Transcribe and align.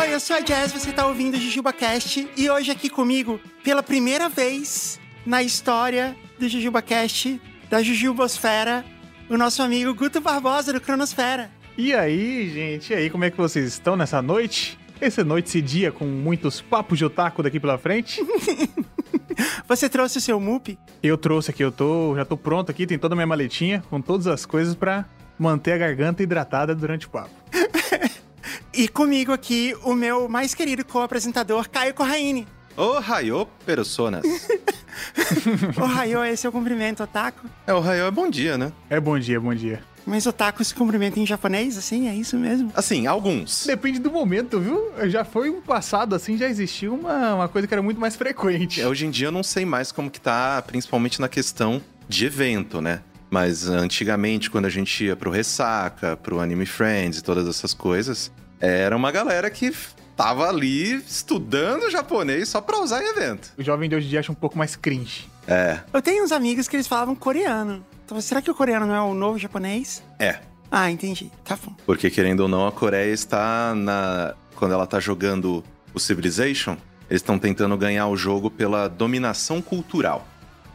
Oi, 0.00 0.14
eu 0.14 0.20
sou 0.20 0.36
a 0.36 0.40
Jazz, 0.40 0.72
você 0.72 0.90
tá 0.90 1.06
ouvindo 1.06 1.34
o 1.34 1.36
JujubaCast 1.38 2.26
e 2.34 2.48
hoje 2.48 2.70
aqui 2.70 2.88
comigo, 2.88 3.38
pela 3.62 3.82
primeira 3.82 4.30
vez 4.30 4.98
na 5.26 5.42
história 5.42 6.16
do 6.38 6.48
JujubaCast, 6.48 7.38
da 7.68 7.82
Jujubosfera, 7.82 8.82
o 9.28 9.36
nosso 9.36 9.62
amigo 9.62 9.92
Guto 9.92 10.18
Barbosa 10.18 10.72
do 10.72 10.80
Cronosfera. 10.80 11.50
E 11.76 11.92
aí, 11.92 12.48
gente, 12.48 12.90
e 12.90 12.96
aí, 12.96 13.10
como 13.10 13.24
é 13.24 13.30
que 13.30 13.36
vocês 13.36 13.66
estão 13.66 13.96
nessa 13.96 14.22
noite? 14.22 14.78
Essa 14.98 15.22
noite, 15.22 15.48
esse 15.48 15.60
dia, 15.60 15.92
com 15.92 16.06
muitos 16.06 16.62
papos 16.62 16.96
de 16.96 17.04
otaku 17.04 17.42
daqui 17.42 17.60
pela 17.60 17.76
frente. 17.76 18.22
Você 19.68 19.88
trouxe 19.88 20.18
o 20.18 20.20
seu 20.20 20.38
MUP? 20.40 20.78
Eu 21.02 21.16
trouxe 21.18 21.50
aqui, 21.50 21.62
eu 21.64 21.72
tô, 21.72 22.14
já 22.16 22.24
tô 22.24 22.36
pronto 22.36 22.70
aqui, 22.70 22.86
tem 22.86 22.98
toda 22.98 23.14
a 23.14 23.16
minha 23.16 23.26
maletinha, 23.26 23.82
com 23.90 24.00
todas 24.00 24.26
as 24.26 24.44
coisas 24.46 24.74
pra 24.74 25.04
manter 25.38 25.72
a 25.72 25.78
garganta 25.78 26.22
hidratada 26.22 26.74
durante 26.74 27.06
o 27.06 27.10
papo. 27.10 27.30
E 28.76 28.88
comigo 28.88 29.32
aqui, 29.32 29.72
o 29.84 29.94
meu 29.94 30.28
mais 30.28 30.52
querido 30.52 30.84
co-apresentador, 30.84 31.68
Caio 31.70 31.94
Corraine. 31.94 32.44
Ohayô, 32.76 33.46
personas. 33.64 34.24
O 35.80 35.86
Raio, 35.86 36.24
esse 36.24 36.46
é 36.46 36.48
o 36.48 36.52
cumprimento 36.52 37.02
otaku. 37.02 37.48
é, 37.66 37.74
Ohayô 37.74 38.06
é 38.06 38.10
bom 38.10 38.28
dia, 38.28 38.56
né? 38.58 38.72
É 38.90 38.98
bom 39.00 39.18
dia, 39.18 39.40
bom 39.40 39.54
dia. 39.54 39.82
Mas 40.06 40.26
otaku 40.26 40.62
se 40.64 40.74
cumprimenta 40.74 41.18
em 41.18 41.26
japonês, 41.26 41.78
assim? 41.78 42.08
É 42.08 42.14
isso 42.14 42.36
mesmo? 42.36 42.70
Assim, 42.74 43.06
alguns. 43.06 43.66
Depende 43.66 43.98
do 43.98 44.10
momento, 44.10 44.60
viu? 44.60 44.92
Já 45.08 45.24
foi 45.24 45.48
um 45.50 45.60
passado 45.60 46.14
assim, 46.14 46.36
já 46.36 46.48
existiu 46.48 46.94
uma, 46.94 47.34
uma 47.36 47.48
coisa 47.48 47.66
que 47.66 47.72
era 47.74 47.82
muito 47.82 48.00
mais 48.00 48.14
frequente. 48.16 48.80
É, 48.80 48.86
Hoje 48.88 49.06
em 49.06 49.10
dia 49.10 49.28
eu 49.28 49.32
não 49.32 49.42
sei 49.42 49.64
mais 49.64 49.90
como 49.90 50.10
que 50.10 50.20
tá, 50.20 50.62
principalmente 50.66 51.20
na 51.20 51.28
questão 51.28 51.80
de 52.08 52.26
evento, 52.26 52.80
né? 52.80 53.00
Mas 53.30 53.66
antigamente, 53.66 54.50
quando 54.50 54.66
a 54.66 54.70
gente 54.70 55.04
ia 55.04 55.16
pro 55.16 55.30
Ressaca, 55.30 56.16
pro 56.16 56.38
Anime 56.38 56.66
Friends 56.66 57.18
e 57.18 57.22
todas 57.22 57.48
essas 57.48 57.72
coisas, 57.74 58.30
era 58.60 58.94
uma 58.94 59.10
galera 59.10 59.50
que 59.50 59.72
tava 60.16 60.48
ali 60.48 60.94
estudando 60.96 61.90
japonês 61.90 62.48
só 62.48 62.60
pra 62.60 62.78
usar 62.78 63.02
em 63.02 63.08
evento. 63.08 63.52
O 63.58 63.62
jovem 63.62 63.88
de 63.88 63.96
hoje 63.96 64.06
em 64.06 64.10
dia 64.10 64.20
acha 64.20 64.30
um 64.30 64.36
pouco 64.36 64.56
mais 64.56 64.76
cringe. 64.76 65.28
É, 65.48 65.80
Eu 65.92 66.00
tenho 66.00 66.22
uns 66.22 66.30
amigos 66.30 66.68
que 66.68 66.76
eles 66.76 66.86
falavam 66.86 67.14
coreano. 67.16 67.84
Será 68.20 68.40
que 68.42 68.50
o 68.50 68.54
coreano 68.54 68.86
não 68.86 68.94
é 68.94 69.00
o 69.00 69.14
novo 69.14 69.38
japonês? 69.38 70.02
é. 70.18 70.40
Ah, 70.70 70.90
entendi. 70.90 71.30
Tá 71.44 71.56
bom. 71.64 71.72
Porque 71.86 72.10
querendo 72.10 72.40
ou 72.40 72.48
não, 72.48 72.66
a 72.66 72.72
Coreia 72.72 73.12
está 73.12 73.72
na. 73.76 74.34
Quando 74.56 74.72
ela 74.72 74.86
tá 74.88 74.98
jogando 74.98 75.62
o 75.92 76.00
Civilization, 76.00 76.76
eles 77.08 77.22
estão 77.22 77.38
tentando 77.38 77.76
ganhar 77.76 78.08
o 78.08 78.16
jogo 78.16 78.50
pela 78.50 78.88
dominação 78.88 79.62
cultural. 79.62 80.26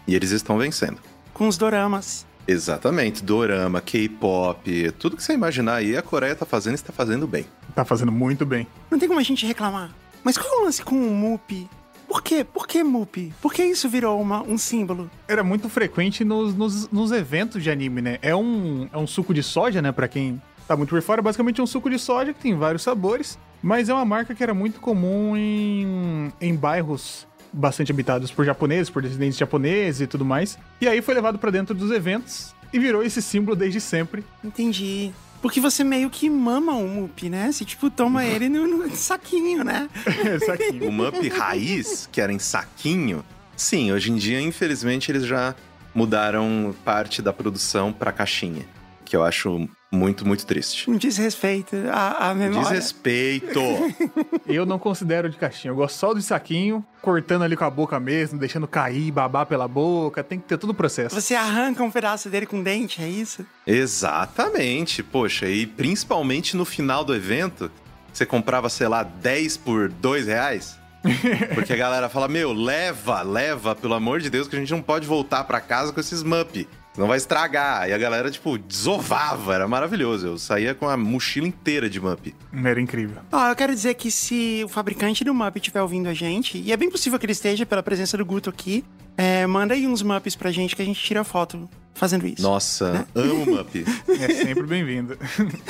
E 0.07 0.15
eles 0.15 0.31
estão 0.31 0.57
vencendo. 0.57 0.99
Com 1.33 1.49
os 1.49 1.57
doramas. 1.57 2.25
Exatamente, 2.47 3.21
dorama, 3.21 3.81
K-pop, 3.81 4.91
tudo 4.97 5.17
que 5.17 5.23
você 5.23 5.33
imaginar 5.33 5.75
aí, 5.75 5.97
a 5.97 6.01
Coreia 6.01 6.33
tá 6.35 6.45
fazendo 6.45 6.73
e 6.73 6.75
está 6.75 6.93
fazendo 6.93 7.27
bem. 7.27 7.45
Tá 7.75 7.83
fazendo 7.83 8.11
muito 8.11 8.45
bem. 8.45 8.65
Não 8.89 8.97
tem 8.97 9.07
como 9.07 9.19
a 9.19 9.23
gente 9.23 9.45
reclamar. 9.45 9.91
Mas 10.23 10.37
qual 10.37 10.51
é 10.53 10.61
o 10.61 10.63
lance 10.63 10.81
com 10.81 10.95
o 10.95 11.11
MUP? 11.13 11.69
Por 12.09 12.23
quê? 12.23 12.43
Por 12.43 12.67
que 12.67 12.83
MUP? 12.83 13.31
Por 13.39 13.53
que 13.53 13.63
isso 13.63 13.87
virou 13.87 14.19
uma, 14.19 14.41
um 14.41 14.57
símbolo? 14.57 15.09
Era 15.27 15.43
muito 15.43 15.69
frequente 15.69 16.25
nos, 16.25 16.55
nos, 16.55 16.89
nos 16.89 17.11
eventos 17.11 17.61
de 17.61 17.69
anime, 17.69 18.01
né? 18.01 18.17
É 18.23 18.35
um, 18.35 18.89
é 18.91 18.97
um 18.97 19.05
suco 19.05 19.31
de 19.31 19.43
soja, 19.43 19.79
né? 19.79 19.91
Pra 19.91 20.07
quem 20.07 20.41
tá 20.67 20.75
muito 20.75 20.89
por 20.89 21.01
fora, 21.03 21.21
basicamente 21.21 21.61
é 21.61 21.63
um 21.63 21.67
suco 21.67 21.87
de 21.87 21.99
soja 21.99 22.33
que 22.33 22.41
tem 22.41 22.55
vários 22.55 22.81
sabores, 22.81 23.37
mas 23.61 23.89
é 23.89 23.93
uma 23.93 24.05
marca 24.05 24.33
que 24.33 24.41
era 24.41 24.55
muito 24.55 24.79
comum 24.79 25.37
em, 25.37 26.33
em 26.41 26.55
bairros 26.55 27.27
bastante 27.53 27.91
habitados 27.91 28.31
por 28.31 28.43
japoneses, 28.43 28.89
por 28.89 29.03
descendentes 29.03 29.37
japoneses 29.37 30.01
e 30.01 30.07
tudo 30.07 30.25
mais. 30.25 30.57
E 30.81 30.87
aí 30.87 31.03
foi 31.03 31.13
levado 31.13 31.37
pra 31.37 31.51
dentro 31.51 31.75
dos 31.75 31.91
eventos 31.91 32.55
e 32.73 32.79
virou 32.79 33.03
esse 33.03 33.21
símbolo 33.21 33.55
desde 33.55 33.79
sempre. 33.79 34.25
Entendi. 34.43 35.11
Porque 35.41 35.59
você 35.59 35.83
meio 35.83 36.09
que 36.09 36.29
mama 36.29 36.73
o 36.73 36.87
MUP, 36.87 37.29
né? 37.29 37.51
Você, 37.51 37.63
tipo, 37.63 37.89
toma 37.89 38.25
ele 38.25 38.49
no, 38.49 38.67
no 38.67 38.95
saquinho, 38.95 39.63
né? 39.63 39.89
Esse 40.35 40.51
aqui. 40.51 40.79
O 40.81 40.91
Mup 40.91 41.15
raiz, 41.29 42.09
que 42.11 42.19
era 42.19 42.31
em 42.31 42.39
saquinho, 42.39 43.23
sim, 43.55 43.91
hoje 43.91 44.11
em 44.11 44.15
dia, 44.15 44.41
infelizmente, 44.41 45.11
eles 45.11 45.25
já 45.25 45.55
mudaram 45.95 46.75
parte 46.83 47.21
da 47.21 47.31
produção 47.31 47.93
pra 47.93 48.11
caixinha. 48.11 48.65
Que 49.05 49.15
eu 49.15 49.23
acho 49.23 49.67
muito, 49.91 50.25
muito 50.25 50.45
triste. 50.45 50.89
Um 50.89 50.97
desrespeito 50.97 51.75
à, 51.91 52.29
à 52.29 52.35
memória. 52.35 52.69
Desrespeito! 52.69 53.59
Eu 54.45 54.65
não 54.65 54.77
considero 54.77 55.29
de 55.29 55.37
caixinha, 55.37 55.71
eu 55.71 55.75
gosto 55.75 55.95
só 55.95 56.13
do 56.13 56.21
saquinho, 56.21 56.83
cortando 57.01 57.43
ali 57.43 57.55
com 57.55 57.63
a 57.63 57.69
boca 57.69 57.99
mesmo, 57.99 58.39
deixando 58.39 58.67
cair, 58.67 59.11
babar 59.11 59.45
pela 59.45 59.67
boca, 59.67 60.23
tem 60.23 60.39
que 60.39 60.47
ter 60.47 60.57
todo 60.57 60.71
o 60.71 60.73
processo. 60.73 61.19
Você 61.19 61.35
arranca 61.35 61.83
um 61.83 61.91
pedaço 61.91 62.29
dele 62.29 62.47
com 62.47 62.63
dente, 62.63 63.01
é 63.01 63.07
isso? 63.07 63.45
Exatamente, 63.65 65.03
poxa, 65.03 65.47
e 65.47 65.67
principalmente 65.67 66.57
no 66.57 66.65
final 66.65 67.05
do 67.05 67.13
evento, 67.13 67.71
você 68.11 68.25
comprava, 68.25 68.69
sei 68.69 68.87
lá, 68.87 69.03
10 69.03 69.57
por 69.57 69.89
2 69.89 70.25
reais. 70.25 70.79
Porque 71.53 71.71
a 71.71 71.77
galera 71.77 72.09
fala, 72.09 72.27
meu, 72.27 72.51
leva, 72.51 73.21
leva, 73.21 73.75
pelo 73.75 73.93
amor 73.93 74.19
de 74.19 74.29
Deus, 74.29 74.47
que 74.47 74.55
a 74.55 74.59
gente 74.59 74.71
não 74.71 74.81
pode 74.81 75.07
voltar 75.07 75.43
pra 75.43 75.61
casa 75.61 75.93
com 75.93 75.99
esses 75.99 76.23
mup. 76.23 76.67
Senão 76.93 77.07
vai 77.07 77.17
estragar. 77.17 77.87
E 77.87 77.93
a 77.93 77.97
galera, 77.97 78.29
tipo, 78.29 78.57
desovava, 78.57 79.55
era 79.55 79.67
maravilhoso. 79.67 80.27
Eu 80.27 80.37
saía 80.37 80.73
com 80.73 80.87
a 80.89 80.97
mochila 80.97 81.47
inteira 81.47 81.89
de 81.89 81.99
mup. 81.99 82.33
Era 82.63 82.81
incrível. 82.81 83.21
Ó, 83.31 83.47
eu 83.47 83.55
quero 83.55 83.73
dizer 83.73 83.93
que 83.93 84.11
se 84.11 84.61
o 84.65 84.67
fabricante 84.67 85.23
do 85.23 85.33
Mup 85.33 85.55
estiver 85.57 85.81
ouvindo 85.81 86.09
a 86.09 86.13
gente, 86.13 86.57
e 86.57 86.71
é 86.71 86.77
bem 86.77 86.89
possível 86.89 87.17
que 87.19 87.25
ele 87.25 87.33
esteja 87.33 87.65
pela 87.65 87.83
presença 87.83 88.17
do 88.17 88.25
Guto 88.25 88.49
aqui, 88.49 88.83
é, 89.15 89.45
manda 89.45 89.73
aí 89.73 89.85
uns 89.85 90.01
Mups 90.01 90.35
pra 90.35 90.51
gente 90.51 90.75
que 90.75 90.81
a 90.81 90.85
gente 90.85 91.01
tira 91.01 91.23
foto 91.23 91.69
fazendo 91.93 92.25
isso. 92.25 92.41
Nossa, 92.41 93.05
amo 93.13 93.45
mup. 93.45 93.85
É 94.07 94.33
sempre 94.33 94.63
bem-vindo. 94.63 95.17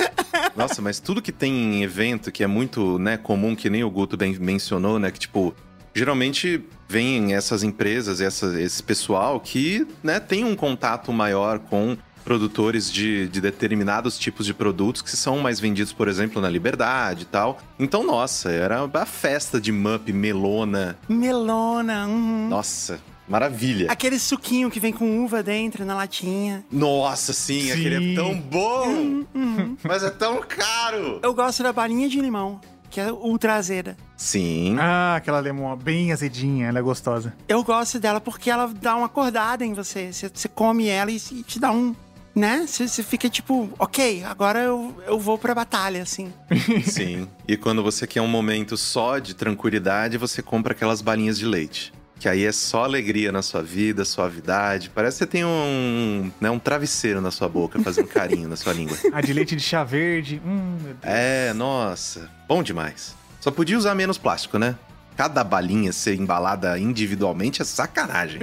Nossa, 0.56 0.80
mas 0.80 1.00
tudo 1.00 1.20
que 1.20 1.32
tem 1.32 1.52
em 1.52 1.82
evento 1.82 2.30
que 2.30 2.44
é 2.44 2.46
muito, 2.46 2.98
né, 2.98 3.16
comum, 3.16 3.56
que 3.56 3.68
nem 3.68 3.82
o 3.82 3.90
Guto 3.90 4.16
bem 4.16 4.36
mencionou, 4.38 4.98
né, 4.98 5.10
que 5.10 5.18
tipo, 5.18 5.54
geralmente 5.94 6.62
vem 6.88 7.34
essas 7.34 7.62
empresas, 7.62 8.20
essa, 8.20 8.60
esse 8.60 8.82
pessoal 8.82 9.38
que, 9.40 9.86
né, 10.02 10.18
tem 10.20 10.44
um 10.44 10.56
contato 10.56 11.12
maior 11.12 11.58
com 11.58 11.96
produtores 12.24 12.92
de, 12.92 13.26
de 13.28 13.40
determinados 13.40 14.18
tipos 14.18 14.44
de 14.44 14.52
produtos 14.52 15.00
que 15.02 15.10
são 15.16 15.38
mais 15.38 15.58
vendidos, 15.58 15.92
por 15.92 16.06
exemplo, 16.06 16.40
na 16.40 16.48
Liberdade 16.50 17.22
e 17.22 17.24
tal. 17.24 17.58
Então, 17.78 18.04
nossa, 18.04 18.50
era 18.50 18.88
a 18.92 19.06
festa 19.06 19.60
de 19.60 19.72
Mup, 19.72 20.12
melona. 20.12 20.98
Melona, 21.08 22.06
uhum. 22.06 22.48
Nossa, 22.48 23.00
maravilha. 23.26 23.90
Aquele 23.90 24.18
suquinho 24.18 24.70
que 24.70 24.78
vem 24.78 24.92
com 24.92 25.24
uva 25.24 25.42
dentro 25.42 25.84
na 25.84 25.94
latinha. 25.94 26.64
Nossa, 26.70 27.32
sim, 27.32 27.62
Sim. 27.62 27.70
aquele 27.72 28.12
é 28.12 28.14
tão 28.14 28.38
bom, 28.38 29.24
Uhum. 29.34 29.76
mas 29.82 30.02
é 30.02 30.10
tão 30.10 30.40
caro. 30.46 31.20
Eu 31.22 31.32
gosto 31.32 31.62
da 31.62 31.72
balinha 31.72 32.08
de 32.08 32.20
limão, 32.20 32.60
que 32.90 33.00
é 33.00 33.12
ultra 33.12 33.54
azeda. 33.54 33.96
Sim. 34.16 34.76
Ah, 34.78 35.14
aquela 35.16 35.38
lemon 35.38 35.74
bem 35.76 36.12
azedinha, 36.12 36.66
ela 36.66 36.80
é 36.80 36.82
gostosa. 36.82 37.32
Eu 37.48 37.62
gosto 37.62 37.98
dela 37.98 38.20
porque 38.20 38.50
ela 38.50 38.66
dá 38.66 38.96
uma 38.96 39.06
acordada 39.06 39.64
em 39.64 39.72
você. 39.72 40.12
Você, 40.12 40.30
você 40.32 40.48
come 40.48 40.88
ela 40.88 41.10
e, 41.10 41.16
e 41.16 41.42
te 41.42 41.58
dá 41.58 41.70
um. 41.70 41.94
Né? 42.34 42.66
Você, 42.66 42.86
você 42.86 43.02
fica 43.02 43.28
tipo, 43.28 43.70
ok, 43.78 44.22
agora 44.24 44.60
eu, 44.60 44.94
eu 45.06 45.18
vou 45.18 45.38
pra 45.38 45.54
batalha, 45.54 46.02
assim. 46.02 46.32
Sim. 46.84 47.28
E 47.46 47.56
quando 47.56 47.82
você 47.82 48.06
quer 48.06 48.22
um 48.22 48.28
momento 48.28 48.76
só 48.76 49.18
de 49.18 49.34
tranquilidade, 49.34 50.16
você 50.16 50.42
compra 50.42 50.72
aquelas 50.72 51.00
balinhas 51.00 51.38
de 51.38 51.46
leite. 51.46 51.92
Que 52.20 52.28
aí 52.28 52.44
é 52.44 52.52
só 52.52 52.84
alegria 52.84 53.32
na 53.32 53.40
sua 53.40 53.62
vida, 53.62 54.04
suavidade. 54.04 54.90
Parece 54.90 55.16
que 55.16 55.24
você 55.24 55.26
tem 55.26 55.42
um, 55.42 56.30
né, 56.38 56.50
um 56.50 56.58
travesseiro 56.58 57.18
na 57.18 57.30
sua 57.30 57.48
boca, 57.48 57.80
fazendo 57.80 58.08
carinho 58.08 58.46
na 58.46 58.56
sua 58.56 58.74
língua. 58.74 58.94
A 59.10 59.22
de 59.22 59.32
leite 59.32 59.56
de 59.56 59.62
chá 59.62 59.82
verde, 59.82 60.38
hum, 60.44 60.76
meu 60.82 60.92
Deus. 60.92 61.02
É, 61.02 61.54
nossa. 61.54 62.30
Bom 62.46 62.62
demais. 62.62 63.16
Só 63.40 63.50
podia 63.50 63.78
usar 63.78 63.94
menos 63.94 64.18
plástico, 64.18 64.58
né? 64.58 64.76
Cada 65.16 65.42
balinha 65.42 65.94
ser 65.94 66.14
embalada 66.14 66.78
individualmente 66.78 67.62
é 67.62 67.64
sacanagem. 67.64 68.38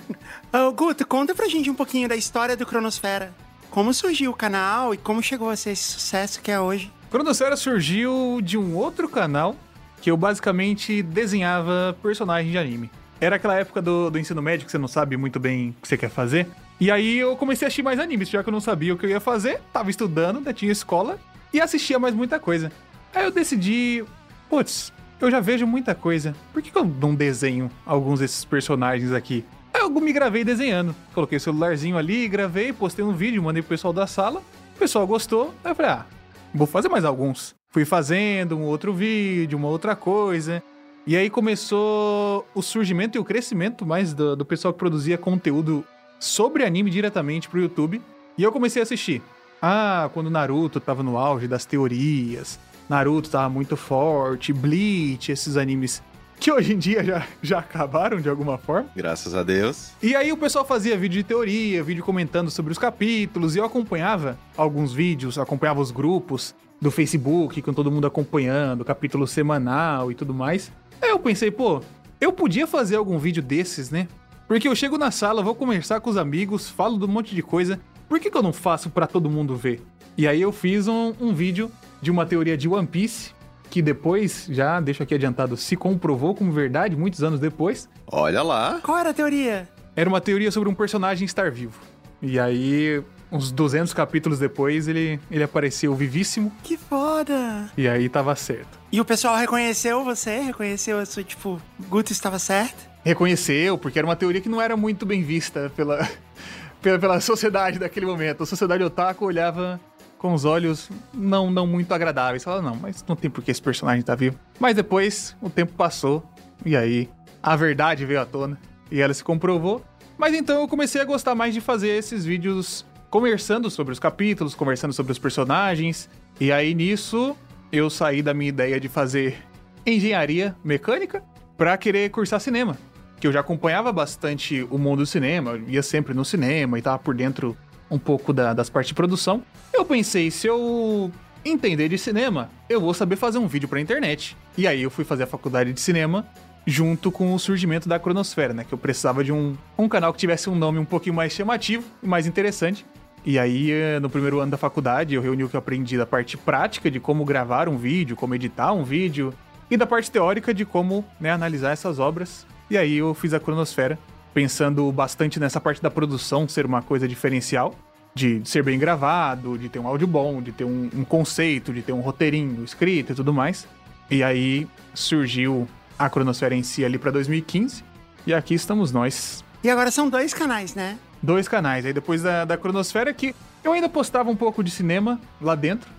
Ô, 0.50 0.72
Guto, 0.72 1.06
conta 1.06 1.34
pra 1.34 1.46
gente 1.46 1.68
um 1.68 1.74
pouquinho 1.74 2.08
da 2.08 2.16
história 2.16 2.56
do 2.56 2.64
Cronosfera. 2.64 3.34
Como 3.70 3.92
surgiu 3.92 4.30
o 4.30 4.34
canal 4.34 4.94
e 4.94 4.96
como 4.96 5.22
chegou 5.22 5.50
a 5.50 5.56
ser 5.56 5.72
esse 5.72 5.84
sucesso 5.84 6.40
que 6.40 6.50
é 6.50 6.58
hoje. 6.58 6.90
Cronosfera 7.10 7.54
surgiu 7.54 8.40
de 8.42 8.56
um 8.56 8.74
outro 8.74 9.10
canal 9.10 9.54
que 10.00 10.10
eu 10.10 10.16
basicamente 10.16 11.02
desenhava 11.02 11.94
personagens 12.02 12.50
de 12.50 12.56
anime. 12.56 12.90
Era 13.20 13.36
aquela 13.36 13.56
época 13.56 13.82
do, 13.82 14.10
do 14.10 14.18
ensino 14.18 14.40
médio 14.40 14.64
que 14.64 14.72
você 14.72 14.78
não 14.78 14.88
sabe 14.88 15.16
muito 15.16 15.38
bem 15.38 15.74
o 15.78 15.82
que 15.82 15.88
você 15.88 15.96
quer 15.96 16.08
fazer. 16.08 16.46
E 16.80 16.90
aí 16.90 17.18
eu 17.18 17.36
comecei 17.36 17.66
a 17.66 17.68
assistir 17.68 17.82
mais 17.82 17.98
animes, 17.98 18.30
já 18.30 18.42
que 18.42 18.48
eu 18.48 18.52
não 18.52 18.60
sabia 18.60 18.94
o 18.94 18.96
que 18.96 19.04
eu 19.04 19.10
ia 19.10 19.20
fazer, 19.20 19.60
tava 19.72 19.90
estudando, 19.90 20.38
ainda 20.38 20.54
tinha 20.54 20.72
escola 20.72 21.18
e 21.52 21.60
assistia 21.60 21.98
mais 21.98 22.14
muita 22.14 22.40
coisa. 22.40 22.72
Aí 23.14 23.24
eu 23.24 23.30
decidi, 23.30 24.02
putz, 24.48 24.90
eu 25.20 25.30
já 25.30 25.38
vejo 25.38 25.66
muita 25.66 25.94
coisa, 25.94 26.34
por 26.50 26.62
que, 26.62 26.70
que 26.70 26.78
eu 26.78 26.84
não 26.84 27.14
desenho 27.14 27.70
alguns 27.84 28.20
desses 28.20 28.42
personagens 28.42 29.12
aqui? 29.12 29.44
Aí 29.74 29.82
eu 29.82 29.90
me 29.90 30.12
gravei 30.12 30.42
desenhando. 30.42 30.96
Coloquei 31.12 31.36
o 31.36 31.40
celularzinho 31.40 31.98
ali, 31.98 32.26
gravei, 32.26 32.72
postei 32.72 33.04
um 33.04 33.12
vídeo, 33.12 33.42
mandei 33.42 33.62
pro 33.62 33.68
pessoal 33.68 33.92
da 33.92 34.06
sala. 34.06 34.40
O 34.74 34.78
pessoal 34.78 35.06
gostou. 35.06 35.54
Aí 35.62 35.70
eu 35.70 35.74
falei, 35.74 35.90
ah, 35.92 36.06
vou 36.54 36.66
fazer 36.66 36.88
mais 36.88 37.04
alguns. 37.04 37.54
Fui 37.68 37.84
fazendo 37.84 38.56
um 38.56 38.62
outro 38.62 38.92
vídeo, 38.92 39.58
uma 39.58 39.68
outra 39.68 39.94
coisa. 39.94 40.62
E 41.10 41.16
aí 41.16 41.28
começou 41.28 42.46
o 42.54 42.62
surgimento 42.62 43.18
e 43.18 43.20
o 43.20 43.24
crescimento 43.24 43.84
mais 43.84 44.14
do, 44.14 44.36
do 44.36 44.44
pessoal 44.44 44.72
que 44.72 44.78
produzia 44.78 45.18
conteúdo 45.18 45.84
sobre 46.20 46.62
anime 46.62 46.88
diretamente 46.88 47.48
pro 47.48 47.60
YouTube. 47.60 48.00
E 48.38 48.44
eu 48.44 48.52
comecei 48.52 48.80
a 48.80 48.84
assistir. 48.84 49.20
Ah, 49.60 50.08
quando 50.14 50.30
Naruto 50.30 50.78
tava 50.78 51.02
no 51.02 51.18
auge 51.18 51.48
das 51.48 51.64
teorias, 51.64 52.60
Naruto 52.88 53.28
tava 53.28 53.48
muito 53.48 53.76
forte, 53.76 54.52
Bleach, 54.52 55.32
esses 55.32 55.56
animes 55.56 56.00
que 56.40 56.50
hoje 56.50 56.72
em 56.72 56.78
dia 56.78 57.04
já, 57.04 57.26
já 57.42 57.58
acabaram 57.58 58.18
de 58.18 58.28
alguma 58.28 58.56
forma. 58.56 58.88
Graças 58.96 59.34
a 59.34 59.42
Deus. 59.42 59.92
E 60.02 60.16
aí 60.16 60.32
o 60.32 60.38
pessoal 60.38 60.64
fazia 60.64 60.96
vídeo 60.96 61.22
de 61.22 61.28
teoria, 61.28 61.82
vídeo 61.82 62.02
comentando 62.02 62.50
sobre 62.50 62.72
os 62.72 62.78
capítulos, 62.78 63.54
e 63.54 63.58
eu 63.58 63.64
acompanhava 63.64 64.38
alguns 64.56 64.90
vídeos, 64.90 65.38
acompanhava 65.38 65.80
os 65.80 65.90
grupos 65.90 66.54
do 66.80 66.90
Facebook, 66.90 67.60
com 67.60 67.74
todo 67.74 67.90
mundo 67.90 68.06
acompanhando, 68.06 68.86
capítulo 68.86 69.26
semanal 69.26 70.10
e 70.10 70.14
tudo 70.14 70.32
mais. 70.32 70.72
Aí 71.02 71.10
eu 71.10 71.18
pensei, 71.18 71.50
pô, 71.50 71.82
eu 72.18 72.32
podia 72.32 72.66
fazer 72.66 72.96
algum 72.96 73.18
vídeo 73.18 73.42
desses, 73.42 73.90
né? 73.90 74.08
Porque 74.48 74.66
eu 74.66 74.74
chego 74.74 74.96
na 74.96 75.10
sala, 75.10 75.42
vou 75.42 75.54
conversar 75.54 76.00
com 76.00 76.08
os 76.08 76.16
amigos, 76.16 76.70
falo 76.70 76.98
de 76.98 77.04
um 77.04 77.08
monte 77.08 77.34
de 77.34 77.42
coisa, 77.42 77.78
por 78.08 78.18
que, 78.18 78.30
que 78.30 78.36
eu 78.36 78.42
não 78.42 78.52
faço 78.52 78.88
para 78.88 79.06
todo 79.06 79.28
mundo 79.28 79.54
ver? 79.56 79.82
E 80.16 80.26
aí 80.26 80.40
eu 80.40 80.50
fiz 80.50 80.88
um, 80.88 81.12
um 81.20 81.34
vídeo 81.34 81.70
de 82.00 82.10
uma 82.10 82.24
teoria 82.24 82.56
de 82.56 82.66
One 82.66 82.86
Piece, 82.86 83.32
que 83.70 83.80
depois, 83.80 84.46
já 84.50 84.80
deixo 84.80 85.02
aqui 85.02 85.14
adiantado, 85.14 85.56
se 85.56 85.76
comprovou 85.76 86.34
como 86.34 86.50
verdade 86.50 86.96
muitos 86.96 87.22
anos 87.22 87.38
depois. 87.38 87.88
Olha 88.06 88.42
lá. 88.42 88.80
Qual 88.82 88.98
era 88.98 89.10
a 89.10 89.14
teoria? 89.14 89.68
Era 89.94 90.08
uma 90.08 90.20
teoria 90.20 90.50
sobre 90.50 90.68
um 90.68 90.74
personagem 90.74 91.24
estar 91.24 91.50
vivo. 91.50 91.78
E 92.20 92.38
aí, 92.38 93.02
uns 93.30 93.52
200 93.52 93.94
capítulos 93.94 94.38
depois, 94.38 94.88
ele, 94.88 95.20
ele 95.30 95.44
apareceu 95.44 95.94
vivíssimo. 95.94 96.52
Que 96.62 96.76
foda! 96.76 97.70
E 97.76 97.88
aí 97.88 98.08
tava 98.08 98.34
certo. 98.34 98.78
E 98.92 99.00
o 99.00 99.04
pessoal 99.04 99.36
reconheceu 99.36 100.04
você? 100.04 100.40
Reconheceu 100.40 100.98
a 100.98 101.06
sua, 101.06 101.22
tipo, 101.22 101.62
Guto 101.88 102.12
estava 102.12 102.38
certo? 102.38 102.90
Reconheceu, 103.04 103.78
porque 103.78 103.98
era 103.98 104.06
uma 104.06 104.16
teoria 104.16 104.40
que 104.40 104.48
não 104.48 104.60
era 104.60 104.76
muito 104.76 105.06
bem 105.06 105.22
vista 105.22 105.72
pela, 105.76 106.06
pela, 106.82 106.98
pela 106.98 107.20
sociedade 107.20 107.78
daquele 107.78 108.04
momento. 108.04 108.42
A 108.42 108.46
sociedade 108.46 108.82
otaku 108.82 109.24
olhava 109.24 109.80
com 110.20 110.34
os 110.34 110.44
olhos 110.44 110.90
não, 111.14 111.50
não 111.50 111.66
muito 111.66 111.94
agradáveis. 111.94 112.44
Fala, 112.44 112.60
não, 112.60 112.76
mas 112.76 113.02
não 113.08 113.16
tem 113.16 113.30
por 113.30 113.42
que 113.42 113.50
esse 113.50 113.62
personagem 113.62 114.02
tá 114.02 114.14
vivo. 114.14 114.38
Mas 114.60 114.76
depois 114.76 115.34
o 115.40 115.48
tempo 115.48 115.72
passou 115.72 116.22
e 116.64 116.76
aí 116.76 117.08
a 117.42 117.56
verdade 117.56 118.04
veio 118.04 118.20
à 118.20 118.26
tona 118.26 118.60
e 118.90 119.00
ela 119.00 119.14
se 119.14 119.24
comprovou. 119.24 119.82
Mas 120.18 120.34
então 120.34 120.60
eu 120.60 120.68
comecei 120.68 121.00
a 121.00 121.06
gostar 121.06 121.34
mais 121.34 121.54
de 121.54 121.60
fazer 121.62 121.88
esses 121.88 122.26
vídeos 122.26 122.84
conversando 123.08 123.70
sobre 123.70 123.94
os 123.94 123.98
capítulos, 123.98 124.54
conversando 124.54 124.92
sobre 124.92 125.10
os 125.10 125.18
personagens. 125.18 126.06
E 126.38 126.52
aí 126.52 126.74
nisso 126.74 127.34
eu 127.72 127.88
saí 127.88 128.20
da 128.20 128.34
minha 128.34 128.50
ideia 128.50 128.78
de 128.78 128.88
fazer 128.88 129.38
engenharia 129.86 130.54
mecânica 130.62 131.24
para 131.56 131.78
querer 131.78 132.10
cursar 132.10 132.40
cinema. 132.40 132.76
Que 133.18 133.26
eu 133.26 133.32
já 133.32 133.40
acompanhava 133.40 133.90
bastante 133.90 134.66
o 134.70 134.76
mundo 134.76 134.98
do 134.98 135.06
cinema, 135.06 135.52
eu 135.52 135.66
ia 135.66 135.82
sempre 135.82 136.12
no 136.12 136.26
cinema 136.26 136.78
e 136.78 136.82
tava 136.82 136.98
por 136.98 137.14
dentro 137.14 137.56
um 137.90 137.98
pouco 137.98 138.32
da- 138.32 138.52
das 138.54 138.70
partes 138.70 138.88
de 138.88 138.94
produção. 138.94 139.42
Eu 139.72 139.84
pensei, 139.84 140.30
se 140.30 140.46
eu 140.46 141.10
entender 141.44 141.88
de 141.88 141.98
cinema, 141.98 142.50
eu 142.68 142.80
vou 142.80 142.92
saber 142.94 143.16
fazer 143.16 143.38
um 143.38 143.46
vídeo 143.46 143.68
pra 143.68 143.80
internet. 143.80 144.36
E 144.56 144.66
aí 144.66 144.82
eu 144.82 144.90
fui 144.90 145.04
fazer 145.04 145.24
a 145.24 145.26
faculdade 145.26 145.72
de 145.72 145.80
cinema 145.80 146.26
junto 146.66 147.10
com 147.10 147.34
o 147.34 147.38
surgimento 147.38 147.88
da 147.88 147.98
Cronosfera, 147.98 148.52
né? 148.52 148.64
Que 148.68 148.72
eu 148.74 148.78
precisava 148.78 149.24
de 149.24 149.32
um, 149.32 149.56
um 149.78 149.88
canal 149.88 150.12
que 150.12 150.18
tivesse 150.18 150.48
um 150.50 150.54
nome 150.54 150.78
um 150.78 150.84
pouquinho 150.84 151.14
mais 151.14 151.32
chamativo 151.32 151.84
e 152.02 152.06
mais 152.06 152.26
interessante. 152.26 152.84
E 153.24 153.38
aí, 153.38 153.70
eh, 153.70 153.98
no 154.00 154.08
primeiro 154.08 154.40
ano 154.40 154.50
da 154.50 154.56
faculdade, 154.56 155.14
eu 155.14 155.20
reuni 155.22 155.44
o 155.44 155.48
que 155.48 155.56
eu 155.56 155.58
aprendi 155.58 155.96
da 155.98 156.06
parte 156.06 156.36
prática 156.36 156.90
de 156.90 157.00
como 157.00 157.24
gravar 157.24 157.68
um 157.68 157.76
vídeo, 157.76 158.16
como 158.16 158.34
editar 158.34 158.72
um 158.72 158.84
vídeo, 158.84 159.32
e 159.70 159.76
da 159.76 159.86
parte 159.86 160.10
teórica 160.10 160.52
de 160.54 160.64
como 160.64 161.04
né, 161.20 161.30
analisar 161.30 161.70
essas 161.72 161.98
obras. 161.98 162.46
E 162.70 162.76
aí 162.78 162.96
eu 162.96 163.12
fiz 163.14 163.34
a 163.34 163.40
Cronosfera, 163.40 163.98
pensando 164.32 164.90
bastante 164.92 165.40
nessa 165.40 165.60
parte 165.60 165.82
da 165.82 165.90
produção 165.90 166.48
ser 166.48 166.64
uma 166.66 166.82
coisa 166.82 167.06
diferencial, 167.06 167.74
de 168.14 168.40
ser 168.44 168.62
bem 168.62 168.78
gravado, 168.78 169.56
de 169.58 169.68
ter 169.68 169.78
um 169.78 169.86
áudio 169.86 170.06
bom, 170.06 170.42
de 170.42 170.52
ter 170.52 170.64
um, 170.64 170.90
um 170.94 171.04
conceito, 171.04 171.72
de 171.72 171.82
ter 171.82 171.92
um 171.92 172.00
roteirinho 172.00 172.64
escrito 172.64 173.12
e 173.12 173.14
tudo 173.14 173.32
mais. 173.32 173.66
E 174.10 174.22
aí 174.22 174.66
surgiu 174.94 175.68
a 175.98 176.08
Cronosfera 176.08 176.54
em 176.54 176.62
si 176.62 176.84
ali 176.84 176.98
pra 176.98 177.10
2015, 177.10 177.84
e 178.26 178.34
aqui 178.34 178.54
estamos 178.54 178.90
nós. 178.90 179.44
E 179.62 179.70
agora 179.70 179.90
são 179.90 180.08
dois 180.08 180.32
canais, 180.32 180.74
né? 180.74 180.98
Dois 181.22 181.46
canais. 181.46 181.84
Aí 181.84 181.92
depois 181.92 182.22
da, 182.22 182.44
da 182.44 182.56
Cronosfera 182.56 183.12
que 183.12 183.34
eu 183.62 183.72
ainda 183.72 183.88
postava 183.88 184.30
um 184.30 184.36
pouco 184.36 184.64
de 184.64 184.70
cinema 184.70 185.20
lá 185.40 185.54
dentro. 185.54 185.90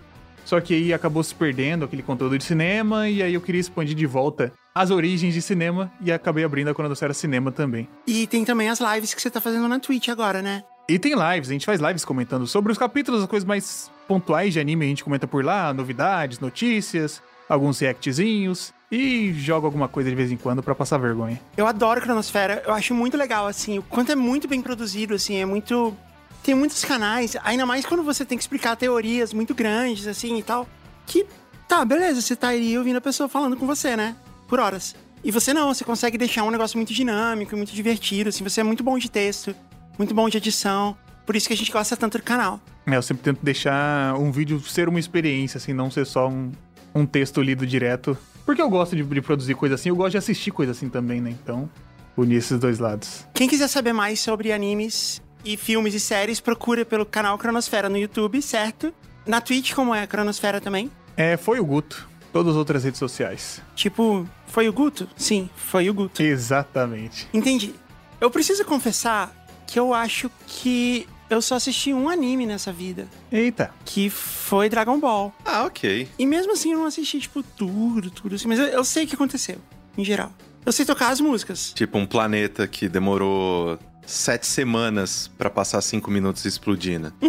Só 0.44 0.60
que 0.60 0.74
aí 0.74 0.92
acabou 0.92 1.22
se 1.22 1.34
perdendo 1.34 1.84
aquele 1.84 2.02
conteúdo 2.02 2.36
de 2.36 2.44
cinema, 2.44 3.08
e 3.08 3.22
aí 3.22 3.34
eu 3.34 3.40
queria 3.40 3.60
expandir 3.60 3.94
de 3.94 4.06
volta 4.06 4.52
as 4.74 4.90
origens 4.90 5.34
de 5.34 5.42
cinema, 5.42 5.92
e 6.00 6.10
acabei 6.10 6.44
abrindo 6.44 6.68
a 6.68 6.74
Cronosfera 6.74 7.12
Cinema 7.12 7.52
também. 7.52 7.88
E 8.06 8.26
tem 8.26 8.44
também 8.44 8.70
as 8.70 8.80
lives 8.80 9.12
que 9.12 9.20
você 9.20 9.30
tá 9.30 9.40
fazendo 9.40 9.68
na 9.68 9.78
Twitch 9.78 10.08
agora, 10.08 10.40
né? 10.40 10.64
E 10.88 10.98
tem 10.98 11.12
lives, 11.12 11.48
a 11.48 11.52
gente 11.52 11.66
faz 11.66 11.80
lives 11.80 12.04
comentando 12.04 12.46
sobre 12.46 12.72
os 12.72 12.78
capítulos, 12.78 13.22
as 13.22 13.28
coisas 13.28 13.46
mais 13.46 13.90
pontuais 14.08 14.52
de 14.52 14.60
anime, 14.60 14.84
a 14.84 14.88
gente 14.88 15.04
comenta 15.04 15.26
por 15.26 15.44
lá, 15.44 15.72
novidades, 15.72 16.40
notícias, 16.40 17.22
alguns 17.48 17.78
reactzinhos, 17.78 18.72
e 18.90 19.32
joga 19.32 19.66
alguma 19.66 19.88
coisa 19.88 20.10
de 20.10 20.16
vez 20.16 20.30
em 20.30 20.36
quando 20.36 20.62
pra 20.62 20.74
passar 20.74 20.98
vergonha. 20.98 21.40
Eu 21.56 21.66
adoro 21.66 22.00
Cronosfera, 22.00 22.62
eu 22.66 22.74
acho 22.74 22.94
muito 22.94 23.16
legal, 23.16 23.46
assim, 23.46 23.78
o 23.78 23.82
quanto 23.82 24.12
é 24.12 24.14
muito 24.14 24.46
bem 24.48 24.60
produzido, 24.60 25.14
assim, 25.14 25.36
é 25.36 25.46
muito. 25.46 25.96
Tem 26.42 26.54
muitos 26.54 26.84
canais, 26.84 27.36
ainda 27.44 27.64
mais 27.64 27.86
quando 27.86 28.02
você 28.02 28.24
tem 28.24 28.36
que 28.36 28.42
explicar 28.42 28.74
teorias 28.74 29.32
muito 29.32 29.54
grandes, 29.54 30.06
assim 30.08 30.38
e 30.38 30.42
tal. 30.42 30.68
Que, 31.06 31.24
tá, 31.68 31.84
beleza, 31.84 32.20
você 32.20 32.34
tá 32.34 32.48
aí 32.48 32.76
ouvindo 32.76 32.96
a 32.96 33.00
pessoa 33.00 33.28
falando 33.28 33.56
com 33.56 33.66
você, 33.66 33.96
né? 33.96 34.16
Por 34.48 34.58
horas. 34.58 34.94
E 35.22 35.30
você 35.30 35.54
não, 35.54 35.72
você 35.72 35.84
consegue 35.84 36.18
deixar 36.18 36.42
um 36.42 36.50
negócio 36.50 36.76
muito 36.76 36.92
dinâmico, 36.92 37.56
muito 37.56 37.72
divertido, 37.72 38.28
assim, 38.28 38.42
você 38.42 38.60
é 38.60 38.64
muito 38.64 38.82
bom 38.82 38.98
de 38.98 39.08
texto, 39.08 39.54
muito 39.96 40.12
bom 40.12 40.28
de 40.28 40.38
edição. 40.38 40.96
Por 41.24 41.36
isso 41.36 41.46
que 41.46 41.54
a 41.54 41.56
gente 41.56 41.70
gosta 41.70 41.96
tanto 41.96 42.18
do 42.18 42.24
canal. 42.24 42.60
É, 42.86 42.96
eu 42.96 43.02
sempre 43.02 43.22
tento 43.22 43.38
deixar 43.40 44.16
um 44.18 44.32
vídeo 44.32 44.60
ser 44.60 44.88
uma 44.88 44.98
experiência, 44.98 45.58
assim, 45.58 45.72
não 45.72 45.92
ser 45.92 46.04
só 46.04 46.28
um, 46.28 46.50
um 46.92 47.06
texto 47.06 47.40
lido 47.40 47.64
direto. 47.64 48.18
Porque 48.44 48.60
eu 48.60 48.68
gosto 48.68 48.96
de, 48.96 49.04
de 49.04 49.22
produzir 49.22 49.54
coisa 49.54 49.76
assim, 49.76 49.90
eu 49.90 49.96
gosto 49.96 50.12
de 50.12 50.18
assistir 50.18 50.50
coisa 50.50 50.72
assim 50.72 50.88
também, 50.88 51.20
né? 51.20 51.30
Então, 51.30 51.70
unir 52.16 52.36
esses 52.36 52.58
dois 52.58 52.80
lados. 52.80 53.24
Quem 53.32 53.48
quiser 53.48 53.68
saber 53.68 53.92
mais 53.92 54.18
sobre 54.18 54.52
animes 54.52 55.22
e 55.44 55.56
filmes 55.56 55.94
e 55.94 56.00
séries, 56.00 56.40
procura 56.40 56.84
pelo 56.84 57.04
canal 57.06 57.36
Cronosfera 57.38 57.88
no 57.88 57.98
YouTube, 57.98 58.40
certo? 58.42 58.92
Na 59.26 59.40
Twitch, 59.40 59.72
como 59.74 59.94
é 59.94 60.06
Cronosfera 60.06 60.60
também. 60.60 60.90
É, 61.16 61.36
foi 61.36 61.60
o 61.60 61.64
Guto. 61.64 62.08
Todas 62.32 62.52
as 62.52 62.56
outras 62.58 62.84
redes 62.84 62.98
sociais. 62.98 63.60
Tipo, 63.74 64.26
foi 64.46 64.68
o 64.68 64.72
Guto? 64.72 65.08
Sim, 65.16 65.50
foi 65.54 65.90
o 65.90 65.94
Guto. 65.94 66.22
Exatamente. 66.22 67.28
Entendi. 67.32 67.74
Eu 68.20 68.30
preciso 68.30 68.64
confessar 68.64 69.34
que 69.66 69.78
eu 69.78 69.92
acho 69.92 70.30
que 70.46 71.06
eu 71.28 71.40
só 71.42 71.56
assisti 71.56 71.92
um 71.94 72.08
anime 72.08 72.44
nessa 72.46 72.72
vida, 72.72 73.08
Eita. 73.30 73.70
que 73.84 74.10
foi 74.10 74.68
Dragon 74.68 74.98
Ball. 75.00 75.34
Ah, 75.44 75.64
ok. 75.64 76.08
E 76.18 76.26
mesmo 76.26 76.52
assim 76.52 76.72
eu 76.72 76.78
não 76.78 76.86
assisti, 76.86 77.20
tipo, 77.20 77.42
tudo, 77.42 78.10
tudo 78.10 78.34
assim, 78.34 78.48
mas 78.48 78.58
eu, 78.58 78.66
eu 78.66 78.84
sei 78.84 79.04
o 79.04 79.06
que 79.06 79.14
aconteceu, 79.14 79.56
em 79.96 80.04
geral. 80.04 80.30
Eu 80.64 80.72
sei 80.72 80.84
tocar 80.84 81.08
as 81.08 81.20
músicas. 81.20 81.72
Tipo 81.74 81.98
um 81.98 82.06
planeta 82.06 82.66
que 82.68 82.88
demorou 82.88 83.78
sete 84.06 84.46
semanas 84.46 85.30
pra 85.38 85.48
passar 85.50 85.80
cinco 85.80 86.10
minutos 86.10 86.44
explodindo. 86.44 87.12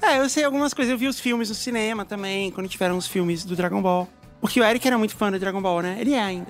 É, 0.00 0.18
eu 0.18 0.28
sei 0.28 0.44
algumas 0.44 0.72
coisas. 0.72 0.92
Eu 0.92 0.96
vi 0.98 1.08
os 1.08 1.18
filmes 1.18 1.48
no 1.48 1.54
cinema 1.54 2.04
também, 2.04 2.50
quando 2.52 2.68
tiveram 2.68 2.96
os 2.96 3.06
filmes 3.08 3.44
do 3.44 3.56
Dragon 3.56 3.82
Ball. 3.82 4.08
Porque 4.40 4.60
o 4.60 4.64
Eric 4.64 4.86
era 4.86 4.96
muito 4.96 5.16
fã 5.16 5.30
do 5.30 5.38
Dragon 5.38 5.60
Ball, 5.60 5.82
né? 5.82 5.96
Ele 6.00 6.14
é 6.14 6.22
ainda. 6.22 6.46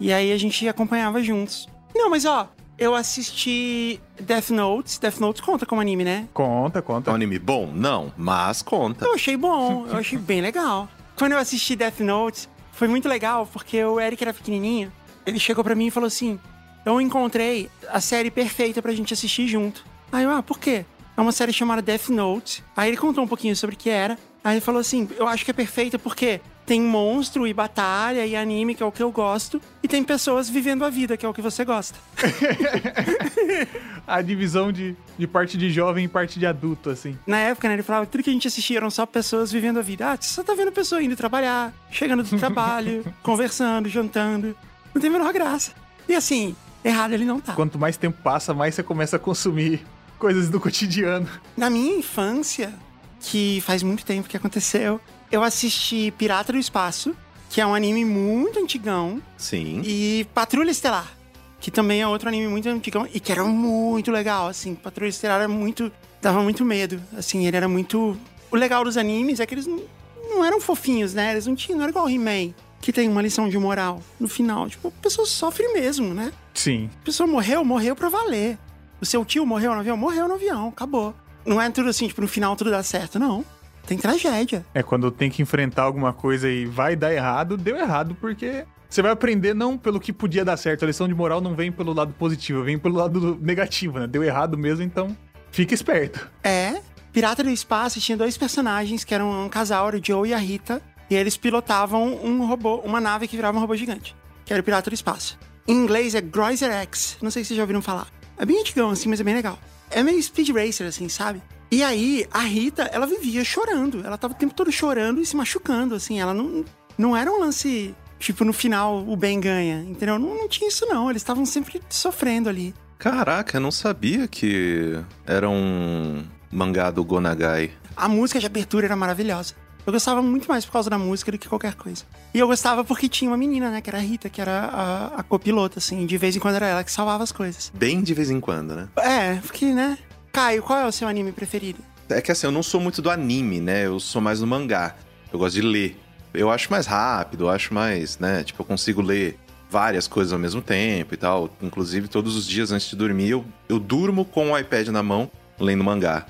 E 0.00 0.12
aí 0.12 0.32
a 0.32 0.38
gente 0.38 0.66
acompanhava 0.66 1.22
juntos. 1.22 1.68
Não, 1.94 2.08
mas 2.10 2.24
ó, 2.24 2.48
eu 2.78 2.94
assisti 2.94 4.00
Death 4.18 4.48
Note. 4.50 4.98
Death 4.98 5.18
Note 5.18 5.42
conta 5.42 5.66
como 5.66 5.80
anime, 5.80 6.02
né? 6.04 6.26
Conta, 6.32 6.78
É 6.78 6.82
conta. 6.82 7.10
um 7.10 7.14
anime 7.14 7.38
bom? 7.38 7.70
Não, 7.72 8.12
mas 8.16 8.62
conta. 8.62 9.04
Eu 9.04 9.14
achei 9.14 9.36
bom, 9.36 9.86
eu 9.86 9.96
achei 9.96 10.18
bem 10.18 10.40
legal. 10.40 10.88
Quando 11.16 11.32
eu 11.32 11.38
assisti 11.38 11.76
Death 11.76 12.00
Note, 12.00 12.48
foi 12.72 12.88
muito 12.88 13.08
legal, 13.08 13.46
porque 13.52 13.84
o 13.84 14.00
Eric 14.00 14.22
era 14.24 14.32
pequenininho. 14.32 14.90
Ele 15.26 15.38
chegou 15.38 15.62
pra 15.62 15.74
mim 15.74 15.88
e 15.88 15.90
falou 15.90 16.06
assim: 16.06 16.40
Eu 16.84 17.00
encontrei 17.00 17.70
a 17.88 18.00
série 18.00 18.30
perfeita 18.30 18.80
pra 18.80 18.92
gente 18.92 19.12
assistir 19.12 19.46
junto. 19.46 19.84
Aí 20.10 20.24
eu, 20.24 20.30
ah, 20.30 20.42
por 20.42 20.58
quê? 20.58 20.84
É 21.16 21.20
uma 21.20 21.32
série 21.32 21.52
chamada 21.52 21.82
Death 21.82 22.08
Note. 22.08 22.64
Aí 22.76 22.90
ele 22.90 22.96
contou 22.96 23.22
um 23.24 23.28
pouquinho 23.28 23.54
sobre 23.54 23.76
o 23.76 23.78
que 23.78 23.90
era. 23.90 24.18
Aí 24.42 24.54
ele 24.54 24.60
falou 24.60 24.80
assim: 24.80 25.08
Eu 25.16 25.28
acho 25.28 25.44
que 25.44 25.50
é 25.50 25.54
perfeita 25.54 25.98
porque 25.98 26.40
tem 26.70 26.80
monstro 26.80 27.48
e 27.48 27.52
batalha 27.52 28.24
e 28.24 28.36
anime, 28.36 28.76
que 28.76 28.82
é 28.82 28.86
o 28.86 28.92
que 28.92 29.02
eu 29.02 29.10
gosto, 29.10 29.60
e 29.82 29.88
tem 29.88 30.04
pessoas 30.04 30.48
vivendo 30.48 30.84
a 30.84 30.88
vida, 30.88 31.16
que 31.16 31.26
é 31.26 31.28
o 31.28 31.34
que 31.34 31.42
você 31.42 31.64
gosta. 31.64 31.98
A 34.06 34.22
divisão 34.22 34.70
de, 34.70 34.96
de 35.18 35.26
parte 35.26 35.58
de 35.58 35.68
jovem 35.70 36.04
e 36.04 36.08
parte 36.08 36.38
de 36.38 36.46
adulto, 36.46 36.90
assim. 36.90 37.18
Na 37.26 37.38
época, 37.38 37.66
né, 37.68 37.74
ele 37.74 37.82
falava 37.82 38.06
que 38.06 38.12
tudo 38.12 38.22
que 38.22 38.30
a 38.30 38.32
gente 38.32 38.46
assistia 38.46 38.76
eram 38.76 38.90
só 38.90 39.04
pessoas 39.04 39.50
vivendo 39.50 39.78
a 39.78 39.82
vida. 39.82 40.12
Ah, 40.12 40.16
você 40.16 40.28
só 40.28 40.44
tá 40.44 40.54
vendo 40.54 40.70
pessoa 40.70 41.02
indo 41.02 41.16
trabalhar, 41.16 41.72
chegando 41.90 42.22
do 42.22 42.34
trabalho, 42.38 43.04
conversando, 43.22 43.88
jantando. 43.88 44.56
Não 44.94 45.00
tem 45.00 45.10
a 45.10 45.12
menor 45.12 45.32
graça. 45.32 45.72
E 46.08 46.14
assim, 46.14 46.54
errado 46.84 47.12
ele 47.12 47.24
não 47.24 47.40
tá. 47.40 47.54
Quanto 47.54 47.78
mais 47.78 47.96
tempo 47.96 48.20
passa, 48.22 48.54
mais 48.54 48.74
você 48.74 48.82
começa 48.82 49.16
a 49.16 49.18
consumir 49.18 49.84
coisas 50.18 50.48
do 50.48 50.60
cotidiano. 50.60 51.28
Na 51.56 51.70
minha 51.70 51.96
infância, 51.96 52.72
que 53.20 53.60
faz 53.62 53.82
muito 53.82 54.04
tempo 54.04 54.28
que 54.28 54.36
aconteceu, 54.36 55.00
eu 55.30 55.42
assisti 55.42 56.12
Pirata 56.16 56.52
do 56.52 56.58
Espaço 56.58 57.14
que 57.50 57.60
é 57.60 57.66
um 57.66 57.74
anime 57.74 58.04
muito 58.04 58.60
antigão, 58.60 59.20
Sim. 59.36 59.82
e 59.84 60.24
Patrulha 60.32 60.70
Estelar, 60.70 61.12
que 61.58 61.68
também 61.68 62.00
é 62.00 62.06
outro 62.06 62.28
anime 62.28 62.46
muito 62.46 62.68
antigão 62.68 63.06
e 63.12 63.18
que 63.18 63.32
era 63.32 63.44
muito 63.44 64.12
legal, 64.12 64.46
assim. 64.46 64.76
Patrulha 64.76 65.08
Estelar 65.10 65.40
era 65.40 65.48
muito. 65.48 65.90
dava 66.22 66.42
muito 66.44 66.64
medo, 66.64 67.02
assim, 67.16 67.46
ele 67.46 67.56
era 67.56 67.68
muito. 67.68 68.16
O 68.52 68.56
legal 68.56 68.84
dos 68.84 68.96
animes 68.96 69.40
é 69.40 69.46
que 69.46 69.54
eles 69.54 69.66
não, 69.66 69.82
não 70.30 70.44
eram 70.44 70.60
fofinhos, 70.60 71.12
né? 71.12 71.32
Eles 71.32 71.46
não 71.46 71.56
tinham, 71.56 71.78
não 71.78 71.82
era 71.82 71.90
igual 71.90 72.06
o 72.06 72.08
He-Man, 72.08 72.54
que 72.80 72.92
tem 72.92 73.08
uma 73.08 73.20
lição 73.20 73.48
de 73.48 73.58
moral 73.58 74.00
no 74.18 74.28
final. 74.28 74.68
Tipo, 74.70 74.88
a 74.88 75.02
pessoa 75.02 75.26
sofre 75.26 75.66
mesmo, 75.72 76.14
né? 76.14 76.32
Sim. 76.54 76.90
A 77.00 77.04
pessoa 77.04 77.26
morreu, 77.26 77.64
morreu 77.64 77.94
pra 77.96 78.08
valer. 78.08 78.58
O 79.00 79.06
seu 79.06 79.24
tio 79.24 79.46
morreu 79.46 79.72
no 79.72 79.80
avião? 79.80 79.96
Morreu 79.96 80.28
no 80.28 80.34
avião, 80.34 80.68
acabou. 80.68 81.14
Não 81.44 81.60
é 81.60 81.70
tudo 81.70 81.88
assim, 81.88 82.06
tipo, 82.06 82.20
no 82.20 82.28
final 82.28 82.54
tudo 82.54 82.70
dá 82.70 82.82
certo, 82.82 83.18
não. 83.18 83.44
Tem 83.86 83.96
tragédia. 83.96 84.64
É 84.74 84.82
quando 84.82 85.10
tem 85.10 85.30
que 85.30 85.42
enfrentar 85.42 85.82
alguma 85.82 86.12
coisa 86.12 86.48
e 86.48 86.66
vai 86.66 86.94
dar 86.94 87.12
errado, 87.12 87.56
deu 87.56 87.76
errado, 87.76 88.14
porque 88.20 88.64
você 88.88 89.00
vai 89.02 89.10
aprender 89.10 89.54
não 89.54 89.78
pelo 89.78 89.98
que 89.98 90.12
podia 90.12 90.44
dar 90.44 90.56
certo. 90.56 90.84
A 90.84 90.86
lição 90.86 91.08
de 91.08 91.14
moral 91.14 91.40
não 91.40 91.54
vem 91.54 91.72
pelo 91.72 91.92
lado 91.92 92.12
positivo, 92.12 92.62
vem 92.62 92.78
pelo 92.78 92.96
lado 92.96 93.38
negativo, 93.42 93.98
né? 93.98 94.06
Deu 94.06 94.22
errado 94.22 94.58
mesmo, 94.58 94.84
então 94.84 95.16
fica 95.50 95.72
esperto. 95.72 96.30
É, 96.44 96.80
Pirata 97.12 97.42
do 97.42 97.50
Espaço 97.50 98.00
tinha 98.00 98.18
dois 98.18 98.36
personagens 98.36 99.02
que 99.02 99.14
eram 99.14 99.46
um 99.46 99.48
casal, 99.48 99.88
o 99.88 100.04
Joe 100.04 100.28
e 100.28 100.34
a 100.34 100.38
Rita, 100.38 100.82
e 101.08 101.14
eles 101.14 101.36
pilotavam 101.36 102.14
um 102.22 102.46
robô, 102.46 102.76
uma 102.84 103.00
nave 103.00 103.26
que 103.26 103.34
virava 103.34 103.56
um 103.56 103.60
robô 103.60 103.74
gigante, 103.74 104.14
que 104.44 104.52
era 104.52 104.60
o 104.60 104.64
Pirata 104.64 104.90
do 104.90 104.94
Espaço. 104.94 105.38
Em 105.70 105.74
inglês 105.74 106.16
é 106.16 106.20
Groiser 106.20 106.72
X, 106.72 107.16
não 107.22 107.30
sei 107.30 107.44
se 107.44 107.48
vocês 107.48 107.56
já 107.56 107.62
ouviram 107.62 107.80
falar. 107.80 108.08
É 108.36 108.44
bem 108.44 108.58
antigão 108.58 108.90
assim, 108.90 109.08
mas 109.08 109.20
é 109.20 109.22
bem 109.22 109.34
legal. 109.34 109.56
É 109.88 110.02
meio 110.02 110.20
Speed 110.20 110.48
Racer 110.48 110.88
assim, 110.88 111.08
sabe? 111.08 111.40
E 111.70 111.84
aí, 111.84 112.26
a 112.32 112.40
Rita, 112.40 112.90
ela 112.92 113.06
vivia 113.06 113.44
chorando. 113.44 114.04
Ela 114.04 114.18
tava 114.18 114.34
o 114.34 114.36
tempo 114.36 114.52
todo 114.52 114.72
chorando 114.72 115.20
e 115.20 115.26
se 115.26 115.36
machucando, 115.36 115.94
assim. 115.94 116.18
Ela 116.18 116.34
não, 116.34 116.64
não 116.98 117.16
era 117.16 117.30
um 117.30 117.38
lance, 117.38 117.94
tipo, 118.18 118.44
no 118.44 118.52
final 118.52 119.04
o 119.06 119.16
bem 119.16 119.38
ganha, 119.38 119.84
entendeu? 119.88 120.18
Não, 120.18 120.34
não 120.34 120.48
tinha 120.48 120.68
isso, 120.68 120.84
não. 120.86 121.08
Eles 121.08 121.22
estavam 121.22 121.46
sempre 121.46 121.80
sofrendo 121.88 122.48
ali. 122.48 122.74
Caraca, 122.98 123.58
eu 123.58 123.60
não 123.60 123.70
sabia 123.70 124.26
que 124.26 125.00
era 125.24 125.48
um 125.48 126.24
mangá 126.50 126.90
do 126.90 127.04
Gonagai. 127.04 127.70
A 127.96 128.08
música 128.08 128.40
de 128.40 128.46
abertura 128.46 128.86
era 128.86 128.96
maravilhosa. 128.96 129.54
Eu 129.90 129.92
gostava 129.92 130.22
muito 130.22 130.48
mais 130.48 130.64
por 130.64 130.70
causa 130.70 130.88
da 130.88 130.96
música 130.96 131.32
do 131.32 131.36
que 131.36 131.48
qualquer 131.48 131.74
coisa. 131.74 132.04
E 132.32 132.38
eu 132.38 132.46
gostava 132.46 132.84
porque 132.84 133.08
tinha 133.08 133.28
uma 133.28 133.36
menina, 133.36 133.72
né? 133.72 133.80
Que 133.80 133.90
era 133.90 133.98
a 133.98 134.00
Rita, 134.00 134.30
que 134.30 134.40
era 134.40 134.66
a, 134.66 135.06
a 135.16 135.22
copilota, 135.24 135.80
assim. 135.80 136.06
De 136.06 136.16
vez 136.16 136.36
em 136.36 136.38
quando 136.38 136.54
era 136.54 136.68
ela 136.68 136.84
que 136.84 136.92
salvava 136.92 137.24
as 137.24 137.32
coisas. 137.32 137.72
Bem 137.74 138.00
de 138.00 138.14
vez 138.14 138.30
em 138.30 138.38
quando, 138.38 138.76
né? 138.76 138.88
É, 138.96 139.34
porque, 139.40 139.66
né? 139.74 139.98
Caio, 140.32 140.62
qual 140.62 140.78
é 140.78 140.86
o 140.86 140.92
seu 140.92 141.08
anime 141.08 141.32
preferido? 141.32 141.80
É 142.08 142.20
que 142.20 142.30
assim, 142.30 142.46
eu 142.46 142.52
não 142.52 142.62
sou 142.62 142.80
muito 142.80 143.02
do 143.02 143.10
anime, 143.10 143.60
né? 143.60 143.84
Eu 143.84 143.98
sou 143.98 144.22
mais 144.22 144.38
do 144.38 144.46
mangá. 144.46 144.94
Eu 145.32 145.40
gosto 145.40 145.56
de 145.56 145.62
ler. 145.62 145.98
Eu 146.32 146.52
acho 146.52 146.70
mais 146.70 146.86
rápido, 146.86 147.46
eu 147.46 147.50
acho 147.50 147.74
mais, 147.74 148.16
né? 148.16 148.44
Tipo, 148.44 148.62
eu 148.62 148.66
consigo 148.66 149.02
ler 149.02 149.40
várias 149.68 150.06
coisas 150.06 150.32
ao 150.32 150.38
mesmo 150.38 150.62
tempo 150.62 151.14
e 151.14 151.16
tal. 151.16 151.50
Inclusive, 151.60 152.06
todos 152.06 152.36
os 152.36 152.46
dias 152.46 152.70
antes 152.70 152.88
de 152.88 152.94
dormir, 152.94 153.30
eu, 153.30 153.44
eu 153.68 153.80
durmo 153.80 154.24
com 154.24 154.52
o 154.52 154.56
iPad 154.56 154.86
na 154.86 155.02
mão, 155.02 155.28
lendo 155.58 155.82
mangá. 155.82 156.26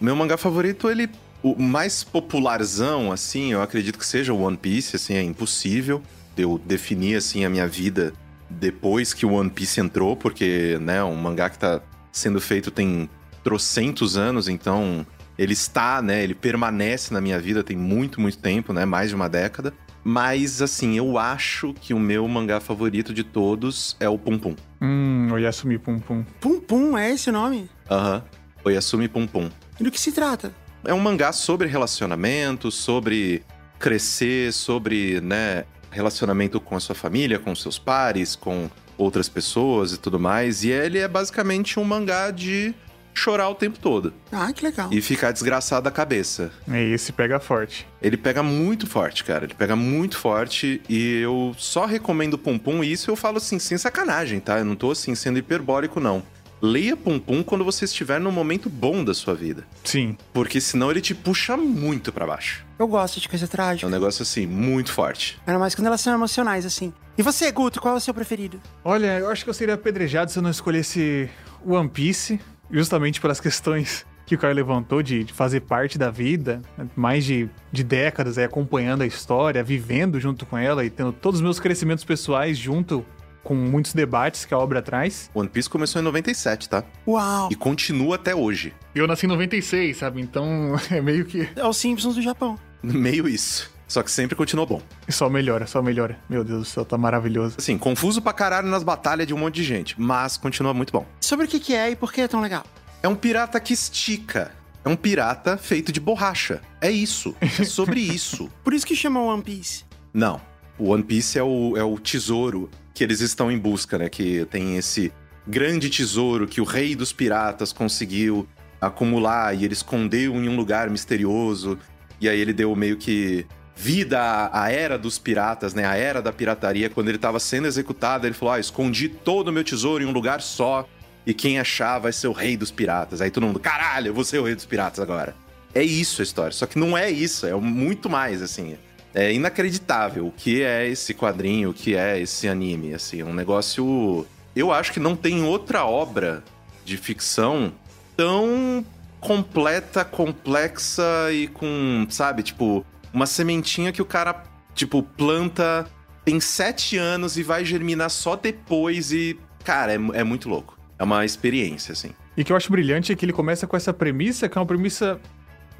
Meu 0.00 0.16
mangá 0.16 0.38
favorito, 0.38 0.90
ele. 0.90 1.10
O 1.42 1.60
mais 1.60 2.04
popularzão, 2.04 3.10
assim, 3.10 3.52
eu 3.52 3.62
acredito 3.62 3.98
que 3.98 4.06
seja 4.06 4.32
o 4.32 4.40
One 4.42 4.56
Piece, 4.56 4.94
assim, 4.94 5.14
é 5.14 5.22
impossível 5.22 6.00
eu 6.36 6.58
definir, 6.64 7.16
assim, 7.16 7.44
a 7.44 7.50
minha 7.50 7.66
vida 7.66 8.12
depois 8.48 9.12
que 9.12 9.26
o 9.26 9.32
One 9.32 9.50
Piece 9.50 9.80
entrou, 9.80 10.16
porque, 10.16 10.78
né, 10.80 11.02
um 11.02 11.16
mangá 11.16 11.50
que 11.50 11.58
tá 11.58 11.80
sendo 12.12 12.40
feito 12.40 12.70
tem 12.70 13.08
trocentos 13.42 14.16
anos, 14.16 14.48
então 14.48 15.04
ele 15.36 15.52
está, 15.52 16.00
né, 16.00 16.22
ele 16.22 16.34
permanece 16.34 17.12
na 17.12 17.20
minha 17.20 17.40
vida 17.40 17.64
tem 17.64 17.76
muito, 17.76 18.20
muito 18.20 18.38
tempo, 18.38 18.72
né, 18.72 18.84
mais 18.84 19.08
de 19.08 19.16
uma 19.16 19.28
década. 19.28 19.72
Mas, 20.04 20.60
assim, 20.60 20.96
eu 20.96 21.16
acho 21.16 21.74
que 21.74 21.94
o 21.94 21.98
meu 21.98 22.26
mangá 22.26 22.60
favorito 22.60 23.14
de 23.14 23.22
todos 23.22 23.96
é 24.00 24.08
o 24.08 24.18
Pum 24.18 24.36
Pum. 24.38 24.56
Hum, 24.80 25.28
o 25.32 25.38
Yasumi 25.38 25.78
Pum 25.78 25.98
Pum. 25.98 26.24
Pum 26.40 26.60
Pum, 26.60 26.98
é 26.98 27.12
esse 27.12 27.30
o 27.30 27.32
nome? 27.32 27.68
Aham. 27.90 28.22
Oyasumi 28.64 29.08
Pum 29.08 29.26
Pum. 29.26 29.48
E 29.78 29.84
do 29.84 29.90
que 29.90 30.00
se 30.00 30.12
trata? 30.12 30.52
É 30.84 30.92
um 30.92 31.00
mangá 31.00 31.32
sobre 31.32 31.68
relacionamento, 31.68 32.70
sobre 32.70 33.42
crescer, 33.78 34.52
sobre, 34.52 35.20
né, 35.20 35.64
relacionamento 35.90 36.60
com 36.60 36.76
a 36.76 36.80
sua 36.80 36.94
família, 36.94 37.38
com 37.38 37.54
seus 37.54 37.78
pares, 37.78 38.34
com 38.36 38.70
outras 38.96 39.28
pessoas 39.28 39.92
e 39.92 39.98
tudo 39.98 40.18
mais. 40.18 40.64
E 40.64 40.70
ele 40.70 40.98
é 40.98 41.08
basicamente 41.08 41.78
um 41.78 41.84
mangá 41.84 42.30
de 42.30 42.74
chorar 43.14 43.50
o 43.50 43.54
tempo 43.54 43.78
todo 43.78 44.14
Ah, 44.32 44.50
que 44.54 44.64
legal. 44.64 44.88
e 44.90 45.02
ficar 45.02 45.32
desgraçado 45.32 45.84
da 45.84 45.90
cabeça. 45.90 46.50
É, 46.70 46.82
esse 46.82 47.12
pega 47.12 47.38
forte. 47.38 47.86
Ele 48.00 48.16
pega 48.16 48.42
muito 48.42 48.86
forte, 48.86 49.22
cara. 49.22 49.44
Ele 49.44 49.54
pega 49.54 49.76
muito 49.76 50.16
forte 50.16 50.80
e 50.88 51.20
eu 51.20 51.54
só 51.58 51.84
recomendo 51.84 52.38
Pum 52.38 52.58
Pum. 52.58 52.82
E 52.82 52.90
isso 52.90 53.10
eu 53.10 53.16
falo 53.16 53.36
assim, 53.36 53.58
sem 53.58 53.76
sacanagem, 53.76 54.40
tá? 54.40 54.58
Eu 54.58 54.64
não 54.64 54.74
tô 54.74 54.90
assim 54.92 55.14
sendo 55.14 55.38
hiperbólico, 55.38 56.00
não. 56.00 56.22
Leia 56.62 56.96
Pum 56.96 57.18
Pum 57.18 57.42
quando 57.42 57.64
você 57.64 57.84
estiver 57.84 58.20
num 58.20 58.30
momento 58.30 58.70
bom 58.70 59.02
da 59.04 59.12
sua 59.12 59.34
vida. 59.34 59.64
Sim. 59.82 60.16
Porque 60.32 60.60
senão 60.60 60.92
ele 60.92 61.00
te 61.00 61.12
puxa 61.12 61.56
muito 61.56 62.12
pra 62.12 62.24
baixo. 62.24 62.64
Eu 62.78 62.86
gosto 62.86 63.18
de 63.20 63.28
coisa 63.28 63.46
É 63.46 63.48
trágica. 63.48 63.86
um 63.86 63.90
negócio 63.90 64.22
assim, 64.22 64.46
muito 64.46 64.92
forte. 64.92 65.40
Ainda 65.44 65.58
mais 65.58 65.74
quando 65.74 65.88
elas 65.88 66.00
são 66.00 66.14
emocionais, 66.14 66.64
assim. 66.64 66.92
E 67.18 67.22
você, 67.22 67.50
Guto, 67.50 67.80
qual 67.80 67.94
é 67.94 67.96
o 67.96 68.00
seu 68.00 68.14
preferido? 68.14 68.60
Olha, 68.84 69.18
eu 69.18 69.28
acho 69.28 69.42
que 69.42 69.50
eu 69.50 69.54
seria 69.54 69.74
apedrejado 69.74 70.30
se 70.30 70.38
eu 70.38 70.42
não 70.42 70.50
escolhesse 70.50 71.28
One 71.66 71.88
Piece, 71.88 72.38
justamente 72.70 73.20
pelas 73.20 73.40
questões 73.40 74.06
que 74.24 74.36
o 74.36 74.38
Caio 74.38 74.54
levantou 74.54 75.02
de, 75.02 75.24
de 75.24 75.32
fazer 75.32 75.60
parte 75.62 75.98
da 75.98 76.10
vida, 76.10 76.62
né, 76.78 76.86
mais 76.94 77.24
de, 77.24 77.50
de 77.72 77.82
décadas 77.82 78.38
aí, 78.38 78.44
acompanhando 78.44 79.02
a 79.02 79.06
história, 79.06 79.62
vivendo 79.64 80.18
junto 80.20 80.46
com 80.46 80.56
ela 80.56 80.84
e 80.84 80.90
tendo 80.90 81.12
todos 81.12 81.40
os 81.40 81.42
meus 81.42 81.58
crescimentos 81.58 82.04
pessoais 82.04 82.56
junto 82.56 83.04
com 83.42 83.54
muitos 83.54 83.92
debates 83.92 84.44
que 84.44 84.54
a 84.54 84.58
obra 84.58 84.80
traz. 84.82 85.30
One 85.34 85.48
Piece 85.48 85.68
começou 85.68 86.00
em 86.00 86.04
97, 86.04 86.68
tá? 86.68 86.84
Uau! 87.06 87.48
E 87.50 87.54
continua 87.54 88.16
até 88.16 88.34
hoje. 88.34 88.72
Eu 88.94 89.06
nasci 89.06 89.26
em 89.26 89.28
96, 89.28 89.96
sabe? 89.96 90.20
Então 90.20 90.74
é 90.90 91.00
meio 91.00 91.24
que 91.24 91.48
É 91.56 91.66
os 91.66 91.76
Simpsons 91.76 92.14
do 92.14 92.22
Japão. 92.22 92.58
Meio 92.82 93.28
isso. 93.28 93.70
Só 93.86 94.02
que 94.02 94.10
sempre 94.10 94.34
continuou 94.34 94.66
bom. 94.66 94.82
só 95.10 95.28
melhora, 95.28 95.66
só 95.66 95.82
melhora. 95.82 96.18
Meu 96.28 96.42
Deus 96.42 96.60
do 96.60 96.64
céu, 96.64 96.82
tá 96.84 96.96
maravilhoso. 96.96 97.56
Assim, 97.58 97.76
confuso 97.76 98.22
pra 98.22 98.32
caralho 98.32 98.66
nas 98.68 98.82
batalhas 98.82 99.26
de 99.26 99.34
um 99.34 99.38
monte 99.38 99.56
de 99.56 99.64
gente, 99.64 100.00
mas 100.00 100.38
continua 100.38 100.72
muito 100.72 100.90
bom. 100.92 101.04
Sobre 101.20 101.44
o 101.44 101.48
que, 101.48 101.60
que 101.60 101.74
é 101.74 101.90
e 101.90 101.96
por 101.96 102.10
que 102.10 102.22
é 102.22 102.28
tão 102.28 102.40
legal? 102.40 102.64
É 103.02 103.08
um 103.08 103.14
pirata 103.14 103.60
que 103.60 103.74
estica. 103.74 104.50
É 104.82 104.88
um 104.88 104.96
pirata 104.96 105.58
feito 105.58 105.92
de 105.92 106.00
borracha. 106.00 106.62
É 106.80 106.90
isso. 106.90 107.36
É 107.40 107.64
sobre 107.64 108.00
isso. 108.00 108.50
Por 108.64 108.72
isso 108.72 108.86
que 108.86 108.96
chamam 108.96 109.26
One 109.26 109.42
Piece. 109.42 109.84
Não. 110.14 110.40
O 110.78 110.88
One 110.90 111.02
Piece 111.02 111.38
é 111.38 111.42
o, 111.42 111.76
é 111.76 111.84
o 111.84 111.98
tesouro 111.98 112.70
que 112.94 113.02
eles 113.02 113.20
estão 113.20 113.50
em 113.50 113.58
busca, 113.58 113.98
né? 113.98 114.08
Que 114.08 114.44
tem 114.46 114.76
esse 114.76 115.12
grande 115.46 115.90
tesouro 115.90 116.46
que 116.46 116.60
o 116.60 116.64
rei 116.64 116.94
dos 116.94 117.12
piratas 117.12 117.72
conseguiu 117.72 118.46
acumular 118.80 119.54
e 119.54 119.64
ele 119.64 119.72
escondeu 119.72 120.34
em 120.34 120.48
um 120.48 120.56
lugar 120.56 120.90
misterioso. 120.90 121.78
E 122.20 122.28
aí 122.28 122.38
ele 122.38 122.52
deu 122.52 122.74
meio 122.76 122.96
que 122.96 123.46
vida 123.74 124.20
à, 124.20 124.64
à 124.64 124.70
era 124.70 124.98
dos 124.98 125.18
piratas, 125.18 125.74
né? 125.74 125.84
A 125.84 125.96
era 125.96 126.20
da 126.20 126.32
pirataria. 126.32 126.90
Quando 126.90 127.08
ele 127.08 127.16
estava 127.16 127.40
sendo 127.40 127.66
executado, 127.66 128.26
ele 128.26 128.34
falou: 128.34 128.54
Ah, 128.54 128.60
escondi 128.60 129.08
todo 129.08 129.48
o 129.48 129.52
meu 129.52 129.64
tesouro 129.64 130.02
em 130.02 130.06
um 130.06 130.12
lugar 130.12 130.40
só. 130.40 130.86
E 131.24 131.32
quem 131.32 131.60
achar 131.60 132.00
vai 132.00 132.12
ser 132.12 132.26
o 132.26 132.32
rei 132.32 132.56
dos 132.56 132.72
piratas. 132.72 133.20
Aí 133.20 133.30
todo 133.30 133.46
mundo, 133.46 133.60
caralho, 133.60 134.08
eu 134.08 134.14
vou 134.14 134.24
ser 134.24 134.38
o 134.38 134.44
rei 134.44 134.56
dos 134.56 134.64
piratas 134.64 134.98
agora. 134.98 135.36
É 135.72 135.82
isso 135.82 136.20
a 136.20 136.24
história. 136.24 136.52
Só 136.52 136.66
que 136.66 136.78
não 136.78 136.98
é 136.98 137.10
isso, 137.10 137.46
é 137.46 137.54
muito 137.54 138.10
mais, 138.10 138.42
assim. 138.42 138.76
É 139.14 139.32
inacreditável 139.32 140.26
o 140.26 140.32
que 140.32 140.62
é 140.62 140.88
esse 140.88 141.12
quadrinho, 141.12 141.70
o 141.70 141.74
que 141.74 141.94
é 141.94 142.18
esse 142.20 142.48
anime, 142.48 142.94
assim. 142.94 143.22
Um 143.22 143.34
negócio. 143.34 144.26
Eu 144.54 144.72
acho 144.72 144.92
que 144.92 145.00
não 145.00 145.16
tem 145.16 145.42
outra 145.42 145.84
obra 145.84 146.42
de 146.84 146.96
ficção 146.96 147.72
tão 148.16 148.84
completa, 149.20 150.04
complexa 150.04 151.30
e 151.32 151.46
com, 151.46 152.06
sabe, 152.10 152.42
tipo, 152.42 152.84
uma 153.12 153.26
sementinha 153.26 153.92
que 153.92 154.02
o 154.02 154.04
cara, 154.04 154.42
tipo, 154.74 155.02
planta 155.02 155.86
tem 156.24 156.40
sete 156.40 156.96
anos 156.96 157.36
e 157.36 157.42
vai 157.42 157.64
germinar 157.64 158.10
só 158.10 158.36
depois 158.36 159.12
e, 159.12 159.38
cara, 159.64 159.92
é, 159.92 159.98
é 160.14 160.24
muito 160.24 160.48
louco. 160.48 160.78
É 160.98 161.04
uma 161.04 161.24
experiência, 161.24 161.92
assim. 161.92 162.10
E 162.36 162.42
o 162.42 162.44
que 162.44 162.52
eu 162.52 162.56
acho 162.56 162.70
brilhante 162.70 163.12
é 163.12 163.16
que 163.16 163.24
ele 163.24 163.32
começa 163.32 163.66
com 163.66 163.76
essa 163.76 163.92
premissa, 163.92 164.48
que 164.48 164.56
é 164.56 164.60
uma 164.60 164.66
premissa 164.66 165.20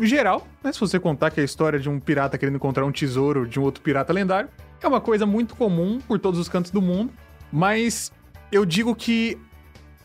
geral, 0.01 0.47
né? 0.63 0.73
Se 0.73 0.81
você 0.81 0.99
contar 0.99 1.31
que 1.31 1.41
a 1.41 1.45
história 1.45 1.79
de 1.79 1.89
um 1.89 2.01
pirata 2.01 2.39
querendo 2.39 2.57
encontrar 2.57 2.85
um 2.85 2.93
tesouro 2.93 3.47
de 3.47 3.61
um 3.61 3.63
outro 3.63 3.83
pirata 3.83 4.13
lendário, 4.13 4.49
é 4.81 4.89
uma 4.89 5.01
coisa 5.01 5.25
muito 5.25 5.55
comum 5.55 6.01
por 6.01 6.19
todos 6.19 6.41
os 6.41 6.49
cantos 6.49 6.71
do 6.71 6.83
mundo, 6.83 7.13
mas 7.53 8.13
eu 8.51 8.65
digo 8.65 8.95
que 8.95 9.39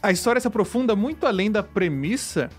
a 0.01 0.11
história 0.11 0.39
se 0.39 0.47
aprofunda 0.47 0.95
muito 0.95 1.25
além 1.25 1.51
da 1.51 1.63
premissa, 1.63 2.49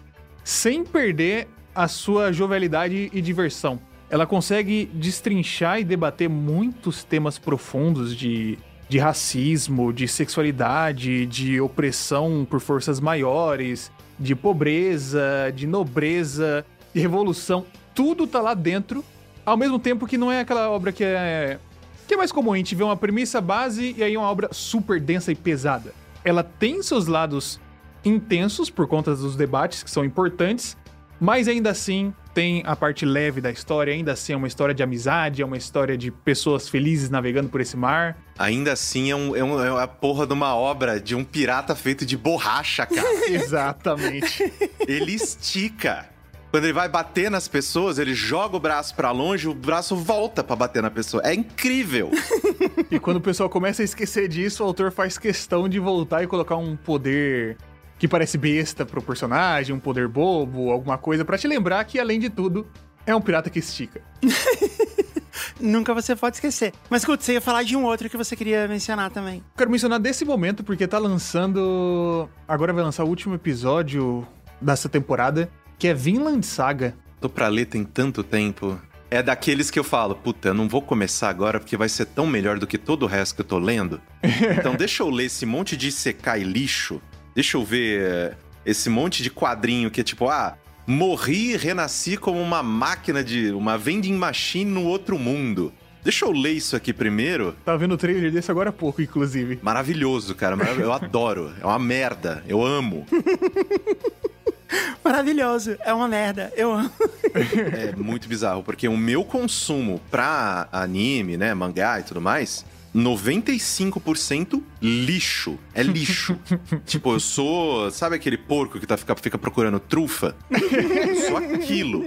sem 0.43 0.85
perder 0.85 1.49
a 1.75 1.87
sua 1.87 2.33
jovialidade 2.33 3.11
e 3.13 3.21
diversão. 3.21 3.79
Ela 4.11 4.27
consegue 4.27 4.87
destrinchar 4.93 5.81
e 5.81 5.85
debater 5.85 6.29
muitos 6.29 7.05
temas 7.05 7.39
profundos 7.39 8.17
de, 8.17 8.59
de 8.89 8.99
racismo, 8.99 9.93
de 9.93 10.09
sexualidade, 10.09 11.27
de 11.27 11.61
opressão 11.61 12.47
por 12.49 12.59
forças 12.59 12.99
maiores, 12.99 13.93
de 14.19 14.35
pobreza, 14.35 15.53
de 15.55 15.67
nobreza, 15.67 16.65
de 16.99 17.03
revolução. 17.03 17.65
Tudo 17.95 18.27
tá 18.27 18.41
lá 18.41 18.55
dentro, 18.55 19.05
ao 19.47 19.57
mesmo 19.57 19.79
tempo 19.79 20.07
que 20.07 20.19
não 20.19 20.31
é 20.31 20.41
aquela 20.41 20.69
obra 20.71 20.93
que 20.93 21.05
é 21.05 21.59
que 22.07 22.15
é 22.15 22.17
mais 22.17 22.33
comum 22.33 22.55
a 22.55 22.57
gente 22.57 22.75
ver 22.75 22.85
uma 22.85 22.97
premissa 22.97 23.39
base 23.39 23.95
e 23.97 24.03
aí 24.03 24.17
uma 24.17 24.31
obra 24.31 24.49
super 24.51 24.99
densa 24.99 25.31
e 25.31 25.35
pesada. 25.35 25.93
Ela 26.25 26.43
tem 26.43 26.83
seus 26.83 27.07
lados 27.07 27.61
intensos 28.03 28.71
por 28.71 28.87
conta 28.89 29.15
dos 29.15 29.37
debates 29.37 29.83
que 29.83 29.91
são 29.91 30.03
importantes, 30.03 30.75
mas 31.21 31.49
ainda 31.49 31.71
assim 31.71 32.15
tem 32.33 32.63
a 32.65 32.75
parte 32.75 33.05
leve 33.05 33.43
da 33.43 33.51
história, 33.51 33.93
ainda 33.93 34.13
assim 34.13 34.33
é 34.33 34.37
uma 34.37 34.47
história 34.47 34.75
de 34.75 34.83
amizade, 34.83 35.43
é 35.43 35.45
uma 35.45 35.59
história 35.59 35.99
de 35.99 36.11
pessoas 36.11 36.67
felizes 36.67 37.11
navegando 37.11 37.51
por 37.51 37.61
esse 37.61 37.77
mar. 37.77 38.17
Ainda 38.39 38.73
assim 38.73 39.11
é, 39.11 39.17
um, 39.17 39.37
é, 39.37 39.45
um, 39.45 39.79
é 39.79 39.83
a 39.83 39.87
porra 39.87 40.27
de 40.27 40.33
uma 40.33 40.55
obra 40.55 40.99
de 40.99 41.15
um 41.15 41.25
pirata 41.25 41.75
feito 41.75 42.07
de 42.07 42.17
borracha, 42.17 42.87
cara. 42.87 43.07
Exatamente. 43.29 44.51
Ele 44.87 45.13
estica. 45.13 46.09
Quando 46.51 46.65
ele 46.65 46.73
vai 46.73 46.89
bater 46.89 47.31
nas 47.31 47.47
pessoas, 47.47 47.99
ele 47.99 48.15
joga 48.15 48.57
o 48.57 48.61
braço 48.61 48.95
para 48.95 49.11
longe, 49.11 49.47
o 49.47 49.55
braço 49.55 49.95
volta 49.95 50.43
para 50.43 50.57
bater 50.57 50.83
na 50.83 50.91
pessoa. 50.91 51.23
É 51.25 51.35
incrível. 51.35 52.11
e 52.91 52.99
quando 52.99 53.19
o 53.19 53.21
pessoal 53.21 53.51
começa 53.51 53.83
a 53.83 53.85
esquecer 53.85 54.29
disso, 54.29 54.63
o 54.63 54.67
autor 54.67 54.91
faz 54.91 55.19
questão 55.19 55.69
de 55.69 55.79
voltar 55.79 56.23
e 56.23 56.27
colocar 56.27 56.57
um 56.57 56.75
poder 56.75 57.59
que 57.99 58.09
parece 58.09 58.39
besta 58.39 58.87
pro 58.87 59.03
personagem, 59.03 59.75
um 59.75 59.81
poder 59.81 60.09
bobo, 60.09 60.71
alguma 60.71 60.97
coisa 60.97 61.25
para 61.25 61.37
te 61.37 61.47
lembrar 61.47 61.85
que 61.85 61.99
além 61.99 62.19
de 62.19 62.31
tudo, 62.31 62.67
é 63.05 63.15
um 63.15 63.21
pirata 63.21 63.51
que 63.51 63.59
estica. 63.59 64.01
Nunca 65.61 65.93
você 65.93 66.17
pode 66.17 66.37
esquecer. 66.37 66.73
Mas, 66.89 67.03
escuta, 67.03 67.23
você 67.23 67.35
ia 67.35 67.41
falar 67.41 67.63
de 67.63 67.77
um 67.77 67.85
outro 67.85 68.09
que 68.09 68.17
você 68.17 68.35
queria 68.35 68.67
mencionar 68.69 69.11
também. 69.11 69.43
Quero 69.57 69.71
mencionar 69.71 69.99
desse 69.99 70.25
momento 70.25 70.65
porque 70.65 70.87
tá 70.87 70.99
lançando. 70.99 72.29
Agora 72.47 72.73
vai 72.73 72.83
lançar 72.83 73.05
o 73.05 73.09
último 73.09 73.35
episódio 73.35 74.27
dessa 74.61 74.89
temporada, 74.89 75.49
que 75.79 75.87
é 75.87 75.95
Vinland 75.95 76.45
Saga. 76.45 76.95
Tô 77.21 77.29
pra 77.29 77.49
ler 77.49 77.67
tem 77.67 77.85
tanto 77.85 78.23
tempo. 78.23 78.79
É 79.11 79.23
daqueles 79.23 79.71
que 79.71 79.79
eu 79.79 79.85
falo, 79.85 80.15
puta, 80.15 80.49
eu 80.49 80.55
não 80.55 80.69
vou 80.69 80.83
começar 80.83 81.31
agora 81.31 81.59
porque 81.59 81.77
vai 81.77 81.89
ser 81.89 82.07
tão 82.07 82.27
melhor 82.27 82.59
do 82.59 82.67
que 82.67 82.77
todo 82.77 83.05
o 83.05 83.07
resto 83.07 83.37
que 83.37 83.41
eu 83.41 83.47
tô 83.47 83.59
lendo. 83.59 84.01
então 84.59 84.75
deixa 84.75 85.03
eu 85.03 85.09
ler 85.09 85.27
esse 85.27 85.47
monte 85.47 85.77
de 85.77 85.91
secar 85.91 86.39
e 86.39 86.45
lixo. 86.45 87.01
Deixa 87.35 87.57
eu 87.57 87.65
ver 87.65 88.01
eh, 88.03 88.35
esse 88.67 88.91
monte 88.91 89.23
de 89.23 89.31
quadrinho 89.31 89.91
que 89.91 90.01
é 90.01 90.05
tipo, 90.05 90.29
ah, 90.29 90.59
morri 90.87 91.53
e 91.53 91.57
renasci 91.57 92.17
como 92.17 92.41
uma 92.41 92.63
máquina 92.63 93.23
de. 93.23 93.51
uma 93.53 93.79
vending 93.79 94.15
machine 94.15 94.71
no 94.71 94.85
outro 94.85 95.19
mundo. 95.19 95.73
Deixa 96.03 96.25
eu 96.25 96.33
ler 96.33 96.53
isso 96.53 96.77
aqui 96.77 96.93
primeiro. 96.93 97.55
Tá 97.65 97.77
vendo 97.77 97.93
o 97.93 97.99
trailer 97.99 98.31
desse 98.31 98.51
agora 98.51 98.71
há 98.71 98.73
pouco, 98.73 99.01
inclusive. 99.03 99.59
Maravilhoso, 99.63 100.35
cara. 100.35 100.57
Eu 100.79 100.93
adoro. 100.95 101.53
É 101.61 101.67
uma 101.67 101.79
merda. 101.79 102.43
Eu 102.47 102.65
amo. 102.65 103.07
Maravilhoso. 105.05 105.77
É 105.81 105.93
uma 105.93 106.09
merda. 106.09 106.53
Eu 106.57 106.73
amo. 106.73 106.91
é 107.35 107.95
muito 107.97 108.29
bizarro, 108.29 108.63
porque 108.63 108.89
o 108.89 108.97
meu 108.97 109.25
consumo 109.25 110.01
pra 110.11 110.69
anime, 110.73 111.37
né, 111.37 111.55
mangá 111.55 112.01
e 112.01 112.03
tudo 112.03 112.21
mais, 112.21 112.65
95% 112.95 114.63
lixo. 114.81 115.59
É 115.75 115.83
lixo. 115.83 116.39
tipo, 116.85 117.13
eu 117.13 117.21
sou. 117.21 117.91
Sabe 117.91 118.17
aquele 118.17 118.37
porco 118.37 118.79
que 118.79 118.87
tá, 118.87 118.97
fica, 118.97 119.15
fica 119.17 119.39
procurando 119.39 119.79
trufa? 119.79 120.35
eu 120.51 121.17
sou 121.17 121.37
aquilo. 121.37 122.05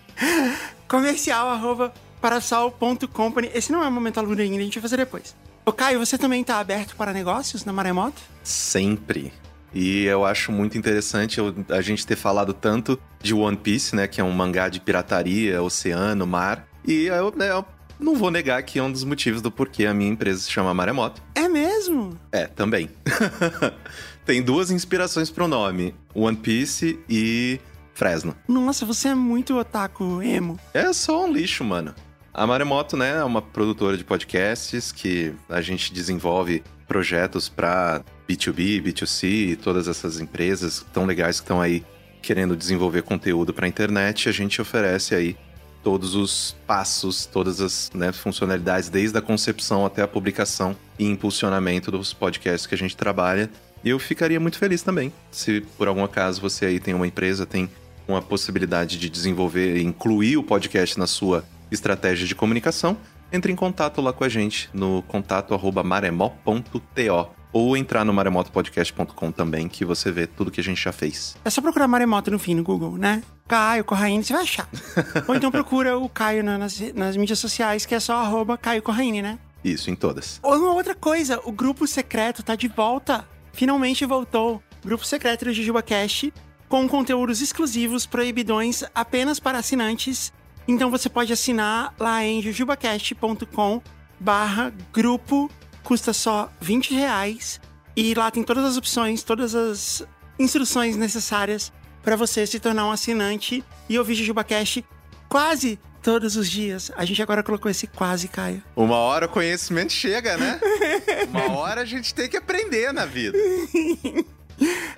Comercial 0.88 1.48
arroba 1.48 1.92
parasol.company. 2.20 3.50
Esse 3.54 3.72
não 3.72 3.82
é 3.82 3.88
o 3.88 3.92
momento 3.92 4.18
Alura 4.18 4.42
ainda, 4.42 4.58
a 4.58 4.60
gente 4.60 4.74
vai 4.78 4.82
fazer 4.82 4.96
depois. 4.96 5.34
Ô 5.66 5.72
Caio, 5.72 5.98
você 5.98 6.18
também 6.18 6.42
está 6.42 6.58
aberto 6.60 6.94
para 6.94 7.12
negócios 7.12 7.64
na 7.64 7.72
Maremoto? 7.72 8.20
Sempre. 8.42 9.32
E 9.74 10.04
eu 10.04 10.24
acho 10.24 10.52
muito 10.52 10.78
interessante 10.78 11.40
a 11.68 11.80
gente 11.80 12.06
ter 12.06 12.16
falado 12.16 12.52
tanto 12.52 13.00
de 13.20 13.34
One 13.34 13.56
Piece, 13.56 13.96
né? 13.96 14.06
Que 14.06 14.20
é 14.20 14.24
um 14.24 14.30
mangá 14.30 14.68
de 14.68 14.78
pirataria, 14.78 15.60
oceano, 15.60 16.26
mar. 16.26 16.64
E 16.86 17.06
eu, 17.06 17.34
eu 17.36 17.64
não 17.98 18.16
vou 18.16 18.30
negar 18.30 18.62
que 18.62 18.78
é 18.78 18.82
um 18.82 18.90
dos 18.90 19.04
motivos 19.04 19.40
do 19.42 19.50
porquê 19.50 19.86
a 19.86 19.94
minha 19.94 20.10
empresa 20.10 20.40
se 20.40 20.50
chama 20.50 20.74
Maremoto. 20.74 21.22
É 21.34 21.48
mesmo? 21.48 22.18
É, 22.32 22.46
também. 22.46 22.90
Tem 24.24 24.42
duas 24.42 24.70
inspirações 24.70 25.30
pro 25.30 25.46
nome: 25.46 25.94
One 26.14 26.36
Piece 26.36 26.98
e 27.08 27.60
Fresno. 27.92 28.34
Nossa, 28.48 28.84
você 28.84 29.08
é 29.08 29.14
muito 29.14 29.56
otaku 29.58 30.22
emo. 30.22 30.58
É 30.72 30.92
só 30.92 31.24
um 31.24 31.32
lixo, 31.32 31.62
mano. 31.62 31.94
A 32.32 32.46
Maremoto, 32.46 32.96
né, 32.96 33.18
é 33.18 33.24
uma 33.24 33.40
produtora 33.40 33.96
de 33.96 34.02
podcasts 34.02 34.90
que 34.90 35.32
a 35.48 35.60
gente 35.60 35.92
desenvolve 35.92 36.64
projetos 36.88 37.48
para 37.48 38.02
B2B, 38.28 38.82
B2C 38.82 39.50
e 39.50 39.56
todas 39.56 39.86
essas 39.86 40.18
empresas 40.18 40.84
tão 40.92 41.06
legais 41.06 41.38
que 41.38 41.44
estão 41.44 41.60
aí 41.60 41.84
querendo 42.20 42.56
desenvolver 42.56 43.02
conteúdo 43.02 43.54
para 43.54 43.66
a 43.66 43.68
internet. 43.68 44.28
A 44.28 44.32
gente 44.32 44.60
oferece 44.60 45.14
aí 45.14 45.36
todos 45.84 46.14
os 46.14 46.56
passos, 46.66 47.26
todas 47.26 47.60
as 47.60 47.90
né, 47.94 48.10
funcionalidades, 48.10 48.88
desde 48.88 49.18
a 49.18 49.20
concepção 49.20 49.84
até 49.84 50.02
a 50.02 50.08
publicação 50.08 50.74
e 50.98 51.04
impulsionamento 51.04 51.92
dos 51.92 52.14
podcasts 52.14 52.66
que 52.66 52.74
a 52.74 52.78
gente 52.78 52.96
trabalha. 52.96 53.50
E 53.84 53.90
eu 53.90 53.98
ficaria 53.98 54.40
muito 54.40 54.56
feliz 54.56 54.82
também 54.82 55.12
se 55.30 55.60
por 55.76 55.86
algum 55.86 56.02
acaso 56.02 56.40
você 56.40 56.64
aí 56.64 56.80
tem 56.80 56.94
uma 56.94 57.06
empresa, 57.06 57.44
tem 57.44 57.68
uma 58.08 58.22
possibilidade 58.22 58.98
de 58.98 59.10
desenvolver 59.10 59.76
e 59.76 59.84
incluir 59.84 60.38
o 60.38 60.42
podcast 60.42 60.98
na 60.98 61.06
sua 61.06 61.44
estratégia 61.70 62.26
de 62.26 62.34
comunicação, 62.34 62.96
entre 63.30 63.52
em 63.52 63.56
contato 63.56 64.00
lá 64.00 64.12
com 64.12 64.24
a 64.24 64.28
gente 64.28 64.70
no 64.72 65.02
contato@maremó.to. 65.02 67.43
ou 67.54 67.76
entrar 67.76 68.04
no 68.04 68.12
maremotopodcast.com 68.12 69.30
também, 69.30 69.68
que 69.68 69.84
você 69.84 70.10
vê 70.10 70.26
tudo 70.26 70.50
que 70.50 70.60
a 70.60 70.64
gente 70.64 70.82
já 70.82 70.90
fez. 70.92 71.36
É 71.44 71.48
só 71.50 71.62
procurar 71.62 71.86
Maremoto 71.88 72.30
no 72.30 72.38
fim 72.38 72.54
no 72.54 72.64
Google, 72.64 72.98
né? 72.98 73.22
Caio 73.46 73.84
Corraine, 73.84 74.24
você 74.24 74.32
vai 74.32 74.42
achar. 74.42 74.68
Ou 75.28 75.34
então 75.36 75.50
procura 75.50 75.96
o 75.96 76.08
Caio 76.08 76.42
na- 76.42 76.58
nas, 76.58 76.78
nas 76.94 77.16
mídias 77.16 77.38
sociais, 77.38 77.86
que 77.86 77.94
é 77.94 78.00
só 78.00 78.16
arroba 78.16 78.58
Caio 78.58 78.82
Corraine, 78.82 79.22
né? 79.22 79.38
Isso, 79.64 79.88
em 79.88 79.94
todas. 79.94 80.40
Ou 80.42 80.56
uma 80.56 80.72
outra 80.74 80.94
coisa, 80.94 81.40
o 81.44 81.52
grupo 81.52 81.86
secreto 81.86 82.42
tá 82.42 82.54
de 82.56 82.66
volta. 82.68 83.24
Finalmente 83.52 84.04
voltou. 84.04 84.60
Grupo 84.84 85.06
secreto 85.06 85.44
do 85.46 85.52
Jujuba 85.54 85.80
Cash, 85.82 86.26
com 86.68 86.88
conteúdos 86.88 87.40
exclusivos, 87.40 88.04
proibidões 88.04 88.82
apenas 88.94 89.38
para 89.38 89.58
assinantes. 89.58 90.32
Então 90.66 90.90
você 90.90 91.08
pode 91.08 91.32
assinar 91.32 91.94
lá 91.98 92.24
em 92.24 92.42
jujubacast.com 92.42 93.80
barra 94.20 94.72
grupo, 94.92 95.50
custa 95.84 96.12
só 96.12 96.50
20 96.60 96.94
reais. 96.94 97.60
E 97.96 98.12
lá 98.14 98.30
tem 98.30 98.42
todas 98.42 98.64
as 98.64 98.76
opções, 98.76 99.22
todas 99.22 99.54
as 99.54 100.04
instruções 100.38 100.96
necessárias 100.96 101.72
para 102.02 102.16
você 102.16 102.44
se 102.46 102.58
tornar 102.58 102.86
um 102.86 102.90
assinante 102.90 103.62
e 103.88 103.98
ouvir 103.98 104.16
JujubaCast 104.16 104.84
quase 105.28 105.78
todos 106.02 106.36
os 106.36 106.50
dias. 106.50 106.90
A 106.96 107.04
gente 107.04 107.22
agora 107.22 107.42
colocou 107.42 107.70
esse 107.70 107.86
quase, 107.86 108.28
Caio. 108.28 108.62
Uma 108.74 108.96
hora 108.96 109.26
o 109.26 109.28
conhecimento 109.28 109.92
chega, 109.92 110.36
né? 110.36 110.60
Uma 111.30 111.52
hora 111.52 111.82
a 111.82 111.84
gente 111.84 112.12
tem 112.14 112.28
que 112.28 112.36
aprender 112.36 112.92
na 112.92 113.06
vida. 113.06 113.38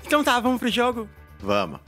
Então 0.06 0.22
tá, 0.22 0.38
vamos 0.38 0.60
pro 0.60 0.68
jogo? 0.68 1.08
Vamos. 1.40 1.80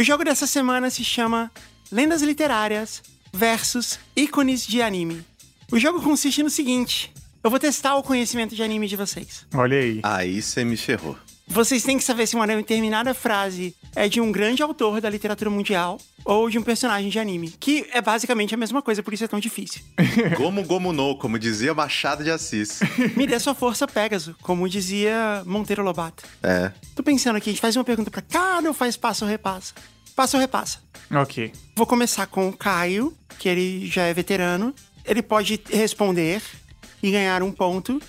O 0.00 0.02
jogo 0.02 0.24
dessa 0.24 0.46
semana 0.46 0.88
se 0.88 1.04
chama 1.04 1.52
Lendas 1.92 2.22
Literárias 2.22 3.02
versus 3.30 4.00
Ícones 4.16 4.66
de 4.66 4.80
Anime. 4.80 5.22
O 5.70 5.78
jogo 5.78 6.00
consiste 6.00 6.42
no 6.42 6.48
seguinte: 6.48 7.12
eu 7.44 7.50
vou 7.50 7.58
testar 7.58 7.94
o 7.96 8.02
conhecimento 8.02 8.56
de 8.56 8.62
anime 8.62 8.88
de 8.88 8.96
vocês. 8.96 9.44
Olha 9.52 9.78
aí. 9.78 10.00
Aí 10.02 10.40
você 10.40 10.64
me 10.64 10.78
ferrou. 10.78 11.18
Vocês 11.46 11.82
têm 11.82 11.98
que 11.98 12.04
saber 12.04 12.26
se 12.26 12.34
uma 12.34 12.46
determinada 12.46 13.12
frase 13.12 13.76
é 13.94 14.08
de 14.08 14.20
um 14.20 14.30
grande 14.30 14.62
autor 14.62 15.00
da 15.00 15.10
literatura 15.10 15.50
mundial 15.50 15.98
ou 16.24 16.48
de 16.48 16.58
um 16.58 16.62
personagem 16.62 17.10
de 17.10 17.18
anime, 17.18 17.50
que 17.58 17.86
é 17.92 18.00
basicamente 18.00 18.54
a 18.54 18.56
mesma 18.56 18.82
coisa, 18.82 19.02
por 19.02 19.12
isso 19.12 19.24
é 19.24 19.28
tão 19.28 19.40
difícil. 19.40 19.82
Gomu 20.36 20.62
Gomu 20.64 20.92
no, 20.92 21.16
como 21.16 21.38
dizia 21.38 21.74
Machado 21.74 22.22
de 22.22 22.30
Assis. 22.30 22.80
Me 23.16 23.26
dê 23.26 23.38
sua 23.38 23.54
força, 23.54 23.86
Pégaso, 23.86 24.36
como 24.42 24.68
dizia 24.68 25.42
Monteiro 25.44 25.82
Lobato. 25.82 26.24
É. 26.42 26.72
Tô 26.94 27.02
pensando 27.02 27.36
aqui, 27.36 27.50
a 27.50 27.52
gente 27.52 27.62
faz 27.62 27.76
uma 27.76 27.84
pergunta 27.84 28.10
pra 28.10 28.22
cada 28.22 28.68
ou 28.68 28.74
faz 28.74 28.96
passo 28.96 29.24
ou 29.24 29.30
repassa? 29.30 29.74
Passa 30.14 30.36
ou 30.36 30.40
repassa? 30.40 30.78
Ok. 31.10 31.52
Vou 31.74 31.86
começar 31.86 32.26
com 32.26 32.48
o 32.48 32.56
Caio, 32.56 33.16
que 33.38 33.48
ele 33.48 33.86
já 33.86 34.02
é 34.02 34.14
veterano. 34.14 34.74
Ele 35.04 35.22
pode 35.22 35.60
responder 35.70 36.42
e 37.02 37.10
ganhar 37.10 37.42
um 37.42 37.50
ponto. 37.50 38.00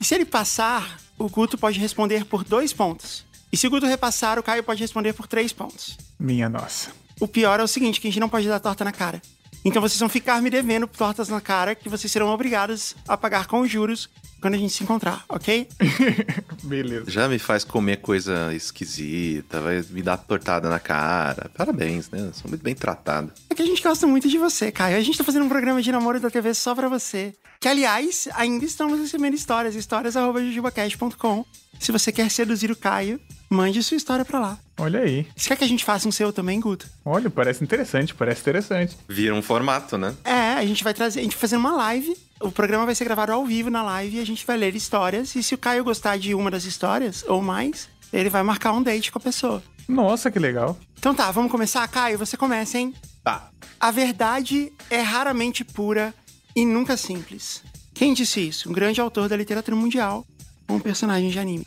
E 0.00 0.04
se 0.04 0.14
ele 0.14 0.24
passar, 0.24 0.98
o 1.18 1.28
Guto 1.28 1.56
pode 1.56 1.78
responder 1.78 2.24
por 2.24 2.42
dois 2.42 2.72
pontos. 2.72 3.24
E 3.52 3.56
se 3.56 3.66
o 3.66 3.70
Guto 3.70 3.86
repassar, 3.86 4.38
o 4.38 4.42
Caio 4.42 4.62
pode 4.62 4.80
responder 4.80 5.12
por 5.12 5.26
três 5.26 5.52
pontos. 5.52 5.98
Minha 6.18 6.48
nossa. 6.48 6.90
O 7.18 7.26
pior 7.26 7.60
é 7.60 7.62
o 7.62 7.68
seguinte, 7.68 8.00
que 8.00 8.06
a 8.06 8.10
gente 8.10 8.20
não 8.20 8.28
pode 8.28 8.48
dar 8.48 8.60
torta 8.60 8.84
na 8.84 8.92
cara. 8.92 9.20
Então 9.64 9.82
vocês 9.82 9.98
vão 10.00 10.08
ficar 10.08 10.40
me 10.40 10.48
devendo 10.48 10.86
tortas 10.86 11.28
na 11.28 11.40
cara 11.40 11.74
que 11.74 11.88
vocês 11.88 12.10
serão 12.10 12.28
obrigados 12.28 12.94
a 13.06 13.16
pagar 13.16 13.46
com 13.46 13.60
os 13.60 13.70
juros 13.70 14.08
quando 14.40 14.54
a 14.54 14.56
gente 14.56 14.72
se 14.72 14.82
encontrar, 14.82 15.22
ok? 15.28 15.68
Beleza. 16.64 17.10
Já 17.10 17.28
me 17.28 17.38
faz 17.38 17.62
comer 17.62 17.98
coisa 17.98 18.54
esquisita, 18.54 19.60
vai 19.60 19.84
me 19.90 20.00
dar 20.00 20.16
tortada 20.16 20.70
na 20.70 20.78
cara. 20.78 21.50
Parabéns, 21.54 22.08
né? 22.10 22.20
Eu 22.20 22.32
sou 22.32 22.48
muito 22.48 22.62
bem 22.62 22.74
tratado. 22.74 23.32
É 23.50 23.54
que 23.54 23.60
a 23.60 23.66
gente 23.66 23.82
gosta 23.82 24.06
muito 24.06 24.30
de 24.30 24.38
você, 24.38 24.72
Caio. 24.72 24.96
A 24.96 25.02
gente 25.02 25.18
tá 25.18 25.24
fazendo 25.24 25.44
um 25.44 25.48
programa 25.48 25.82
de 25.82 25.92
namoro 25.92 26.18
da 26.18 26.30
TV 26.30 26.54
só 26.54 26.74
pra 26.74 26.88
você. 26.88 27.34
Que, 27.60 27.68
aliás, 27.68 28.28
ainda 28.32 28.64
estamos 28.64 28.98
recebendo 28.98 29.34
histórias. 29.34 29.74
Histórias.jujubacast.com 29.74 31.44
Se 31.78 31.92
você 31.92 32.10
quer 32.10 32.30
seduzir 32.30 32.70
o 32.70 32.76
Caio, 32.76 33.20
mande 33.50 33.82
sua 33.82 33.96
história 33.96 34.24
pra 34.24 34.38
lá. 34.38 34.58
Olha 34.78 35.00
aí. 35.00 35.26
Você 35.36 35.48
quer 35.48 35.56
que 35.56 35.64
a 35.64 35.68
gente 35.68 35.84
faça 35.84 36.08
um 36.08 36.12
seu 36.12 36.32
também, 36.32 36.60
Guto? 36.60 36.86
Olha, 37.04 37.28
parece 37.28 37.62
interessante, 37.64 38.14
parece 38.14 38.40
interessante. 38.40 38.96
Vira 39.08 39.34
um 39.34 39.42
formato, 39.42 39.98
né? 39.98 40.14
É, 40.24 40.52
a 40.54 40.64
gente 40.64 40.84
vai 40.84 40.94
trazer... 40.94 41.20
A 41.20 41.22
gente 41.22 41.34
vai 41.34 41.40
fazer 41.40 41.56
uma 41.56 41.72
live. 41.72 42.16
O 42.40 42.50
programa 42.52 42.86
vai 42.86 42.94
ser 42.94 43.04
gravado 43.04 43.32
ao 43.32 43.44
vivo 43.44 43.68
na 43.68 43.82
live 43.82 44.16
e 44.16 44.20
a 44.20 44.24
gente 44.24 44.46
vai 44.46 44.56
ler 44.56 44.74
histórias. 44.74 45.34
E 45.34 45.42
se 45.42 45.54
o 45.54 45.58
Caio 45.58 45.84
gostar 45.84 46.16
de 46.16 46.34
uma 46.34 46.50
das 46.50 46.64
histórias, 46.64 47.24
ou 47.26 47.42
mais, 47.42 47.88
ele 48.12 48.30
vai 48.30 48.42
marcar 48.42 48.72
um 48.72 48.82
date 48.82 49.10
com 49.10 49.18
a 49.18 49.22
pessoa. 49.22 49.62
Nossa, 49.88 50.30
que 50.30 50.38
legal. 50.38 50.78
Então 50.98 51.14
tá, 51.14 51.30
vamos 51.30 51.50
começar? 51.50 51.86
Caio, 51.88 52.16
você 52.16 52.36
começa, 52.36 52.78
hein? 52.78 52.94
Tá. 53.24 53.50
A 53.78 53.90
verdade 53.90 54.72
é 54.88 55.00
raramente 55.00 55.64
pura 55.64 56.14
e 56.54 56.64
nunca 56.64 56.96
simples. 56.96 57.62
Quem 57.92 58.14
disse 58.14 58.40
isso? 58.40 58.70
Um 58.70 58.72
grande 58.72 59.00
autor 59.00 59.28
da 59.28 59.36
literatura 59.36 59.76
mundial, 59.76 60.24
ou 60.68 60.76
um 60.76 60.80
personagem 60.80 61.28
de 61.28 61.38
anime. 61.38 61.66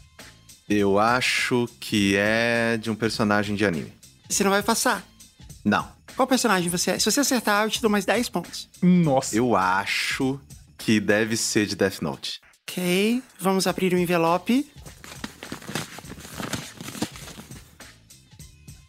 Eu 0.70 0.98
acho 0.98 1.68
que 1.80 2.16
é 2.16 2.78
de 2.78 2.90
um 2.90 2.96
personagem 2.96 3.56
de 3.56 3.66
anime. 3.66 3.94
Você 4.30 4.44
não 4.44 4.52
vai 4.52 4.64
passar. 4.64 5.04
Não. 5.64 5.88
Qual 6.16 6.28
personagem 6.28 6.70
você 6.70 6.92
é? 6.92 7.00
Se 7.00 7.12
você 7.12 7.20
acertar, 7.20 7.66
eu 7.66 7.70
te 7.70 7.82
dou 7.82 7.90
mais 7.90 8.06
10 8.06 8.30
pontos. 8.30 8.70
Nossa. 8.82 9.36
Eu 9.36 9.56
acho 9.56 10.40
que 10.78 11.00
deve 11.00 11.36
ser 11.36 11.66
de 11.66 11.76
Death 11.76 12.02
Note. 12.02 12.40
Ok, 12.70 13.22
vamos 13.40 13.68
abrir 13.68 13.94
o 13.94 13.98
envelope. 13.98 14.70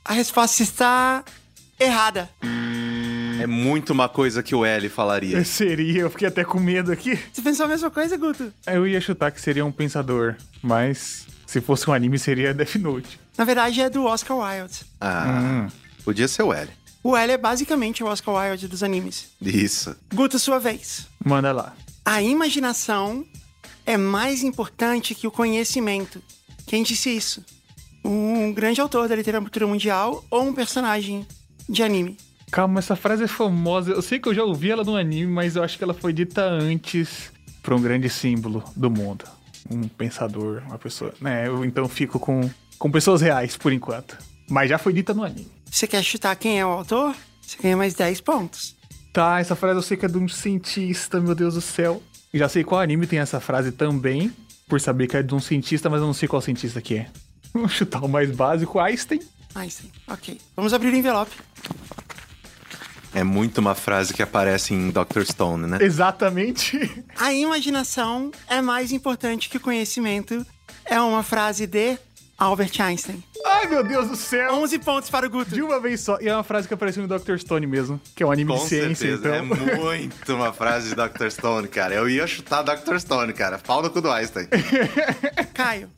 A 0.05 0.13
resposta 0.13 0.63
está 0.63 1.25
errada. 1.81 2.31
É 3.41 3.47
muito 3.47 3.93
uma 3.93 4.09
coisa 4.09 4.43
que 4.43 4.55
o 4.55 4.65
L 4.65 4.89
falaria. 4.89 5.43
Seria, 5.45 6.03
eu 6.03 6.11
fiquei 6.11 6.29
até 6.29 6.45
com 6.45 6.61
medo 6.61 6.93
aqui. 6.93 7.19
Você 7.33 7.43
pensou 7.43 7.67
a 7.67 7.69
mesma 7.69 7.91
coisa, 7.91 8.17
Guto? 8.17 8.53
Eu 8.67 8.87
ia 8.87 9.01
chutar 9.01 9.31
que 9.33 9.41
seria 9.41 9.65
um 9.65 9.73
pensador, 9.73 10.37
mas 10.63 11.27
se 11.55 11.61
fosse 11.61 11.89
um 11.89 11.93
anime 11.93 12.19
seria 12.19 12.53
Death 12.53 12.75
Note. 12.77 13.21
Na 13.39 13.45
verdade, 13.45 13.81
é 13.81 13.89
do 13.89 14.05
Oscar 14.05 14.37
Wilde. 14.37 14.81
Ah, 15.01 15.69
podia 16.05 16.27
ser 16.27 16.43
o 16.43 16.53
L. 16.53 16.69
O 17.01 17.17
L 17.17 17.33
é 17.33 17.39
basicamente 17.39 18.03
o 18.03 18.09
Oscar 18.09 18.35
Wilde 18.35 18.67
dos 18.67 18.83
animes. 18.83 19.29
Isso. 19.41 19.95
Guto, 20.13 20.37
sua 20.37 20.59
vez. 20.59 21.07
Manda 21.25 21.53
lá. 21.53 21.77
A 22.05 22.21
imaginação 22.21 23.25
é 23.87 23.97
mais 23.97 24.43
importante 24.43 25.15
que 25.15 25.29
o 25.29 25.31
conhecimento. 25.31 26.21
Quem 26.67 26.83
disse 26.83 27.17
isso? 27.17 27.45
Um 28.05 28.53
grande 28.53 28.81
autor 28.81 29.09
da 29.09 29.15
literatura 29.15 29.65
mundial 29.65 30.25
ou 30.29 30.43
um 30.43 30.53
personagem 30.53 31.25
de 31.69 31.85
anime? 31.85 32.17
Calma, 32.51 32.81
essa 32.81 32.97
frase 32.97 33.23
é 33.23 33.29
famosa. 33.29 33.93
Eu 33.93 34.03
sei 34.03 34.19
que 34.19 34.29
eu 34.29 34.35
já 34.35 34.43
ouvi 34.43 34.73
ela 34.73 34.83
no 34.83 34.97
anime, 34.97 35.31
mas 35.31 35.55
eu 35.55 35.63
acho 35.63 35.79
que 35.79 35.85
ela 35.85 35.95
foi 35.95 36.13
dita 36.13 36.43
antes 36.43 37.33
pra 37.63 37.77
um 37.77 37.81
grande 37.81 38.11
símbolo 38.11 38.65
do 38.75 38.91
mundo. 38.91 39.25
Um 39.71 39.89
pensador, 39.89 40.63
uma 40.67 40.79
pessoa. 40.79 41.15
Né, 41.21 41.49
eu 41.49 41.65
então 41.65 41.89
fico 41.89 42.19
com, 42.19 42.49
com 42.79 42.91
pessoas 42.91 43.21
reais 43.21 43.57
por 43.57 43.73
enquanto. 43.73 44.17
Mas 44.49 44.69
já 44.69 44.79
foi 44.79 44.93
dita 44.93 45.15
no 45.15 45.25
anime. 45.25 45.51
Você 45.71 45.87
quer 45.87 46.03
chutar 46.03 46.37
quem 46.37 46.61
é 46.61 46.67
o 46.67 46.71
autor? 46.71 47.15
Você 47.41 47.57
ganha 47.63 47.77
mais 47.77 47.95
10 47.95 48.21
pontos. 48.21 48.77
Tá, 49.13 49.41
essa 49.41 49.55
frase 49.55 49.79
eu 49.79 49.83
sei 49.83 49.97
que 49.97 50.05
é 50.05 50.09
de 50.09 50.19
um 50.19 50.29
cientista, 50.29 51.21
meu 51.21 51.35
Deus 51.35 51.55
do 51.55 51.61
céu. 51.61 52.03
E 52.33 52.39
já 52.39 52.49
sei 52.49 52.65
qual 52.65 52.81
anime 52.81 53.07
tem 53.07 53.21
essa 53.21 53.41
frase 53.41 53.71
também, 53.71 54.33
por 54.69 54.81
saber 54.81 55.07
que 55.07 55.17
é 55.17 55.23
de 55.23 55.35
um 55.35 55.41
cientista, 55.41 55.89
mas 55.89 56.01
eu 56.01 56.07
não 56.07 56.15
sei 56.15 56.29
qual 56.29 56.43
cientista 56.43 56.81
que 56.83 56.97
é. 56.97 57.11
Vamos 57.55 57.73
chutar 57.73 58.05
o 58.05 58.09
mais 58.09 58.31
básico, 58.31 58.81
Einstein. 58.81 59.21
Einstein. 59.55 59.93
Ok. 60.09 60.41
Vamos 60.57 60.75
abrir 60.75 60.93
o 60.93 60.97
envelope. 60.97 61.31
É 63.15 63.23
muito 63.23 63.59
uma 63.59 63.75
frase 63.75 64.13
que 64.13 64.23
aparece 64.23 64.75
em 64.75 64.91
Dr. 64.91 65.23
Stone, 65.25 65.67
né? 65.69 65.79
Exatamente. 65.81 67.05
A 67.17 67.33
imaginação 67.33 68.31
é 68.49 68.61
mais 68.61 68.91
importante 68.93 69.49
que 69.49 69.57
o 69.57 69.61
conhecimento. 69.61 70.45
É 70.87 71.01
uma 71.01 71.23
frase 71.23 71.67
de 71.67 71.97
Albert 72.37 72.73
Einstein. 72.79 73.23
Ai, 73.47 73.67
meu 73.69 73.83
Deus 73.83 74.09
do 74.09 74.17
céu. 74.17 74.53
11 74.55 74.79
pontos 74.81 75.09
para 75.09 75.27
o 75.27 75.31
Guto. 75.31 75.55
De 75.55 75.63
uma 75.63 75.81
vez 75.81 76.01
só. 76.01 76.19
E 76.21 76.29
é 76.29 76.35
uma 76.35 76.43
frase 76.45 76.67
que 76.69 76.75
apareceu 76.75 77.07
no 77.07 77.19
Dr. 77.19 77.37
Stone 77.39 77.67
mesmo, 77.67 77.99
que 78.15 78.23
é 78.23 78.27
um 78.27 78.31
anime 78.33 78.51
Com 78.53 78.63
de 78.63 78.69
ciência, 78.69 79.17
certeza. 79.17 79.37
então. 79.45 79.69
É 79.69 79.77
muito 79.77 80.35
uma 80.35 80.53
frase 80.53 80.91
de 80.91 80.95
Dr. 80.95 81.31
Stone, 81.31 81.69
cara. 81.69 81.95
Eu 81.95 82.09
ia 82.09 82.27
chutar 82.27 82.63
Dr. 82.63 82.99
Stone, 82.99 83.33
cara. 83.33 83.59
Pau 83.59 83.81
no 83.81 83.89
cu 83.91 84.01
do 84.03 84.11
Einstein. 84.11 84.47
Caio, 85.55 85.91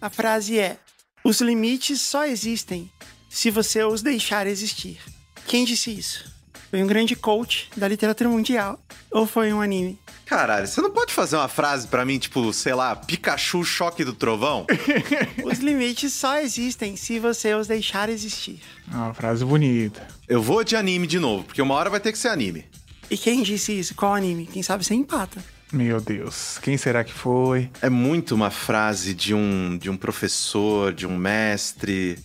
a 0.00 0.08
frase 0.10 0.58
é: 0.58 0.76
Os 1.24 1.40
limites 1.40 2.00
só 2.00 2.24
existem 2.26 2.88
se 3.28 3.50
você 3.50 3.82
os 3.82 4.02
deixar 4.02 4.46
existir. 4.46 5.00
Quem 5.46 5.64
disse 5.64 5.90
isso? 5.90 6.30
Foi 6.70 6.82
um 6.82 6.86
grande 6.86 7.16
coach 7.16 7.70
da 7.76 7.88
literatura 7.88 8.28
mundial 8.28 8.78
ou 9.10 9.26
foi 9.26 9.52
um 9.52 9.60
anime? 9.60 9.98
Caralho, 10.26 10.66
você 10.66 10.82
não 10.82 10.90
pode 10.90 11.14
fazer 11.14 11.36
uma 11.36 11.48
frase 11.48 11.88
pra 11.88 12.04
mim, 12.04 12.18
tipo, 12.18 12.52
sei 12.52 12.74
lá, 12.74 12.94
Pikachu 12.94 13.64
choque 13.64 14.04
do 14.04 14.12
trovão? 14.12 14.66
Os 15.42 15.58
limites 15.60 16.12
só 16.12 16.38
existem 16.38 16.96
se 16.96 17.18
você 17.18 17.54
os 17.54 17.66
deixar 17.66 18.10
existir. 18.10 18.60
É 18.92 18.94
uma 18.96 19.14
frase 19.14 19.42
bonita. 19.44 20.06
Eu 20.28 20.42
vou 20.42 20.62
de 20.62 20.76
anime 20.76 21.06
de 21.06 21.18
novo, 21.18 21.44
porque 21.44 21.62
uma 21.62 21.74
hora 21.74 21.88
vai 21.88 22.00
ter 22.00 22.12
que 22.12 22.18
ser 22.18 22.28
anime. 22.28 22.66
E 23.10 23.16
quem 23.16 23.42
disse 23.42 23.72
isso? 23.78 23.94
Qual 23.94 24.14
anime? 24.14 24.44
Quem 24.46 24.62
sabe 24.62 24.84
você 24.84 24.92
empata. 24.92 25.42
Meu 25.72 25.98
Deus, 26.00 26.58
quem 26.62 26.76
será 26.76 27.02
que 27.04 27.12
foi? 27.12 27.70
É 27.80 27.88
muito 27.88 28.34
uma 28.34 28.50
frase 28.50 29.14
de 29.14 29.32
um, 29.32 29.78
de 29.78 29.88
um 29.88 29.96
professor, 29.96 30.92
de 30.92 31.06
um 31.06 31.16
mestre. 31.16 32.18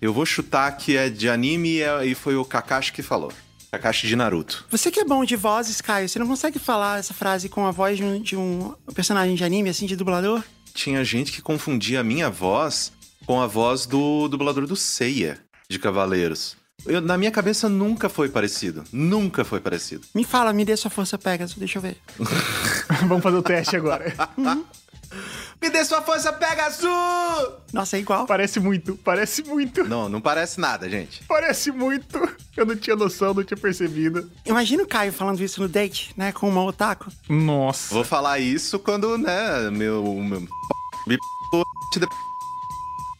Eu 0.00 0.14
vou 0.14 0.24
chutar 0.24 0.70
que 0.78 0.96
é 0.96 1.10
de 1.10 1.28
anime 1.28 1.76
e 1.76 1.82
é- 1.82 2.06
e 2.06 2.14
foi 2.14 2.36
o 2.36 2.44
Kakashi 2.44 2.92
que 2.92 3.02
falou. 3.02 3.30
Kakashi 3.72 4.06
de 4.08 4.16
Naruto. 4.16 4.64
Você 4.70 4.90
que 4.90 5.00
é 5.00 5.04
bom 5.04 5.24
de 5.24 5.36
vozes, 5.36 5.80
Caio, 5.80 6.08
você 6.08 6.18
não 6.18 6.26
consegue 6.26 6.58
falar 6.58 6.98
essa 6.98 7.14
frase 7.14 7.48
com 7.48 7.66
a 7.66 7.70
voz 7.70 7.96
de 7.96 8.04
um, 8.04 8.20
de 8.20 8.36
um 8.36 8.74
personagem 8.94 9.34
de 9.36 9.44
anime, 9.44 9.70
assim, 9.70 9.86
de 9.86 9.94
dublador? 9.96 10.42
Tinha 10.74 11.04
gente 11.04 11.30
que 11.32 11.40
confundia 11.40 12.00
a 12.00 12.04
minha 12.04 12.28
voz 12.30 12.92
com 13.26 13.40
a 13.40 13.46
voz 13.46 13.86
do 13.86 14.26
dublador 14.28 14.66
do 14.66 14.74
Seiya, 14.74 15.38
de 15.68 15.78
Cavaleiros. 15.78 16.56
Eu- 16.86 17.00
na 17.00 17.18
minha 17.18 17.30
cabeça 17.30 17.68
nunca 17.68 18.08
foi 18.08 18.28
parecido. 18.28 18.82
Nunca 18.92 19.44
foi 19.44 19.60
parecido. 19.60 20.06
Me 20.14 20.24
fala, 20.24 20.52
me 20.52 20.64
dê 20.64 20.76
sua 20.76 20.90
força 20.90 21.18
Pegasus, 21.18 21.56
deixa 21.56 21.78
eu 21.78 21.82
ver. 21.82 21.96
Vamos 23.06 23.22
fazer 23.22 23.36
o 23.36 23.42
teste 23.42 23.76
agora. 23.76 24.12
Me 25.60 25.68
dê 25.68 25.84
sua 25.84 26.00
força, 26.02 26.32
Pegasus! 26.32 26.88
Nossa, 27.72 27.96
é 27.96 28.00
igual. 28.00 28.26
parece 28.26 28.58
muito, 28.60 28.96
parece 28.96 29.42
muito. 29.42 29.84
Não, 29.84 30.08
não 30.08 30.20
parece 30.20 30.60
nada, 30.60 30.88
gente. 30.88 31.22
Parece 31.28 31.70
muito. 31.70 32.18
Eu 32.56 32.64
não 32.64 32.76
tinha 32.76 32.96
noção, 32.96 33.34
não 33.34 33.44
tinha 33.44 33.56
percebido. 33.56 34.30
Imagina 34.46 34.82
o 34.82 34.86
Caio 34.86 35.12
falando 35.12 35.40
isso 35.40 35.60
no 35.60 35.68
date, 35.68 36.12
né, 36.16 36.32
com 36.32 36.48
uma 36.48 36.64
otaku. 36.64 37.10
Nossa. 37.28 37.94
Vou 37.94 38.04
falar 38.04 38.38
isso 38.38 38.78
quando, 38.78 39.18
né, 39.18 39.70
meu... 39.70 40.02
meu... 40.14 40.40
me 41.06 41.18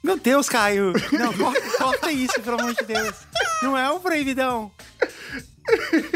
Meu 0.02 0.18
Deus, 0.18 0.48
Caio! 0.48 0.92
Não, 1.12 1.32
corta, 1.32 1.70
corta 1.76 2.12
isso, 2.12 2.40
pelo 2.40 2.60
amor 2.60 2.74
de 2.74 2.84
Deus. 2.84 3.14
Não 3.62 3.76
é 3.76 3.90
o 3.90 4.00
proibidão. 4.00 4.70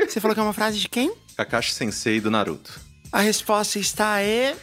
Você 0.08 0.20
falou 0.20 0.34
que 0.34 0.40
é 0.40 0.42
uma 0.42 0.52
frase 0.52 0.78
de 0.78 0.88
quem? 0.88 1.12
Kakashi 1.36 1.72
Sensei 1.72 2.20
do 2.20 2.30
Naruto. 2.30 2.80
A 3.12 3.20
resposta 3.20 3.78
está 3.78 4.14
aí. 4.14 4.56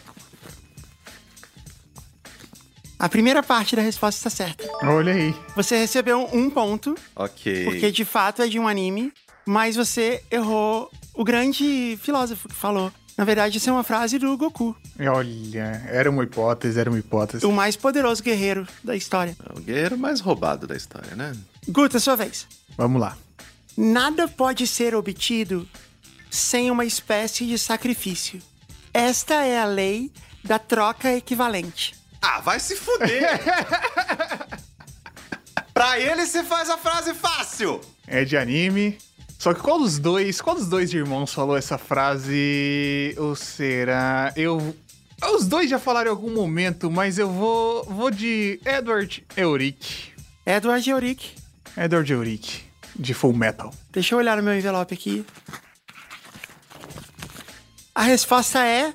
A 3.01 3.09
primeira 3.09 3.41
parte 3.41 3.75
da 3.75 3.81
resposta 3.81 4.19
está 4.19 4.29
certa. 4.29 4.63
Olha 4.85 5.11
aí. 5.11 5.33
Você 5.55 5.75
recebeu 5.75 6.29
um 6.31 6.51
ponto, 6.51 6.93
Ok. 7.15 7.63
porque 7.65 7.89
de 7.89 8.05
fato 8.05 8.43
é 8.43 8.47
de 8.47 8.59
um 8.59 8.67
anime, 8.67 9.11
mas 9.43 9.75
você 9.75 10.23
errou 10.29 10.87
o 11.15 11.23
grande 11.23 11.97
filósofo 11.99 12.47
que 12.47 12.53
falou. 12.53 12.91
Na 13.17 13.23
verdade, 13.23 13.57
isso 13.57 13.67
é 13.71 13.73
uma 13.73 13.83
frase 13.83 14.19
do 14.19 14.37
Goku, 14.37 14.75
Olha, 15.11 15.81
era 15.89 16.11
uma 16.11 16.23
hipótese, 16.23 16.79
era 16.79 16.91
uma 16.91 16.99
hipótese. 16.99 17.43
o 17.43 17.51
mais 17.51 17.75
poderoso 17.75 18.21
guerreiro 18.21 18.67
da 18.83 18.95
história. 18.95 19.35
É 19.49 19.57
o 19.57 19.61
guerreiro 19.61 19.97
mais 19.97 20.19
roubado 20.19 20.67
da 20.67 20.75
história, 20.77 21.15
né? 21.15 21.35
Guta, 21.67 21.99
sua 21.99 22.15
vez. 22.15 22.45
Vamos 22.77 23.01
lá. 23.01 23.17
Nada 23.75 24.27
pode 24.27 24.67
ser 24.67 24.93
obtido 24.93 25.67
sem 26.29 26.69
uma 26.69 26.85
espécie 26.85 27.47
de 27.47 27.57
sacrifício. 27.57 28.39
Esta 28.93 29.43
é 29.43 29.59
a 29.59 29.65
lei 29.65 30.11
da 30.43 30.59
troca 30.59 31.11
equivalente. 31.11 31.99
Ah, 32.21 32.39
vai 32.39 32.59
se 32.59 32.75
fuder! 32.75 33.39
pra 35.73 35.99
ele 35.99 36.25
você 36.25 36.43
faz 36.43 36.69
a 36.69 36.77
frase 36.77 37.13
fácil! 37.13 37.81
É 38.05 38.23
de 38.23 38.37
anime. 38.37 38.97
Só 39.39 39.55
que 39.55 39.59
qual 39.59 39.79
dos 39.79 39.97
dois, 39.97 40.39
qual 40.39 40.55
dos 40.55 40.67
dois 40.67 40.93
irmãos 40.93 41.33
falou 41.33 41.57
essa 41.57 41.77
frase? 41.77 43.15
Ou 43.17 43.35
será? 43.35 44.31
Eu. 44.35 44.75
Os 45.33 45.47
dois 45.47 45.67
já 45.67 45.79
falaram 45.79 46.11
em 46.11 46.11
algum 46.11 46.31
momento, 46.31 46.91
mas 46.91 47.17
eu 47.17 47.27
vou. 47.27 47.83
Vou 47.85 48.11
de 48.11 48.59
Edward 48.63 49.25
Euric. 49.35 50.13
Edward 50.45 50.87
Euric. 50.87 51.35
Edward 51.75 52.11
Euric, 52.11 52.61
de 52.95 53.13
Full 53.13 53.33
Metal. 53.33 53.73
Deixa 53.91 54.13
eu 54.13 54.19
olhar 54.19 54.37
no 54.37 54.43
meu 54.43 54.55
envelope 54.55 54.93
aqui. 54.93 55.25
A 57.95 58.03
resposta 58.03 58.65
é 58.65 58.93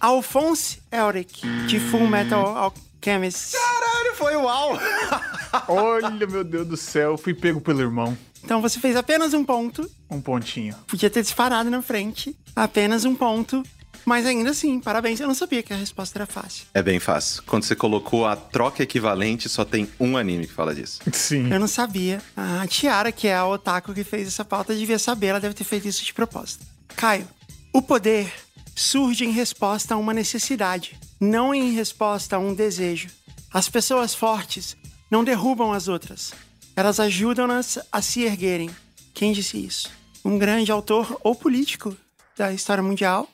Alphonse 0.00 0.80
Euric, 0.92 1.46
de 1.66 1.80
Full 1.80 2.06
Metal 2.06 2.56
Alchemist. 2.56 3.52
Caralho, 3.52 4.14
foi 4.14 4.36
uau! 4.36 4.78
Olha, 5.68 6.26
meu 6.26 6.44
Deus 6.44 6.66
do 6.66 6.76
céu, 6.76 7.18
fui 7.18 7.34
pego 7.34 7.60
pelo 7.60 7.80
irmão. 7.80 8.16
Então 8.44 8.62
você 8.62 8.78
fez 8.78 8.94
apenas 8.96 9.34
um 9.34 9.44
ponto. 9.44 9.90
Um 10.08 10.20
pontinho. 10.20 10.74
Podia 10.86 11.10
ter 11.10 11.22
disparado 11.22 11.68
na 11.68 11.82
frente. 11.82 12.36
Apenas 12.54 13.04
um 13.04 13.14
ponto. 13.14 13.62
Mas 14.04 14.24
ainda 14.24 14.50
assim, 14.50 14.80
parabéns. 14.80 15.20
Eu 15.20 15.26
não 15.26 15.34
sabia 15.34 15.62
que 15.62 15.72
a 15.72 15.76
resposta 15.76 16.16
era 16.18 16.26
fácil. 16.26 16.64
É 16.72 16.80
bem 16.80 16.98
fácil. 16.98 17.42
Quando 17.44 17.64
você 17.64 17.74
colocou 17.74 18.24
a 18.24 18.36
troca 18.36 18.82
equivalente, 18.82 19.48
só 19.48 19.64
tem 19.64 19.86
um 20.00 20.16
anime 20.16 20.46
que 20.46 20.52
fala 20.52 20.74
disso. 20.74 21.00
Sim. 21.12 21.52
Eu 21.52 21.60
não 21.60 21.68
sabia. 21.68 22.22
A 22.34 22.66
Tiara, 22.66 23.12
que 23.12 23.28
é 23.28 23.34
a 23.34 23.46
otaku 23.46 23.92
que 23.92 24.04
fez 24.04 24.28
essa 24.28 24.44
pauta, 24.44 24.74
devia 24.74 24.98
saber. 24.98 25.26
Ela 25.26 25.40
deve 25.40 25.54
ter 25.54 25.64
feito 25.64 25.86
isso 25.86 26.02
de 26.04 26.14
propósito. 26.14 26.64
Caio, 26.96 27.28
o 27.70 27.82
poder 27.82 28.32
surge 28.78 29.24
em 29.24 29.32
resposta 29.32 29.94
a 29.94 29.96
uma 29.96 30.14
necessidade, 30.14 30.96
não 31.20 31.52
em 31.52 31.72
resposta 31.72 32.36
a 32.36 32.38
um 32.38 32.54
desejo. 32.54 33.08
As 33.52 33.68
pessoas 33.68 34.14
fortes 34.14 34.76
não 35.10 35.24
derrubam 35.24 35.72
as 35.72 35.88
outras. 35.88 36.32
Elas 36.76 37.00
ajudam-nas 37.00 37.78
a 37.90 38.00
se 38.00 38.22
erguerem. 38.22 38.70
Quem 39.12 39.32
disse 39.32 39.58
isso? 39.58 39.90
Um 40.24 40.38
grande 40.38 40.70
autor 40.70 41.18
ou 41.24 41.34
político 41.34 41.96
da 42.36 42.52
história 42.52 42.82
mundial 42.82 43.28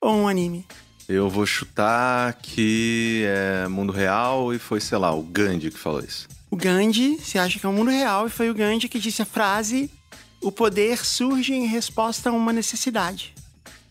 ou 0.00 0.12
um 0.14 0.26
anime? 0.26 0.66
Eu 1.08 1.30
vou 1.30 1.46
chutar 1.46 2.34
que 2.34 3.24
é 3.26 3.68
mundo 3.68 3.92
real 3.92 4.52
e 4.52 4.58
foi, 4.58 4.80
sei 4.80 4.98
lá, 4.98 5.14
o 5.14 5.22
Gandhi 5.22 5.70
que 5.70 5.78
falou 5.78 6.00
isso. 6.00 6.26
O 6.50 6.56
Gandhi, 6.56 7.18
se 7.20 7.38
acha 7.38 7.58
que 7.58 7.66
é 7.66 7.68
o 7.68 7.72
mundo 7.72 7.90
real, 7.90 8.26
e 8.26 8.30
foi 8.30 8.50
o 8.50 8.54
Gandhi 8.54 8.88
que 8.88 8.98
disse 8.98 9.22
a 9.22 9.26
frase: 9.26 9.90
O 10.42 10.50
poder 10.50 11.04
surge 11.04 11.54
em 11.54 11.66
resposta 11.66 12.30
a 12.30 12.32
uma 12.32 12.52
necessidade, 12.52 13.34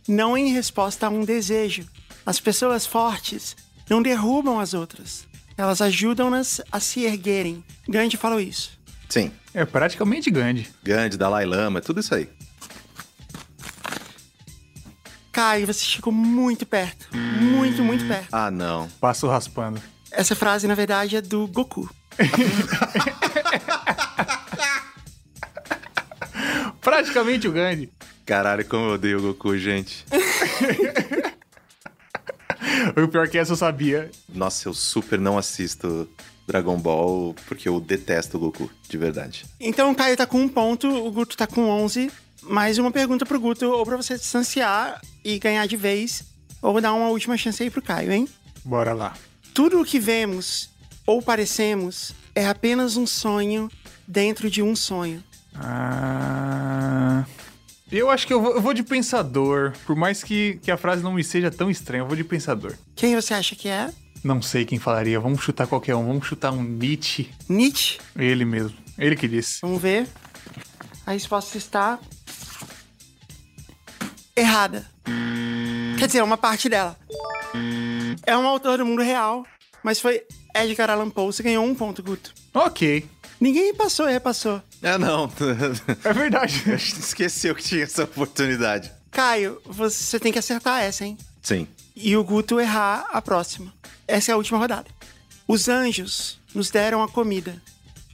não 0.07 0.37
em 0.37 0.53
resposta 0.53 1.07
a 1.07 1.09
um 1.09 1.23
desejo. 1.25 1.85
As 2.25 2.39
pessoas 2.39 2.85
fortes 2.85 3.55
não 3.89 4.01
derrubam 4.01 4.59
as 4.59 4.73
outras, 4.73 5.25
elas 5.57 5.81
ajudam-nas 5.81 6.61
a 6.71 6.79
se 6.79 7.03
erguerem. 7.05 7.63
Gandhi 7.87 8.17
falou 8.17 8.39
isso. 8.39 8.77
Sim, 9.09 9.31
É 9.53 9.63
praticamente 9.65 10.29
Gandhi. 10.29 10.67
Gandhi, 10.83 11.17
Dalai 11.17 11.45
Lama, 11.45 11.79
tudo 11.81 11.99
isso 12.01 12.13
aí. 12.13 12.29
Caio, 15.31 15.65
você 15.67 15.83
chegou 15.85 16.11
muito 16.11 16.65
perto. 16.65 17.07
Muito, 17.15 17.81
muito 17.83 18.05
perto. 18.07 18.27
Ah, 18.31 18.49
não. 18.51 18.89
Passo 18.99 19.27
raspando. 19.27 19.81
Essa 20.11 20.35
frase, 20.35 20.67
na 20.67 20.73
verdade, 20.75 21.15
é 21.15 21.21
do 21.21 21.47
Goku. 21.47 21.89
Praticamente 26.81 27.47
o 27.47 27.51
Gandhi. 27.51 27.91
Caralho, 28.27 28.65
como 28.65 28.87
eu 28.87 28.93
odeio 28.95 29.19
o 29.19 29.21
Goku, 29.21 29.57
gente. 29.57 30.05
O 32.95 33.07
pior 33.07 33.27
que 33.27 33.37
essa 33.37 33.53
eu 33.53 33.57
sabia. 33.57 34.09
Nossa, 34.33 34.67
eu 34.67 34.73
super 34.73 35.19
não 35.19 35.37
assisto 35.37 36.07
Dragon 36.47 36.77
Ball 36.77 37.35
porque 37.47 37.67
eu 37.67 37.79
detesto 37.79 38.37
o 38.37 38.39
Goku, 38.39 38.69
de 38.87 38.97
verdade. 38.97 39.45
Então 39.59 39.91
o 39.91 39.95
Caio 39.95 40.15
tá 40.15 40.25
com 40.25 40.41
um 40.41 40.47
ponto, 40.47 40.87
o 40.87 41.11
Guto 41.11 41.35
tá 41.35 41.47
com 41.47 41.69
11. 41.69 42.11
Mais 42.43 42.77
uma 42.77 42.91
pergunta 42.91 43.25
pro 43.25 43.39
Guto, 43.39 43.65
ou 43.65 43.85
pra 43.85 43.97
você 43.97 44.15
distanciar 44.15 45.01
e 45.23 45.37
ganhar 45.39 45.65
de 45.67 45.75
vez, 45.75 46.23
ou 46.61 46.79
dar 46.79 46.93
uma 46.93 47.09
última 47.09 47.37
chance 47.37 47.61
aí 47.61 47.69
pro 47.69 47.81
Caio, 47.81 48.11
hein? 48.11 48.27
Bora 48.63 48.93
lá. 48.93 49.13
Tudo 49.53 49.81
o 49.81 49.85
que 49.85 49.99
vemos 49.99 50.69
ou 51.05 51.21
parecemos 51.21 52.13
é 52.33 52.47
apenas 52.47 52.95
um 52.95 53.07
sonho 53.07 53.69
dentro 54.07 54.49
de 54.49 54.61
um 54.61 54.75
sonho. 54.75 55.23
Ah... 55.55 57.25
Eu 57.91 58.09
acho 58.09 58.27
que 58.27 58.33
eu 58.33 58.41
vou, 58.41 58.55
eu 58.55 58.61
vou 58.61 58.73
de 58.73 58.83
pensador. 58.83 59.73
Por 59.85 59.95
mais 59.95 60.23
que, 60.23 60.59
que 60.61 60.69
a 60.69 60.77
frase 60.77 61.01
não 61.01 61.13
me 61.13 61.23
seja 61.23 61.49
tão 61.49 61.69
estranha, 61.69 62.01
eu 62.01 62.07
vou 62.07 62.15
de 62.15 62.23
pensador. 62.23 62.73
Quem 62.95 63.15
você 63.15 63.33
acha 63.33 63.55
que 63.55 63.69
é? 63.69 63.91
Não 64.23 64.41
sei 64.41 64.65
quem 64.65 64.77
falaria. 64.79 65.19
Vamos 65.19 65.41
chutar 65.41 65.67
qualquer 65.67 65.95
um. 65.95 66.05
Vamos 66.05 66.27
chutar 66.27 66.51
um 66.51 66.61
Nietzsche. 66.61 67.29
Nietzsche? 67.47 67.99
Ele 68.17 68.43
mesmo. 68.43 68.77
Ele 68.97 69.15
que 69.15 69.27
disse. 69.27 69.59
Vamos 69.61 69.81
ver. 69.81 70.07
A 71.05 71.11
resposta 71.11 71.57
está. 71.57 71.99
errada. 74.35 74.85
Quer 75.97 76.07
dizer, 76.07 76.21
uma 76.21 76.37
parte 76.37 76.67
dela. 76.67 76.97
É 78.25 78.37
um 78.37 78.45
autor 78.45 78.77
do 78.79 78.85
mundo 78.85 79.01
real, 79.01 79.45
mas 79.81 79.99
foi 79.99 80.23
Edgar 80.53 80.89
Allan 80.89 81.09
Poe. 81.09 81.27
Você 81.27 81.41
ganhou 81.41 81.63
um 81.65 81.73
ponto, 81.73 82.03
Guto. 82.03 82.33
Ok. 82.53 83.07
Ninguém 83.39 83.73
passou 83.73 84.09
e 84.09 84.13
repassou. 84.13 84.61
Ah, 84.81 84.97
não. 84.97 85.31
É 86.03 86.13
verdade. 86.13 86.63
Esqueceu 86.73 87.53
que 87.55 87.63
tinha 87.63 87.83
essa 87.83 88.03
oportunidade. 88.03 88.91
Caio, 89.11 89.61
você 89.65 90.19
tem 90.19 90.31
que 90.33 90.39
acertar 90.39 90.81
essa, 90.81 91.05
hein? 91.05 91.17
Sim. 91.41 91.67
E 91.95 92.15
o 92.17 92.23
Guto 92.23 92.59
errar 92.59 93.05
a 93.11 93.21
próxima. 93.21 93.73
Essa 94.07 94.31
é 94.31 94.33
a 94.33 94.37
última 94.37 94.57
rodada. 94.59 94.87
Os 95.47 95.67
anjos 95.69 96.39
nos 96.53 96.69
deram 96.69 97.01
a 97.03 97.07
comida. 97.07 97.61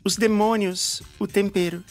Os 0.04 0.16
demônios, 0.18 1.02
o 1.20 1.26
tempero. 1.28 1.84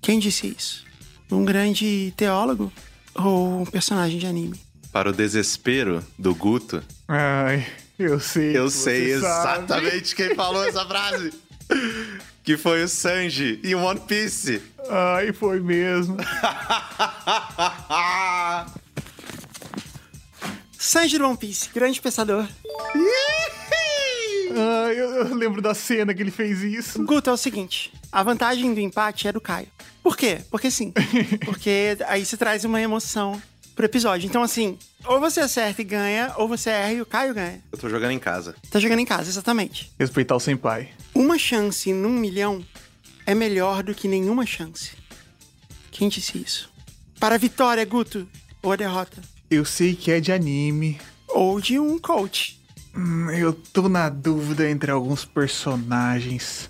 Quem 0.00 0.18
disse 0.18 0.46
isso? 0.48 0.84
Um 1.30 1.44
grande 1.44 2.12
teólogo? 2.16 2.72
Ou 3.14 3.62
um 3.62 3.64
personagem 3.66 4.18
de 4.18 4.26
anime? 4.26 4.60
Para 4.92 5.10
o 5.10 5.12
desespero 5.12 6.04
do 6.18 6.34
Guto, 6.34 6.82
Ai, 7.06 7.66
eu 7.98 8.18
sei. 8.18 8.56
eu 8.56 8.70
sei 8.70 9.18
sabe. 9.20 9.60
exatamente 9.60 10.14
quem 10.16 10.34
falou 10.34 10.64
essa 10.64 10.84
frase. 10.86 11.32
Que 12.48 12.56
foi 12.56 12.82
o 12.82 12.88
Sanji 12.88 13.60
em 13.62 13.74
One 13.74 14.00
Piece. 14.00 14.62
Ai, 14.88 15.34
foi 15.34 15.60
mesmo. 15.60 16.16
Sanji 20.72 21.18
do 21.18 21.26
One 21.26 21.36
Piece, 21.36 21.68
grande 21.74 22.00
pensador. 22.00 22.48
Ah, 24.56 24.90
eu, 24.94 25.26
eu 25.26 25.34
lembro 25.34 25.60
da 25.60 25.74
cena 25.74 26.14
que 26.14 26.22
ele 26.22 26.30
fez 26.30 26.62
isso. 26.62 27.04
Guto, 27.04 27.28
é 27.28 27.34
o 27.34 27.36
seguinte: 27.36 27.92
a 28.10 28.22
vantagem 28.22 28.72
do 28.72 28.80
empate 28.80 29.28
é 29.28 29.32
do 29.32 29.42
Caio. 29.42 29.68
Por 30.02 30.16
quê? 30.16 30.38
Porque 30.50 30.70
sim. 30.70 30.94
Porque 31.44 31.98
aí 32.06 32.24
você 32.24 32.38
traz 32.38 32.64
uma 32.64 32.80
emoção 32.80 33.38
pro 33.78 33.86
episódio. 33.86 34.26
Então, 34.26 34.42
assim, 34.42 34.76
ou 35.06 35.20
você 35.20 35.38
acerta 35.38 35.80
e 35.80 35.84
ganha, 35.84 36.32
ou 36.36 36.48
você 36.48 36.68
erra 36.68 36.92
e 36.94 37.00
o 37.00 37.06
Caio 37.06 37.32
ganha. 37.32 37.62
Eu 37.70 37.78
tô 37.78 37.88
jogando 37.88 38.10
em 38.10 38.18
casa. 38.18 38.56
Tá 38.72 38.80
jogando 38.80 38.98
em 38.98 39.04
casa, 39.06 39.30
exatamente. 39.30 39.92
Respeitar 39.96 40.34
o 40.34 40.40
senpai. 40.40 40.88
Uma 41.14 41.38
chance 41.38 41.92
num 41.92 42.10
milhão 42.10 42.60
é 43.24 43.36
melhor 43.36 43.84
do 43.84 43.94
que 43.94 44.08
nenhuma 44.08 44.44
chance. 44.44 44.90
Quem 45.92 46.08
disse 46.08 46.38
isso? 46.38 46.68
Para 47.20 47.36
a 47.36 47.38
vitória, 47.38 47.84
Guto, 47.84 48.26
ou 48.60 48.72
a 48.72 48.76
derrota. 48.76 49.22
Eu 49.48 49.64
sei 49.64 49.94
que 49.94 50.10
é 50.10 50.18
de 50.18 50.32
anime. 50.32 51.00
Ou 51.28 51.60
de 51.60 51.78
um 51.78 52.00
coach. 52.00 52.60
Hum, 52.96 53.30
Eu 53.30 53.52
tô 53.52 53.88
na 53.88 54.08
dúvida 54.08 54.68
entre 54.68 54.90
alguns 54.90 55.24
personagens. 55.24 56.68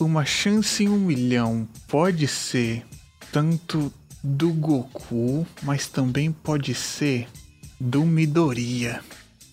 Uma 0.00 0.24
chance 0.24 0.82
em 0.82 0.88
um 0.88 0.98
milhão 0.98 1.68
pode 1.86 2.26
ser 2.26 2.84
tanto 3.30 3.92
do 4.22 4.52
Goku, 4.52 5.46
mas 5.62 5.86
também 5.86 6.32
pode 6.32 6.74
ser 6.74 7.28
do 7.80 8.04
Midoriya. 8.04 9.02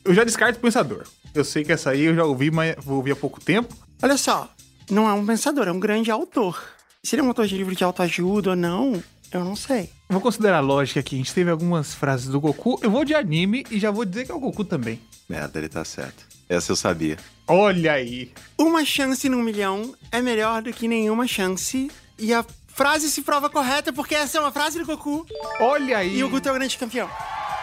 Eu 0.04 0.14
já 0.14 0.24
descarto 0.24 0.60
o 0.60 0.62
pensador. 0.62 1.04
Eu 1.34 1.44
sei 1.44 1.64
que 1.64 1.72
essa 1.72 1.92
aí 1.92 2.04
eu 2.04 2.16
já 2.16 2.24
ouvi, 2.24 2.50
mas 2.50 2.76
vou 2.84 2.98
ouvir 2.98 3.12
há 3.12 3.16
pouco 3.16 3.40
tempo. 3.40 3.76
Olha 4.02 4.18
só, 4.18 4.50
não 4.90 5.10
é 5.10 5.14
um 5.14 5.26
pensador, 5.26 5.68
é 5.68 5.72
um 5.72 5.80
grande 5.80 6.12
autor. 6.12 6.64
Se 7.04 7.16
ele 7.16 7.22
é 7.22 7.24
um 7.24 7.28
autor 7.28 7.48
de 7.48 7.58
livro 7.58 7.76
de 7.76 7.84
autoajuda 7.84 8.52
ou 8.52 8.56
não, 8.56 9.04
eu 9.32 9.44
não 9.44 9.56
sei. 9.56 9.90
Vou 10.10 10.22
considerar 10.22 10.58
a 10.58 10.62
lógica 10.62 11.00
aqui. 11.00 11.16
A 11.16 11.18
gente 11.18 11.34
teve 11.34 11.50
algumas 11.50 11.94
frases 11.94 12.28
do 12.28 12.40
Goku. 12.40 12.80
Eu 12.82 12.90
vou 12.90 13.04
de 13.04 13.14
anime 13.14 13.66
e 13.70 13.80
já 13.80 13.92
vou 13.92 14.06
dizer 14.06 14.26
que 14.26 14.32
é 14.32 14.36
o 14.36 14.40
Goku 14.40 14.64
também. 14.64 15.00
Merda, 15.28 15.60
ele 15.60 15.70
tá 15.70 15.84
certo. 15.84 16.26
Essa 16.48 16.72
eu 16.72 16.76
sabia. 16.76 17.18
Olha 17.48 17.94
aí. 17.94 18.32
Uma 18.58 18.86
chance 18.86 19.28
num 19.28 19.42
milhão 19.42 19.96
é 20.12 20.22
melhor 20.22 20.62
do 20.62 20.72
que 20.72 20.88
nenhuma 20.88 21.28
chance. 21.28 21.90
E 22.18 22.34
a 22.34 22.46
frase 22.76 23.10
se 23.10 23.22
prova 23.22 23.50
correta 23.50 23.92
porque 23.94 24.14
essa 24.14 24.38
é 24.38 24.42
uma 24.42 24.52
frase 24.52 24.78
do 24.78 24.86
Goku. 24.86 25.26
Olha 25.60 25.98
aí. 25.98 26.18
E 26.18 26.24
o 26.24 26.30
Guto 26.30 26.48
é 26.48 26.52
o 26.52 26.56
grande 26.56 26.78
campeão. 26.78 27.10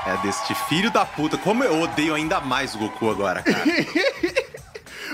É 0.06 0.16
deste 0.16 0.54
filho 0.68 0.90
da 0.90 1.04
puta. 1.04 1.38
Como 1.38 1.62
eu 1.62 1.80
odeio 1.82 2.14
ainda 2.14 2.40
mais 2.40 2.74
o 2.74 2.78
Goku 2.78 3.10
agora, 3.10 3.42
cara. 3.42 3.62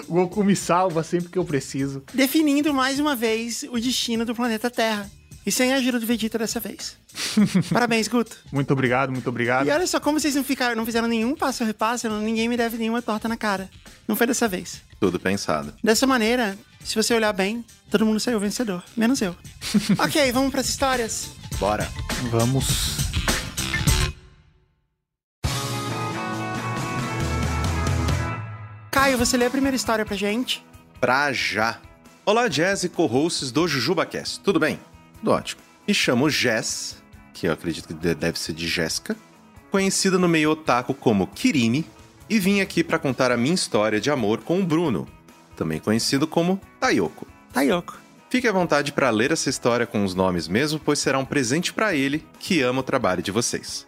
O 0.07 0.15
Goku 0.15 0.43
me 0.43 0.57
salva 0.57 1.03
sempre 1.03 1.29
que 1.29 1.39
eu 1.39 1.45
preciso. 1.45 2.03
Definindo 2.15 2.73
mais 2.73 2.99
uma 2.99 3.15
vez 3.15 3.65
o 3.71 3.79
destino 3.79 4.25
do 4.25 4.35
planeta 4.35 4.71
Terra. 4.71 5.11
E 5.45 5.53
sem 5.53 5.73
a 5.73 5.77
ajuda 5.77 5.99
do 6.01 6.07
Vegeta 6.07 6.39
dessa 6.39 6.59
vez. 6.61 6.97
Parabéns, 7.71 8.09
Guto. 8.09 8.37
Muito 8.51 8.73
obrigado, 8.73 9.11
muito 9.13 9.29
obrigado. 9.29 9.67
E 9.67 9.71
olha 9.71 9.87
só, 9.87 10.01
como 10.01 10.19
vocês 10.19 10.35
não, 10.35 10.45
ficaram, 10.45 10.77
não 10.77 10.87
fizeram 10.87 11.09
nenhum 11.09 11.35
passo 11.35 11.63
a 11.63 11.67
repasse, 11.67 12.09
não- 12.09 12.21
ninguém 12.23 12.49
me 12.49 12.57
deve 12.57 12.79
nenhuma 12.79 13.03
torta 13.03 13.29
na 13.29 13.37
cara. 13.37 13.69
Não 14.07 14.17
foi 14.17 14.27
dessa 14.27 14.49
vez. 14.49 14.81
Tudo 14.99 15.21
pensado. 15.21 15.75
Dessa 15.85 16.07
maneira, 16.07 16.57
se 16.89 16.95
você 16.95 17.13
olhar 17.13 17.35
bem, 17.35 17.63
todo 17.91 18.07
mundo 18.07 18.19
saiu 18.19 18.41
vencedor, 18.41 18.83
menos 18.97 19.21
eu. 19.21 19.37
ok, 20.01 20.33
vamos 20.33 20.51
pras 20.51 20.71
histórias? 20.71 21.29
Bora. 21.61 21.87
Vamos. 22.31 22.97
Caio, 28.91 29.19
você 29.19 29.37
lê 29.37 29.45
a 29.47 29.51
primeira 29.51 29.77
história 29.77 30.05
pra 30.05 30.17
gente? 30.17 30.65
Pra 30.99 31.31
já. 31.33 31.79
Olá, 32.25 32.49
Jazz 32.49 32.85
e 32.85 32.89
co-hosts 32.89 33.51
do 33.53 33.69
JujubaCast. 33.69 34.41
Tudo 34.41 34.59
bem? 34.59 34.79
Tudo 35.19 35.31
ótimo. 35.31 35.61
Me 35.87 35.95
chamo 35.95 36.29
Jess, 36.29 37.03
que 37.33 37.47
eu 37.47 37.53
acredito 37.53 37.89
que 37.89 37.95
de- 37.95 38.15
deve 38.15 38.39
ser 38.39 38.53
de 38.55 38.67
Jéssica, 38.67 39.15
conhecida 39.71 40.19
no 40.19 40.29
meio 40.29 40.51
otaku 40.51 40.93
como 40.95 41.27
Kirimi, 41.27 41.85
e 42.29 42.39
vim 42.39 42.61
aqui 42.61 42.83
pra 42.83 42.99
contar 42.99 43.31
a 43.31 43.37
minha 43.37 43.55
história 43.55 44.01
de 44.01 44.11
amor 44.11 44.41
com 44.41 44.61
o 44.61 44.65
Bruno, 44.65 45.07
também 45.57 45.79
conhecido 45.79 46.27
como 46.27 46.61
Tayoko. 46.81 47.27
Tayoko. 47.53 47.99
Fique 48.31 48.47
à 48.47 48.53
vontade 48.53 48.93
para 48.93 49.11
ler 49.11 49.33
essa 49.33 49.49
história 49.49 49.87
com 49.87 50.05
os 50.05 50.15
nomes 50.15 50.47
mesmo, 50.47 50.79
pois 50.79 50.99
será 50.99 51.19
um 51.19 51.25
presente 51.25 51.73
para 51.73 51.95
ele, 51.95 52.25
que 52.39 52.61
ama 52.61 52.81
o 52.81 52.85
trabalho 52.85 53.23
de 53.23 53.31
vocês. 53.31 53.87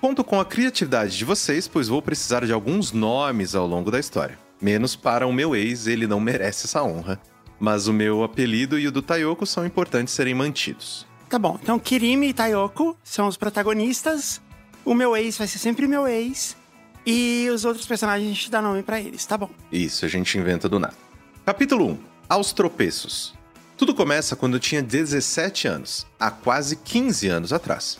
Conto 0.00 0.24
com 0.24 0.40
a 0.40 0.44
criatividade 0.44 1.18
de 1.18 1.24
vocês, 1.24 1.68
pois 1.68 1.88
vou 1.88 2.00
precisar 2.00 2.46
de 2.46 2.52
alguns 2.52 2.92
nomes 2.92 3.54
ao 3.54 3.66
longo 3.66 3.90
da 3.90 3.98
história. 3.98 4.38
Menos 4.60 4.96
para 4.96 5.26
o 5.26 5.32
meu 5.32 5.54
ex, 5.54 5.86
ele 5.86 6.06
não 6.06 6.20
merece 6.20 6.66
essa 6.66 6.82
honra. 6.82 7.20
Mas 7.58 7.88
o 7.88 7.92
meu 7.92 8.22
apelido 8.22 8.78
e 8.78 8.86
o 8.86 8.92
do 8.92 9.02
Tayoko 9.02 9.44
são 9.44 9.66
importantes 9.66 10.14
serem 10.14 10.34
mantidos. 10.34 11.06
Tá 11.28 11.38
bom, 11.38 11.58
então 11.62 11.78
Kirimi 11.78 12.28
e 12.28 12.32
Tayoko 12.32 12.96
são 13.04 13.26
os 13.26 13.36
protagonistas. 13.36 14.40
O 14.84 14.94
meu 14.94 15.16
ex 15.16 15.36
vai 15.36 15.46
ser 15.46 15.58
sempre 15.58 15.86
meu 15.86 16.06
ex. 16.08 16.56
E 17.04 17.48
os 17.52 17.64
outros 17.64 17.86
personagens 17.86 18.30
a 18.30 18.34
gente 18.34 18.50
dá 18.50 18.62
nome 18.62 18.82
pra 18.82 19.00
eles, 19.00 19.26
tá 19.26 19.36
bom? 19.36 19.50
Isso, 19.70 20.04
a 20.04 20.08
gente 20.08 20.38
inventa 20.38 20.68
do 20.68 20.78
nada. 20.78 20.96
Capítulo 21.44 21.86
1 21.86 22.09
Aos 22.30 22.52
tropeços. 22.52 23.34
Tudo 23.76 23.92
começa 23.92 24.36
quando 24.36 24.54
eu 24.54 24.60
tinha 24.60 24.80
17 24.80 25.66
anos, 25.66 26.06
há 26.16 26.30
quase 26.30 26.76
15 26.76 27.26
anos 27.26 27.52
atrás. 27.52 27.98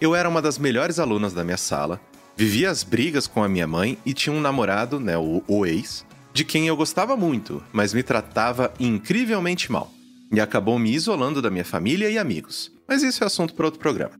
Eu 0.00 0.14
era 0.14 0.28
uma 0.28 0.40
das 0.40 0.56
melhores 0.56 1.00
alunas 1.00 1.32
da 1.32 1.42
minha 1.42 1.56
sala, 1.56 2.00
vivia 2.36 2.70
as 2.70 2.84
brigas 2.84 3.26
com 3.26 3.42
a 3.42 3.48
minha 3.48 3.66
mãe 3.66 3.98
e 4.06 4.14
tinha 4.14 4.32
um 4.32 4.40
namorado, 4.40 5.00
né, 5.00 5.18
o, 5.18 5.42
o 5.48 5.66
ex, 5.66 6.06
de 6.32 6.44
quem 6.44 6.68
eu 6.68 6.76
gostava 6.76 7.16
muito, 7.16 7.60
mas 7.72 7.92
me 7.92 8.04
tratava 8.04 8.72
incrivelmente 8.78 9.72
mal. 9.72 9.92
E 10.30 10.40
acabou 10.40 10.78
me 10.78 10.94
isolando 10.94 11.42
da 11.42 11.50
minha 11.50 11.64
família 11.64 12.08
e 12.08 12.16
amigos. 12.18 12.70
Mas 12.86 13.02
isso 13.02 13.24
é 13.24 13.26
assunto 13.26 13.52
para 13.52 13.66
outro 13.66 13.80
programa. 13.80 14.14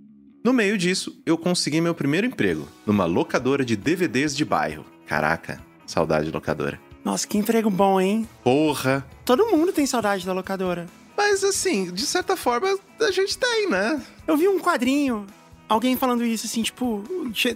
No 0.45 0.53
meio 0.53 0.77
disso, 0.77 1.23
eu 1.25 1.39
consegui 1.39 1.81
meu 1.81 1.95
primeiro 1.95 2.27
emprego, 2.27 2.67
numa 2.85 3.05
locadora 3.05 3.65
de 3.65 3.77
DVDs 3.77 4.35
de 4.37 4.45
bairro. 4.45 4.85
Caraca, 5.07 5.61
saudade 5.87 6.27
de 6.27 6.33
locadora. 6.33 6.81
Nossa, 7.05 7.27
que 7.27 7.39
emprego 7.39 7.69
bom, 7.69 8.01
hein? 8.01 8.29
Porra! 8.45 9.05
Todo 9.25 9.47
mundo 9.47 9.73
tem 9.73 9.87
saudade 9.87 10.25
da 10.25 10.33
locadora. 10.33 10.87
Mas 11.17 11.43
assim, 11.45 11.93
de 11.93 12.07
certa 12.07 12.37
forma, 12.37 12.79
a 13.01 13.11
gente 13.11 13.37
tem, 13.37 13.69
né? 13.69 14.01
Eu 14.27 14.37
vi 14.37 14.49
um 14.49 14.59
quadrinho, 14.59 15.27
alguém 15.69 15.97
falando 15.97 16.25
isso 16.25 16.47
assim, 16.47 16.63
tipo, 16.63 17.03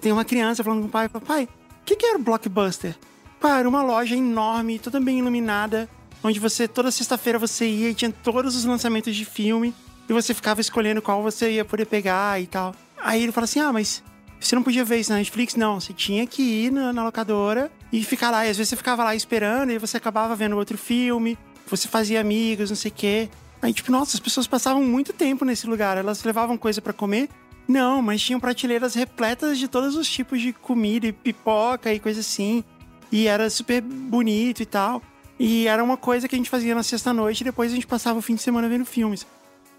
tem 0.00 0.12
uma 0.12 0.24
criança 0.24 0.62
falando 0.62 0.82
com 0.82 0.88
o 0.88 0.90
pai, 0.90 1.08
pai, 1.08 1.44
o 1.44 1.84
que, 1.84 1.96
que 1.96 2.06
era 2.06 2.18
o 2.18 2.22
Blockbuster? 2.22 2.96
Pai, 3.40 3.60
era 3.60 3.68
uma 3.68 3.82
loja 3.82 4.16
enorme, 4.16 4.78
toda 4.78 5.00
bem 5.00 5.18
iluminada, 5.18 5.88
onde 6.22 6.40
você, 6.40 6.66
toda 6.66 6.90
sexta-feira 6.90 7.38
você 7.38 7.66
ia 7.66 7.90
e 7.90 7.94
tinha 7.94 8.10
todos 8.10 8.56
os 8.56 8.64
lançamentos 8.64 9.14
de 9.14 9.24
filme, 9.24 9.74
e 10.08 10.12
você 10.12 10.34
ficava 10.34 10.60
escolhendo 10.60 11.02
qual 11.02 11.22
você 11.22 11.52
ia 11.52 11.64
poder 11.64 11.86
pegar 11.86 12.40
e 12.40 12.46
tal. 12.46 12.74
Aí 12.96 13.22
ele 13.22 13.32
fala 13.32 13.44
assim, 13.44 13.60
ah, 13.60 13.72
mas 13.72 14.02
você 14.40 14.54
não 14.54 14.62
podia 14.62 14.84
ver 14.84 14.98
isso 14.98 15.10
na 15.10 15.18
Netflix? 15.18 15.54
Não, 15.54 15.80
você 15.80 15.92
tinha 15.92 16.26
que 16.26 16.42
ir 16.42 16.72
na, 16.72 16.92
na 16.92 17.04
locadora 17.04 17.70
e 17.92 18.02
ficar 18.02 18.30
lá. 18.30 18.46
E 18.46 18.50
às 18.50 18.56
vezes 18.56 18.70
você 18.70 18.76
ficava 18.76 19.02
lá 19.04 19.14
esperando 19.14 19.72
e 19.72 19.78
você 19.78 19.96
acabava 19.96 20.36
vendo 20.36 20.56
outro 20.56 20.76
filme, 20.76 21.38
você 21.66 21.88
fazia 21.88 22.20
amigos, 22.20 22.70
não 22.70 22.76
sei 22.76 22.90
o 22.90 22.94
quê. 22.94 23.28
Aí, 23.60 23.72
tipo, 23.72 23.90
nossa, 23.90 24.16
as 24.16 24.20
pessoas 24.20 24.46
passavam 24.46 24.82
muito 24.82 25.12
tempo 25.12 25.44
nesse 25.44 25.66
lugar. 25.66 25.96
Elas 25.96 26.22
levavam 26.22 26.56
coisa 26.56 26.80
pra 26.80 26.92
comer? 26.92 27.28
Não, 27.66 28.00
mas 28.00 28.22
tinham 28.22 28.38
prateleiras 28.38 28.94
repletas 28.94 29.58
de 29.58 29.66
todos 29.66 29.96
os 29.96 30.08
tipos 30.08 30.40
de 30.40 30.52
comida 30.52 31.06
e 31.06 31.12
pipoca 31.12 31.92
e 31.92 31.98
coisa 31.98 32.20
assim. 32.20 32.62
E 33.10 33.26
era 33.26 33.48
super 33.50 33.80
bonito 33.80 34.62
e 34.62 34.66
tal. 34.66 35.02
E 35.38 35.66
era 35.66 35.82
uma 35.82 35.96
coisa 35.96 36.28
que 36.28 36.34
a 36.34 36.38
gente 36.38 36.48
fazia 36.48 36.74
na 36.74 36.82
sexta-noite 36.82 37.40
e 37.40 37.44
depois 37.44 37.72
a 37.72 37.74
gente 37.74 37.86
passava 37.86 38.18
o 38.18 38.22
fim 38.22 38.34
de 38.34 38.42
semana 38.42 38.68
vendo 38.68 38.84
filmes. 38.84 39.26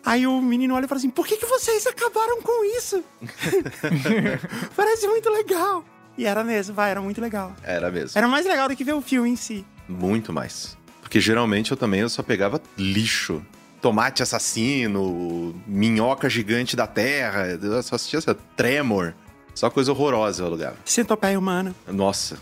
Aí 0.08 0.26
o 0.26 0.41
menino 0.41 0.74
olha 0.74 0.86
e 0.86 0.88
fala 0.88 1.00
assim: 1.00 1.10
por 1.10 1.28
que, 1.28 1.36
que 1.36 1.46
vocês 1.46 1.86
acabaram 1.86 2.41
com 2.41 2.63
isso? 2.78 3.04
Parece 4.74 5.06
muito 5.06 5.30
legal. 5.30 5.84
E 6.17 6.26
era 6.26 6.46
mesmo, 6.46 6.74
vai, 6.74 6.91
era 6.91 7.02
muito 7.02 7.20
legal. 7.20 7.54
Era 7.62 7.91
mesmo. 7.91 8.17
Era 8.17 8.26
mais 8.26 8.46
legal 8.46 8.70
do 8.70 8.76
que 8.76 8.86
ver 8.86 8.93
o 8.93 9.02
filme 9.02 9.30
em 9.30 9.36
si. 9.36 9.65
Muito 9.86 10.32
mais. 10.32 10.78
Porque 11.02 11.20
geralmente 11.20 11.72
eu 11.72 11.78
também 11.78 12.00
eu 12.00 12.10
só 12.10 12.24
pegava 12.24 12.62
lixo. 12.78 13.46
Tomate 13.82 14.24
assassino, 14.24 15.54
minhoca 15.67 16.30
gigante 16.30 16.74
da 16.74 16.88
terra. 16.88 17.60
Eu 17.62 17.84
só 17.84 17.96
assistia 17.96 18.20
essa 18.20 18.34
Tremor. 18.34 19.13
Só 19.54 19.70
coisa 19.70 19.91
horrorosa 19.91 20.41
eu 20.41 20.48
alugava. 20.48 20.78
Centopeia 20.86 21.38
humana. 21.38 21.76
Nossa. 21.86 22.38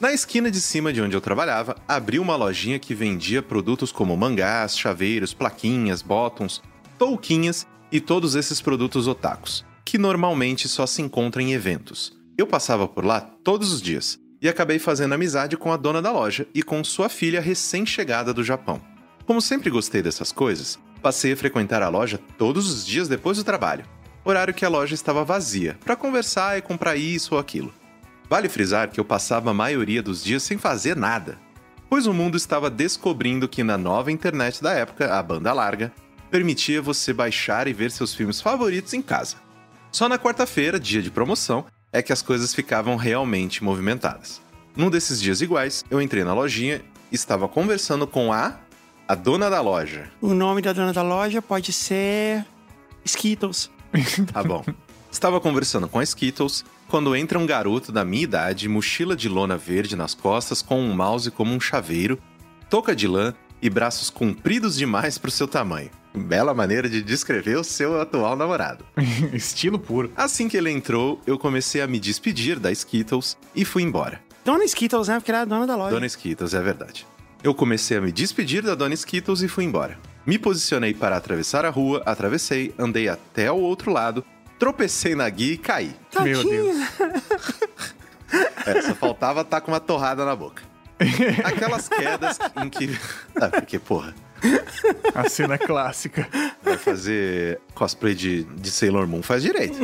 Na 0.00 0.12
esquina 0.12 0.50
de 0.50 0.60
cima 0.60 0.92
de 0.92 1.00
onde 1.00 1.16
eu 1.16 1.20
trabalhava, 1.20 1.76
abriu 1.86 2.20
uma 2.20 2.34
lojinha 2.34 2.80
que 2.80 2.94
vendia 2.94 3.42
produtos 3.42 3.92
como 3.92 4.16
mangás, 4.16 4.76
chaveiros, 4.76 5.32
plaquinhas, 5.32 6.02
bottoms, 6.02 6.60
touquinhas 6.98 7.66
e 7.90 8.00
todos 8.00 8.34
esses 8.34 8.60
produtos 8.60 9.06
otakus, 9.06 9.64
que 9.84 9.98
normalmente 9.98 10.68
só 10.68 10.86
se 10.86 11.02
encontram 11.02 11.42
em 11.42 11.52
eventos. 11.52 12.16
Eu 12.36 12.46
passava 12.46 12.86
por 12.86 13.04
lá 13.04 13.20
todos 13.20 13.72
os 13.72 13.80
dias 13.80 14.18
e 14.40 14.48
acabei 14.48 14.78
fazendo 14.78 15.14
amizade 15.14 15.56
com 15.56 15.72
a 15.72 15.76
dona 15.76 16.02
da 16.02 16.12
loja 16.12 16.46
e 16.54 16.62
com 16.62 16.82
sua 16.84 17.08
filha 17.08 17.40
recém-chegada 17.40 18.34
do 18.34 18.44
Japão. 18.44 18.80
Como 19.24 19.40
sempre 19.40 19.70
gostei 19.70 20.02
dessas 20.02 20.30
coisas, 20.30 20.78
passei 21.02 21.32
a 21.32 21.36
frequentar 21.36 21.82
a 21.82 21.88
loja 21.88 22.20
todos 22.36 22.70
os 22.70 22.86
dias 22.86 23.08
depois 23.08 23.38
do 23.38 23.44
trabalho, 23.44 23.84
horário 24.24 24.54
que 24.54 24.64
a 24.64 24.68
loja 24.68 24.94
estava 24.94 25.24
vazia, 25.24 25.78
para 25.84 25.96
conversar 25.96 26.58
e 26.58 26.62
comprar 26.62 26.96
isso 26.96 27.34
ou 27.34 27.40
aquilo. 27.40 27.72
Vale 28.28 28.48
frisar 28.48 28.90
que 28.90 28.98
eu 28.98 29.04
passava 29.04 29.50
a 29.50 29.54
maioria 29.54 30.02
dos 30.02 30.22
dias 30.22 30.42
sem 30.42 30.58
fazer 30.58 30.96
nada, 30.96 31.38
pois 31.88 32.06
o 32.06 32.12
mundo 32.12 32.36
estava 32.36 32.68
descobrindo 32.68 33.48
que 33.48 33.62
na 33.62 33.78
nova 33.78 34.10
internet 34.10 34.62
da 34.62 34.72
época, 34.72 35.14
a 35.14 35.22
banda 35.22 35.52
larga, 35.52 35.92
permitia 36.36 36.82
você 36.82 37.14
baixar 37.14 37.66
e 37.66 37.72
ver 37.72 37.90
seus 37.90 38.12
filmes 38.12 38.42
favoritos 38.42 38.92
em 38.92 39.00
casa. 39.00 39.36
Só 39.90 40.06
na 40.06 40.18
quarta-feira, 40.18 40.78
dia 40.78 41.00
de 41.00 41.10
promoção, 41.10 41.64
é 41.90 42.02
que 42.02 42.12
as 42.12 42.20
coisas 42.20 42.54
ficavam 42.54 42.94
realmente 42.94 43.64
movimentadas. 43.64 44.42
Num 44.76 44.90
desses 44.90 45.18
dias 45.18 45.40
iguais, 45.40 45.82
eu 45.90 45.98
entrei 45.98 46.24
na 46.24 46.34
lojinha 46.34 46.82
e 47.10 47.14
estava 47.14 47.48
conversando 47.48 48.06
com 48.06 48.34
a 48.34 48.58
a 49.08 49.14
dona 49.14 49.48
da 49.48 49.62
loja. 49.62 50.10
O 50.20 50.34
nome 50.34 50.60
da 50.60 50.74
dona 50.74 50.92
da 50.92 51.00
loja 51.00 51.40
pode 51.40 51.72
ser 51.72 52.44
Skittles. 53.02 53.70
Tá 54.30 54.44
bom. 54.44 54.62
Estava 55.10 55.40
conversando 55.40 55.88
com 55.88 56.00
a 56.00 56.02
Skittles 56.02 56.66
quando 56.86 57.16
entra 57.16 57.38
um 57.38 57.46
garoto 57.46 57.90
da 57.90 58.04
minha 58.04 58.24
idade, 58.24 58.68
mochila 58.68 59.16
de 59.16 59.30
lona 59.30 59.56
verde 59.56 59.96
nas 59.96 60.12
costas, 60.12 60.60
com 60.60 60.82
um 60.82 60.94
mouse 60.94 61.30
como 61.30 61.54
um 61.54 61.60
chaveiro, 61.60 62.18
touca 62.68 62.94
de 62.94 63.08
lã 63.08 63.32
e 63.62 63.70
braços 63.70 64.10
compridos 64.10 64.76
demais 64.76 65.16
para 65.16 65.28
o 65.28 65.32
seu 65.32 65.48
tamanho. 65.48 65.90
Bela 66.16 66.54
maneira 66.54 66.88
de 66.88 67.02
descrever 67.02 67.56
o 67.56 67.64
seu 67.64 68.00
atual 68.00 68.34
namorado. 68.34 68.84
Estilo 69.34 69.78
puro. 69.78 70.10
Assim 70.16 70.48
que 70.48 70.56
ele 70.56 70.70
entrou, 70.70 71.20
eu 71.26 71.38
comecei 71.38 71.82
a 71.82 71.86
me 71.86 72.00
despedir 72.00 72.58
da 72.58 72.72
Skittles 72.72 73.36
e 73.54 73.64
fui 73.64 73.82
embora. 73.82 74.20
Dona 74.44 74.64
Skittles, 74.64 75.08
né? 75.08 75.16
Porque 75.16 75.30
ela 75.30 75.40
é 75.40 75.42
a 75.42 75.44
dona 75.44 75.66
da 75.66 75.76
loja. 75.76 75.90
Dona 75.90 76.06
Skittles, 76.06 76.54
é 76.54 76.62
verdade. 76.62 77.06
Eu 77.42 77.54
comecei 77.54 77.96
a 77.96 78.00
me 78.00 78.10
despedir 78.10 78.62
da 78.62 78.74
Dona 78.74 78.94
Skittles 78.94 79.42
e 79.42 79.48
fui 79.48 79.64
embora. 79.64 79.98
Me 80.24 80.38
posicionei 80.38 80.94
para 80.94 81.16
atravessar 81.16 81.64
a 81.64 81.70
rua, 81.70 82.02
atravessei, 82.06 82.74
andei 82.78 83.08
até 83.08 83.52
o 83.52 83.56
outro 83.56 83.92
lado, 83.92 84.24
tropecei 84.58 85.14
na 85.14 85.28
guia 85.28 85.52
e 85.52 85.58
caí. 85.58 85.94
Meu 86.22 86.42
Deus. 86.42 86.76
É, 88.66 88.82
só 88.82 88.94
faltava 88.94 89.42
estar 89.42 89.60
com 89.60 89.70
uma 89.70 89.80
torrada 89.80 90.24
na 90.24 90.34
boca. 90.34 90.62
Aquelas 91.44 91.88
quedas 91.88 92.38
em 92.64 92.70
que. 92.70 92.98
Ah, 93.38 93.48
porque, 93.50 93.78
porra, 93.78 94.14
A 95.14 95.28
cena 95.28 95.58
clássica. 95.58 96.28
vai 96.62 96.76
fazer 96.76 97.60
cosplay 97.74 98.14
de, 98.14 98.44
de 98.44 98.70
Sailor 98.70 99.06
Moon, 99.06 99.22
faz 99.22 99.42
direito. 99.42 99.78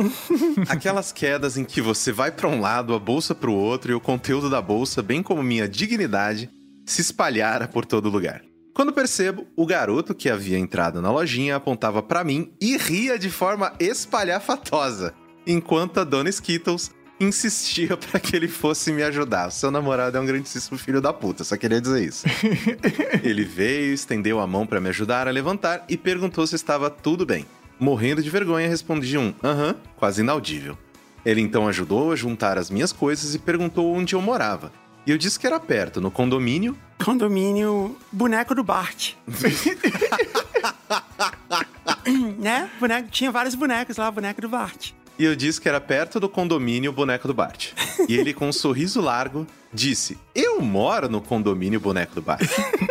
Aquelas 0.69 1.11
quedas 1.11 1.57
em 1.57 1.63
que 1.63 1.81
você 1.81 2.11
vai 2.11 2.31
pra 2.31 2.47
um 2.47 2.59
lado, 2.59 2.93
a 2.93 2.99
bolsa 2.99 3.33
pro 3.33 3.53
outro 3.53 3.91
e 3.91 3.95
o 3.95 3.99
conteúdo 3.99 4.49
da 4.49 4.61
bolsa, 4.61 5.01
bem 5.01 5.23
como 5.23 5.41
minha 5.41 5.67
dignidade, 5.67 6.49
se 6.85 7.01
espalhara 7.01 7.67
por 7.67 7.85
todo 7.85 8.09
lugar. 8.09 8.41
Quando 8.73 8.91
percebo, 8.91 9.45
o 9.55 9.65
garoto 9.65 10.15
que 10.15 10.29
havia 10.29 10.57
entrado 10.57 11.01
na 11.01 11.11
lojinha 11.11 11.55
apontava 11.55 12.01
pra 12.01 12.23
mim 12.23 12.51
e 12.59 12.75
ria 12.75 13.19
de 13.19 13.29
forma 13.29 13.71
espalhafatosa, 13.79 15.13
enquanto 15.45 15.99
a 15.99 16.03
dona 16.03 16.29
Skittles 16.29 16.91
insistia 17.23 17.95
pra 17.97 18.19
que 18.19 18.35
ele 18.35 18.47
fosse 18.47 18.91
me 18.91 19.03
ajudar. 19.03 19.49
Seu 19.51 19.71
namorado 19.71 20.17
é 20.17 20.21
um 20.21 20.25
grandíssimo 20.25 20.77
filho 20.77 21.01
da 21.01 21.11
puta, 21.11 21.43
só 21.43 21.57
queria 21.57 21.81
dizer 21.81 22.03
isso. 22.03 22.25
ele 23.23 23.43
veio, 23.43 23.93
estendeu 23.93 24.39
a 24.39 24.47
mão 24.47 24.65
pra 24.65 24.79
me 24.79 24.89
ajudar 24.89 25.27
a 25.27 25.31
levantar 25.31 25.83
e 25.89 25.97
perguntou 25.97 26.45
se 26.45 26.55
estava 26.55 26.89
tudo 26.89 27.25
bem. 27.25 27.45
Morrendo 27.79 28.21
de 28.21 28.29
vergonha, 28.29 28.67
respondi 28.67 29.17
um 29.17 29.33
aham, 29.43 29.75
quase 29.97 30.21
inaudível. 30.21 30.77
Ele 31.25 31.41
então 31.41 31.67
ajudou 31.67 32.11
a 32.11 32.15
juntar 32.15 32.57
as 32.57 32.69
minhas 32.69 32.91
coisas 32.91 33.33
e 33.33 33.39
perguntou 33.39 33.93
onde 33.93 34.15
eu 34.15 34.21
morava. 34.21 34.71
E 35.05 35.11
eu 35.11 35.17
disse 35.17 35.37
que 35.37 35.45
era 35.45 35.59
perto, 35.59 35.99
no 35.99 36.09
condomínio. 36.09 36.77
Condomínio 37.03 37.97
Boneco 38.11 38.55
do 38.55 38.63
Bart. 38.63 39.15
né? 42.39 42.69
Boneco, 42.79 43.09
tinha 43.09 43.31
vários 43.31 43.55
bonecos 43.55 43.97
lá, 43.97 44.09
boneco 44.09 44.39
do 44.39 44.47
Bart. 44.47 44.91
E 45.17 45.25
eu 45.25 45.35
disse 45.35 45.61
que 45.61 45.69
era 45.69 45.79
perto 45.79 46.19
do 46.19 46.27
condomínio 46.27 46.91
Boneco 46.91 47.27
do 47.27 47.33
Bart. 47.33 47.71
E 48.07 48.17
ele, 48.17 48.33
com 48.33 48.49
um 48.49 48.53
sorriso 48.53 48.99
largo, 48.99 49.45
disse: 49.71 50.17
Eu 50.33 50.59
moro 50.59 51.07
no 51.07 51.21
condomínio 51.21 51.79
Boneco 51.79 52.15
do 52.15 52.21
Bart. 52.21 52.41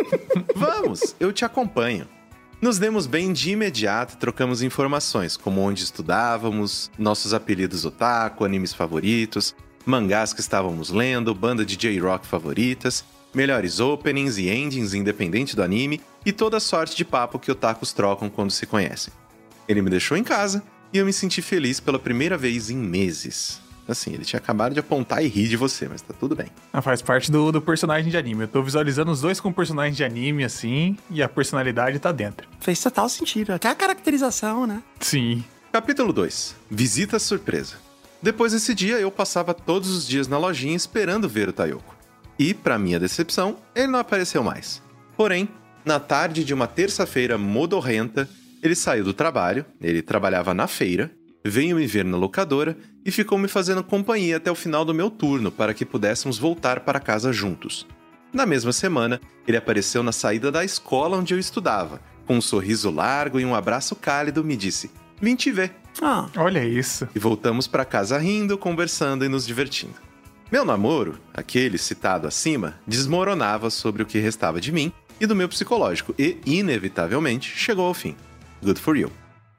Vamos, 0.55 1.17
eu 1.19 1.33
te 1.33 1.45
acompanho. 1.45 2.07
Nos 2.61 2.79
demos 2.79 3.09
bem 3.09 3.33
de 3.33 3.51
imediato 3.51 4.15
e 4.15 4.19
trocamos 4.19 4.63
informações, 4.63 5.37
como 5.37 5.61
onde 5.61 5.83
estudávamos, 5.83 6.93
nossos 6.97 7.35
apelidos 7.35 7.85
otaku, 7.85 8.45
animes 8.45 8.73
favoritos, 8.73 9.53
mangás 9.85 10.33
que 10.33 10.41
estávamos 10.41 10.91
lendo, 10.91 11.35
banda 11.35 11.65
de 11.65 11.75
J-rock 11.77 12.25
favoritas, 12.25 13.05
melhores 13.35 13.81
openings 13.81 14.39
e 14.39 14.49
endings 14.49 14.95
independente 14.95 15.57
do 15.57 15.63
anime 15.63 16.01
e 16.25 16.31
toda 16.31 16.61
sorte 16.61 16.95
de 16.95 17.05
papo 17.05 17.37
que 17.37 17.51
otakus 17.51 17.93
trocam 17.93 18.31
quando 18.31 18.53
se 18.53 18.65
conhecem. 18.65 19.13
Ele 19.67 19.83
me 19.83 19.91
deixou 19.91 20.17
em 20.17 20.23
casa 20.23 20.63
e 20.93 20.99
eu 20.99 21.07
me 21.07 21.13
senti 21.13 21.41
feliz 21.41 21.81
pela 21.81 21.99
primeira 21.99 22.37
vez 22.37 22.71
em 22.71 22.77
meses. 22.77 23.61
Assim, 23.89 24.13
ele 24.13 24.25
tinha 24.25 24.39
acabado 24.39 24.73
de 24.73 24.81
apontar 24.81 25.25
e 25.25 25.29
rir 25.29 25.49
de 25.49 25.57
você, 25.57 25.89
mas 25.89 26.01
tá 26.01 26.15
tudo 26.19 26.37
bem. 26.37 26.47
Ah, 26.73 26.81
faz 26.81 27.03
parte 27.03 27.33
do, 27.33 27.51
do 27.51 27.61
personagem 27.61 28.11
de 28.11 28.17
anime. 28.17 28.43
Eu 28.43 28.49
tô 28.49 28.63
visualizando 28.63 29.11
os 29.11 29.21
dois 29.21 29.41
com 29.41 29.53
personagem 29.53 29.93
de 29.93 30.05
anime, 30.05 30.45
assim, 30.45 30.97
e 31.11 31.23
a 31.23 31.29
personalidade 31.29 31.99
tá 31.99 32.13
dentro. 32.13 32.49
Fez 32.61 32.81
total 32.81 33.09
sentido. 33.09 33.53
Até 33.53 33.69
a 33.69 33.75
caracterização, 33.75 34.67
né? 34.67 34.83
Sim. 35.01 35.45
Capítulo 35.73 36.13
2 36.13 36.55
Visita 36.71 37.19
surpresa. 37.19 37.77
Depois 38.21 38.53
desse 38.53 38.73
dia, 38.73 39.01
eu 39.01 39.11
passava 39.11 39.53
todos 39.53 39.91
os 39.91 40.07
dias 40.07 40.29
na 40.29 40.39
lojinha 40.39 40.77
esperando 40.77 41.29
ver 41.29 41.49
o 41.49 41.53
Tayoko. 41.53 41.97
E, 42.39 42.55
para 42.55 42.79
minha 42.79 43.01
decepção, 43.01 43.57
ele 43.75 43.89
não 43.89 43.99
apareceu 43.99 44.45
mais. 44.45 44.81
Porém, 45.17 45.49
na 45.85 45.99
tarde 45.99 46.45
de 46.45 46.55
uma 46.55 46.69
terça-feira 46.69 47.37
modorrenta, 47.37 48.29
ele 48.63 48.75
saiu 48.77 49.05
do 49.05 49.13
trabalho, 49.13 49.65
ele 49.81 50.01
trabalhava 50.01 50.55
na 50.55 50.69
feira, 50.69 51.11
veio 51.45 51.77
me 51.77 51.87
ver 51.87 52.05
na 52.05 52.17
locadora 52.17 52.77
e 53.05 53.11
ficou 53.11 53.37
me 53.37 53.49
fazendo 53.49 53.83
companhia 53.83 54.37
até 54.37 54.51
o 54.51 54.55
final 54.55 54.85
do 54.85 54.95
meu 54.95 55.11
turno 55.11 55.51
para 55.51 55.75
que 55.75 55.85
pudéssemos 55.85 56.39
voltar 56.39 56.81
para 56.81 57.01
casa 57.01 57.33
juntos. 57.33 57.87
Na 58.33 58.47
mesma 58.47 58.73
semana, 58.73 59.21
ele 59.47 59.57
apareceu 59.57 60.03
na 60.03 60.13
saída 60.13 60.51
da 60.53 60.65
escola 60.65 61.19
onde 61.19 61.35
eu 61.35 61.39
estudava. 61.39 62.01
Com 62.25 62.37
um 62.37 62.41
sorriso 62.41 62.89
largo 62.89 63.41
e 63.41 63.45
um 63.45 63.55
abraço 63.55 63.97
cálido, 63.97 64.45
me 64.45 64.57
disse: 64.57 64.91
Vim 65.21 65.35
te 65.35 65.51
ver. 65.51 65.73
Ah, 66.01 66.29
Olha 66.37 66.65
isso. 66.65 67.07
E 67.15 67.19
voltamos 67.19 67.67
para 67.67 67.85
casa 67.85 68.17
rindo, 68.17 68.57
conversando 68.57 69.25
e 69.25 69.29
nos 69.29 69.47
divertindo. 69.47 69.95
Meu 70.51 70.65
namoro, 70.65 71.19
aquele 71.35 71.77
citado 71.77 72.29
acima, 72.29 72.79
desmoronava 72.87 73.69
sobre 73.71 74.03
o 74.03 74.07
que 74.07 74.19
restava 74.19 74.61
de 74.61 74.71
mim 74.71 74.93
e 75.21 75.27
do 75.27 75.35
meu 75.35 75.49
psicológico 75.49 76.15
e, 76.19 76.39
inevitavelmente, 76.47 77.51
chegou 77.51 77.87
ao 77.87 77.95
fim. 77.95 78.15
Good 78.63 78.81
for 78.81 78.97
you. 78.97 79.11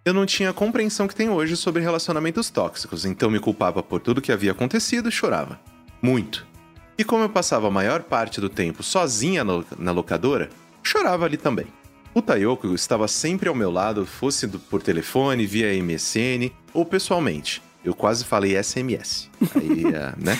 Eu 0.06 0.14
não 0.14 0.26
tinha 0.26 0.50
a 0.50 0.54
compreensão 0.54 1.08
que 1.08 1.16
tenho 1.16 1.32
hoje 1.34 1.56
sobre 1.56 1.82
relacionamentos 1.82 2.50
tóxicos, 2.50 3.06
então 3.06 3.30
me 3.30 3.40
culpava 3.40 3.82
por 3.82 4.00
tudo 4.02 4.22
que 4.22 4.32
havia 4.32 4.52
acontecido 4.52 5.08
e 5.10 5.12
chorava. 5.12 5.60
Muito. 6.02 6.46
E 6.98 7.04
como 7.04 7.24
eu 7.24 7.30
passava 7.30 7.68
a 7.68 7.72
maior 7.72 8.04
parte 8.04 8.40
do 8.42 8.50
tempo 8.50 8.84
sozinha 8.84 9.44
no- 9.44 9.66
na 9.80 9.92
locadora, 9.92 10.50
chorava 10.84 11.26
ali 11.26 11.38
também. 11.38 11.66
O 12.14 12.22
Tayoko 12.22 12.74
estava 12.76 13.08
sempre 13.08 13.50
ao 13.50 13.56
meu 13.56 13.72
lado, 13.72 14.06
fosse 14.06 14.46
do- 14.46 14.60
por 14.60 14.82
telefone, 14.84 15.46
via 15.48 15.74
MSN 15.74 16.52
ou 16.74 16.86
pessoalmente. 16.86 17.62
Eu 17.84 17.94
quase 17.96 18.24
falei 18.24 18.56
SMS. 18.56 19.30
Aí, 19.56 19.84
ah, 19.96 20.14
né? 20.20 20.40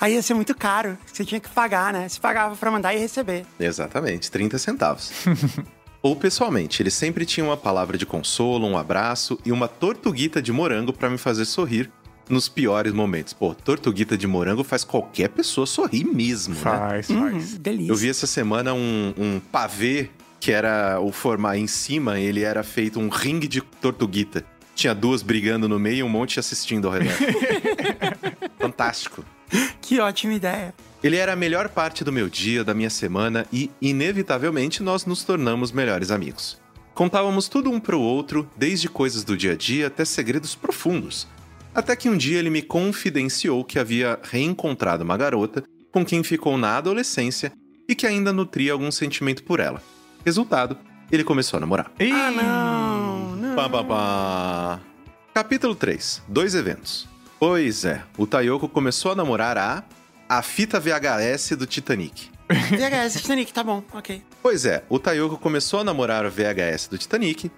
aí 0.00 0.14
ia 0.14 0.22
ser 0.22 0.34
muito 0.34 0.54
caro. 0.54 0.96
Você 1.04 1.24
tinha 1.24 1.40
que 1.40 1.48
pagar, 1.50 1.92
né? 1.92 2.08
Você 2.08 2.20
pagava 2.20 2.54
pra 2.54 2.70
mandar 2.70 2.94
e 2.94 2.98
receber. 2.98 3.44
Exatamente, 3.58 4.30
30 4.30 4.56
centavos. 4.58 5.10
Ou 6.04 6.14
pessoalmente, 6.14 6.82
ele 6.82 6.90
sempre 6.90 7.24
tinha 7.24 7.42
uma 7.46 7.56
palavra 7.56 7.96
de 7.96 8.04
consolo, 8.04 8.66
um 8.66 8.76
abraço 8.76 9.38
e 9.42 9.50
uma 9.50 9.66
tortuguita 9.66 10.42
de 10.42 10.52
morango 10.52 10.92
pra 10.92 11.08
me 11.08 11.16
fazer 11.16 11.46
sorrir 11.46 11.90
nos 12.28 12.46
piores 12.46 12.92
momentos. 12.92 13.32
Pô, 13.32 13.54
tortuguita 13.54 14.14
de 14.14 14.26
morango 14.26 14.62
faz 14.62 14.84
qualquer 14.84 15.30
pessoa 15.30 15.66
sorrir 15.66 16.04
mesmo, 16.04 16.54
né? 16.56 16.60
Faz, 16.60 17.08
Hum, 17.08 17.30
faz. 17.30 17.56
delícia. 17.56 17.90
Eu 17.90 17.96
vi 17.96 18.10
essa 18.10 18.26
semana 18.26 18.74
um, 18.74 19.14
um 19.16 19.40
pavê 19.40 20.10
que 20.38 20.52
era 20.52 21.00
o 21.00 21.10
formar 21.10 21.56
em 21.56 21.66
cima, 21.66 22.20
ele 22.20 22.42
era 22.42 22.62
feito 22.62 23.00
um 23.00 23.08
ringue 23.08 23.48
de 23.48 23.62
tortuguita. 23.62 24.44
Tinha 24.74 24.94
duas 24.94 25.22
brigando 25.22 25.66
no 25.70 25.78
meio 25.78 26.00
e 26.00 26.02
um 26.02 26.08
monte 26.10 26.38
assistindo 26.38 26.86
ao 26.86 26.92
redor. 26.92 27.14
Fantástico. 28.60 29.24
Que 29.80 30.00
ótima 30.00 30.34
ideia. 30.34 30.74
Ele 31.04 31.18
era 31.18 31.34
a 31.34 31.36
melhor 31.36 31.68
parte 31.68 32.02
do 32.02 32.10
meu 32.10 32.30
dia, 32.30 32.64
da 32.64 32.72
minha 32.72 32.88
semana 32.88 33.46
e, 33.52 33.70
inevitavelmente, 33.78 34.82
nós 34.82 35.04
nos 35.04 35.22
tornamos 35.22 35.70
melhores 35.70 36.10
amigos. 36.10 36.58
Contávamos 36.94 37.46
tudo 37.46 37.70
um 37.70 37.78
pro 37.78 38.00
outro, 38.00 38.48
desde 38.56 38.88
coisas 38.88 39.22
do 39.22 39.36
dia 39.36 39.52
a 39.52 39.54
dia 39.54 39.88
até 39.88 40.02
segredos 40.02 40.54
profundos. 40.54 41.28
Até 41.74 41.94
que 41.94 42.08
um 42.08 42.16
dia 42.16 42.38
ele 42.38 42.48
me 42.48 42.62
confidenciou 42.62 43.62
que 43.66 43.78
havia 43.78 44.18
reencontrado 44.22 45.04
uma 45.04 45.14
garota 45.18 45.62
com 45.92 46.06
quem 46.06 46.24
ficou 46.24 46.56
na 46.56 46.78
adolescência 46.78 47.52
e 47.86 47.94
que 47.94 48.06
ainda 48.06 48.32
nutria 48.32 48.72
algum 48.72 48.90
sentimento 48.90 49.44
por 49.44 49.60
ela. 49.60 49.82
Resultado, 50.24 50.74
ele 51.12 51.22
começou 51.22 51.58
a 51.58 51.60
namorar. 51.60 51.92
Ah, 52.00 52.30
não. 52.30 53.36
não. 53.36 53.54
Pá, 53.54 53.68
pá, 53.68 53.84
pá. 53.84 54.80
Capítulo 55.34 55.74
3. 55.74 56.22
Dois 56.26 56.54
eventos. 56.54 57.06
Pois 57.38 57.84
é, 57.84 58.02
o 58.16 58.26
Tayoko 58.26 58.66
começou 58.70 59.12
a 59.12 59.14
namorar 59.14 59.58
a... 59.58 59.84
A 60.34 60.42
fita 60.42 60.80
VHS 60.80 61.50
do 61.56 61.64
Titanic. 61.64 62.28
VHS 62.50 63.22
Titanic, 63.22 63.52
tá 63.52 63.62
bom, 63.62 63.84
ok. 63.92 64.20
Pois 64.42 64.64
é, 64.64 64.82
o 64.88 64.98
Tayoko 64.98 65.38
começou 65.38 65.78
a 65.78 65.84
namorar 65.84 66.26
a 66.26 66.28
VHS 66.28 66.88
do 66.88 66.98
Titanic. 66.98 67.52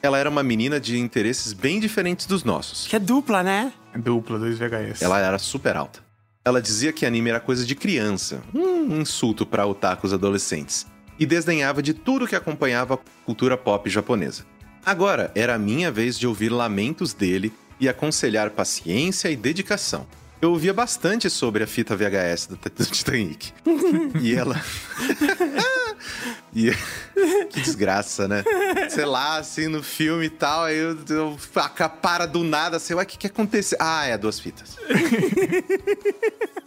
Ela 0.00 0.18
era 0.18 0.30
uma 0.30 0.42
menina 0.42 0.80
de 0.80 0.98
interesses 0.98 1.52
bem 1.52 1.78
diferentes 1.78 2.24
dos 2.24 2.42
nossos. 2.42 2.86
Que 2.86 2.96
é 2.96 2.98
dupla, 2.98 3.42
né? 3.42 3.70
Dupla, 3.94 4.38
dois 4.38 4.56
VHS. 4.58 5.02
Ela 5.02 5.20
era 5.20 5.38
super 5.38 5.76
alta. 5.76 6.00
Ela 6.42 6.62
dizia 6.62 6.90
que 6.90 7.04
anime 7.04 7.28
era 7.28 7.38
coisa 7.38 7.66
de 7.66 7.74
criança, 7.74 8.42
um 8.54 8.98
insulto 8.98 9.44
para 9.44 9.66
otakus 9.66 10.14
adolescentes, 10.14 10.86
e 11.18 11.26
desdenhava 11.26 11.82
de 11.82 11.92
tudo 11.92 12.26
que 12.26 12.34
acompanhava 12.34 12.94
a 12.94 12.98
cultura 13.26 13.58
pop 13.58 13.90
japonesa. 13.90 14.46
Agora 14.86 15.30
era 15.34 15.56
a 15.56 15.58
minha 15.58 15.92
vez 15.92 16.18
de 16.18 16.26
ouvir 16.26 16.48
lamentos 16.48 17.12
dele 17.12 17.52
e 17.78 17.90
aconselhar 17.90 18.48
paciência 18.48 19.30
e 19.30 19.36
dedicação. 19.36 20.06
Eu 20.42 20.50
ouvia 20.50 20.74
bastante 20.74 21.30
sobre 21.30 21.62
a 21.62 21.66
fita 21.68 21.96
VHS 21.96 22.48
do, 22.48 22.56
do 22.56 22.84
Titanic. 22.84 23.52
e 24.20 24.34
ela. 24.34 24.60
e... 26.52 26.72
que 27.48 27.60
desgraça, 27.60 28.26
né? 28.26 28.42
Sei 28.90 29.04
lá, 29.04 29.36
assim, 29.36 29.68
no 29.68 29.84
filme 29.84 30.24
e 30.24 30.30
tal, 30.30 30.64
aí 30.64 30.76
eu, 30.76 30.98
eu 31.08 31.38
para 32.02 32.26
do 32.26 32.42
nada, 32.42 32.80
sei 32.80 32.96
lá, 32.96 33.04
o 33.04 33.06
que, 33.06 33.16
que 33.16 33.28
aconteceu? 33.28 33.78
Ah, 33.80 34.04
é 34.04 34.18
duas 34.18 34.40
fitas. 34.40 34.76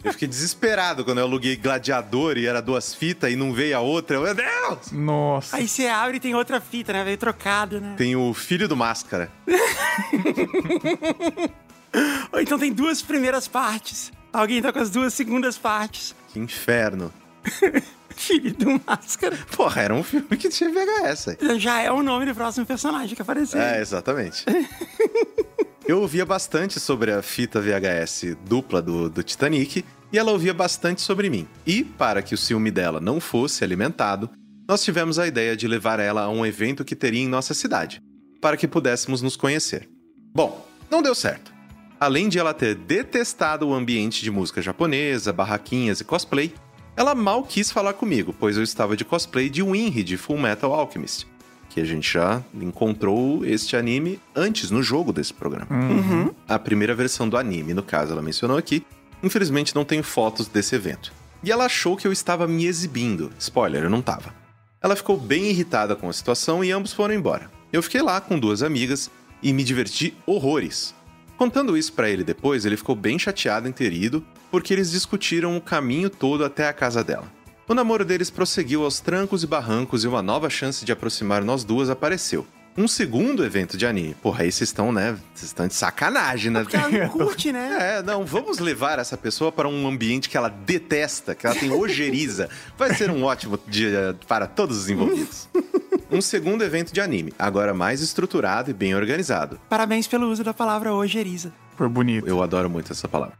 eu 0.02 0.12
fiquei 0.12 0.26
desesperado 0.26 1.04
quando 1.04 1.18
eu 1.18 1.24
aluguei 1.24 1.54
Gladiador 1.54 2.38
e 2.38 2.46
era 2.46 2.62
duas 2.62 2.94
fitas 2.94 3.30
e 3.30 3.36
não 3.36 3.52
veio 3.52 3.76
a 3.76 3.80
outra. 3.80 4.16
Eu, 4.16 4.22
Meu 4.22 4.34
Deus! 4.34 4.90
Nossa. 4.90 5.54
Aí 5.54 5.68
você 5.68 5.86
abre 5.86 6.16
e 6.16 6.20
tem 6.20 6.34
outra 6.34 6.62
fita, 6.62 6.94
né? 6.94 7.04
Veio 7.04 7.18
trocado, 7.18 7.78
né? 7.78 7.94
Tem 7.98 8.16
o 8.16 8.32
filho 8.32 8.66
do 8.66 8.74
Máscara. 8.74 9.30
Ou 12.32 12.40
então 12.40 12.58
tem 12.58 12.72
duas 12.72 13.02
primeiras 13.02 13.48
partes. 13.48 14.12
Alguém 14.32 14.60
tá 14.60 14.72
com 14.72 14.78
as 14.78 14.90
duas 14.90 15.14
segundas 15.14 15.56
partes. 15.56 16.14
Que 16.32 16.38
inferno. 16.38 17.12
Filho 18.16 18.54
do 18.54 18.80
Máscara. 18.86 19.36
Porra, 19.54 19.82
era 19.82 19.94
um 19.94 20.02
filme 20.02 20.36
que 20.38 20.48
tinha 20.48 20.70
VHS. 20.70 21.36
Já 21.58 21.82
é 21.82 21.92
o 21.92 22.02
nome 22.02 22.24
do 22.24 22.34
próximo 22.34 22.64
personagem 22.64 23.14
que 23.14 23.20
apareceu. 23.20 23.60
É, 23.60 23.80
exatamente. 23.80 24.44
Eu 25.86 26.00
ouvia 26.00 26.24
bastante 26.26 26.80
sobre 26.80 27.12
a 27.12 27.22
fita 27.22 27.60
VHS 27.60 28.36
dupla 28.44 28.82
do, 28.82 29.08
do 29.08 29.22
Titanic 29.22 29.84
e 30.12 30.18
ela 30.18 30.32
ouvia 30.32 30.52
bastante 30.52 31.00
sobre 31.00 31.30
mim. 31.30 31.46
E, 31.64 31.84
para 31.84 32.22
que 32.22 32.34
o 32.34 32.38
ciúme 32.38 32.70
dela 32.70 33.00
não 33.00 33.20
fosse 33.20 33.62
alimentado, 33.62 34.28
nós 34.68 34.82
tivemos 34.82 35.18
a 35.18 35.26
ideia 35.28 35.56
de 35.56 35.68
levar 35.68 36.00
ela 36.00 36.22
a 36.22 36.28
um 36.28 36.44
evento 36.44 36.84
que 36.84 36.96
teria 36.96 37.22
em 37.22 37.28
nossa 37.28 37.54
cidade, 37.54 38.00
para 38.40 38.56
que 38.56 38.66
pudéssemos 38.66 39.22
nos 39.22 39.36
conhecer. 39.36 39.88
Bom, 40.34 40.66
não 40.90 41.02
deu 41.02 41.14
certo. 41.14 41.55
Além 41.98 42.28
de 42.28 42.38
ela 42.38 42.52
ter 42.52 42.74
detestado 42.74 43.66
o 43.66 43.74
ambiente 43.74 44.22
de 44.22 44.30
música 44.30 44.60
japonesa, 44.60 45.32
barraquinhas 45.32 46.00
e 46.00 46.04
cosplay, 46.04 46.52
ela 46.94 47.14
mal 47.14 47.42
quis 47.42 47.70
falar 47.70 47.94
comigo, 47.94 48.34
pois 48.38 48.56
eu 48.56 48.62
estava 48.62 48.96
de 48.96 49.04
cosplay 49.04 49.48
de 49.48 49.62
Winry 49.62 50.02
de 50.02 50.16
Full 50.16 50.38
Metal 50.38 50.72
Alchemist, 50.72 51.26
que 51.70 51.80
a 51.80 51.84
gente 51.84 52.12
já 52.12 52.42
encontrou 52.54 53.44
este 53.44 53.76
anime 53.76 54.20
antes 54.34 54.70
no 54.70 54.82
jogo 54.82 55.12
desse 55.12 55.32
programa. 55.32 55.68
Uhum. 55.70 56.34
A 56.46 56.58
primeira 56.58 56.94
versão 56.94 57.28
do 57.28 57.36
anime, 57.36 57.72
no 57.72 57.82
caso, 57.82 58.12
ela 58.12 58.22
mencionou 58.22 58.58
aqui. 58.58 58.84
Infelizmente 59.22 59.74
não 59.74 59.84
tenho 59.84 60.02
fotos 60.02 60.48
desse 60.48 60.74
evento. 60.74 61.12
E 61.42 61.50
ela 61.50 61.64
achou 61.64 61.96
que 61.96 62.06
eu 62.06 62.12
estava 62.12 62.46
me 62.46 62.66
exibindo. 62.66 63.30
Spoiler, 63.38 63.84
eu 63.84 63.90
não 63.90 64.02
tava. 64.02 64.34
Ela 64.82 64.96
ficou 64.96 65.16
bem 65.16 65.46
irritada 65.46 65.96
com 65.96 66.08
a 66.08 66.12
situação 66.12 66.62
e 66.62 66.70
ambos 66.70 66.92
foram 66.92 67.14
embora. 67.14 67.50
Eu 67.72 67.82
fiquei 67.82 68.02
lá 68.02 68.20
com 68.20 68.38
duas 68.38 68.62
amigas 68.62 69.10
e 69.42 69.52
me 69.52 69.64
diverti 69.64 70.14
horrores. 70.26 70.94
Contando 71.36 71.76
isso 71.76 71.92
pra 71.92 72.08
ele 72.08 72.24
depois, 72.24 72.64
ele 72.64 72.76
ficou 72.76 72.94
bem 72.96 73.18
chateado 73.18 73.68
em 73.68 73.72
ter 73.72 73.92
ido, 73.92 74.24
porque 74.50 74.72
eles 74.72 74.90
discutiram 74.90 75.56
o 75.56 75.60
caminho 75.60 76.08
todo 76.08 76.44
até 76.44 76.68
a 76.68 76.72
casa 76.72 77.04
dela. 77.04 77.30
O 77.68 77.74
namoro 77.74 78.04
deles 78.04 78.30
prosseguiu 78.30 78.84
aos 78.84 79.00
trancos 79.00 79.42
e 79.42 79.46
barrancos 79.46 80.04
e 80.04 80.08
uma 80.08 80.22
nova 80.22 80.48
chance 80.48 80.84
de 80.84 80.92
aproximar 80.92 81.44
nós 81.44 81.64
duas 81.64 81.90
apareceu. 81.90 82.46
Um 82.78 82.86
segundo 82.86 83.42
evento 83.44 83.76
de 83.76 83.86
anime. 83.86 84.14
Porra, 84.22 84.42
aí 84.42 84.52
vocês 84.52 84.68
estão, 84.68 84.92
né? 84.92 85.12
Vocês 85.34 85.48
estão 85.48 85.66
de 85.66 85.74
sacanagem, 85.74 86.50
né? 86.50 86.60
Porque 86.60 86.76
ela 86.76 86.90
não 86.90 87.08
curte, 87.10 87.50
né? 87.50 87.96
É, 87.98 88.02
não, 88.02 88.24
vamos 88.24 88.58
levar 88.58 88.98
essa 88.98 89.16
pessoa 89.16 89.50
para 89.50 89.66
um 89.66 89.86
ambiente 89.88 90.28
que 90.28 90.36
ela 90.36 90.50
detesta, 90.50 91.34
que 91.34 91.46
ela 91.46 91.56
tem 91.56 91.72
ojeriza. 91.72 92.50
Vai 92.76 92.94
ser 92.94 93.10
um 93.10 93.24
ótimo 93.24 93.58
dia 93.66 94.14
para 94.28 94.46
todos 94.46 94.76
os 94.76 94.90
envolvidos. 94.90 95.48
Um 96.16 96.22
segundo 96.22 96.64
evento 96.64 96.94
de 96.94 97.00
anime, 97.02 97.34
agora 97.38 97.74
mais 97.74 98.00
estruturado 98.00 98.70
e 98.70 98.72
bem 98.72 98.94
organizado. 98.94 99.60
Parabéns 99.68 100.06
pelo 100.06 100.30
uso 100.30 100.42
da 100.42 100.54
palavra 100.54 100.94
ojeriza. 100.94 101.52
Foi 101.76 101.90
bonito. 101.90 102.26
Eu 102.26 102.42
adoro 102.42 102.70
muito 102.70 102.90
essa 102.90 103.06
palavra. 103.06 103.36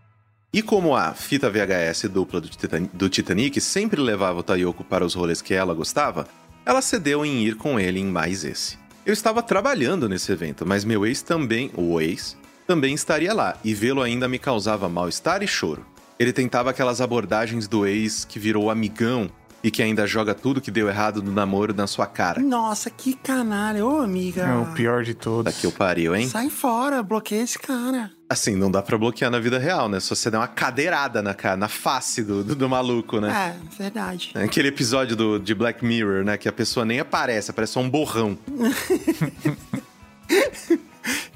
E 0.53 0.61
como 0.61 0.95
a 0.95 1.15
fita 1.15 1.49
VHS 1.49 2.03
dupla 2.11 2.39
do, 2.39 2.49
Titan- 2.51 2.91
do 2.93 3.09
Titanic 3.09 3.59
sempre 3.63 3.99
levava 3.99 4.41
o 4.41 4.43
Tayoko 4.43 4.85
para 4.85 5.07
os 5.07 5.15
rolês 5.15 5.41
que 5.41 5.55
ela 5.55 5.73
gostava, 5.73 6.29
ela 6.67 6.83
cedeu 6.83 7.25
em 7.25 7.43
ir 7.47 7.57
com 7.57 7.81
ele 7.81 7.99
em 7.99 8.05
mais 8.05 8.45
esse. 8.45 8.77
Eu 9.07 9.15
estava 9.15 9.43
trabalhando 9.43 10.07
nesse 10.07 10.31
evento, 10.31 10.67
mas 10.67 10.85
meu 10.85 11.07
ex 11.07 11.23
também, 11.23 11.71
o 11.75 11.99
ex, 11.99 12.37
também 12.67 12.93
estaria 12.95 13.33
lá, 13.33 13.57
e 13.65 13.73
vê-lo 13.73 14.03
ainda 14.03 14.29
me 14.29 14.39
causava 14.39 14.87
mal-estar 14.87 15.43
e 15.43 15.49
choro. 15.49 15.87
Ele 16.19 16.31
tentava 16.31 16.69
aquelas 16.69 17.01
abordagens 17.01 17.67
do 17.67 17.87
ex 17.87 18.27
que 18.27 18.39
virou 18.39 18.71
amigão 18.71 19.31
e 19.63 19.71
que 19.71 19.83
ainda 19.83 20.07
joga 20.07 20.35
tudo 20.35 20.61
que 20.61 20.71
deu 20.71 20.89
errado 20.89 21.23
no 21.23 21.33
namoro 21.33 21.75
na 21.75 21.87
sua 21.87 22.07
cara. 22.07 22.41
Nossa, 22.41 22.91
que 22.91 23.15
canalha. 23.15 23.85
Ô, 23.85 24.01
amiga. 24.01 24.43
É 24.43 24.57
o 24.57 24.67
pior 24.75 25.03
de 25.03 25.15
todos. 25.15 25.53
Daqui 25.53 25.67
eu 25.67 25.73
pariu, 25.73 26.15
hein? 26.15 26.29
Sai 26.29 26.49
fora, 26.51 27.03
bloqueia 27.03 27.43
esse 27.43 27.59
cara. 27.59 28.13
Assim, 28.29 28.57
não 28.57 28.71
dá 28.71 28.83
pra 28.83 28.99
bloquear 28.99 29.31
na 29.31 29.39
vida 29.39 29.59
real, 29.59 29.89
né? 29.89 30.01
Só 30.01 30.15
você 30.15 30.31
der 30.31 30.39
uma 30.39 30.49
cadeirada 30.49 31.23
na, 31.23 31.35
cara, 31.35 31.57
na 31.57 31.69
face 31.69 32.23
do, 32.23 32.43
do, 32.45 32.55
do 32.55 32.69
maluco, 32.69 33.21
né? 33.21 33.57
É, 33.57 33.77
verdade. 33.77 34.33
É 34.35 34.45
Aquele 34.45 34.69
episódio 34.69 35.17
do, 35.17 35.39
de 35.39 35.55
Black 35.55 35.85
Mirror, 35.85 36.25
né? 36.25 36.37
Que 36.37 36.49
a 36.49 36.53
pessoa 36.53 36.85
nem 36.85 37.01
aparece, 37.01 37.51
aparece 37.51 37.73
só 37.75 37.81
um 37.81 37.89
borrão. 37.91 38.39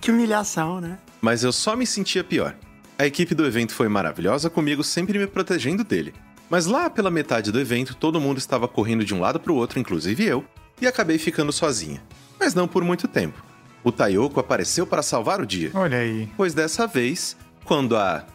Que 0.01 0.11
humilhação, 0.11 0.81
né? 0.81 0.99
Mas 1.21 1.45
eu 1.45 1.53
só 1.53 1.77
me 1.77 1.87
sentia 1.87 2.25
pior. 2.25 2.55
A 2.99 3.07
equipe 3.07 3.35
do 3.35 3.47
evento 3.47 3.73
foi 3.73 3.89
maravilhosa 3.89 4.51
comigo, 4.51 4.83
sempre 4.83 5.19
me 5.19 5.27
protegendo 5.27 5.85
dele. 5.85 6.13
Mas 6.51 6.67
lá 6.67 6.91
pela 6.91 7.13
metade 7.13 7.53
do 7.53 7.61
evento, 7.61 7.95
todo 7.95 8.21
mundo 8.21 8.39
estava 8.39 8.67
correndo 8.67 9.05
de 9.05 9.15
um 9.15 9.21
lado 9.21 9.39
pro 9.39 9.55
outro, 9.55 9.79
inclusive 9.79 10.25
eu, 10.25 10.45
e 10.81 10.87
acabei 10.87 11.17
ficando 11.17 11.53
sozinha. 11.53 12.03
Mas 12.41 12.55
não 12.55 12.67
por 12.67 12.83
muito 12.83 13.07
tempo. 13.07 13.41
O 13.85 13.93
Tayoko 13.93 14.41
apareceu 14.41 14.85
para 14.85 15.01
salvar 15.01 15.41
o 15.41 15.47
dia. 15.47 15.71
Olha 15.73 15.99
aí. 15.99 16.29
Pois 16.37 16.53
dessa 16.53 16.89
vez, 16.89 17.37
quando 17.65 17.97
a 17.97 18.27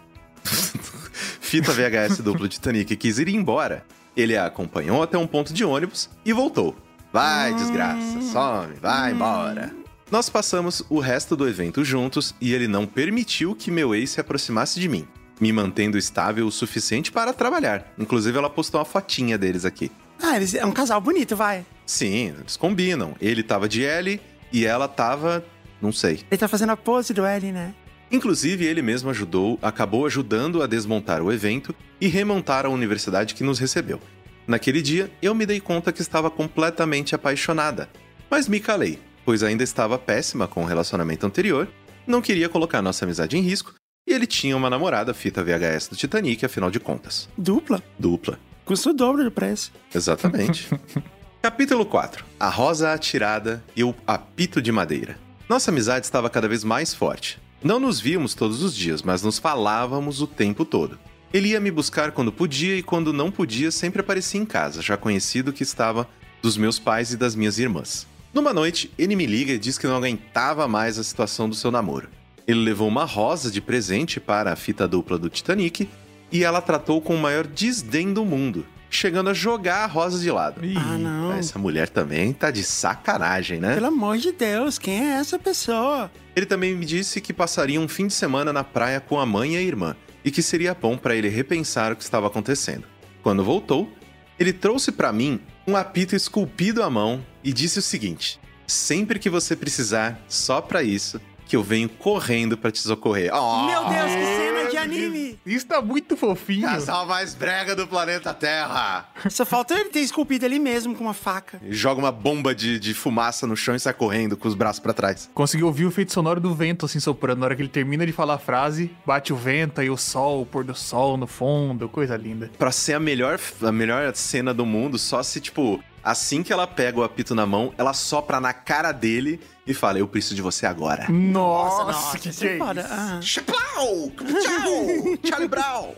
fita 1.41 1.73
VHS 1.73 2.19
duplo 2.21 2.47
Titanic 2.47 2.95
quis 2.95 3.19
ir 3.19 3.27
embora, 3.27 3.85
ele 4.15 4.37
a 4.37 4.45
acompanhou 4.45 5.03
até 5.03 5.17
um 5.17 5.27
ponto 5.27 5.53
de 5.53 5.65
ônibus 5.65 6.09
e 6.23 6.31
voltou. 6.31 6.75
Vai, 7.11 7.53
desgraça, 7.53 8.21
some, 8.21 8.75
vai 8.81 9.11
embora. 9.11 9.73
Nós 10.09 10.29
passamos 10.29 10.83
o 10.89 10.99
resto 10.99 11.35
do 11.35 11.47
evento 11.47 11.83
juntos 11.83 12.35
e 12.39 12.53
ele 12.53 12.67
não 12.67 12.85
permitiu 12.85 13.55
que 13.55 13.71
meu 13.71 13.93
ex 13.93 14.11
se 14.11 14.21
aproximasse 14.21 14.79
de 14.79 14.87
mim, 14.87 15.07
me 15.39 15.51
mantendo 15.51 15.97
estável 15.97 16.47
o 16.47 16.51
suficiente 16.51 17.11
para 17.11 17.33
trabalhar. 17.33 17.93
Inclusive, 17.97 18.37
ela 18.37 18.49
postou 18.49 18.79
uma 18.79 18.85
fotinha 18.85 19.37
deles 19.37 19.65
aqui. 19.65 19.91
Ah, 20.21 20.35
eles, 20.35 20.53
é 20.53 20.65
um 20.65 20.71
casal 20.71 21.01
bonito, 21.01 21.35
vai. 21.35 21.65
Sim, 21.85 22.33
eles 22.39 22.55
combinam. 22.57 23.15
Ele 23.19 23.43
tava 23.43 23.67
de 23.67 23.83
L 23.83 24.19
e 24.51 24.65
ela 24.65 24.87
tava. 24.87 25.45
não 25.81 25.91
sei. 25.91 26.21
Ele 26.31 26.37
tá 26.37 26.47
fazendo 26.47 26.71
a 26.71 26.77
pose 26.77 27.13
do 27.13 27.25
L, 27.25 27.51
né? 27.51 27.73
Inclusive, 28.11 28.65
ele 28.65 28.81
mesmo 28.81 29.09
ajudou, 29.09 29.59
acabou 29.61 30.05
ajudando 30.05 30.61
a 30.61 30.67
desmontar 30.67 31.21
o 31.21 31.31
evento 31.31 31.75
e 31.99 32.07
remontar 32.07 32.65
a 32.65 32.69
universidade 32.69 33.33
que 33.33 33.43
nos 33.43 33.59
recebeu. 33.59 33.99
Naquele 34.47 34.81
dia, 34.81 35.11
eu 35.21 35.33
me 35.33 35.45
dei 35.45 35.59
conta 35.59 35.91
que 35.91 36.01
estava 36.01 36.29
completamente 36.29 37.15
apaixonada, 37.15 37.89
mas 38.29 38.47
me 38.47 38.59
calei, 38.59 38.99
pois 39.25 39.41
ainda 39.41 39.63
estava 39.63 39.97
péssima 39.97 40.47
com 40.47 40.63
o 40.63 40.67
relacionamento 40.67 41.25
anterior, 41.25 41.67
não 42.05 42.21
queria 42.21 42.47
colocar 42.47 42.81
nossa 42.81 43.05
amizade 43.05 43.37
em 43.37 43.41
risco 43.41 43.73
e 44.07 44.13
ele 44.13 44.27
tinha 44.27 44.55
uma 44.55 44.69
namorada 44.69 45.13
fita 45.13 45.43
VHS 45.43 45.87
do 45.89 45.95
Titanic, 45.95 46.45
afinal 46.45 46.69
de 46.69 46.79
contas. 46.79 47.27
Dupla. 47.37 47.81
Dupla. 47.97 48.39
Custa 48.63 48.91
o 48.91 48.93
dobro 48.93 49.23
do 49.23 49.31
preço. 49.31 49.71
Exatamente. 49.93 50.69
Capítulo 51.41 51.85
4. 51.85 52.23
A 52.39 52.49
rosa 52.49 52.93
atirada 52.93 53.63
e 53.75 53.83
o 53.83 53.95
apito 54.05 54.61
de 54.61 54.71
madeira. 54.71 55.17
Nossa 55.49 55.71
amizade 55.71 56.05
estava 56.05 56.29
cada 56.29 56.47
vez 56.47 56.63
mais 56.63 56.93
forte. 56.93 57.39
Não 57.63 57.79
nos 57.79 57.99
víamos 57.99 58.35
todos 58.35 58.61
os 58.61 58.75
dias, 58.75 59.01
mas 59.01 59.23
nos 59.23 59.39
falávamos 59.39 60.21
o 60.21 60.27
tempo 60.27 60.65
todo. 60.65 60.99
Ele 61.33 61.49
ia 61.49 61.59
me 61.59 61.71
buscar 61.71 62.11
quando 62.11 62.31
podia 62.31 62.77
e 62.77 62.83
quando 62.83 63.11
não 63.11 63.31
podia 63.31 63.71
sempre 63.71 64.01
aparecia 64.01 64.39
em 64.39 64.45
casa, 64.45 64.81
já 64.81 64.95
conhecido 64.95 65.51
que 65.51 65.63
estava 65.63 66.07
dos 66.41 66.57
meus 66.57 66.77
pais 66.77 67.11
e 67.11 67.17
das 67.17 67.35
minhas 67.35 67.57
irmãs. 67.57 68.07
Numa 68.33 68.53
noite, 68.53 68.91
ele 68.97 69.15
me 69.15 69.25
liga 69.25 69.53
e 69.53 69.59
diz 69.59 69.77
que 69.77 69.87
não 69.87 69.97
aguentava 69.97 70.67
mais 70.67 70.99
a 70.99 71.03
situação 71.03 71.49
do 71.49 71.55
seu 71.55 71.71
namoro. 71.71 72.09
Ele 72.47 72.59
levou 72.59 72.87
uma 72.87 73.05
rosa 73.05 73.49
de 73.49 73.59
presente 73.59 74.19
para 74.19 74.51
a 74.53 74.55
fita 74.55 74.87
dupla 74.87 75.17
do 75.17 75.29
Titanic 75.29 75.89
e 76.31 76.43
ela 76.43 76.61
tratou 76.61 77.01
com 77.01 77.15
o 77.15 77.19
maior 77.19 77.47
desdém 77.47 78.13
do 78.13 78.23
mundo, 78.23 78.65
chegando 78.89 79.29
a 79.29 79.33
jogar 79.33 79.83
a 79.83 79.87
rosa 79.87 80.19
de 80.19 80.29
lado. 80.29 80.63
Ih, 80.63 80.75
Ah, 80.77 80.97
não. 80.97 81.33
Essa 81.33 81.57
mulher 81.57 81.89
também 81.89 82.31
tá 82.33 82.51
de 82.51 82.63
sacanagem, 82.63 83.59
né? 83.59 83.73
Pelo 83.75 83.87
amor 83.87 84.17
de 84.17 84.31
Deus, 84.31 84.77
quem 84.77 84.99
é 84.99 85.17
essa 85.17 85.39
pessoa? 85.39 86.11
Ele 86.35 86.45
também 86.45 86.75
me 86.75 86.85
disse 86.85 87.19
que 87.19 87.33
passaria 87.33 87.79
um 87.81 87.87
fim 87.87 88.07
de 88.07 88.13
semana 88.13 88.53
na 88.53 88.63
praia 88.63 88.99
com 88.99 89.19
a 89.19 89.25
mãe 89.25 89.55
e 89.55 89.57
a 89.57 89.61
irmã 89.61 89.95
e 90.23 90.29
que 90.29 90.41
seria 90.41 90.73
bom 90.75 90.97
para 90.97 91.15
ele 91.15 91.29
repensar 91.29 91.91
o 91.91 91.95
que 91.95 92.03
estava 92.03 92.27
acontecendo. 92.27 92.83
Quando 93.23 93.43
voltou, 93.43 93.89
ele 94.37 94.53
trouxe 94.53 94.91
para 94.91 95.11
mim 95.11 95.39
um 95.67 95.75
apito 95.75 96.15
esculpido 96.15 96.83
à 96.83 96.89
mão 96.89 97.25
e 97.43 97.51
disse 97.51 97.79
o 97.79 97.81
seguinte: 97.81 98.39
Sempre 98.67 99.17
que 99.17 99.29
você 99.29 99.55
precisar, 99.55 100.19
só 100.27 100.61
para 100.61 100.83
isso, 100.83 101.19
que 101.45 101.55
eu 101.55 101.63
venho 101.63 101.87
correndo 101.87 102.57
para 102.57 102.71
te 102.71 102.79
socorrer. 102.79 103.31
Oh, 103.33 103.65
Meu 103.65 103.85
Deus, 103.85 104.11
que 104.11 104.25
cena 104.25 104.69
de 104.69 104.77
anime. 104.77 105.39
Isso 105.45 105.67
tá 105.67 105.81
muito 105.81 106.17
fofinho. 106.17 106.67
Casal 106.67 107.05
mais 107.05 107.35
brega 107.35 107.75
do 107.75 107.87
planeta 107.87 108.33
Terra. 108.33 109.07
Só 109.29 109.45
falta 109.45 109.73
ele 109.73 109.89
ter 109.89 109.99
esculpido 109.99 110.45
ele 110.45 110.59
mesmo 110.59 110.95
com 110.95 111.03
uma 111.03 111.13
faca. 111.13 111.59
E 111.63 111.73
joga 111.73 111.99
uma 111.99 112.11
bomba 112.11 112.53
de, 112.55 112.79
de 112.79 112.93
fumaça 112.93 113.45
no 113.45 113.55
chão 113.55 113.75
e 113.75 113.79
sai 113.79 113.93
correndo 113.93 114.35
com 114.35 114.47
os 114.47 114.55
braços 114.55 114.79
pra 114.79 114.93
trás. 114.93 115.29
Conseguiu 115.33 115.67
ouvir 115.67 115.85
o 115.85 115.89
efeito 115.89 116.11
sonoro 116.13 116.39
do 116.39 116.53
vento 116.53 116.85
assim 116.85 116.99
soprando. 116.99 117.39
Na 117.39 117.45
hora 117.45 117.55
que 117.55 117.61
ele 117.61 117.69
termina 117.69 118.05
de 118.05 118.11
falar 118.11 118.35
a 118.35 118.39
frase, 118.39 118.91
bate 119.05 119.31
o 119.31 119.35
vento 119.35 119.81
e 119.81 119.89
o 119.89 119.97
sol, 119.97 120.41
o 120.41 120.45
pôr 120.45 120.63
do 120.63 120.73
sol 120.75 121.17
no 121.17 121.27
fundo, 121.27 121.87
coisa 121.89 122.15
linda. 122.17 122.49
Pra 122.57 122.71
ser 122.71 122.93
a 122.93 122.99
melhor, 122.99 123.39
a 123.61 123.71
melhor 123.71 124.15
cena 124.15 124.53
do 124.53 124.65
mundo, 124.65 124.97
só 124.97 125.21
se, 125.21 125.39
tipo, 125.39 125.83
assim 126.05 126.43
que 126.43 126.53
ela 126.53 126.67
pega 126.67 126.99
o 126.99 127.03
apito 127.03 127.33
na 127.33 127.45
mão, 127.45 127.73
ela 127.77 127.93
sopra 127.93 128.39
na 128.39 128.53
cara 128.53 128.91
dele 128.91 129.39
e 129.65 129.73
fala: 129.73 129.97
Eu 129.97 130.07
preciso 130.07 130.35
de 130.35 130.41
você 130.41 130.65
agora. 130.67 131.09
Nossa, 131.09 132.19
que 132.19 132.29
isso 132.29 132.41
que 132.41 132.47
é 132.47 132.51
é 132.51 132.55
isso? 132.57 132.87
Ah. 132.89 133.19
Chaplau! 133.21 134.11
Tchau! 134.11 135.17
Charlie 135.27 135.47
Brown! 135.47 135.95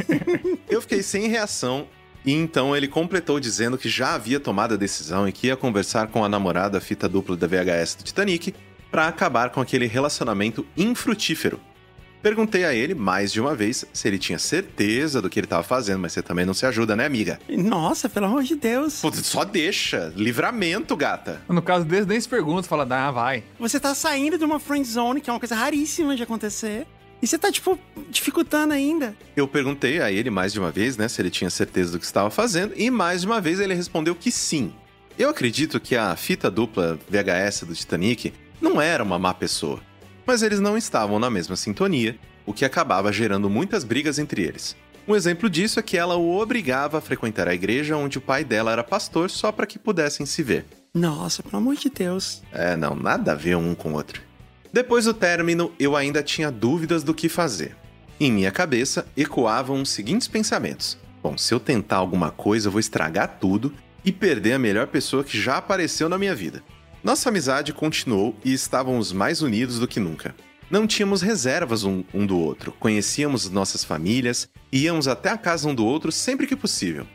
Eu 0.68 0.80
fiquei 0.80 1.02
sem 1.02 1.28
reação. 1.28 1.86
E 2.24 2.32
então 2.32 2.74
ele 2.74 2.88
completou 2.88 3.38
dizendo 3.38 3.76
que 3.76 3.86
já 3.86 4.14
havia 4.14 4.40
tomado 4.40 4.72
a 4.72 4.78
decisão 4.78 5.28
e 5.28 5.32
que 5.32 5.48
ia 5.48 5.56
conversar 5.56 6.06
com 6.06 6.24
a 6.24 6.28
namorada 6.28 6.80
fita 6.80 7.06
dupla 7.06 7.36
da 7.36 7.46
VHS 7.46 7.96
do 7.96 8.04
Titanic 8.04 8.54
para 8.90 9.08
acabar 9.08 9.50
com 9.50 9.60
aquele 9.60 9.86
relacionamento 9.86 10.66
infrutífero. 10.74 11.60
Perguntei 12.24 12.64
a 12.64 12.72
ele 12.72 12.94
mais 12.94 13.30
de 13.30 13.38
uma 13.38 13.54
vez 13.54 13.84
se 13.92 14.08
ele 14.08 14.18
tinha 14.18 14.38
certeza 14.38 15.20
do 15.20 15.28
que 15.28 15.38
ele 15.38 15.44
estava 15.44 15.62
fazendo, 15.62 15.98
mas 15.98 16.14
você 16.14 16.22
também 16.22 16.46
não 16.46 16.54
se 16.54 16.64
ajuda, 16.64 16.96
né, 16.96 17.04
amiga? 17.04 17.38
Nossa, 17.50 18.08
pelo 18.08 18.24
amor 18.24 18.42
de 18.44 18.56
Deus. 18.56 19.02
Pô, 19.02 19.12
só 19.12 19.44
deixa. 19.44 20.10
Livramento, 20.16 20.96
gata. 20.96 21.42
No 21.46 21.60
caso 21.60 21.84
deles, 21.84 22.06
nem 22.06 22.18
se 22.18 22.26
pergunta, 22.26 22.66
fala, 22.66 22.86
ah, 22.88 23.10
vai. 23.10 23.44
Você 23.60 23.78
tá 23.78 23.94
saindo 23.94 24.38
de 24.38 24.44
uma 24.46 24.58
friend 24.58 24.88
zone, 24.88 25.20
que 25.20 25.28
é 25.28 25.32
uma 25.34 25.38
coisa 25.38 25.54
raríssima 25.54 26.16
de 26.16 26.22
acontecer. 26.22 26.86
E 27.20 27.26
você 27.26 27.36
tá, 27.36 27.52
tipo, 27.52 27.78
dificultando 28.08 28.72
ainda. 28.72 29.14
Eu 29.36 29.46
perguntei 29.46 30.00
a 30.00 30.10
ele 30.10 30.30
mais 30.30 30.50
de 30.50 30.58
uma 30.58 30.70
vez, 30.70 30.96
né, 30.96 31.06
se 31.08 31.20
ele 31.20 31.28
tinha 31.28 31.50
certeza 31.50 31.92
do 31.92 31.98
que 31.98 32.06
estava 32.06 32.30
fazendo, 32.30 32.72
e 32.74 32.90
mais 32.90 33.20
de 33.20 33.26
uma 33.26 33.38
vez 33.38 33.60
ele 33.60 33.74
respondeu 33.74 34.14
que 34.14 34.32
sim. 34.32 34.72
Eu 35.18 35.28
acredito 35.28 35.78
que 35.78 35.94
a 35.94 36.16
fita 36.16 36.50
dupla 36.50 36.98
VHS 37.06 37.64
do 37.64 37.74
Titanic 37.74 38.32
não 38.62 38.80
era 38.80 39.04
uma 39.04 39.18
má 39.18 39.34
pessoa, 39.34 39.82
mas 40.26 40.42
eles 40.42 40.60
não 40.60 40.76
estavam 40.76 41.18
na 41.18 41.30
mesma 41.30 41.56
sintonia, 41.56 42.18
o 42.46 42.52
que 42.52 42.64
acabava 42.64 43.12
gerando 43.12 43.48
muitas 43.48 43.84
brigas 43.84 44.18
entre 44.18 44.42
eles. 44.42 44.76
Um 45.06 45.14
exemplo 45.14 45.50
disso 45.50 45.78
é 45.78 45.82
que 45.82 45.98
ela 45.98 46.16
o 46.16 46.40
obrigava 46.40 46.98
a 46.98 47.00
frequentar 47.00 47.46
a 47.46 47.54
igreja 47.54 47.96
onde 47.96 48.16
o 48.16 48.22
pai 48.22 48.42
dela 48.42 48.72
era 48.72 48.82
pastor 48.82 49.30
só 49.30 49.52
para 49.52 49.66
que 49.66 49.78
pudessem 49.78 50.24
se 50.24 50.42
ver. 50.42 50.64
Nossa, 50.94 51.42
pelo 51.42 51.58
amor 51.58 51.76
de 51.76 51.90
Deus. 51.90 52.42
É, 52.52 52.74
não, 52.74 52.94
nada 52.94 53.32
a 53.32 53.34
ver 53.34 53.56
um 53.56 53.74
com 53.74 53.92
o 53.92 53.94
outro. 53.94 54.22
Depois 54.72 55.04
do 55.04 55.12
término, 55.12 55.72
eu 55.78 55.94
ainda 55.94 56.22
tinha 56.22 56.50
dúvidas 56.50 57.02
do 57.02 57.12
que 57.12 57.28
fazer. 57.28 57.76
Em 58.18 58.32
minha 58.32 58.50
cabeça 58.50 59.06
ecoavam 59.16 59.82
os 59.82 59.90
seguintes 59.90 60.26
pensamentos: 60.26 60.96
Bom, 61.22 61.36
se 61.36 61.52
eu 61.52 61.60
tentar 61.60 61.96
alguma 61.96 62.30
coisa, 62.30 62.68
eu 62.68 62.72
vou 62.72 62.80
estragar 62.80 63.38
tudo 63.40 63.74
e 64.04 64.12
perder 64.12 64.54
a 64.54 64.58
melhor 64.58 64.86
pessoa 64.86 65.24
que 65.24 65.40
já 65.40 65.56
apareceu 65.56 66.08
na 66.08 66.18
minha 66.18 66.34
vida. 66.34 66.62
Nossa 67.04 67.28
amizade 67.28 67.70
continuou 67.74 68.34
e 68.42 68.54
estávamos 68.54 69.12
mais 69.12 69.42
unidos 69.42 69.78
do 69.78 69.86
que 69.86 70.00
nunca. 70.00 70.34
Não 70.70 70.86
tínhamos 70.86 71.20
reservas 71.20 71.84
um, 71.84 72.02
um 72.14 72.24
do 72.24 72.38
outro, 72.38 72.72
conhecíamos 72.80 73.50
nossas 73.50 73.84
famílias 73.84 74.48
e 74.72 74.84
íamos 74.84 75.06
até 75.06 75.28
a 75.28 75.36
casa 75.36 75.68
um 75.68 75.74
do 75.74 75.84
outro 75.84 76.10
sempre 76.10 76.46
que 76.46 76.56
possível. 76.56 77.06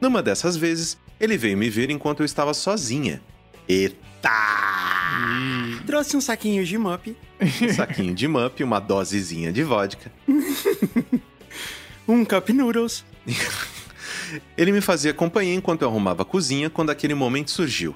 Numa 0.00 0.20
dessas 0.20 0.56
vezes, 0.56 0.98
ele 1.20 1.38
veio 1.38 1.56
me 1.56 1.70
ver 1.70 1.88
enquanto 1.88 2.18
eu 2.18 2.26
estava 2.26 2.52
sozinha. 2.52 3.22
Eita! 3.68 4.28
Trouxe 5.86 6.16
um 6.16 6.20
saquinho 6.20 6.64
de 6.64 6.76
mup, 6.76 7.16
Um 7.40 7.72
saquinho 7.72 8.14
de 8.16 8.26
mup, 8.26 8.60
uma 8.64 8.80
dosezinha 8.80 9.52
de 9.52 9.62
vodka. 9.62 10.10
um 12.08 12.24
cup 12.24 12.48
noodles. 12.48 13.04
Ele 14.56 14.72
me 14.72 14.80
fazia 14.80 15.14
companhia 15.14 15.54
enquanto 15.54 15.82
eu 15.82 15.88
arrumava 15.88 16.22
a 16.22 16.24
cozinha 16.24 16.68
quando 16.68 16.90
aquele 16.90 17.14
momento 17.14 17.52
surgiu. 17.52 17.94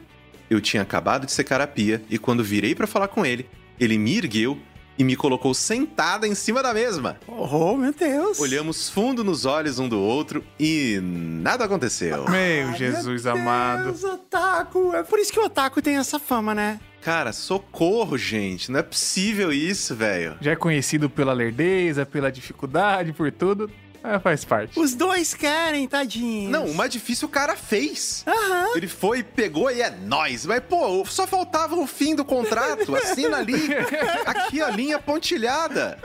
Eu 0.50 0.60
tinha 0.60 0.82
acabado 0.82 1.26
de 1.26 1.32
secar 1.32 1.60
a 1.60 1.66
pia 1.66 2.02
e 2.10 2.18
quando 2.18 2.44
virei 2.44 2.74
para 2.74 2.86
falar 2.86 3.08
com 3.08 3.24
ele, 3.24 3.48
ele 3.78 3.96
me 3.98 4.16
ergueu 4.16 4.58
e 4.98 5.04
me 5.04 5.16
colocou 5.16 5.54
sentada 5.54 6.26
em 6.26 6.34
cima 6.34 6.62
da 6.62 6.72
mesma. 6.74 7.18
Oh, 7.26 7.76
meu 7.76 7.92
Deus. 7.92 8.38
Olhamos 8.38 8.88
fundo 8.88 9.24
nos 9.24 9.44
olhos 9.44 9.78
um 9.78 9.88
do 9.88 9.98
outro 9.98 10.44
e 10.58 11.00
nada 11.02 11.64
aconteceu. 11.64 12.24
Meu 12.28 12.68
Ai, 12.68 12.76
Jesus 12.76 13.24
meu 13.24 13.32
amado. 13.32 13.84
Deus, 13.84 14.04
otaku. 14.04 14.94
É 14.94 15.02
por 15.02 15.18
isso 15.18 15.32
que 15.32 15.40
o 15.40 15.44
otaku 15.44 15.80
tem 15.80 15.96
essa 15.96 16.18
fama, 16.18 16.54
né? 16.54 16.78
Cara, 17.00 17.32
socorro, 17.32 18.16
gente. 18.16 18.70
Não 18.70 18.78
é 18.78 18.82
possível 18.82 19.52
isso, 19.52 19.94
velho. 19.94 20.36
Já 20.40 20.52
é 20.52 20.56
conhecido 20.56 21.10
pela 21.10 21.32
lerdeza, 21.32 22.06
pela 22.06 22.30
dificuldade, 22.30 23.12
por 23.12 23.32
tudo. 23.32 23.68
É, 24.04 24.18
faz 24.18 24.44
parte. 24.44 24.78
Os 24.78 24.94
dois 24.94 25.32
querem, 25.32 25.86
tadinho. 25.86 26.50
Não, 26.50 26.66
o 26.66 26.74
mais 26.74 26.90
difícil 26.90 27.28
o 27.28 27.30
cara 27.30 27.56
fez. 27.56 28.24
Aham. 28.26 28.72
Ele 28.74 28.88
foi, 28.88 29.22
pegou 29.22 29.70
e 29.70 29.80
é 29.80 29.90
nóis. 29.90 30.44
Mas, 30.44 30.62
pô, 30.68 31.04
só 31.04 31.26
faltava 31.26 31.76
o 31.76 31.86
fim 31.86 32.14
do 32.14 32.24
contrato. 32.24 32.94
Assina 32.96 33.38
ali. 33.38 33.54
Aqui 34.26 34.60
a 34.60 34.70
linha 34.70 34.98
pontilhada. 34.98 35.98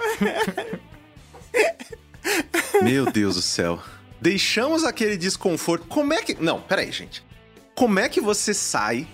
Meu 2.82 3.06
Deus 3.12 3.36
do 3.36 3.41
céu. 3.41 3.82
Deixamos 4.22 4.84
aquele 4.84 5.18
desconforto. 5.18 5.88
Como 5.88 6.14
é 6.14 6.22
que. 6.22 6.36
Não, 6.36 6.62
peraí, 6.62 6.91
gente. 6.91 7.24
Como 7.74 8.00
é 8.00 8.08
que 8.10 8.22
você 8.22 8.54
sai 8.54 9.08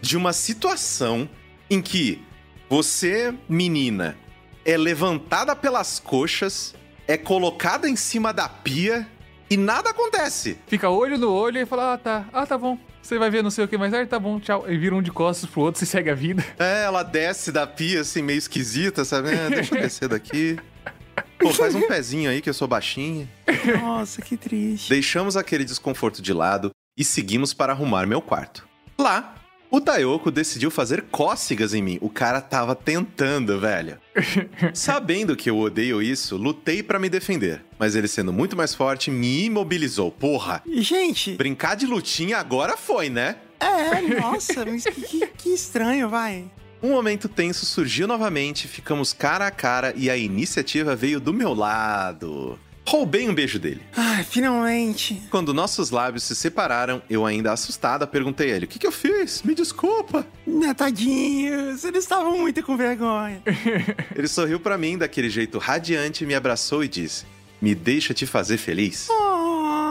de 0.00 0.16
uma 0.16 0.32
situação 0.32 1.28
em 1.68 1.80
que 1.82 2.22
você, 2.68 3.34
menina, 3.48 4.16
é 4.64 4.76
levantada 4.76 5.54
pelas 5.56 5.98
coxas, 5.98 6.74
é 7.10 7.16
colocada 7.16 7.88
em 7.88 7.96
cima 7.96 8.32
da 8.32 8.48
pia 8.48 9.04
e 9.50 9.56
nada 9.56 9.90
acontece? 9.90 10.56
Fica 10.68 10.88
olho 10.88 11.18
no 11.18 11.32
olho 11.32 11.58
e 11.58 11.66
fala, 11.66 11.94
ah, 11.94 11.98
tá, 11.98 12.28
ah, 12.32 12.46
tá 12.46 12.56
bom. 12.56 12.78
Você 13.02 13.18
vai 13.18 13.28
ver 13.28 13.42
não 13.42 13.50
sei 13.50 13.64
o 13.64 13.68
que 13.68 13.76
mais 13.76 13.90
tarde, 13.90 14.08
tá 14.08 14.16
bom, 14.16 14.38
tchau. 14.38 14.64
E 14.70 14.78
vira 14.78 14.94
um 14.94 15.02
de 15.02 15.10
costas 15.10 15.50
pro 15.50 15.62
outro, 15.62 15.80
você 15.80 15.86
segue 15.86 16.08
a 16.08 16.14
vida. 16.14 16.44
É, 16.56 16.84
ela 16.84 17.02
desce 17.02 17.50
da 17.50 17.66
pia 17.66 18.02
assim, 18.02 18.22
meio 18.22 18.38
esquisita, 18.38 19.04
sabe? 19.04 19.30
É, 19.30 19.50
deixa 19.50 19.74
eu 19.74 19.80
descer 19.80 20.08
daqui. 20.08 20.56
Pô, 21.36 21.52
faz 21.52 21.74
um 21.74 21.82
pezinho 21.88 22.30
aí 22.30 22.40
que 22.40 22.48
eu 22.48 22.54
sou 22.54 22.68
baixinha. 22.68 23.28
Nossa, 23.80 24.22
que 24.22 24.36
triste. 24.36 24.88
Deixamos 24.88 25.36
aquele 25.36 25.64
desconforto 25.64 26.22
de 26.22 26.32
lado 26.32 26.70
e 26.96 27.04
seguimos 27.04 27.52
para 27.52 27.72
arrumar 27.72 28.06
meu 28.06 28.22
quarto. 28.22 28.68
Lá, 28.96 29.34
o 29.70 29.80
Tayoko 29.80 30.30
decidiu 30.30 30.70
fazer 30.70 31.02
cócegas 31.10 31.72
em 31.74 31.82
mim. 31.82 31.98
O 32.00 32.10
cara 32.10 32.40
tava 32.40 32.74
tentando, 32.74 33.58
velho. 33.60 33.98
Sabendo 34.74 35.36
que 35.36 35.48
eu 35.50 35.58
odeio 35.58 36.02
isso, 36.02 36.36
lutei 36.36 36.82
pra 36.82 36.98
me 36.98 37.08
defender. 37.08 37.64
Mas 37.78 37.94
ele, 37.94 38.08
sendo 38.08 38.32
muito 38.32 38.56
mais 38.56 38.74
forte, 38.74 39.10
me 39.10 39.44
imobilizou. 39.44 40.10
Porra! 40.10 40.62
E, 40.66 40.82
Gente, 40.82 41.34
Brincar 41.36 41.76
de 41.76 41.86
lutinha 41.86 42.38
agora 42.38 42.76
foi, 42.76 43.08
né? 43.08 43.36
é, 43.60 44.00
nossa, 44.20 44.64
mas 44.64 44.84
que, 44.84 45.00
que- 45.02 45.26
que 45.26 45.48
estranho, 45.50 46.08
vai. 46.08 46.44
Um 46.82 46.92
momento 46.92 47.28
tenso 47.28 47.66
surgiu 47.66 48.06
novamente, 48.08 48.66
ficamos 48.66 49.12
cara 49.12 49.46
a 49.46 49.50
cara 49.50 49.92
e 49.96 50.08
a 50.08 50.16
iniciativa 50.16 50.96
veio 50.96 51.20
do 51.20 51.32
meu 51.32 51.52
lado. 51.52 52.58
Roubei 52.90 53.28
um 53.28 53.32
beijo 53.32 53.56
dele. 53.56 53.80
Ai, 53.96 54.24
finalmente. 54.24 55.22
Quando 55.30 55.54
nossos 55.54 55.90
lábios 55.90 56.24
se 56.24 56.34
separaram, 56.34 57.00
eu 57.08 57.24
ainda 57.24 57.52
assustada 57.52 58.04
perguntei 58.04 58.50
a 58.50 58.56
ele: 58.56 58.64
O 58.64 58.68
que, 58.68 58.80
que 58.80 58.86
eu 58.86 58.90
fiz? 58.90 59.44
Me 59.44 59.54
desculpa. 59.54 60.26
Né, 60.44 60.74
tadinhos, 60.74 61.84
eles 61.84 62.02
estavam 62.02 62.36
muito 62.36 62.60
com 62.64 62.76
vergonha. 62.76 63.40
Ele 64.16 64.26
sorriu 64.26 64.58
pra 64.58 64.76
mim 64.76 64.98
daquele 64.98 65.30
jeito 65.30 65.56
radiante, 65.58 66.26
me 66.26 66.34
abraçou 66.34 66.82
e 66.82 66.88
disse: 66.88 67.24
Me 67.62 67.76
deixa 67.76 68.12
te 68.12 68.26
fazer 68.26 68.58
feliz. 68.58 69.06
Oh, 69.08 69.39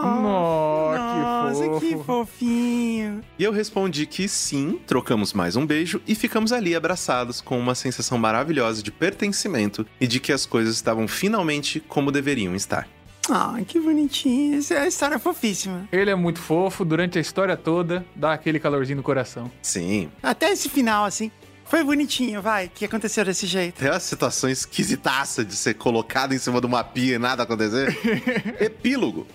Que 0.02 1.20
nossa, 1.22 1.66
fofo. 1.66 1.80
que 1.80 2.04
fofinho. 2.04 3.22
E 3.38 3.44
eu 3.44 3.52
respondi 3.52 4.06
que 4.06 4.28
sim, 4.28 4.80
trocamos 4.86 5.34
mais 5.34 5.56
um 5.56 5.66
beijo 5.66 6.02
e 6.08 6.16
ficamos 6.16 6.52
ali 6.52 6.76
abraçados 6.76 7.42
com 7.42 7.60
uma 7.60 7.76
sensação 7.76 8.18
maravilhosa 8.18 8.82
de 8.82 8.92
pertencimento 8.92 9.86
e 10.00 10.08
de 10.08 10.20
que 10.20 10.32
as 10.32 10.46
coisas 10.46 10.76
estavam 10.76 11.08
finalmente 11.08 11.80
como 11.80 12.12
deveriam 12.12 12.56
estar. 12.56 12.88
Ah, 13.30 13.58
que 13.68 13.80
bonitinho. 13.80 14.58
Essa 14.58 14.74
é 14.74 14.78
uma 14.80 14.88
história 14.88 15.20
fofíssima. 15.20 15.88
Ele 15.92 16.10
é 16.10 16.16
muito 16.16 16.40
fofo, 16.40 16.84
durante 16.84 17.18
a 17.18 17.22
história 17.22 17.56
toda, 17.56 18.04
dá 18.16 18.34
aquele 18.34 18.60
calorzinho 18.60 18.98
no 18.98 19.04
coração. 19.04 19.52
Sim, 19.62 20.10
Até 20.24 20.52
esse 20.52 20.68
final, 20.68 21.06
assim, 21.06 21.32
foi 21.66 21.84
bonitinho, 21.84 22.42
vai, 22.42 22.68
que 22.68 22.84
aconteceu 22.84 23.24
desse 23.24 23.46
jeito. 23.46 23.76
Tem 23.80 23.92
uma 23.92 24.00
situação 24.00 24.50
esquisitaça 24.50 25.46
de 25.46 25.56
ser 25.56 25.76
colocado 25.76 26.34
em 26.34 26.40
cima 26.40 26.60
de 26.60 26.66
uma 26.66 26.84
pia 26.84 27.16
e 27.16 27.20
nada 27.20 27.44
acontecer. 27.44 27.96
Epílogo. 28.60 29.28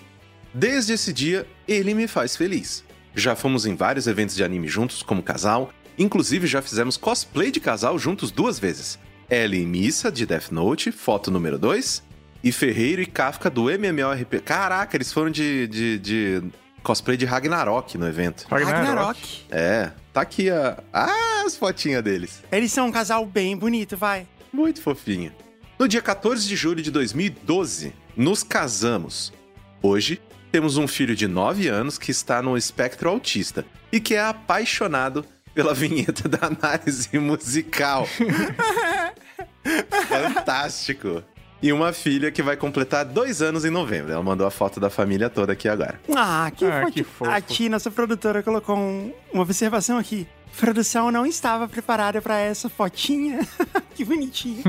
Desde 0.57 0.93
esse 0.93 1.11
dia, 1.11 1.45
ele 1.67 1.93
me 1.93 2.07
faz 2.07 2.37
feliz. 2.37 2.81
Já 3.13 3.35
fomos 3.35 3.65
em 3.65 3.75
vários 3.75 4.07
eventos 4.07 4.33
de 4.37 4.41
anime 4.41 4.69
juntos 4.69 5.03
como 5.03 5.21
casal, 5.21 5.69
inclusive 5.99 6.47
já 6.47 6.61
fizemos 6.61 6.95
cosplay 6.95 7.51
de 7.51 7.59
casal 7.59 7.99
juntos 7.99 8.31
duas 8.31 8.57
vezes. 8.57 8.97
Ellie 9.29 9.63
e 9.63 9.65
Missa, 9.65 10.09
de 10.09 10.25
Death 10.25 10.51
Note, 10.51 10.93
foto 10.93 11.29
número 11.29 11.59
2, 11.59 12.01
e 12.41 12.53
Ferreiro 12.53 13.01
e 13.01 13.05
Kafka 13.05 13.49
do 13.49 13.69
MMORP. 13.69 14.39
Caraca, 14.45 14.95
eles 14.95 15.11
foram 15.11 15.29
de, 15.29 15.67
de, 15.67 15.99
de 15.99 16.43
cosplay 16.81 17.17
de 17.17 17.25
Ragnarok 17.25 17.97
no 17.97 18.07
evento. 18.07 18.45
Ragnarok. 18.49 19.43
É, 19.51 19.91
tá 20.13 20.21
aqui 20.21 20.49
a, 20.49 20.81
ah, 20.93 21.43
as 21.45 21.57
fotinhas 21.57 22.01
deles. 22.01 22.41
Eles 22.49 22.71
são 22.71 22.87
um 22.87 22.91
casal 22.93 23.25
bem 23.25 23.57
bonito, 23.57 23.97
vai. 23.97 24.25
Muito 24.53 24.81
fofinho. 24.81 25.33
No 25.77 25.85
dia 25.85 26.01
14 26.01 26.47
de 26.47 26.55
julho 26.55 26.81
de 26.81 26.91
2012, 26.91 27.91
nos 28.15 28.41
casamos. 28.41 29.33
Hoje, 29.81 30.21
temos 30.55 30.77
um 30.77 30.87
filho 30.87 31.13
de 31.17 31.27
9 31.27 31.67
anos 31.67 31.97
que 31.97 32.11
está 32.11 32.41
no 32.41 32.55
espectro 32.55 33.09
autista 33.09 33.65
e 33.91 33.99
que 33.99 34.15
é 34.15 34.21
apaixonado 34.21 35.25
pela 35.53 35.73
vinheta 35.73 36.29
da 36.29 36.47
análise 36.47 37.09
musical. 37.19 38.07
Fantástico! 40.07 41.21
E 41.61 41.73
uma 41.73 41.91
filha 41.91 42.31
que 42.31 42.41
vai 42.41 42.55
completar 42.55 43.03
dois 43.03 43.41
anos 43.41 43.65
em 43.65 43.69
novembro. 43.69 44.13
Ela 44.13 44.23
mandou 44.23 44.47
a 44.47 44.51
foto 44.51 44.79
da 44.79 44.89
família 44.89 45.29
toda 45.29 45.51
aqui 45.51 45.67
agora. 45.67 45.99
Ah, 46.15 46.49
que, 46.55 46.63
Ah, 46.63 46.83
fofo. 46.83 46.91
que 46.93 47.03
fofo. 47.03 47.31
A 47.31 47.41
Tia, 47.41 47.69
nossa 47.69 47.91
produtora, 47.91 48.41
colocou 48.41 48.77
um- 48.77 49.11
uma 49.33 49.43
observação 49.43 49.97
aqui. 49.97 50.25
Produção 50.57 51.11
não 51.11 51.25
estava 51.25 51.67
preparada 51.67 52.21
para 52.21 52.37
essa 52.39 52.69
fotinha. 52.69 53.39
que 53.93 54.05
bonitinho. 54.05 54.63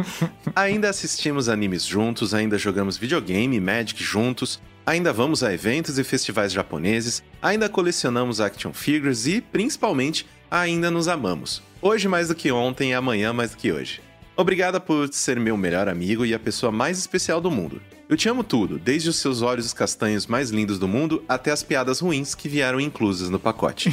Ainda 0.57 0.89
assistimos 0.91 1.49
animes 1.49 1.85
juntos, 1.85 2.35
ainda 2.35 2.59
jogamos 2.59 2.97
videogame 2.97 3.57
e 3.57 3.61
Magic 3.61 4.03
juntos, 4.03 4.61
ainda 4.87 5.13
vamos 5.13 5.43
a 5.43 5.53
eventos 5.53 5.99
e 5.99 6.05
festivais 6.05 6.53
japoneses, 6.53 7.23
ainda 7.43 7.69
colecionamos 7.69 8.41
action 8.41 8.73
figures 8.73 9.27
e, 9.27 9.41
principalmente, 9.41 10.25
ainda 10.49 10.91
nos 10.91 11.09
amamos. 11.09 11.61
Hoje 11.83 12.07
mais 12.07 12.29
do 12.29 12.35
que 12.35 12.53
ontem 12.53 12.91
e 12.91 12.95
amanhã 12.95 13.33
mais 13.33 13.51
do 13.51 13.57
que 13.57 13.73
hoje. 13.73 14.01
Obrigada 14.37 14.79
por 14.79 15.13
ser 15.13 15.41
meu 15.41 15.57
melhor 15.57 15.89
amigo 15.89 16.25
e 16.25 16.33
a 16.33 16.39
pessoa 16.39 16.71
mais 16.71 16.99
especial 16.99 17.41
do 17.41 17.51
mundo. 17.51 17.81
Eu 18.09 18.17
te 18.17 18.29
amo 18.29 18.45
tudo, 18.45 18.79
desde 18.79 19.09
os 19.09 19.17
seus 19.17 19.43
olhos 19.43 19.73
castanhos 19.73 20.29
mais 20.29 20.51
lindos 20.51 20.79
do 20.79 20.87
mundo 20.87 21.25
até 21.29 21.51
as 21.51 21.63
piadas 21.63 21.99
ruins 21.99 22.37
que 22.37 22.49
vieram 22.49 22.79
inclusas 22.79 23.29
no 23.29 23.41
pacote. 23.41 23.91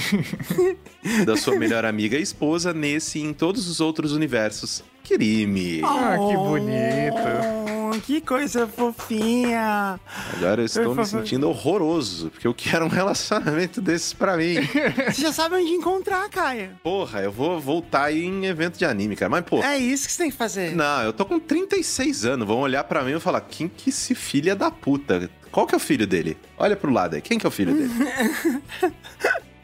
da 1.26 1.36
sua 1.36 1.58
melhor 1.58 1.84
amiga 1.84 2.18
e 2.18 2.22
esposa 2.22 2.74
nesse 2.74 3.18
e 3.18 3.24
em 3.24 3.34
todos 3.34 3.68
os 3.68 3.80
outros 3.80 4.12
universos. 4.12 4.84
Kirimi. 5.04 5.82
Ah, 5.84 6.16
que 6.18 6.38
bonito. 6.38 7.93
Oh, 7.95 7.99
que 8.01 8.22
coisa 8.22 8.66
fofinha. 8.68 9.99
Agora 10.36 10.62
eu 10.62 10.66
estou 10.66 10.86
Por 10.86 10.95
me 10.97 11.06
sentindo 11.06 11.47
horroroso, 11.49 12.30
porque 12.30 12.47
eu 12.47 12.54
quero 12.54 12.86
um 12.86 12.89
relacionamento 12.89 13.82
desses 13.82 14.14
pra 14.14 14.36
mim. 14.38 14.56
Você 15.08 15.22
já 15.22 15.32
sabe 15.34 15.56
onde 15.56 15.72
encontrar, 15.72 16.28
Caio. 16.30 16.72
Porra, 16.82 17.22
eu 17.22 17.32
vou 17.32 17.60
voltar 17.60 18.06
aí 18.06 18.24
em 18.26 18.45
evento 18.45 18.78
de 18.78 18.86
anime, 18.86 19.16
cara. 19.16 19.30
Mas, 19.30 19.43
pô, 19.45 19.62
É 19.62 19.78
isso 19.78 20.08
que 20.08 20.14
você 20.14 20.24
tem 20.24 20.32
que 20.32 20.38
fazer. 20.38 20.76
não, 20.76 21.01
eu 21.04 21.14
tô 21.14 21.26
com 21.26 21.39
36 21.39 22.26
anos. 22.26 22.47
Vão 22.47 22.60
olhar 22.60 22.84
pra 22.86 23.04
mim 23.04 23.12
e 23.16 23.20
falar: 23.20 23.41
quem 23.41 23.68
que 23.68 23.89
esse 23.89 24.16
filho 24.16 24.51
é 24.51 24.56
da 24.56 24.72
puta? 24.72 25.30
Qual 25.51 25.68
que 25.68 25.76
é 25.76 25.78
o 25.78 25.80
filho 25.80 26.08
dele? 26.08 26.36
Olha 26.58 26.76
pro 26.76 26.91
lado 26.91 27.16
aí. 27.16 27.22
Quem 27.22 27.38
que 27.38 27.45
é 27.45 27.49
o 27.49 27.51
filho 27.51 27.74
dele? 27.76 27.91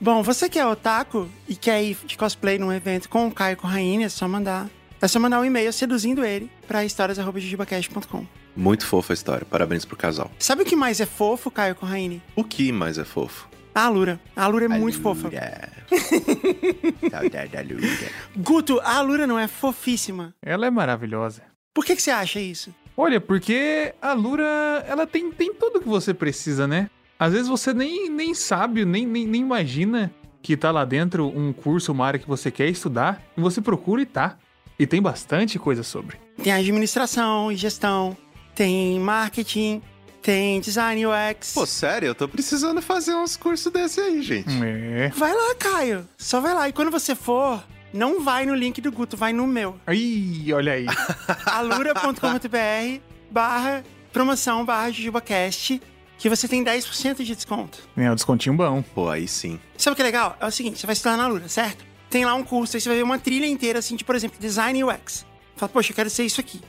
Bom, 0.02 0.22
você 0.24 0.48
que 0.48 0.58
é 0.60 0.66
otaku 0.66 1.28
e 1.48 1.56
quer 1.56 1.84
ir 1.84 1.98
de 2.06 2.16
cosplay 2.18 2.58
num 2.58 2.72
evento 2.72 3.10
com 3.10 3.28
o 3.28 3.32
Caio 3.32 3.58
Corraine, 3.58 4.06
é 4.06 4.10
só 4.10 4.28
mandar. 4.28 4.70
É 5.02 5.08
só 5.08 5.20
mandar 5.20 5.40
um 5.40 5.46
e-mail 5.46 5.72
seduzindo 5.72 6.26
ele 6.26 6.52
pra 6.68 6.84
histórias.jujubacast.com. 6.84 8.26
Muito 8.56 8.86
fofa 8.86 9.14
a 9.14 9.16
história. 9.16 9.48
Parabéns 9.50 9.86
pro 9.86 9.96
casal. 9.96 10.30
Sabe 10.38 10.64
o 10.64 10.66
que 10.66 10.76
mais 10.76 11.00
é 11.00 11.06
fofo, 11.06 11.50
Caio 11.50 11.76
Corraine? 11.76 12.22
O 12.36 12.44
que 12.44 12.72
mais 12.72 12.98
é 12.98 13.06
fofo? 13.06 13.48
A 13.74 13.84
Alura. 13.84 14.20
A 14.36 14.44
Alura 14.44 14.66
é 14.66 14.68
muito 14.68 15.00
fofa. 15.00 15.30
Saudade 17.10 17.52
da 17.52 17.62
Lura. 17.62 17.88
Guto, 18.36 18.80
a 18.82 18.98
Alura 18.98 19.26
não 19.26 19.40
é 19.40 19.48
fofíssima. 19.48 20.34
Ela 20.42 20.68
é 20.68 20.70
maravilhosa. 20.70 21.44
Por 21.74 21.86
que, 21.86 21.96
que 21.96 22.02
você 22.02 22.12
acha 22.12 22.42
isso? 22.42 22.76
Olha, 22.98 23.22
porque 23.22 23.94
a 24.02 24.12
Lura, 24.12 24.84
ela 24.86 25.08
tem, 25.08 25.32
tem 25.32 25.54
tudo 25.54 25.80
que 25.80 25.88
você 25.88 26.14
precisa, 26.14 26.68
né? 26.68 26.90
Às 27.18 27.32
vezes 27.32 27.48
você 27.48 27.74
nem, 27.74 28.10
nem 28.10 28.34
sabe, 28.34 28.84
nem, 28.84 29.06
nem, 29.06 29.26
nem 29.26 29.42
imagina 29.42 30.12
que 30.42 30.58
tá 30.58 30.72
lá 30.72 30.84
dentro 30.84 31.28
um 31.28 31.54
curso, 31.54 31.94
uma 31.94 32.06
área 32.06 32.20
que 32.20 32.28
você 32.28 32.52
quer 32.52 32.68
estudar, 32.68 33.22
e 33.38 33.42
você 33.42 33.62
procura 33.62 34.02
e 34.02 34.06
tá. 34.06 34.38
E 34.80 34.88
tem 34.88 35.02
bastante 35.02 35.60
coisa 35.60 35.84
sobre. 35.84 36.18
Tem 36.42 36.54
administração 36.54 37.52
e 37.52 37.58
gestão, 37.58 38.16
tem 38.56 38.98
marketing, 38.98 39.82
tem 40.22 40.62
design 40.62 41.06
UX. 41.06 41.54
Pô, 41.54 41.66
sério, 41.66 42.08
eu 42.08 42.16
tô 42.16 42.30
precisando 42.30 42.82
fazer 42.82 43.14
uns 43.14 43.36
cursos 43.36 43.72
desse 43.72 44.00
aí, 44.00 44.22
gente. 44.22 44.50
É. 44.64 45.10
Vai 45.10 45.34
lá, 45.34 45.56
Caio. 45.56 46.08
Só 46.18 46.40
vai 46.40 46.54
lá. 46.54 46.70
E 46.70 46.74
quando 46.74 46.92
você 46.92 47.14
for, 47.14 47.62
não 47.94 48.22
vai 48.22 48.46
no 48.46 48.56
link 48.56 48.80
do 48.80 48.90
Guto, 48.90 49.18
vai 49.18 49.34
no 49.34 49.46
meu. 49.46 49.78
Ih, 49.92 50.54
olha 50.54 50.74
aí. 50.74 50.86
alura.com.br 51.46 53.02
barra 53.30 53.84
promoção 54.12 54.66
barra 54.66 54.90
JujubaCast, 54.92 55.82
que 56.18 56.30
você 56.30 56.48
tem 56.48 56.64
10% 56.64 57.18
de 57.24 57.36
desconto. 57.36 57.80
É 57.96 58.10
um 58.12 58.16
descontinho 58.16 58.56
bom. 58.56 58.82
Pô, 58.82 59.10
aí 59.10 59.28
sim. 59.28 59.60
Sabe 59.78 59.94
o 59.94 59.96
que 59.96 60.02
é 60.02 60.06
legal? 60.06 60.38
É 60.40 60.46
o 60.46 60.52
seguinte, 60.52 60.80
você 60.80 60.86
vai 60.86 60.94
estudar 60.94 61.18
na 61.18 61.26
Alura, 61.26 61.48
certo? 61.48 61.89
Tem 62.10 62.26
lá 62.26 62.34
um 62.34 62.44
curso, 62.44 62.76
aí 62.76 62.82
você 62.82 62.90
vai 62.90 62.98
ver 62.98 63.04
uma 63.04 63.20
trilha 63.20 63.46
inteira, 63.46 63.80
assim, 63.80 63.96
de, 63.96 64.04
por 64.04 64.16
exemplo, 64.16 64.40
Design 64.40 64.84
UX. 64.84 65.26
Fala, 65.56 65.70
poxa, 65.70 65.92
eu 65.92 65.96
quero 65.96 66.10
ser 66.10 66.26
isso 66.26 66.42
aqui. 66.42 66.60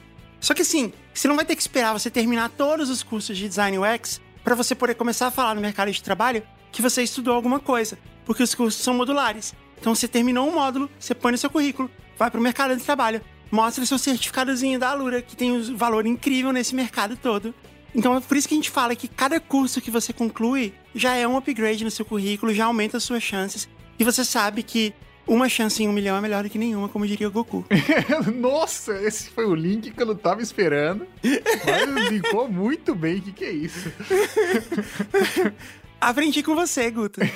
Só 0.40 0.54
que 0.54 0.62
assim, 0.62 0.92
você 1.12 1.28
não 1.28 1.36
vai 1.36 1.44
ter 1.44 1.54
que 1.54 1.62
esperar 1.62 1.92
você 1.92 2.10
terminar 2.10 2.48
todos 2.50 2.88
os 2.88 3.02
cursos 3.02 3.36
de 3.36 3.48
Design 3.48 3.78
UX 3.78 4.20
para 4.42 4.54
você 4.54 4.74
poder 4.74 4.94
começar 4.94 5.26
a 5.26 5.30
falar 5.30 5.54
no 5.54 5.60
mercado 5.60 5.92
de 5.92 6.02
trabalho 6.02 6.42
que 6.72 6.80
você 6.80 7.02
estudou 7.02 7.34
alguma 7.34 7.60
coisa, 7.60 7.98
porque 8.24 8.42
os 8.42 8.54
cursos 8.54 8.82
são 8.82 8.94
modulares. 8.94 9.54
Então 9.78 9.94
você 9.94 10.08
terminou 10.08 10.48
um 10.48 10.54
módulo, 10.54 10.90
você 10.98 11.14
põe 11.14 11.32
no 11.32 11.38
seu 11.38 11.50
currículo, 11.50 11.90
vai 12.16 12.30
pro 12.30 12.40
mercado 12.40 12.76
de 12.76 12.82
trabalho, 12.82 13.20
mostra 13.50 13.84
o 13.84 13.86
seu 13.86 13.98
certificadozinho 13.98 14.78
da 14.78 14.90
Alura, 14.90 15.20
que 15.20 15.36
tem 15.36 15.52
um 15.52 15.76
valor 15.76 16.06
incrível 16.06 16.52
nesse 16.52 16.74
mercado 16.74 17.16
todo. 17.16 17.54
Então 17.94 18.16
é 18.16 18.20
por 18.20 18.36
isso 18.36 18.48
que 18.48 18.54
a 18.54 18.56
gente 18.56 18.70
fala 18.70 18.94
que 18.94 19.08
cada 19.08 19.40
curso 19.40 19.80
que 19.80 19.90
você 19.90 20.12
conclui 20.12 20.72
já 20.94 21.14
é 21.16 21.26
um 21.26 21.36
upgrade 21.36 21.84
no 21.84 21.90
seu 21.90 22.04
currículo, 22.04 22.54
já 22.54 22.66
aumenta 22.66 22.96
as 22.96 23.04
suas 23.04 23.22
chances. 23.22 23.68
E 23.98 24.04
você 24.04 24.24
sabe 24.24 24.62
que 24.62 24.94
uma 25.26 25.48
chance 25.48 25.82
em 25.82 25.88
um 25.88 25.92
milhão 25.92 26.16
é 26.16 26.20
melhor 26.20 26.42
do 26.42 26.50
que 26.50 26.58
nenhuma, 26.58 26.88
como 26.88 27.06
diria 27.06 27.28
o 27.28 27.30
Goku. 27.30 27.64
Nossa, 28.34 29.00
esse 29.02 29.30
foi 29.30 29.46
o 29.46 29.54
link 29.54 29.90
que 29.90 30.02
eu 30.02 30.06
não 30.06 30.16
tava 30.16 30.42
esperando. 30.42 31.06
Mas 31.22 32.10
linkou 32.10 32.48
muito 32.48 32.94
bem. 32.94 33.18
O 33.18 33.22
que, 33.22 33.32
que 33.32 33.44
é 33.44 33.52
isso? 33.52 33.92
Aprendi 36.00 36.42
com 36.42 36.54
você, 36.54 36.90
Guto. 36.90 37.20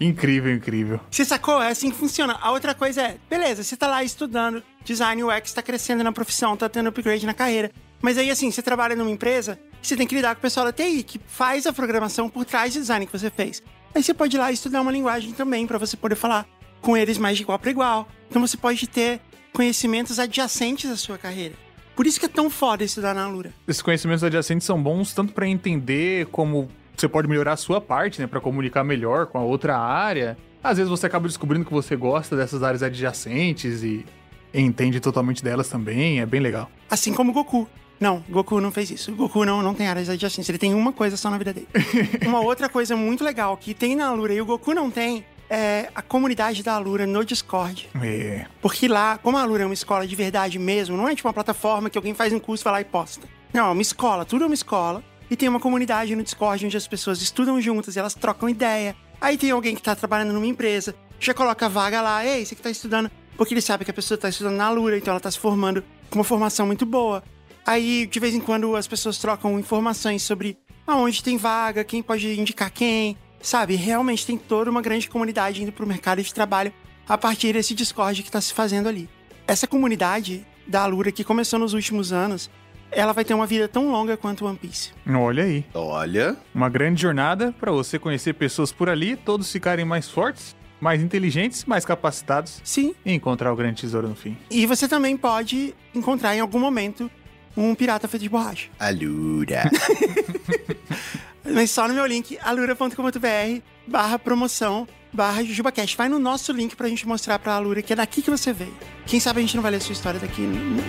Incrível, 0.00 0.54
incrível. 0.54 1.00
Você 1.10 1.24
sacou? 1.24 1.60
É 1.60 1.70
assim 1.70 1.90
que 1.90 1.96
funciona. 1.96 2.38
A 2.40 2.52
outra 2.52 2.72
coisa 2.72 3.02
é, 3.02 3.16
beleza, 3.28 3.64
você 3.64 3.76
tá 3.76 3.88
lá 3.88 4.04
estudando 4.04 4.62
design 4.84 5.24
UX, 5.24 5.52
tá 5.52 5.60
crescendo 5.60 6.04
na 6.04 6.12
profissão, 6.12 6.56
tá 6.56 6.68
tendo 6.68 6.88
upgrade 6.88 7.26
na 7.26 7.34
carreira. 7.34 7.72
Mas 8.00 8.16
aí, 8.16 8.30
assim, 8.30 8.48
você 8.48 8.62
trabalha 8.62 8.94
numa 8.94 9.10
empresa, 9.10 9.58
você 9.82 9.96
tem 9.96 10.06
que 10.06 10.14
lidar 10.14 10.36
com 10.36 10.38
o 10.38 10.42
pessoal 10.42 10.66
da 10.66 10.72
TI, 10.72 11.02
que 11.02 11.20
faz 11.26 11.66
a 11.66 11.72
programação 11.72 12.28
por 12.28 12.44
trás 12.44 12.74
do 12.74 12.80
design 12.80 13.06
que 13.06 13.12
você 13.12 13.28
fez. 13.28 13.60
Aí 13.92 14.00
você 14.00 14.14
pode 14.14 14.36
ir 14.36 14.38
lá 14.38 14.52
estudar 14.52 14.82
uma 14.82 14.92
linguagem 14.92 15.32
também, 15.32 15.66
pra 15.66 15.78
você 15.78 15.96
poder 15.96 16.14
falar 16.14 16.46
com 16.80 16.96
eles 16.96 17.18
mais 17.18 17.36
de 17.36 17.42
igual 17.42 17.58
para 17.58 17.70
igual. 17.70 18.08
Então 18.28 18.40
você 18.40 18.56
pode 18.56 18.86
ter 18.86 19.20
conhecimentos 19.52 20.18
adjacentes 20.18 20.90
à 20.90 20.96
sua 20.96 21.18
carreira. 21.18 21.54
Por 21.96 22.06
isso 22.06 22.20
que 22.20 22.26
é 22.26 22.28
tão 22.28 22.48
foda 22.48 22.84
estudar 22.84 23.14
na 23.14 23.24
Alura. 23.24 23.52
Esses 23.66 23.82
conhecimentos 23.82 24.22
adjacentes 24.22 24.64
são 24.64 24.80
bons 24.80 25.12
tanto 25.12 25.32
pra 25.32 25.48
entender 25.48 26.26
como 26.26 26.68
você 26.96 27.08
pode 27.08 27.26
melhorar 27.28 27.54
a 27.54 27.56
sua 27.56 27.80
parte, 27.80 28.20
né, 28.20 28.26
Pra 28.26 28.40
comunicar 28.40 28.84
melhor 28.84 29.26
com 29.26 29.38
a 29.38 29.42
outra 29.42 29.76
área. 29.76 30.36
Às 30.62 30.76
vezes 30.76 30.90
você 30.90 31.06
acaba 31.06 31.26
descobrindo 31.26 31.64
que 31.64 31.72
você 31.72 31.96
gosta 31.96 32.36
dessas 32.36 32.62
áreas 32.62 32.82
adjacentes 32.82 33.82
e 33.82 34.04
entende 34.52 35.00
totalmente 35.00 35.42
delas 35.42 35.68
também, 35.68 36.20
é 36.20 36.26
bem 36.26 36.40
legal. 36.40 36.70
Assim 36.90 37.12
como 37.12 37.30
o 37.30 37.34
Goku. 37.34 37.68
Não, 38.00 38.22
Goku 38.28 38.60
não 38.60 38.70
fez 38.70 38.90
isso. 38.90 39.10
O 39.10 39.16
Goku 39.16 39.44
não, 39.44 39.62
não 39.62 39.74
tem 39.74 39.88
áreas 39.88 40.08
adjacentes. 40.08 40.48
Ele 40.48 40.58
tem 40.58 40.74
uma 40.74 40.92
coisa 40.92 41.16
só 41.16 41.30
na 41.30 41.38
vida 41.38 41.52
dele. 41.52 41.68
uma 42.26 42.40
outra 42.40 42.68
coisa 42.68 42.94
muito 42.96 43.24
legal 43.24 43.56
que 43.56 43.74
tem 43.74 43.96
na 43.96 44.06
Alura 44.06 44.32
e 44.32 44.40
o 44.40 44.46
Goku 44.46 44.72
não 44.72 44.90
tem 44.90 45.24
é 45.50 45.90
a 45.94 46.02
comunidade 46.02 46.62
da 46.62 46.74
Alura 46.74 47.06
no 47.06 47.24
Discord. 47.24 47.88
É. 48.02 48.46
Porque 48.60 48.88
lá, 48.88 49.18
como 49.18 49.36
a 49.36 49.42
Alura 49.42 49.62
é 49.62 49.66
uma 49.66 49.74
escola 49.74 50.06
de 50.06 50.14
verdade 50.14 50.58
mesmo, 50.58 50.96
não 50.96 51.08
é 51.08 51.14
tipo 51.14 51.28
uma 51.28 51.34
plataforma 51.34 51.88
que 51.88 51.96
alguém 51.96 52.14
faz 52.14 52.32
um 52.32 52.38
curso, 52.38 52.64
vai 52.64 52.72
lá 52.74 52.80
e 52.80 52.84
posta. 52.84 53.26
Não, 53.52 53.68
é 53.68 53.70
uma 53.70 53.82
escola, 53.82 54.24
tudo 54.24 54.44
é 54.44 54.46
uma 54.46 54.54
escola. 54.54 55.02
E 55.30 55.36
tem 55.36 55.48
uma 55.48 55.60
comunidade 55.60 56.16
no 56.16 56.22
Discord 56.22 56.64
onde 56.64 56.76
as 56.76 56.86
pessoas 56.86 57.20
estudam 57.20 57.60
juntas 57.60 57.96
e 57.96 57.98
elas 57.98 58.14
trocam 58.14 58.48
ideia. 58.48 58.96
Aí 59.20 59.36
tem 59.36 59.50
alguém 59.50 59.74
que 59.74 59.82
tá 59.82 59.94
trabalhando 59.94 60.32
numa 60.32 60.46
empresa, 60.46 60.94
já 61.20 61.34
coloca 61.34 61.66
a 61.66 61.68
vaga 61.68 62.00
lá, 62.00 62.24
ei, 62.24 62.46
você 62.46 62.54
que 62.54 62.62
tá 62.62 62.70
estudando, 62.70 63.10
porque 63.36 63.52
ele 63.52 63.60
sabe 63.60 63.84
que 63.84 63.90
a 63.90 63.94
pessoa 63.94 64.16
tá 64.16 64.28
estudando 64.28 64.56
na 64.56 64.66
Alura, 64.66 64.96
então 64.96 65.12
ela 65.12 65.20
tá 65.20 65.30
se 65.30 65.38
formando 65.38 65.82
com 66.08 66.18
uma 66.18 66.24
formação 66.24 66.66
muito 66.66 66.86
boa. 66.86 67.22
Aí, 67.66 68.06
de 68.06 68.18
vez 68.20 68.34
em 68.34 68.40
quando, 68.40 68.74
as 68.76 68.86
pessoas 68.86 69.18
trocam 69.18 69.58
informações 69.58 70.22
sobre 70.22 70.56
aonde 70.86 71.22
tem 71.22 71.36
vaga, 71.36 71.84
quem 71.84 72.02
pode 72.02 72.40
indicar 72.40 72.70
quem, 72.70 73.16
sabe? 73.40 73.74
Realmente 73.76 74.26
tem 74.26 74.36
toda 74.38 74.70
uma 74.70 74.82
grande 74.82 75.08
comunidade 75.08 75.62
indo 75.62 75.72
pro 75.72 75.86
mercado 75.86 76.22
de 76.22 76.32
trabalho 76.32 76.72
a 77.08 77.16
partir 77.16 77.52
desse 77.52 77.74
Discord 77.74 78.22
que 78.22 78.30
tá 78.30 78.40
se 78.40 78.52
fazendo 78.52 78.88
ali. 78.88 79.08
Essa 79.46 79.66
comunidade 79.66 80.46
da 80.66 80.82
Alura, 80.82 81.10
que 81.10 81.24
começou 81.24 81.58
nos 81.58 81.72
últimos 81.72 82.12
anos, 82.12 82.50
ela 82.90 83.12
vai 83.12 83.24
ter 83.24 83.34
uma 83.34 83.46
vida 83.46 83.66
tão 83.68 83.90
longa 83.90 84.16
quanto 84.16 84.44
One 84.44 84.58
Piece. 84.58 84.90
Olha 85.08 85.44
aí. 85.44 85.64
Olha, 85.74 86.36
Uma 86.54 86.68
grande 86.68 87.00
jornada 87.02 87.54
pra 87.58 87.70
você 87.72 87.98
conhecer 87.98 88.34
pessoas 88.34 88.72
por 88.72 88.88
ali, 88.88 89.16
todos 89.16 89.50
ficarem 89.50 89.84
mais 89.84 90.08
fortes, 90.08 90.54
mais 90.80 91.02
inteligentes, 91.02 91.64
mais 91.64 91.84
capacitados 91.84 92.60
Sim, 92.62 92.94
e 93.04 93.12
encontrar 93.12 93.52
o 93.52 93.56
grande 93.56 93.80
tesouro 93.80 94.08
no 94.08 94.14
fim. 94.14 94.36
e 94.50 94.64
você 94.66 94.86
também 94.86 95.16
pode 95.16 95.74
encontrar 95.94 96.36
em 96.36 96.40
algum 96.40 96.58
momento 96.58 97.10
um 97.56 97.74
pirata 97.74 98.06
feito 98.06 98.22
de 98.22 98.28
borracha. 98.28 98.68
Alura. 98.78 99.68
mas 101.52 101.70
só 101.70 101.88
no 101.88 101.94
meu 101.94 102.06
link, 102.06 102.38
alura.com.br 102.42 103.62
barra 103.86 104.18
promoção 104.18 104.86
barra 105.12 105.42
JujubaCast. 105.42 105.96
Vai 105.96 106.08
no 106.08 106.18
nosso 106.18 106.52
link 106.52 106.76
pra 106.76 106.88
gente 106.88 107.06
mostrar 107.06 107.38
pra 107.38 107.54
Alura 107.54 107.82
que 107.82 107.92
é 107.92 107.96
daqui 107.96 108.22
que 108.22 108.30
você 108.30 108.52
veio. 108.52 108.76
Quem 109.06 109.18
sabe 109.20 109.38
a 109.38 109.42
gente 109.42 109.56
não 109.56 109.62
vai 109.62 109.72
ler 109.72 109.78
a 109.78 109.80
sua 109.80 109.92
história 109.92 110.20
daqui 110.20 110.42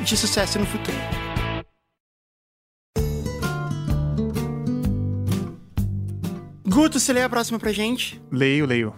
de 0.03 0.17
sucesso 0.17 0.59
no 0.59 0.65
futuro. 0.65 0.97
Guto, 6.67 6.99
você 6.99 7.11
lê 7.11 7.23
a 7.23 7.29
próxima 7.29 7.59
pra 7.59 7.71
gente? 7.71 8.21
Leio, 8.31 8.65
leio. 8.65 8.93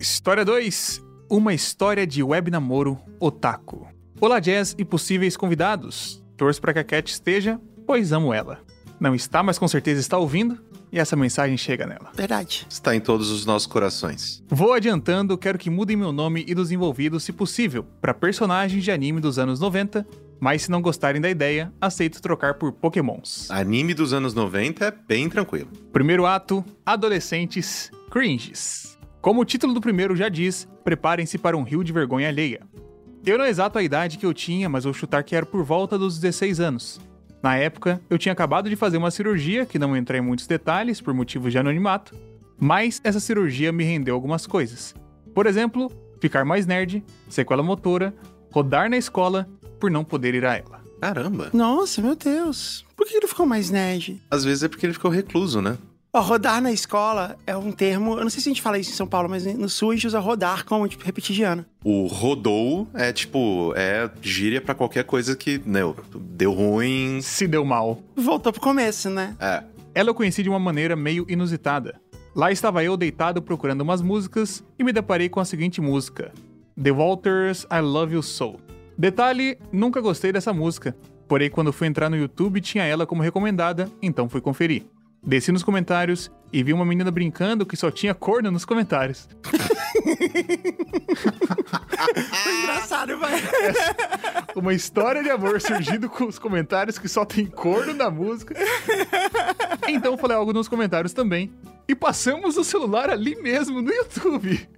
História 0.00 0.44
2. 0.44 1.02
Uma 1.30 1.54
história 1.54 2.06
de 2.06 2.22
web 2.22 2.50
namoro 2.50 2.98
otaku. 3.20 3.86
Olá, 4.20 4.40
Jazz 4.40 4.74
e 4.78 4.84
possíveis 4.84 5.36
convidados. 5.36 6.22
Torço 6.36 6.60
para 6.60 6.72
que 6.72 6.78
a 6.78 6.84
Cat 6.84 7.10
esteja, 7.10 7.60
pois 7.86 8.12
amo 8.12 8.32
ela. 8.32 8.60
Não 8.98 9.14
está, 9.14 9.42
mas 9.42 9.58
com 9.58 9.68
certeza 9.68 10.00
está 10.00 10.16
ouvindo 10.16 10.58
e 10.92 10.98
essa 10.98 11.16
mensagem 11.16 11.56
chega 11.56 11.86
nela. 11.86 12.12
Verdade. 12.14 12.66
Está 12.68 12.94
em 12.94 13.00
todos 13.00 13.30
os 13.30 13.46
nossos 13.46 13.66
corações. 13.66 14.44
Vou 14.48 14.74
adiantando, 14.74 15.38
quero 15.38 15.58
que 15.58 15.70
mudem 15.70 15.96
meu 15.96 16.12
nome 16.12 16.44
e 16.46 16.54
dos 16.54 16.70
envolvidos, 16.70 17.24
se 17.24 17.32
possível, 17.32 17.84
para 18.00 18.12
personagens 18.12 18.84
de 18.84 18.90
anime 18.90 19.18
dos 19.18 19.38
anos 19.38 19.58
90, 19.58 20.06
mas 20.38 20.62
se 20.62 20.70
não 20.70 20.82
gostarem 20.82 21.20
da 21.20 21.30
ideia, 21.30 21.72
aceito 21.80 22.20
trocar 22.20 22.54
por 22.54 22.72
pokémons. 22.72 23.50
Anime 23.50 23.94
dos 23.94 24.12
anos 24.12 24.34
90 24.34 24.84
é 24.84 24.90
bem 24.90 25.28
tranquilo. 25.30 25.70
Primeiro 25.92 26.26
ato: 26.26 26.64
Adolescentes 26.84 27.90
Cringes. 28.10 28.98
Como 29.20 29.40
o 29.40 29.44
título 29.44 29.72
do 29.72 29.80
primeiro 29.80 30.16
já 30.16 30.28
diz, 30.28 30.68
preparem-se 30.84 31.38
para 31.38 31.56
um 31.56 31.62
rio 31.62 31.84
de 31.84 31.92
vergonha 31.92 32.28
alheia. 32.28 32.60
Eu 33.24 33.38
não 33.38 33.44
exato 33.46 33.78
a 33.78 33.82
idade 33.82 34.18
que 34.18 34.26
eu 34.26 34.34
tinha, 34.34 34.68
mas 34.68 34.82
vou 34.82 34.92
chutar 34.92 35.22
que 35.22 35.36
era 35.36 35.46
por 35.46 35.62
volta 35.62 35.96
dos 35.96 36.18
16 36.18 36.58
anos. 36.58 37.00
Na 37.42 37.56
época, 37.56 38.00
eu 38.08 38.16
tinha 38.18 38.32
acabado 38.32 38.70
de 38.70 38.76
fazer 38.76 38.98
uma 38.98 39.10
cirurgia, 39.10 39.66
que 39.66 39.78
não 39.78 39.96
entrei 39.96 40.20
em 40.20 40.22
muitos 40.22 40.46
detalhes 40.46 41.00
por 41.00 41.12
motivos 41.12 41.50
de 41.50 41.58
anonimato, 41.58 42.14
mas 42.58 43.00
essa 43.02 43.18
cirurgia 43.18 43.72
me 43.72 43.82
rendeu 43.82 44.14
algumas 44.14 44.46
coisas. 44.46 44.94
Por 45.34 45.46
exemplo, 45.46 45.90
ficar 46.20 46.44
mais 46.44 46.66
nerd, 46.66 47.02
sequela 47.28 47.62
motora, 47.62 48.14
rodar 48.52 48.88
na 48.88 48.96
escola 48.96 49.48
por 49.80 49.90
não 49.90 50.04
poder 50.04 50.34
ir 50.34 50.44
a 50.46 50.54
ela. 50.54 50.80
Caramba. 51.00 51.50
Nossa, 51.52 52.00
meu 52.00 52.14
Deus. 52.14 52.84
Por 52.94 53.08
que 53.08 53.16
ele 53.16 53.26
ficou 53.26 53.44
mais 53.44 53.70
nerd? 53.70 54.22
Às 54.30 54.44
vezes 54.44 54.62
é 54.62 54.68
porque 54.68 54.86
ele 54.86 54.92
ficou 54.92 55.10
recluso, 55.10 55.60
né? 55.60 55.76
Ó, 56.14 56.20
rodar 56.20 56.60
na 56.60 56.70
escola 56.70 57.38
é 57.46 57.56
um 57.56 57.72
termo. 57.72 58.18
Eu 58.18 58.22
não 58.22 58.28
sei 58.28 58.42
se 58.42 58.50
a 58.50 58.52
gente 58.52 58.60
fala 58.60 58.78
isso 58.78 58.90
em 58.90 58.94
São 58.94 59.06
Paulo, 59.06 59.30
mas 59.30 59.46
no 59.46 59.66
sul 59.66 59.92
a 59.92 59.94
gente 59.94 60.06
usa 60.06 60.18
rodar 60.18 60.66
como, 60.66 60.86
tipo, 60.86 61.02
repetir 61.02 61.34
de 61.34 61.42
ano. 61.42 61.64
O 61.82 62.06
rodou 62.06 62.86
é 62.92 63.14
tipo, 63.14 63.72
é 63.74 64.10
gíria 64.20 64.60
pra 64.60 64.74
qualquer 64.74 65.04
coisa 65.04 65.34
que, 65.34 65.62
né, 65.64 65.80
deu 66.14 66.52
ruim. 66.52 67.20
Se 67.22 67.48
deu 67.48 67.64
mal. 67.64 67.98
Voltou 68.14 68.52
pro 68.52 68.60
começo, 68.60 69.08
né? 69.08 69.34
É. 69.40 69.62
Ela 69.94 70.10
eu 70.10 70.14
conheci 70.14 70.42
de 70.42 70.50
uma 70.50 70.58
maneira 70.58 70.94
meio 70.94 71.24
inusitada. 71.30 71.98
Lá 72.36 72.52
estava 72.52 72.84
eu 72.84 72.94
deitado 72.94 73.40
procurando 73.40 73.80
umas 73.80 74.02
músicas 74.02 74.62
e 74.78 74.84
me 74.84 74.92
deparei 74.92 75.30
com 75.30 75.40
a 75.40 75.46
seguinte 75.46 75.80
música: 75.80 76.30
The 76.82 76.90
Walters 76.90 77.66
I 77.72 77.80
Love 77.80 78.16
You 78.16 78.22
So. 78.22 78.56
Detalhe, 78.98 79.56
nunca 79.72 79.98
gostei 80.02 80.30
dessa 80.30 80.52
música, 80.52 80.94
porém 81.26 81.48
quando 81.48 81.72
fui 81.72 81.86
entrar 81.86 82.10
no 82.10 82.16
YouTube 82.18 82.60
tinha 82.60 82.84
ela 82.84 83.06
como 83.06 83.22
recomendada, 83.22 83.90
então 84.02 84.28
fui 84.28 84.42
conferir. 84.42 84.84
Desci 85.24 85.52
nos 85.52 85.62
comentários 85.62 86.30
e 86.52 86.64
vi 86.64 86.72
uma 86.72 86.84
menina 86.84 87.10
brincando 87.10 87.64
que 87.64 87.76
só 87.76 87.92
tinha 87.92 88.12
corno 88.12 88.50
nos 88.50 88.64
comentários. 88.64 89.28
Foi 92.42 92.58
engraçado, 92.58 93.16
vai. 93.18 93.40
Uma 94.56 94.74
história 94.74 95.22
de 95.22 95.30
amor 95.30 95.60
surgindo 95.60 96.10
com 96.10 96.24
os 96.24 96.38
comentários 96.38 96.98
que 96.98 97.08
só 97.08 97.24
tem 97.24 97.46
corno 97.46 97.94
na 97.94 98.10
música. 98.10 98.54
Então 99.88 100.18
falei 100.18 100.36
algo 100.36 100.52
nos 100.52 100.68
comentários 100.68 101.12
também. 101.12 101.52
E 101.88 101.94
passamos 101.94 102.56
o 102.56 102.64
celular 102.64 103.08
ali 103.08 103.36
mesmo 103.36 103.80
no 103.80 103.92
YouTube. 103.92 104.68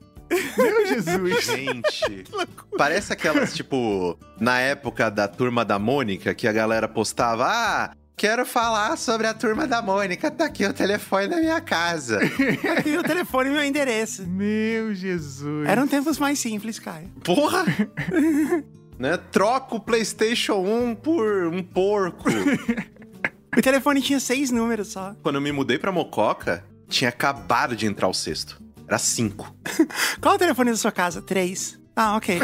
Meu 0.57 0.87
Jesus. 0.87 1.45
Gente, 1.45 2.25
parece 2.77 3.13
aquelas, 3.13 3.55
tipo, 3.55 4.19
na 4.39 4.61
época 4.61 5.11
da 5.11 5.27
turma 5.29 5.65
da 5.65 5.79
Mônica, 5.79 6.35
que 6.35 6.47
a 6.47 6.53
galera 6.53 6.89
postava, 6.89 7.47
ah, 7.47 7.95
quero 8.17 8.47
falar 8.47 8.97
sobre 8.97 9.27
a 9.27 9.35
turma 9.35 9.67
da 9.67 9.83
Mônica, 9.83 10.31
tá 10.31 10.47
aqui 10.47 10.65
o 10.65 10.73
telefone 10.73 11.29
da 11.29 11.37
minha 11.37 11.61
casa. 11.61 12.21
E 12.85 12.97
o 12.97 13.03
telefone 13.03 13.51
e 13.51 13.53
meu 13.53 13.65
endereço. 13.65 14.27
Meu 14.27 14.95
Jesus. 14.95 15.67
Eram 15.69 15.87
tempos 15.87 16.19
mais 16.19 16.39
simples, 16.39 16.79
Caio. 16.79 17.09
Porra! 17.25 17.65
né? 18.99 19.17
Troca 19.33 19.75
o 19.75 19.81
PlayStation 19.81 20.55
1 20.57 20.95
por 20.97 21.47
um 21.47 21.63
porco. 21.63 22.25
O 23.57 23.63
telefone 23.63 24.03
tinha 24.03 24.19
seis 24.19 24.51
números 24.51 24.89
só. 24.89 25.15
Quando 25.23 25.37
eu 25.37 25.41
me 25.41 25.53
mudei 25.53 25.79
pra 25.79 25.93
Mococa, 25.93 26.65
tinha 26.89 27.09
acabado 27.09 27.77
de 27.77 27.87
entrar 27.87 28.09
o 28.09 28.13
sexto. 28.13 28.61
Era 28.85 28.99
cinco. 28.99 29.55
Qual 30.21 30.35
o 30.35 30.39
telefone 30.39 30.73
da 30.73 30.77
sua 30.77 30.91
casa? 30.91 31.23
Três. 31.23 31.79
Ah, 31.95 32.17
ok. 32.17 32.41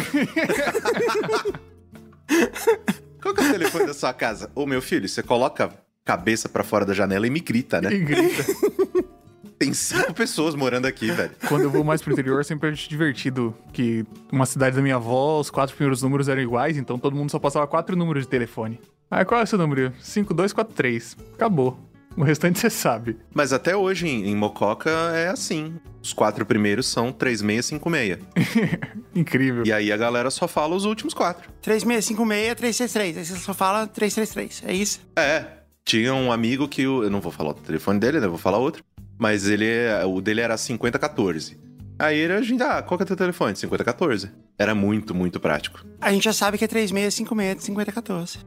Qual 3.21 3.35
que 3.35 3.41
é 3.43 3.49
o 3.49 3.53
telefone 3.53 3.87
da 3.87 3.95
sua 3.95 4.13
casa? 4.13 4.51
Ô, 4.55 4.67
meu 4.67 4.81
filho, 4.81 5.09
você 5.09 5.23
coloca 5.23 5.67
a 5.67 5.71
cabeça 6.05 6.49
pra 6.49 6.65
fora 6.65 6.85
da 6.85 6.95
janela 6.95 7.27
e 7.27 7.31
me 7.31 7.41
grita, 7.41 7.81
né? 7.81 7.93
E 7.93 7.99
grita. 7.99 8.45
Tem 9.59 9.75
cinco 9.75 10.15
pessoas 10.15 10.55
morando 10.55 10.87
aqui, 10.87 11.11
velho. 11.11 11.33
Quando 11.47 11.65
eu 11.65 11.71
vou 11.71 11.85
mais 11.85 12.01
pro 12.01 12.15
interior, 12.15 12.43
sempre 12.47 12.71
acho 12.71 12.89
divertido 12.89 13.55
que 13.75 14.07
uma 14.33 14.47
cidade 14.47 14.75
da 14.75 14.81
minha 14.81 14.97
avó, 14.97 15.39
os 15.39 15.51
quatro 15.51 15.77
primeiros 15.77 16.03
números 16.03 16.29
eram 16.31 16.41
iguais, 16.41 16.79
então 16.79 16.99
todo 16.99 17.15
mundo 17.15 17.31
só 17.31 17.39
passava 17.39 17.67
quatro 17.67 17.95
números 17.95 18.23
de 18.23 18.31
telefone. 18.31 18.81
Aí 19.11 19.23
qual 19.23 19.39
é 19.39 19.45
o 19.45 19.47
seu 19.47 19.59
número? 19.59 19.93
5243. 20.01 21.15
Acabou. 21.35 21.90
O 22.17 22.23
restante 22.23 22.59
você 22.59 22.69
sabe. 22.69 23.17
Mas 23.33 23.53
até 23.53 23.75
hoje 23.77 24.07
em, 24.09 24.27
em 24.29 24.37
Mococa 24.37 24.91
é 25.15 25.29
assim. 25.29 25.75
Os 26.03 26.13
quatro 26.13 26.45
primeiros 26.45 26.87
são 26.87 27.13
3656. 27.13 28.19
Incrível. 29.15 29.65
E 29.65 29.73
aí 29.73 29.93
a 29.93 29.97
galera 29.97 30.31
só 30.31 30.47
fala 30.49 30.75
os 30.75 30.85
últimos 30.85 31.15
quatro. 31.15 31.49
3656, 31.63 32.55
363. 32.57 33.17
Aí 33.19 33.25
você 33.25 33.37
só 33.37 33.55
fala 33.55 33.87
333. 33.87 34.63
É 34.67 34.75
isso? 34.75 35.01
É. 35.17 35.45
Tinha 35.85 36.13
um 36.15 36.31
amigo 36.31 36.69
que 36.69 36.87
o- 36.87 37.03
eu 37.05 37.11
não 37.11 37.21
vou 37.21 37.33
falar 37.33 37.51
o 37.51 37.55
telefone 37.55 37.99
dele, 37.99 38.21
né? 38.21 38.27
Vou 38.27 38.39
falar 38.39 38.59
outro. 38.59 38.85
Mas 39.19 39.47
ele 39.49 39.67
é- 39.67 40.05
o 40.05 40.21
dele 40.21 40.41
era 40.41 40.57
5014. 40.57 41.59
Aí 42.01 42.19
ele, 42.19 42.33
a 42.33 42.41
gente, 42.41 42.63
ah, 42.63 42.81
qual 42.81 42.97
que 42.97 43.03
é 43.03 43.05
o 43.05 43.07
teu 43.07 43.17
telefone? 43.17 43.55
5014. 43.55 44.31
Era 44.59 44.75
muito, 44.75 45.15
muito 45.15 45.39
prático. 45.39 45.85
A 46.01 46.11
gente 46.11 46.25
já 46.25 46.33
sabe 46.33 46.57
que 46.57 46.65
é 46.65 46.69
3656, 46.69 47.63
5014. 47.63 48.39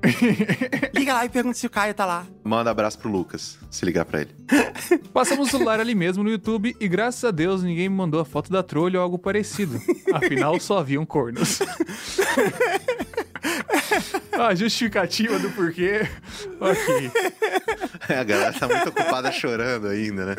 Liga 0.91 1.13
lá 1.13 1.23
e 1.23 1.29
pergunta 1.29 1.55
se 1.55 1.67
o 1.67 1.69
Caio 1.69 1.93
tá 1.93 2.03
lá. 2.03 2.25
Manda 2.43 2.71
abraço 2.71 2.97
pro 2.97 3.11
Lucas, 3.11 3.59
se 3.69 3.85
ligar 3.85 4.05
pra 4.05 4.21
ele. 4.21 4.35
Passamos 5.13 5.49
o 5.49 5.51
celular 5.51 5.79
ali 5.79 5.93
mesmo 5.93 6.23
no 6.23 6.31
YouTube 6.31 6.75
e 6.79 6.87
graças 6.87 7.23
a 7.23 7.29
Deus 7.29 7.61
ninguém 7.61 7.89
me 7.89 7.95
mandou 7.95 8.19
a 8.19 8.25
foto 8.25 8.51
da 8.51 8.63
trolha 8.63 8.97
ou 8.97 9.03
algo 9.03 9.19
parecido. 9.19 9.79
Afinal, 10.11 10.59
só 10.59 10.79
haviam 10.79 11.05
cornos. 11.05 11.59
a 14.33 14.55
justificativa 14.55 15.37
do 15.37 15.51
porquê. 15.51 16.07
Ok. 16.59 17.11
A 18.09 18.23
galera 18.23 18.53
tá 18.53 18.67
muito 18.67 18.89
ocupada 18.89 19.31
chorando 19.31 19.87
ainda, 19.87 20.25
né? 20.25 20.35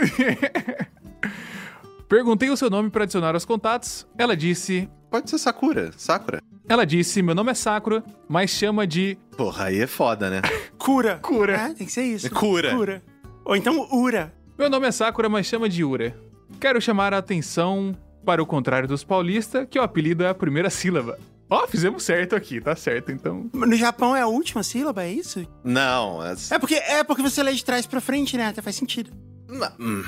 Perguntei 2.09 2.51
o 2.51 2.57
seu 2.57 2.69
nome 2.71 2.91
para 2.91 3.05
adicionar 3.05 3.35
aos 3.35 3.45
contatos. 3.45 4.07
Ela 4.19 4.37
disse. 4.37 4.89
Pode 5.11 5.31
ser 5.31 5.39
Sakura, 5.39 5.91
Sakura. 5.97 6.41
Ela 6.69 6.85
disse: 6.85 7.23
Meu 7.23 7.35
nome 7.35 7.51
é 7.51 7.55
Sakura, 7.55 8.03
mas 8.29 8.51
chama 8.51 8.87
de 8.87 9.17
Porra, 9.37 9.67
aí 9.67 9.81
é 9.81 9.87
foda, 9.87 10.29
né? 10.31 10.43
Cura. 10.79 11.19
Cura. 11.23 11.57
É, 11.57 11.75
tem 11.75 11.87
que 11.87 11.93
ser 11.93 12.03
isso. 12.05 12.31
Cura. 12.31 12.75
Cura. 12.75 13.03
Ou 13.45 13.55
então 13.57 13.89
Ura. 13.93 14.33
Meu 14.59 14.71
nome 14.71 14.87
é 14.87 14.93
Sakura, 14.93 15.29
mas 15.29 15.47
chama 15.47 15.69
de 15.69 15.85
Ura. 15.85 16.17
Quero 16.61 16.81
chamar 16.81 17.13
a 17.15 17.19
atenção 17.19 17.95
para 18.25 18.43
o 18.43 18.47
contrário 18.47 18.89
dos 18.89 19.05
paulistas, 19.05 19.67
que 19.71 19.79
o 19.79 19.83
apelido 19.83 20.25
é 20.25 20.29
a 20.29 20.35
primeira 20.35 20.71
sílaba. 20.71 21.19
Ó, 21.51 21.67
fizemos 21.67 22.03
certo 22.03 22.35
aqui, 22.35 22.61
tá 22.61 22.75
certo, 22.75 23.13
então. 23.13 23.51
No 23.53 23.77
Japão 23.77 24.17
é 24.17 24.23
a 24.23 24.27
última 24.27 24.63
sílaba, 24.63 25.03
é 25.05 25.13
isso? 25.13 25.47
Não, 25.63 26.21
as- 26.21 26.51
É 26.51 26.59
porque, 26.59 26.75
é 26.77 27.05
porque 27.05 27.21
você 27.23 27.43
lê 27.43 27.53
de 27.53 27.63
trás 27.65 27.87
pra 27.87 28.01
frente, 28.01 28.37
né? 28.37 28.47
Até 28.49 28.63
faz 28.63 28.77
sentido. 28.77 29.11
Não, 29.49 29.71
hum. 29.79 30.03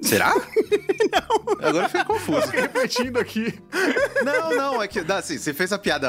Será? 0.00 0.34
não. 1.12 1.66
Agora 1.66 1.84
eu 1.84 1.88
fiquei 1.88 2.04
confuso. 2.04 2.50
Repetindo 2.50 3.18
aqui. 3.18 3.54
Não, 4.24 4.56
não, 4.56 4.82
é 4.82 4.88
que. 4.88 5.00
dá, 5.02 5.18
Assim, 5.18 5.36
você 5.36 5.52
fez 5.52 5.72
a 5.72 5.78
piada 5.78 6.08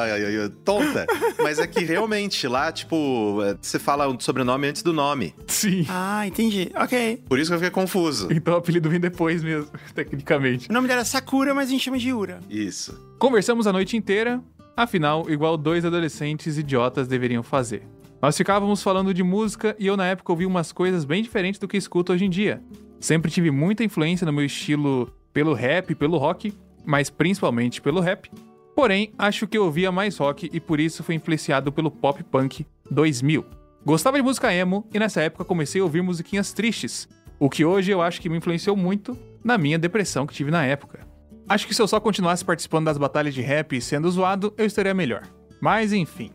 tonta, 0.63 1.05
mas 1.41 1.57
é 1.59 1.65
que 1.65 1.83
realmente 1.83 2.47
lá, 2.47 2.71
tipo, 2.71 3.41
eh, 3.43 3.57
você 3.59 3.79
fala 3.79 4.07
o 4.07 4.19
sobrenome 4.19 4.67
antes 4.67 4.83
do 4.83 4.93
nome. 4.93 5.33
Sim. 5.47 5.85
Ah, 5.89 6.25
entendi. 6.27 6.71
Ok. 6.75 7.23
Por 7.27 7.39
isso 7.39 7.49
que 7.49 7.55
eu 7.55 7.59
fiquei 7.59 7.71
confuso. 7.71 8.27
Então 8.31 8.53
o 8.53 8.57
apelido 8.57 8.89
vem 8.89 8.99
depois 8.99 9.43
mesmo, 9.43 9.71
tecnicamente. 9.95 10.69
O 10.69 10.73
nome 10.73 10.87
dela 10.87 11.01
é 11.01 11.05
Sakura, 11.05 11.53
mas 11.53 11.69
a 11.69 11.71
gente 11.71 11.83
chama 11.83 11.97
de 11.97 12.13
Ura. 12.13 12.39
Isso. 12.49 12.99
Conversamos 13.17 13.65
a 13.67 13.73
noite 13.73 13.97
inteira, 13.97 14.41
afinal, 14.77 15.29
igual 15.29 15.57
dois 15.57 15.83
adolescentes 15.83 16.57
idiotas 16.57 17.07
deveriam 17.07 17.43
fazer. 17.43 17.83
Nós 18.21 18.35
ficávamos 18.37 18.83
falando 18.83 19.13
de 19.13 19.23
música 19.23 19.75
e 19.79 19.87
eu 19.87 19.95
na 19.95 20.05
época 20.05 20.31
ouvi 20.31 20.45
umas 20.45 20.71
coisas 20.71 21.05
bem 21.05 21.23
diferentes 21.23 21.59
do 21.59 21.67
que 21.67 21.77
escuto 21.77 22.11
hoje 22.11 22.25
em 22.25 22.29
dia. 22.29 22.61
Sempre 22.99 23.31
tive 23.31 23.49
muita 23.51 23.83
influência 23.83 24.25
no 24.25 24.33
meu 24.33 24.45
estilo 24.45 25.11
pelo 25.31 25.53
rap, 25.53 25.95
pelo 25.95 26.17
rock, 26.17 26.53
mas 26.85 27.09
principalmente 27.09 27.81
pelo 27.81 28.01
rap. 28.01 28.29
Porém, 28.75 29.11
acho 29.17 29.47
que 29.47 29.57
eu 29.57 29.65
ouvia 29.65 29.91
mais 29.91 30.17
rock 30.17 30.49
e 30.51 30.59
por 30.59 30.79
isso 30.79 31.03
fui 31.03 31.15
influenciado 31.15 31.71
pelo 31.71 31.91
pop 31.91 32.23
punk 32.23 32.65
2000. 32.89 33.45
Gostava 33.85 34.17
de 34.17 34.23
música 34.23 34.53
emo 34.53 34.87
e 34.93 34.99
nessa 34.99 35.21
época 35.21 35.45
comecei 35.45 35.81
a 35.81 35.83
ouvir 35.83 36.01
musiquinhas 36.01 36.51
tristes, 36.53 37.07
o 37.39 37.49
que 37.49 37.63
hoje 37.63 37.91
eu 37.91 38.01
acho 38.01 38.21
que 38.21 38.29
me 38.29 38.37
influenciou 38.37 38.75
muito 38.75 39.17
na 39.43 39.57
minha 39.57 39.79
depressão 39.79 40.27
que 40.27 40.33
tive 40.33 40.51
na 40.51 40.65
época. 40.65 41.07
Acho 41.47 41.65
que 41.65 41.73
se 41.73 41.81
eu 41.81 41.87
só 41.87 41.99
continuasse 41.99 42.45
participando 42.45 42.85
das 42.85 42.97
batalhas 42.97 43.33
de 43.33 43.41
rap 43.41 43.75
e 43.75 43.81
sendo 43.81 44.11
zoado, 44.11 44.53
eu 44.57 44.65
estaria 44.65 44.93
melhor. 44.93 45.23
Mas 45.59 45.93
enfim. 45.93 46.31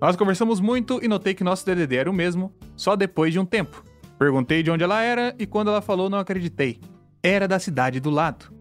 Nós 0.00 0.16
conversamos 0.16 0.60
muito 0.60 0.98
e 1.02 1.08
notei 1.08 1.34
que 1.34 1.44
nosso 1.44 1.64
DDD 1.64 1.96
era 1.96 2.10
o 2.10 2.14
mesmo, 2.14 2.52
só 2.74 2.96
depois 2.96 3.32
de 3.32 3.38
um 3.38 3.44
tempo. 3.44 3.84
Perguntei 4.18 4.62
de 4.62 4.70
onde 4.70 4.82
ela 4.84 5.02
era 5.02 5.34
e 5.38 5.46
quando 5.46 5.68
ela 5.68 5.82
falou, 5.82 6.08
não 6.08 6.18
acreditei. 6.18 6.80
era 7.22 7.46
da 7.48 7.58
cidade 7.58 7.98
do 8.00 8.10
lado. 8.10 8.52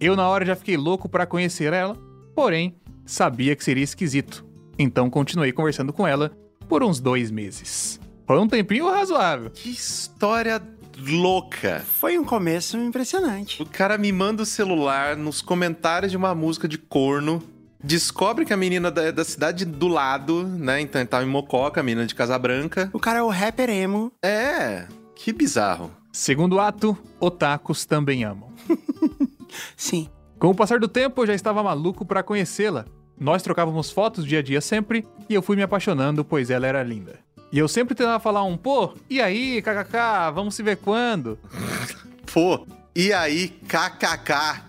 Eu 0.00 0.14
na 0.14 0.28
hora 0.28 0.44
já 0.44 0.54
fiquei 0.54 0.76
louco 0.76 1.08
para 1.08 1.26
conhecer 1.26 1.72
ela, 1.72 1.96
porém 2.34 2.76
sabia 3.04 3.56
que 3.56 3.64
seria 3.64 3.82
esquisito. 3.84 4.44
Então 4.78 5.10
continuei 5.10 5.52
conversando 5.52 5.92
com 5.92 6.06
ela 6.06 6.30
por 6.68 6.82
uns 6.82 7.00
dois 7.00 7.30
meses. 7.30 8.00
Foi 8.26 8.38
um 8.38 8.48
tempinho 8.48 8.90
razoável. 8.90 9.50
Que 9.50 9.70
história 9.70 10.62
louca. 10.98 11.80
Foi 11.80 12.18
um 12.18 12.24
começo 12.24 12.76
impressionante. 12.78 13.62
O 13.62 13.66
cara 13.66 13.98
me 13.98 14.10
manda 14.12 14.42
o 14.42 14.46
celular 14.46 15.16
nos 15.16 15.42
comentários 15.42 16.10
de 16.10 16.16
uma 16.16 16.34
música 16.34 16.66
de 16.66 16.78
corno. 16.78 17.42
Descobre 17.84 18.46
que 18.46 18.52
a 18.54 18.56
menina 18.56 18.90
da, 18.90 19.10
da 19.10 19.22
cidade 19.22 19.66
do 19.66 19.88
lado, 19.88 20.44
né? 20.44 20.80
Então 20.80 20.98
ele 20.98 21.06
tava 21.06 21.22
em 21.22 21.28
Mococa, 21.28 21.82
a 21.82 21.84
menina 21.84 22.06
de 22.06 22.14
Casa 22.14 22.38
Branca. 22.38 22.88
O 22.94 22.98
cara 22.98 23.18
é 23.18 23.22
o 23.22 23.28
rapper 23.28 23.68
emo. 23.68 24.10
É, 24.24 24.86
que 25.14 25.34
bizarro. 25.34 25.90
Segundo 26.10 26.58
ato, 26.58 26.96
otakus 27.20 27.84
também 27.84 28.24
amam. 28.24 28.48
Sim. 29.76 30.08
Com 30.38 30.48
o 30.48 30.54
passar 30.54 30.80
do 30.80 30.88
tempo, 30.88 31.20
eu 31.20 31.26
já 31.26 31.34
estava 31.34 31.62
maluco 31.62 32.06
para 32.06 32.22
conhecê-la. 32.22 32.86
Nós 33.20 33.42
trocávamos 33.42 33.90
fotos 33.90 34.24
dia 34.24 34.38
a 34.38 34.42
dia 34.42 34.62
sempre, 34.62 35.06
e 35.28 35.34
eu 35.34 35.42
fui 35.42 35.54
me 35.54 35.62
apaixonando, 35.62 36.24
pois 36.24 36.48
ela 36.48 36.66
era 36.66 36.82
linda. 36.82 37.18
E 37.52 37.58
eu 37.58 37.68
sempre 37.68 37.94
tentava 37.94 38.18
falar 38.18 38.44
um, 38.44 38.56
pô, 38.56 38.94
e 39.10 39.20
aí, 39.20 39.60
kkk, 39.60 40.32
vamos 40.34 40.54
se 40.54 40.62
ver 40.62 40.78
quando? 40.78 41.38
Pô, 42.32 42.66
e 42.96 43.12
aí, 43.12 43.48
kkk. 43.68 44.62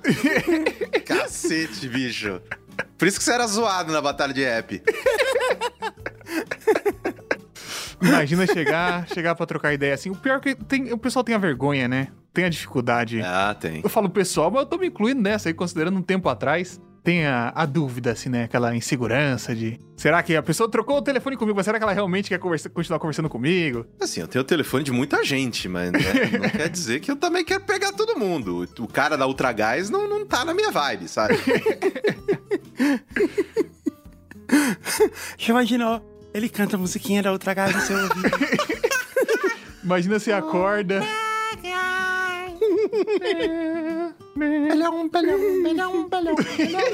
Cacete, 1.07 1.87
bicho. 1.87 2.41
Por 2.97 3.07
isso 3.07 3.17
que 3.17 3.23
você 3.23 3.33
era 3.33 3.45
zoado 3.47 3.91
na 3.91 4.01
batalha 4.01 4.33
de 4.33 4.43
rap. 4.43 4.81
Imagina 8.01 8.45
chegar, 8.47 9.07
chegar 9.07 9.35
para 9.35 9.45
trocar 9.45 9.73
ideia 9.73 9.93
assim. 9.93 10.09
O 10.09 10.15
pior 10.15 10.37
é 10.37 10.39
que 10.39 10.55
tem, 10.55 10.93
o 10.93 10.97
pessoal 10.97 11.23
tem 11.23 11.35
a 11.35 11.37
vergonha, 11.37 11.87
né? 11.87 12.07
Tem 12.33 12.45
a 12.45 12.49
dificuldade. 12.49 13.21
Ah, 13.21 13.55
tem. 13.57 13.81
Eu 13.83 13.89
falo 13.89 14.09
pessoal, 14.09 14.51
mas 14.51 14.61
eu 14.61 14.65
tô 14.65 14.77
me 14.77 14.87
incluindo 14.87 15.21
nessa 15.21 15.49
aí, 15.49 15.53
considerando 15.53 15.97
um 15.97 16.01
tempo 16.01 16.27
atrás. 16.29 16.79
Tem 17.03 17.25
a, 17.25 17.53
a 17.55 17.67
dúvida, 17.67 18.11
assim, 18.11 18.29
né? 18.29 18.45
Aquela 18.45 18.75
insegurança 18.75 19.55
de. 19.55 19.79
Será 19.95 20.23
que 20.23 20.35
a 20.35 20.41
pessoa 20.41 20.69
trocou 20.69 20.97
o 20.97 21.01
telefone 21.01 21.37
comigo, 21.37 21.55
mas 21.55 21.65
será 21.65 21.77
que 21.77 21.83
ela 21.83 21.93
realmente 21.93 22.29
quer 22.29 22.39
conversa, 22.39 22.67
continuar 22.67 22.99
conversando 22.99 23.29
comigo? 23.29 23.85
Assim, 24.01 24.21
eu 24.21 24.27
tenho 24.27 24.41
o 24.41 24.45
telefone 24.45 24.83
de 24.83 24.91
muita 24.91 25.23
gente, 25.23 25.69
mas 25.69 25.91
né, 25.91 25.99
não 26.41 26.49
quer 26.49 26.67
dizer 26.67 26.99
que 26.99 27.11
eu 27.11 27.15
também 27.15 27.45
quero 27.45 27.63
pegar 27.63 27.91
todo 27.91 28.19
mundo. 28.19 28.67
O 28.79 28.87
cara 28.87 29.15
da 29.15 29.27
Ultragás 29.27 29.89
não, 29.89 30.09
não 30.09 30.25
tá 30.25 30.43
na 30.43 30.53
minha 30.53 30.71
vibe, 30.71 31.07
sabe? 31.07 31.35
Já 35.37 35.49
imaginou? 35.49 36.01
Ele 36.33 36.49
canta 36.49 36.75
a 36.75 36.79
musiquinha 36.79 37.23
da 37.23 37.31
outra 37.31 37.53
gás 37.53 37.73
no 37.73 37.81
seu 37.81 37.97
ouvido. 37.97 38.29
Imagina 39.83 40.19
você 40.19 40.31
acorda. 40.31 41.01
Pelhão, 44.37 45.09
pelhão, 45.09 45.09
pelhão, 45.09 46.09
pelhão, 46.09 46.09
pelhão, 46.09 46.35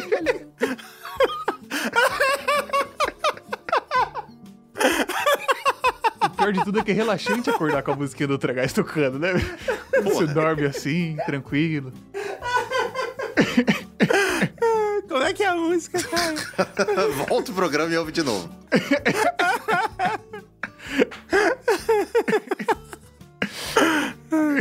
pelhão. 0.09 0.51
O 6.23 6.29
pior 6.29 6.53
de 6.53 6.63
tudo 6.63 6.79
é 6.79 6.83
que 6.83 6.91
é 6.91 6.93
relaxante 6.93 7.49
acordar 7.49 7.81
com 7.81 7.91
a 7.91 7.95
musiquinha 7.95 8.27
do 8.27 8.33
Ultragás 8.33 8.73
tocando, 8.73 9.17
né? 9.17 9.33
Você 10.03 10.27
dorme 10.27 10.65
assim, 10.65 11.17
tranquilo. 11.25 11.91
É 15.31 15.33
que 15.33 15.43
é 15.43 15.47
a 15.47 15.55
música, 15.55 15.97
cara? 16.03 16.35
Volta 17.29 17.53
o 17.53 17.55
programa 17.55 17.93
e 17.93 17.97
ouve 17.97 18.11
de 18.11 18.21
novo. 18.21 18.49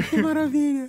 Que 0.08 0.22
maravilha. 0.22 0.88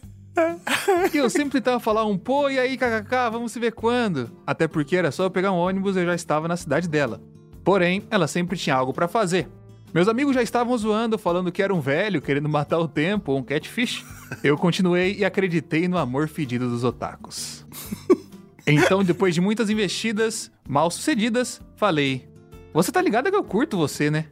E 1.12 1.18
eu 1.18 1.30
sempre 1.30 1.60
tentava 1.60 1.80
falar 1.80 2.06
um 2.06 2.18
pô, 2.18 2.50
e 2.50 2.60
aí, 2.60 2.78
kkk, 2.78 3.32
vamos 3.32 3.52
se 3.52 3.60
ver 3.60 3.72
quando? 3.72 4.30
Até 4.46 4.68
porque 4.68 4.96
era 4.96 5.12
só 5.12 5.24
eu 5.24 5.32
pegar 5.32 5.52
um 5.52 5.58
ônibus 5.58 5.96
e 5.96 6.00
eu 6.00 6.06
já 6.06 6.16
estava 6.16 6.48
na 6.48 6.56
cidade 6.56 6.88
dela. 6.88 7.20
Porém, 7.64 8.04
ela 8.12 8.28
sempre 8.28 8.58
tinha 8.58 8.76
algo 8.76 8.94
pra 8.94 9.08
fazer. 9.08 9.48
Meus 9.94 10.08
amigos 10.08 10.36
já 10.36 10.44
estavam 10.44 10.78
zoando, 10.78 11.18
falando 11.18 11.52
que 11.52 11.62
era 11.62 11.74
um 11.74 11.82
velho 11.82 12.22
querendo 12.22 12.48
matar 12.48 12.80
o 12.80 12.88
tempo 12.88 13.32
ou 13.32 13.40
um 13.40 13.44
catfish. 13.44 14.06
Eu 14.44 14.58
continuei 14.58 15.16
e 15.18 15.26
acreditei 15.26 15.88
no 15.88 15.98
amor 15.98 16.28
fedido 16.28 16.70
dos 16.70 16.84
otakus. 16.84 17.66
Então, 18.66 19.04
depois 19.04 19.34
de 19.34 19.42
muitas 19.42 19.70
investidas 19.70 20.52
mal 20.68 20.90
sucedidas, 20.92 21.62
falei: 21.76 22.28
Você 22.74 22.92
tá 22.92 23.02
ligado 23.02 23.30
que 23.30 23.36
eu 23.36 23.44
curto 23.44 23.78
você, 23.78 24.10
né? 24.12 24.28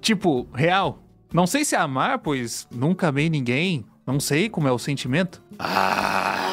Tipo, 0.00 0.48
real. 0.54 1.02
Não 1.32 1.46
sei 1.46 1.64
se 1.64 1.74
é 1.74 1.78
amar, 1.78 2.18
pois 2.18 2.68
nunca 2.70 3.08
amei 3.08 3.28
ninguém. 3.28 3.84
Não 4.06 4.20
sei 4.20 4.48
como 4.48 4.68
é 4.68 4.72
o 4.72 4.78
sentimento. 4.78 5.42
Ah! 5.58 6.44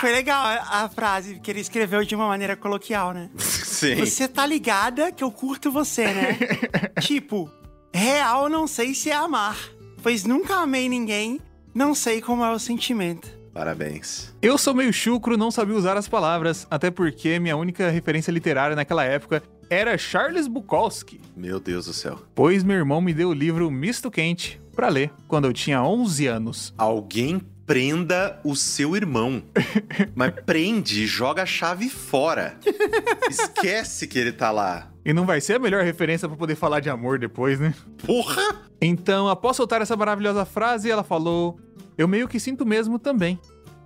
Foi 0.00 0.12
legal 0.12 0.42
a, 0.42 0.84
a 0.84 0.88
frase 0.88 1.40
que 1.40 1.50
ele 1.50 1.60
escreveu 1.60 2.02
de 2.04 2.14
uma 2.14 2.26
maneira 2.26 2.56
coloquial, 2.56 3.12
né? 3.12 3.28
Sim. 3.36 3.96
Você 3.96 4.26
tá 4.26 4.46
ligada 4.46 5.12
que 5.12 5.22
eu 5.22 5.30
curto 5.30 5.70
você, 5.70 6.04
né? 6.04 6.38
tipo, 7.00 7.50
real 7.92 8.48
não 8.48 8.66
sei 8.66 8.94
se 8.94 9.10
é 9.10 9.14
amar. 9.14 9.58
Pois 10.02 10.24
nunca 10.24 10.54
amei 10.54 10.88
ninguém, 10.88 11.38
não 11.74 11.94
sei 11.94 12.22
como 12.22 12.42
é 12.42 12.50
o 12.50 12.58
sentimento. 12.58 13.39
Parabéns. 13.52 14.34
Eu 14.40 14.56
sou 14.56 14.74
meio 14.74 14.92
chucro, 14.92 15.36
não 15.36 15.50
sabia 15.50 15.74
usar 15.76 15.96
as 15.96 16.08
palavras, 16.08 16.66
até 16.70 16.90
porque 16.90 17.38
minha 17.38 17.56
única 17.56 17.90
referência 17.90 18.30
literária 18.30 18.76
naquela 18.76 19.04
época 19.04 19.42
era 19.68 19.96
Charles 19.98 20.46
Bukowski, 20.48 21.20
Meu 21.36 21.60
Deus 21.60 21.86
do 21.86 21.92
céu. 21.92 22.20
pois 22.34 22.62
meu 22.64 22.76
irmão 22.76 23.00
me 23.00 23.14
deu 23.14 23.28
o 23.30 23.34
livro 23.34 23.70
Misto 23.70 24.10
Quente 24.10 24.60
pra 24.74 24.88
ler 24.88 25.12
quando 25.28 25.44
eu 25.46 25.52
tinha 25.52 25.82
11 25.82 26.26
anos. 26.26 26.74
Alguém 26.78 27.40
prenda 27.66 28.40
o 28.42 28.56
seu 28.56 28.96
irmão. 28.96 29.42
Mas 30.14 30.32
prende 30.44 31.04
e 31.04 31.06
joga 31.06 31.42
a 31.42 31.46
chave 31.46 31.88
fora. 31.88 32.56
Esquece 33.30 34.08
que 34.08 34.18
ele 34.18 34.32
tá 34.32 34.50
lá. 34.50 34.90
E 35.04 35.12
não 35.12 35.24
vai 35.24 35.40
ser 35.40 35.54
a 35.54 35.58
melhor 35.58 35.84
referência 35.84 36.28
pra 36.28 36.36
poder 36.36 36.56
falar 36.56 36.80
de 36.80 36.90
amor 36.90 37.18
depois, 37.18 37.58
né? 37.60 37.72
Porra! 38.04 38.42
Então, 38.82 39.28
após 39.28 39.56
soltar 39.56 39.80
essa 39.82 39.96
maravilhosa 39.96 40.44
frase, 40.44 40.90
ela 40.90 41.04
falou: 41.04 41.58
Eu 42.00 42.08
meio 42.08 42.26
que 42.26 42.40
sinto 42.40 42.64
mesmo 42.64 42.98
também. 42.98 43.38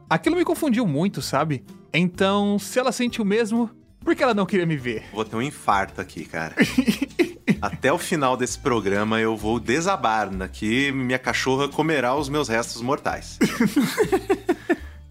Aquilo 0.08 0.36
me 0.36 0.44
confundiu 0.44 0.86
muito, 0.86 1.20
sabe? 1.20 1.64
Então, 1.92 2.60
se 2.60 2.78
ela 2.78 2.92
sente 2.92 3.20
o 3.20 3.24
mesmo, 3.24 3.68
por 4.04 4.14
que 4.14 4.22
ela 4.22 4.32
não 4.32 4.46
queria 4.46 4.64
me 4.64 4.76
ver? 4.76 5.02
Vou 5.12 5.24
ter 5.24 5.34
um 5.34 5.42
infarto 5.42 6.00
aqui, 6.00 6.24
cara. 6.24 6.54
Até 7.60 7.92
o 7.92 7.98
final 7.98 8.36
desse 8.36 8.56
programa 8.56 9.20
eu 9.20 9.36
vou 9.36 9.58
desabar 9.58 10.30
aqui 10.44 10.92
minha 10.92 11.18
cachorra 11.18 11.68
comerá 11.68 12.14
os 12.14 12.28
meus 12.28 12.48
restos 12.48 12.80
mortais. 12.80 13.36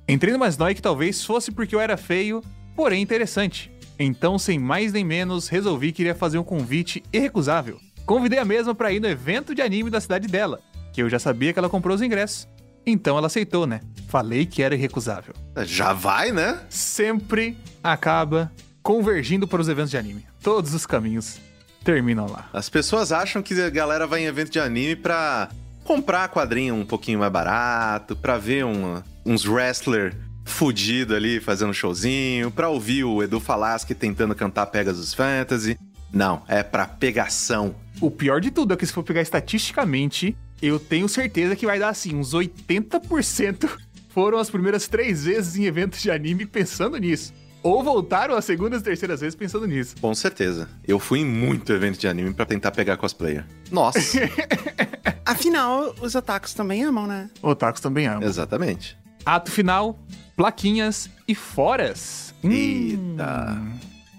Entrei 0.08 0.32
numa 0.32 0.48
snoi 0.48 0.74
que 0.74 0.82
talvez 0.82 1.26
fosse 1.26 1.52
porque 1.52 1.76
eu 1.76 1.82
era 1.82 1.98
feio, 1.98 2.42
porém 2.74 3.02
interessante. 3.02 3.70
Então, 4.00 4.40
sem 4.40 4.58
mais 4.58 4.94
nem 4.94 5.04
menos, 5.04 5.50
resolvi 5.50 5.92
que 5.92 6.04
iria 6.04 6.16
fazer 6.16 6.38
um 6.38 6.44
convite 6.44 7.04
irrecusável. 7.12 7.82
Convidei 8.06 8.40
a 8.40 8.46
mesma 8.46 8.74
pra 8.74 8.94
ir 8.94 9.02
no 9.02 9.10
evento 9.10 9.54
de 9.54 9.62
anime 9.62 9.90
da 9.90 10.00
cidade 10.00 10.26
dela, 10.26 10.62
que 10.94 11.04
eu 11.04 11.10
já 11.10 11.20
sabia 11.20 11.52
que 11.52 11.60
ela 11.60 11.70
comprou 11.70 11.94
os 11.94 12.02
ingressos. 12.02 12.48
Então 12.86 13.18
ela 13.18 13.28
aceitou, 13.28 13.66
né? 13.66 13.82
Falei 14.08 14.46
que 14.46 14.62
era 14.62 14.76
irrecusável. 14.76 15.34
Já 15.66 15.94
vai, 15.94 16.32
né? 16.32 16.60
Sempre 16.70 17.58
acaba 17.84 18.52
convergindo 18.82 19.48
para 19.48 19.62
os 19.62 19.70
eventos 19.70 19.92
de 19.92 19.98
anime. 19.98 20.26
Todos 20.42 20.74
os 20.74 20.86
caminhos 20.86 21.40
terminam 21.84 22.28
lá. 22.28 22.50
As 22.54 22.70
pessoas 22.70 23.12
acham 23.12 23.42
que 23.42 23.60
a 23.62 23.70
galera 23.70 24.06
vai 24.06 24.22
em 24.22 24.26
evento 24.26 24.52
de 24.52 24.60
anime 24.60 24.96
pra 24.96 25.50
comprar 25.84 26.28
quadrinho 26.30 26.76
um 26.76 26.86
pouquinho 26.86 27.20
mais 27.20 27.32
barato, 27.32 28.16
pra 28.16 28.38
ver 28.38 28.66
um- 28.66 29.02
uns 29.26 29.46
wrestler 29.46 30.16
fudido 30.46 31.16
ali 31.16 31.40
fazendo 31.40 31.74
showzinho, 31.74 32.52
pra 32.52 32.70
ouvir 32.70 33.04
o 33.06 33.24
Edu 33.24 33.40
Falaschi 33.40 33.96
tentando 33.96 34.36
cantar 34.36 34.66
Pegasus 34.68 35.14
Fantasy. 35.14 35.78
Não, 36.12 36.44
é 36.48 36.62
pra 36.62 36.86
pegação. 36.86 37.76
O 38.00 38.12
pior 38.12 38.40
de 38.42 38.52
tudo 38.52 38.74
é 38.74 38.78
que 38.78 38.86
se 38.86 38.94
for 38.94 39.04
pegar 39.04 39.22
estatisticamente, 39.22 40.38
eu 40.68 40.80
tenho 40.80 41.08
certeza 41.10 41.56
que 41.56 41.66
vai 41.66 41.80
dar 41.80 41.90
assim, 41.90 42.16
uns 42.16 42.34
80% 42.34 43.70
foram 44.10 44.38
as 44.38 44.50
primeiras 44.50 44.88
três 44.88 45.26
vezes 45.26 45.56
em 45.56 45.66
eventos 45.66 46.02
de 46.02 46.10
anime 46.12 46.46
pensando 46.46 46.98
nisso. 46.98 47.34
Ou 47.62 47.82
voltaram 47.82 48.36
as 48.36 48.44
segundas 48.44 48.82
e 48.82 48.84
terceiras 48.84 49.22
vezes 49.22 49.36
pensando 49.36 49.66
nisso. 49.66 49.96
Com 50.02 50.14
certeza. 50.14 50.68
Eu 50.86 51.00
fui 51.00 51.20
em 51.20 51.26
muito 51.26 51.72
evento 51.72 51.98
de 51.98 52.08
anime 52.08 52.34
pra 52.34 52.46
tentar 52.46 52.72
pegar 52.72 52.98
cosplayer. 52.98 53.46
Nossa, 53.72 54.00
Afinal, 55.26 55.96
os 56.02 56.14
otakus 56.16 56.54
também 56.54 56.84
amam, 56.84 57.08
né? 57.08 57.30
Otakus 57.42 57.82
também 57.82 58.06
amam. 58.08 58.28
exatamente. 58.28 58.98
Ato 59.26 59.50
final, 59.52 59.98
plaquinhas 60.36 61.10
e 61.26 61.34
foras. 61.34 62.36
Hum. 62.44 62.52
Eita. 62.52 63.62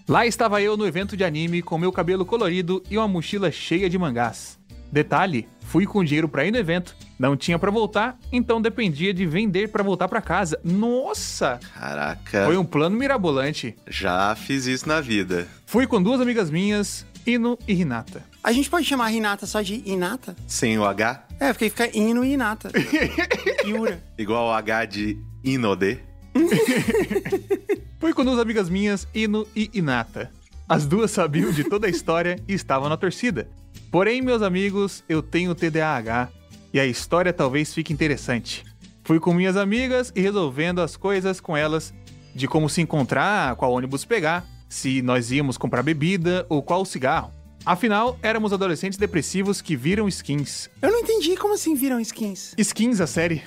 Lá 0.09 0.27
estava 0.27 0.61
eu 0.63 0.77
no 0.77 0.87
evento 0.87 1.17
de 1.17 1.25
anime 1.25 1.61
com 1.63 1.77
meu 1.79 1.93
cabelo 1.93 2.25
colorido 2.25 2.83
e 2.91 2.97
uma 2.97 3.07
mochila 3.09 3.51
cheia 3.51 3.89
de 3.89 3.99
mangás. 3.99 4.59
Detalhe, 4.95 5.49
fui 5.59 5.85
com 5.87 6.05
dinheiro 6.05 6.29
pra 6.29 6.45
ir 6.47 6.53
no 6.53 6.57
evento, 6.57 6.95
não 7.19 7.37
tinha 7.37 7.59
pra 7.59 7.69
voltar, 7.69 8.17
então 8.31 8.63
dependia 8.63 9.13
de 9.13 9.27
vender 9.27 9.69
pra 9.69 9.83
voltar 9.83 10.07
pra 10.07 10.21
casa. 10.23 10.57
Nossa! 10.63 11.59
Caraca. 11.75 12.45
Foi 12.47 12.57
um 12.57 12.65
plano 12.65 12.97
mirabolante. 12.97 13.75
Já 13.89 14.37
fiz 14.37 14.67
isso 14.67 14.87
na 14.89 15.01
vida. 15.01 15.49
Fui 15.67 15.85
com 15.85 16.01
duas 16.01 16.21
amigas 16.21 16.49
minhas, 16.49 17.05
Ino 17.27 17.59
e 17.67 17.73
Hinata. 17.75 18.23
A 18.41 18.53
gente 18.53 18.71
pode 18.71 18.87
chamar 18.87 19.07
a 19.07 19.09
Renata 19.09 19.47
só 19.47 19.63
de 19.63 19.83
Inata? 19.85 20.37
Sem 20.47 20.79
o 20.79 20.85
H, 20.85 21.27
É, 21.41 21.53
porque 21.53 21.69
fica 21.69 21.91
Ino 21.93 22.25
e 22.25 22.35
Inata. 22.35 22.71
Yura. 23.67 24.01
igual 24.17 24.47
o 24.47 24.53
H 24.53 24.85
de 24.85 25.19
Inode. 25.43 25.99
Fui 27.99 28.13
com 28.13 28.25
duas 28.25 28.39
amigas 28.39 28.69
minhas, 28.69 29.09
Ino 29.13 29.45
e 29.57 29.69
Inata. 29.75 30.31
As 30.69 30.87
duas 30.87 31.11
sabiam 31.11 31.51
de 31.51 31.65
toda 31.65 31.89
a 31.89 31.91
história 31.91 32.39
e 32.47 32.55
estavam 32.55 32.89
na 32.89 32.97
torcida. 32.97 33.49
Porém, 33.95 34.21
meus 34.21 34.43
amigos, 34.43 35.05
eu 35.09 35.23
tenho 35.23 35.55
TDAH 35.55 36.29
e 36.73 36.81
a 36.81 36.85
história 36.85 37.33
talvez 37.33 37.73
fique 37.73 37.93
interessante. 37.93 38.65
Fui 39.05 39.21
com 39.21 39.33
minhas 39.33 39.57
amigas 39.57 40.13
e 40.17 40.21
resolvendo 40.21 40.81
as 40.81 40.97
coisas 40.97 41.39
com 41.39 41.57
elas 41.57 41.95
de 42.35 42.49
como 42.49 42.69
se 42.69 42.83
encontrar, 42.83 43.55
qual 43.55 43.71
ônibus 43.73 44.05
pegar, 44.05 44.45
se 44.69 45.01
nós 45.01 45.31
íamos 45.31 45.57
comprar 45.57 45.85
bebida 45.85 46.45
ou 46.49 46.61
qual 46.61 46.85
cigarro. 46.85 47.31
Afinal, 47.65 48.19
éramos 48.21 48.53
adolescentes 48.53 48.99
depressivos 48.99 49.63
que 49.63 49.77
viram 49.77 50.09
skins. 50.09 50.69
Eu 50.83 50.91
não 50.91 50.99
entendi 50.99 51.37
como 51.37 51.55
assim 51.55 51.77
viram 51.77 52.01
skins. 52.01 52.53
Skins, 52.59 53.01
a 53.01 53.07
série 53.07 53.45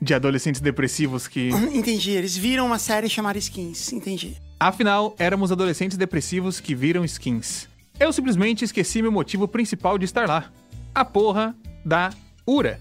de 0.00 0.14
adolescentes 0.14 0.60
depressivos 0.60 1.26
que 1.26 1.48
Entendi, 1.74 2.12
eles 2.12 2.36
viram 2.36 2.66
uma 2.66 2.78
série 2.78 3.08
chamada 3.08 3.36
Skins. 3.40 3.92
Entendi. 3.92 4.36
Afinal, 4.60 5.16
éramos 5.18 5.50
adolescentes 5.50 5.96
depressivos 5.96 6.60
que 6.60 6.72
viram 6.72 7.04
skins. 7.04 7.66
Eu 8.00 8.12
simplesmente 8.12 8.64
esqueci 8.64 9.02
meu 9.02 9.10
motivo 9.10 9.48
principal 9.48 9.98
de 9.98 10.04
estar 10.04 10.28
lá. 10.28 10.52
A 10.94 11.04
porra 11.04 11.54
da 11.84 12.10
Ura. 12.46 12.80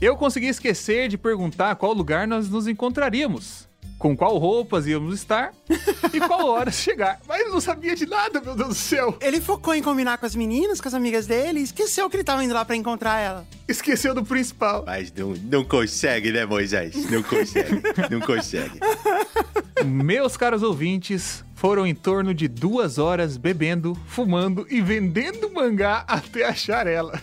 Eu 0.00 0.16
consegui 0.16 0.46
esquecer 0.46 1.08
de 1.08 1.18
perguntar 1.18 1.74
qual 1.74 1.92
lugar 1.92 2.28
nós 2.28 2.48
nos 2.48 2.68
encontraríamos, 2.68 3.68
com 4.02 4.16
qual 4.16 4.36
roupas 4.36 4.84
íamos 4.84 5.14
estar 5.14 5.54
e 6.12 6.18
qual 6.18 6.48
hora 6.48 6.72
chegar. 6.74 7.20
Mas 7.28 7.42
eu 7.42 7.52
não 7.52 7.60
sabia 7.60 7.94
de 7.94 8.04
nada, 8.04 8.40
meu 8.40 8.56
Deus 8.56 8.68
do 8.70 8.74
céu. 8.74 9.16
Ele 9.20 9.40
focou 9.40 9.72
em 9.72 9.80
combinar 9.80 10.18
com 10.18 10.26
as 10.26 10.34
meninas, 10.34 10.80
com 10.80 10.88
as 10.88 10.94
amigas 10.94 11.28
dele, 11.28 11.60
e 11.60 11.62
esqueceu 11.62 12.10
que 12.10 12.16
ele 12.16 12.24
tava 12.24 12.42
indo 12.42 12.52
lá 12.52 12.64
pra 12.64 12.74
encontrar 12.74 13.20
ela. 13.20 13.46
Esqueceu 13.68 14.12
do 14.12 14.24
principal. 14.24 14.82
Mas 14.84 15.12
não, 15.12 15.34
não 15.44 15.64
consegue, 15.64 16.32
né, 16.32 16.44
Moisés? 16.44 17.08
Não 17.08 17.22
consegue. 17.22 17.80
não 18.10 18.20
consegue. 18.20 18.80
Meus 19.86 20.36
caros 20.36 20.64
ouvintes, 20.64 21.44
foram 21.54 21.86
em 21.86 21.94
torno 21.94 22.34
de 22.34 22.48
duas 22.48 22.98
horas 22.98 23.36
bebendo, 23.36 23.96
fumando 24.06 24.66
e 24.68 24.80
vendendo 24.80 25.48
mangá 25.52 26.04
até 26.08 26.44
achar 26.44 26.88
ela. 26.88 27.22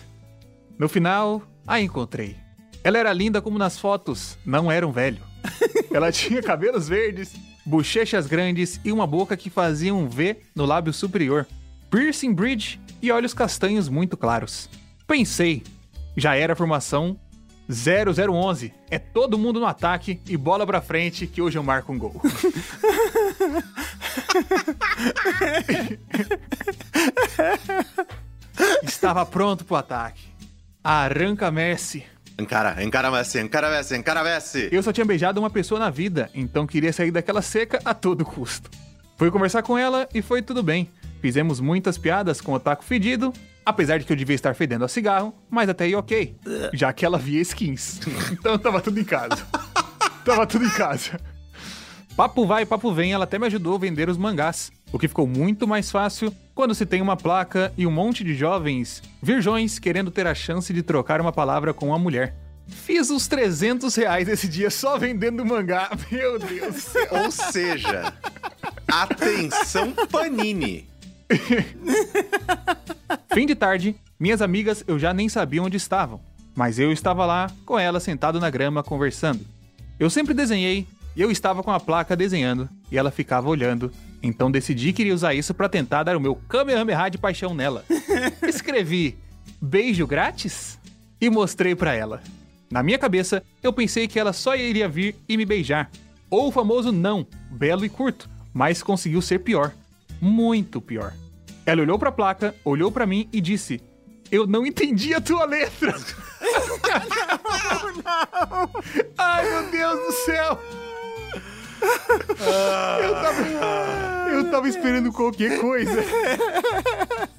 No 0.78 0.88
final, 0.88 1.42
a 1.66 1.78
encontrei. 1.78 2.38
Ela 2.82 2.96
era 2.96 3.12
linda 3.12 3.42
como 3.42 3.58
nas 3.58 3.78
fotos, 3.78 4.38
não 4.46 4.72
era 4.72 4.88
um 4.88 4.92
velho. 4.92 5.29
Ela 5.92 6.12
tinha 6.12 6.42
cabelos 6.42 6.88
verdes, 6.88 7.34
bochechas 7.64 8.26
grandes 8.26 8.80
e 8.84 8.92
uma 8.92 9.06
boca 9.06 9.36
que 9.36 9.50
fazia 9.50 9.94
um 9.94 10.08
V 10.08 10.38
no 10.54 10.64
lábio 10.64 10.92
superior, 10.92 11.46
piercing 11.90 12.32
bridge 12.32 12.80
e 13.02 13.10
olhos 13.10 13.34
castanhos 13.34 13.88
muito 13.88 14.16
claros. 14.16 14.68
Pensei, 15.06 15.62
já 16.16 16.34
era 16.36 16.52
a 16.52 16.56
formação 16.56 17.18
0011. 17.70 18.74
É 18.90 18.98
todo 18.98 19.38
mundo 19.38 19.60
no 19.60 19.66
ataque 19.66 20.20
e 20.28 20.36
bola 20.36 20.66
pra 20.66 20.80
frente 20.80 21.26
que 21.26 21.40
hoje 21.40 21.56
eu 21.56 21.62
marco 21.62 21.92
um 21.92 21.98
gol. 21.98 22.20
Estava 28.82 29.24
pronto 29.24 29.64
pro 29.64 29.76
ataque. 29.76 30.28
Arranca 30.82 31.50
Messi. 31.50 32.04
Encara, 32.40 32.82
encara 32.82 33.10
Messi, 33.10 33.38
encara 33.38 33.70
Messi, 33.70 33.96
encara 33.96 34.24
Messi. 34.24 34.68
Eu 34.72 34.82
só 34.82 34.92
tinha 34.92 35.04
beijado 35.04 35.38
uma 35.38 35.50
pessoa 35.50 35.78
na 35.78 35.90
vida, 35.90 36.30
então 36.34 36.66
queria 36.66 36.92
sair 36.92 37.10
daquela 37.10 37.42
seca 37.42 37.80
a 37.84 37.92
todo 37.92 38.24
custo. 38.24 38.70
Fui 39.18 39.30
conversar 39.30 39.62
com 39.62 39.76
ela 39.76 40.08
e 40.14 40.22
foi 40.22 40.40
tudo 40.40 40.62
bem. 40.62 40.90
Fizemos 41.20 41.60
muitas 41.60 41.98
piadas 41.98 42.40
com 42.40 42.54
o 42.54 42.58
taco 42.58 42.82
fedido, 42.82 43.30
apesar 43.64 43.98
de 43.98 44.06
que 44.06 44.12
eu 44.12 44.16
devia 44.16 44.34
estar 44.34 44.54
fedendo 44.54 44.86
a 44.86 44.88
cigarro, 44.88 45.34
mas 45.50 45.68
até 45.68 45.84
aí 45.84 45.94
ok, 45.94 46.34
já 46.72 46.90
que 46.94 47.04
ela 47.04 47.18
via 47.18 47.42
skins. 47.42 48.00
Então 48.32 48.58
tava 48.58 48.80
tudo 48.80 48.98
em 48.98 49.04
casa. 49.04 49.46
Tava 50.24 50.46
tudo 50.46 50.64
em 50.64 50.70
casa. 50.70 51.20
Papo 52.16 52.46
vai, 52.46 52.64
papo 52.64 52.92
vem, 52.92 53.12
ela 53.12 53.24
até 53.24 53.38
me 53.38 53.46
ajudou 53.46 53.74
a 53.74 53.78
vender 53.78 54.08
os 54.08 54.16
mangás, 54.16 54.72
o 54.92 54.98
que 54.98 55.08
ficou 55.08 55.26
muito 55.26 55.66
mais 55.66 55.90
fácil 55.90 56.34
quando 56.54 56.74
se 56.74 56.84
tem 56.84 57.00
uma 57.00 57.16
placa 57.16 57.72
e 57.76 57.86
um 57.86 57.90
monte 57.90 58.24
de 58.24 58.34
jovens 58.34 59.02
virgões 59.22 59.78
querendo 59.78 60.10
ter 60.10 60.26
a 60.26 60.34
chance 60.34 60.72
de 60.72 60.82
trocar 60.82 61.20
uma 61.20 61.32
palavra 61.32 61.72
com 61.72 61.88
uma 61.88 61.98
mulher. 61.98 62.34
Fiz 62.66 63.10
uns 63.10 63.26
300 63.26 63.94
reais 63.94 64.28
esse 64.28 64.48
dia 64.48 64.70
só 64.70 64.96
vendendo 64.96 65.44
mangá, 65.44 65.90
meu 66.10 66.38
Deus. 66.38 66.92
Ou 67.10 67.30
seja, 67.30 68.12
atenção 68.86 69.92
Panini. 70.10 70.88
Fim 73.32 73.46
de 73.46 73.54
tarde, 73.54 73.96
minhas 74.18 74.42
amigas 74.42 74.84
eu 74.86 74.98
já 74.98 75.14
nem 75.14 75.28
sabia 75.28 75.62
onde 75.62 75.76
estavam, 75.76 76.20
mas 76.54 76.78
eu 76.78 76.92
estava 76.92 77.24
lá 77.24 77.50
com 77.64 77.78
elas 77.78 78.02
sentado 78.02 78.40
na 78.40 78.50
grama 78.50 78.82
conversando. 78.82 79.44
Eu 79.98 80.10
sempre 80.10 80.34
desenhei 80.34 80.86
e 81.14 81.22
eu 81.22 81.30
estava 81.30 81.62
com 81.62 81.70
a 81.70 81.80
placa 81.80 82.16
desenhando 82.16 82.68
e 82.90 82.98
ela 82.98 83.10
ficava 83.10 83.48
olhando, 83.48 83.92
então 84.22 84.50
decidi 84.50 84.92
que 84.92 85.02
iria 85.02 85.14
usar 85.14 85.34
isso 85.34 85.54
para 85.54 85.68
tentar 85.68 86.02
dar 86.02 86.16
o 86.16 86.20
meu 86.20 86.34
Kamehameha 86.34 87.08
de 87.08 87.18
paixão 87.18 87.54
nela. 87.54 87.84
Escrevi 88.42 89.16
beijo 89.60 90.06
grátis 90.06 90.78
e 91.20 91.28
mostrei 91.28 91.74
para 91.74 91.94
ela. 91.94 92.22
Na 92.70 92.82
minha 92.82 92.98
cabeça, 92.98 93.42
eu 93.62 93.72
pensei 93.72 94.06
que 94.06 94.18
ela 94.18 94.32
só 94.32 94.54
iria 94.54 94.88
vir 94.88 95.16
e 95.28 95.36
me 95.36 95.44
beijar. 95.44 95.90
Ou 96.30 96.48
o 96.48 96.52
famoso 96.52 96.92
não, 96.92 97.26
belo 97.50 97.84
e 97.84 97.88
curto, 97.88 98.30
mas 98.52 98.82
conseguiu 98.82 99.20
ser 99.20 99.40
pior. 99.40 99.72
Muito 100.20 100.80
pior. 100.80 101.12
Ela 101.66 101.82
olhou 101.82 101.98
pra 101.98 102.12
placa, 102.12 102.54
olhou 102.64 102.92
pra 102.92 103.06
mim 103.06 103.28
e 103.32 103.40
disse: 103.40 103.80
Eu 104.30 104.46
não 104.46 104.64
entendi 104.64 105.12
a 105.12 105.20
tua 105.20 105.44
letra. 105.44 105.94
Ai, 109.18 109.50
meu 109.50 109.70
Deus 109.70 110.06
do 110.06 110.12
céu. 110.12 110.58
Eu 113.02 113.14
tava, 113.14 114.30
eu 114.30 114.50
tava 114.50 114.68
esperando 114.68 115.12
qualquer 115.12 115.58
coisa. 115.60 116.02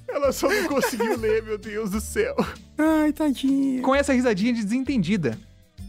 Ela 0.07 0.31
só 0.31 0.49
não 0.49 0.67
conseguiu 0.67 1.17
ler, 1.17 1.43
meu 1.43 1.57
Deus 1.57 1.89
do 1.91 2.01
céu. 2.01 2.35
Ai, 2.77 3.11
tadinha. 3.11 3.81
Com 3.81 3.95
essa 3.95 4.13
risadinha 4.13 4.53
de 4.53 4.63
desentendida, 4.63 5.37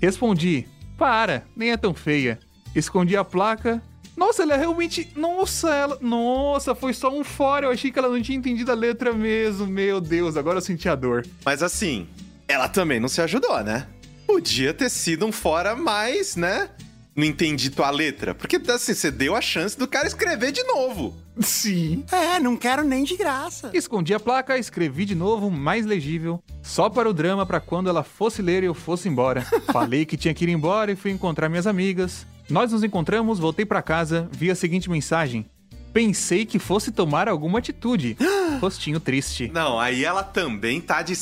respondi: 0.01 0.67
Para, 0.97 1.45
nem 1.57 1.71
é 1.73 1.77
tão 1.77 1.93
feia. 1.93 2.39
Escondi 2.75 3.17
a 3.17 3.25
placa. 3.25 3.83
Nossa, 4.17 4.43
ela 4.43 4.57
realmente. 4.57 5.11
Nossa, 5.17 5.75
ela. 5.75 5.99
Nossa, 6.01 6.75
foi 6.75 6.93
só 6.93 7.13
um 7.13 7.25
fora. 7.25 7.67
Eu 7.67 7.71
achei 7.71 7.91
que 7.91 7.99
ela 7.99 8.09
não 8.09 8.23
tinha 8.23 8.39
entendido 8.39 8.71
a 8.71 8.75
letra 8.75 9.13
mesmo. 9.13 9.67
Meu 9.67 10.01
Deus, 10.01 10.37
agora 10.37 10.59
eu 10.59 10.63
senti 10.63 10.89
a 10.89 10.95
dor. 10.95 11.27
Mas 11.45 11.63
assim, 11.63 12.07
ela 12.47 12.69
também 12.69 13.01
não 13.01 13.09
se 13.09 13.21
ajudou, 13.21 13.63
né? 13.63 13.87
Podia 14.27 14.73
ter 14.73 14.89
sido 14.91 15.27
um 15.27 15.33
fora 15.33 15.75
mais, 15.75 16.37
né? 16.37 16.71
Não 17.15 17.25
entendi 17.25 17.71
tua 17.71 17.91
letra. 17.91 18.35
Porque, 18.35 18.61
assim, 18.71 18.95
você 18.95 19.11
deu 19.11 19.37
a 19.37 19.41
chance 19.41 19.79
do 19.79 19.87
cara 19.87 20.07
escrever 20.07 20.51
de 20.51 20.63
novo. 20.65 21.15
Sim. 21.41 22.05
É, 22.11 22.41
não 22.41 22.57
quero 22.57 22.83
nem 22.83 23.05
de 23.05 23.17
graça. 23.17 23.71
Escondi 23.75 24.15
a 24.15 24.21
placa, 24.21 24.57
escrevi 24.59 25.05
de 25.05 25.15
novo, 25.15 25.51
mais 25.51 25.85
legível, 25.85 26.43
só 26.63 26.89
para 26.89 27.09
o 27.09 27.13
drama 27.13 27.45
para 27.45 27.61
quando 27.61 27.91
ela 27.91 28.03
fosse 28.03 28.41
ler 28.41 28.63
e 28.63 28.67
eu 28.67 28.75
fosse 28.75 29.09
embora. 29.09 29.43
Falei 29.73 30.07
que 30.07 30.17
tinha 30.17 30.33
que 30.33 30.45
ir 30.45 30.49
embora 30.49 30.93
e 30.93 30.97
fui 30.97 31.11
encontrar 31.11 31.49
minhas 31.49 31.67
amigas. 31.67 32.27
Nós 32.49 32.73
nos 32.73 32.83
encontramos, 32.83 33.39
voltei 33.39 33.65
para 33.65 33.83
casa, 33.83 34.29
vi 34.33 34.51
a 34.51 34.55
seguinte 34.55 34.91
mensagem: 34.91 35.47
Pensei 35.93 36.47
que 36.47 36.59
fosse 36.59 36.91
tomar 36.91 37.29
alguma 37.29 37.59
atitude. 37.59 38.17
Rostinho 38.61 38.99
triste. 38.99 39.51
Não, 39.53 39.79
aí 39.79 40.05
ela 40.05 40.23
também 40.23 40.81
tá 40.81 41.03
de 41.03 41.15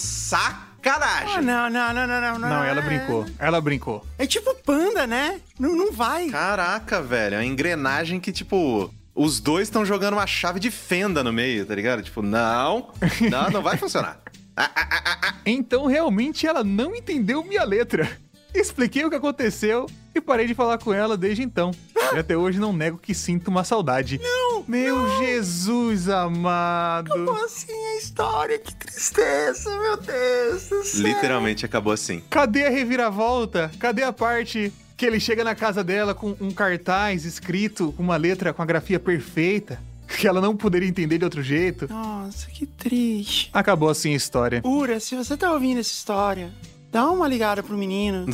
sacanagem. 0.83 1.37
Ah, 1.37 1.43
não, 1.43 1.71
não, 1.71 1.93
não, 1.95 2.07
não, 2.07 2.39
não. 2.39 2.49
Não, 2.49 2.65
ela 2.65 2.81
é- 2.81 2.85
brincou. 2.85 3.27
Ela 3.39 3.61
brincou. 3.61 4.07
É 4.19 4.27
tipo 4.27 4.55
panda, 4.65 5.07
né? 5.07 5.41
Não, 5.59 5.77
não 5.77 5.93
vai. 5.93 6.29
Caraca, 6.29 7.03
velho, 7.03 7.35
é 7.35 7.39
uma 7.39 7.45
engrenagem 7.45 8.19
que, 8.19 8.33
tipo, 8.33 8.93
os 9.15 9.41
dois 9.41 9.69
estão 9.69 9.85
jogando 9.85 10.15
uma 10.15 10.27
chave 10.27 10.59
de 10.59 10.71
fenda 10.71 11.23
no 11.23 11.33
meio, 11.33 11.67
tá 11.67 11.75
ligado? 11.75 12.03
Tipo, 12.03 12.23
não, 12.23 12.91
não, 13.31 13.51
não 13.51 13.63
vai 13.63 13.77
funcionar. 13.77 14.19
Ah, 14.57 14.71
ah, 14.75 15.19
ah. 15.23 15.35
Então 15.47 15.87
realmente 15.87 16.47
ela 16.47 16.63
não 16.63 16.95
entendeu 16.95 17.43
minha 17.45 17.65
letra. 17.65 18.11
Expliquei 18.55 19.05
o 19.05 19.11
que 19.11 19.17
aconteceu 19.17 19.87
e 20.15 20.21
parei 20.21 20.47
de 20.47 20.55
falar 20.55 20.79
com 20.79 20.93
ela 20.93 21.17
desde 21.17 21.43
então. 21.43 21.71
E 22.13 22.19
até 22.19 22.37
hoje 22.37 22.59
não 22.59 22.73
nego 22.73 22.99
que 22.99 23.15
sinto 23.15 23.49
uma 23.49 23.63
saudade. 23.63 24.21
Não, 24.23 24.65
Meu 24.67 25.19
Jesus 25.19 26.09
amado. 26.09 27.11
Como 27.11 27.45
assim 27.45 27.73
a 27.73 27.99
história? 27.99 28.59
Que 28.59 28.75
tristeza, 28.75 29.71
meu 29.79 29.97
Deus 29.97 30.69
do 30.69 30.85
céu. 30.85 31.03
Literalmente 31.03 31.65
acabou 31.65 31.93
assim. 31.93 32.23
Cadê 32.29 32.67
a 32.67 32.71
reviravolta? 32.71 33.71
Cadê 33.79 34.03
a 34.03 34.13
parte 34.13 34.73
que 34.97 35.07
ele 35.07 35.21
chega 35.21 35.45
na 35.45 35.55
casa 35.55 35.85
dela 35.85 36.15
com 36.15 36.37
um 36.41 36.51
cartaz 36.51 37.25
escrito 37.25 37.93
com 37.97 38.03
uma 38.03 38.17
letra 38.17 38.53
com 38.53 38.63
a 38.63 38.67
grafia 38.67 38.99
perfeita? 38.99 39.81
Que 40.19 40.27
ela 40.27 40.41
não 40.41 40.57
poderia 40.57 40.89
entender 40.89 41.19
de 41.19 41.25
outro 41.25 41.41
jeito. 41.41 41.87
Nossa, 41.89 42.49
que 42.51 42.67
triste. 42.67 43.49
Acabou 43.53 43.89
assim 43.89 44.13
a 44.13 44.17
história. 44.17 44.61
Ura, 44.65 44.99
se 44.99 45.15
você 45.15 45.37
tá 45.37 45.53
ouvindo 45.53 45.79
essa 45.79 45.93
história, 45.93 46.51
dá 46.91 47.11
uma 47.11 47.29
ligada 47.29 47.63
pro 47.63 47.77
menino. 47.77 48.27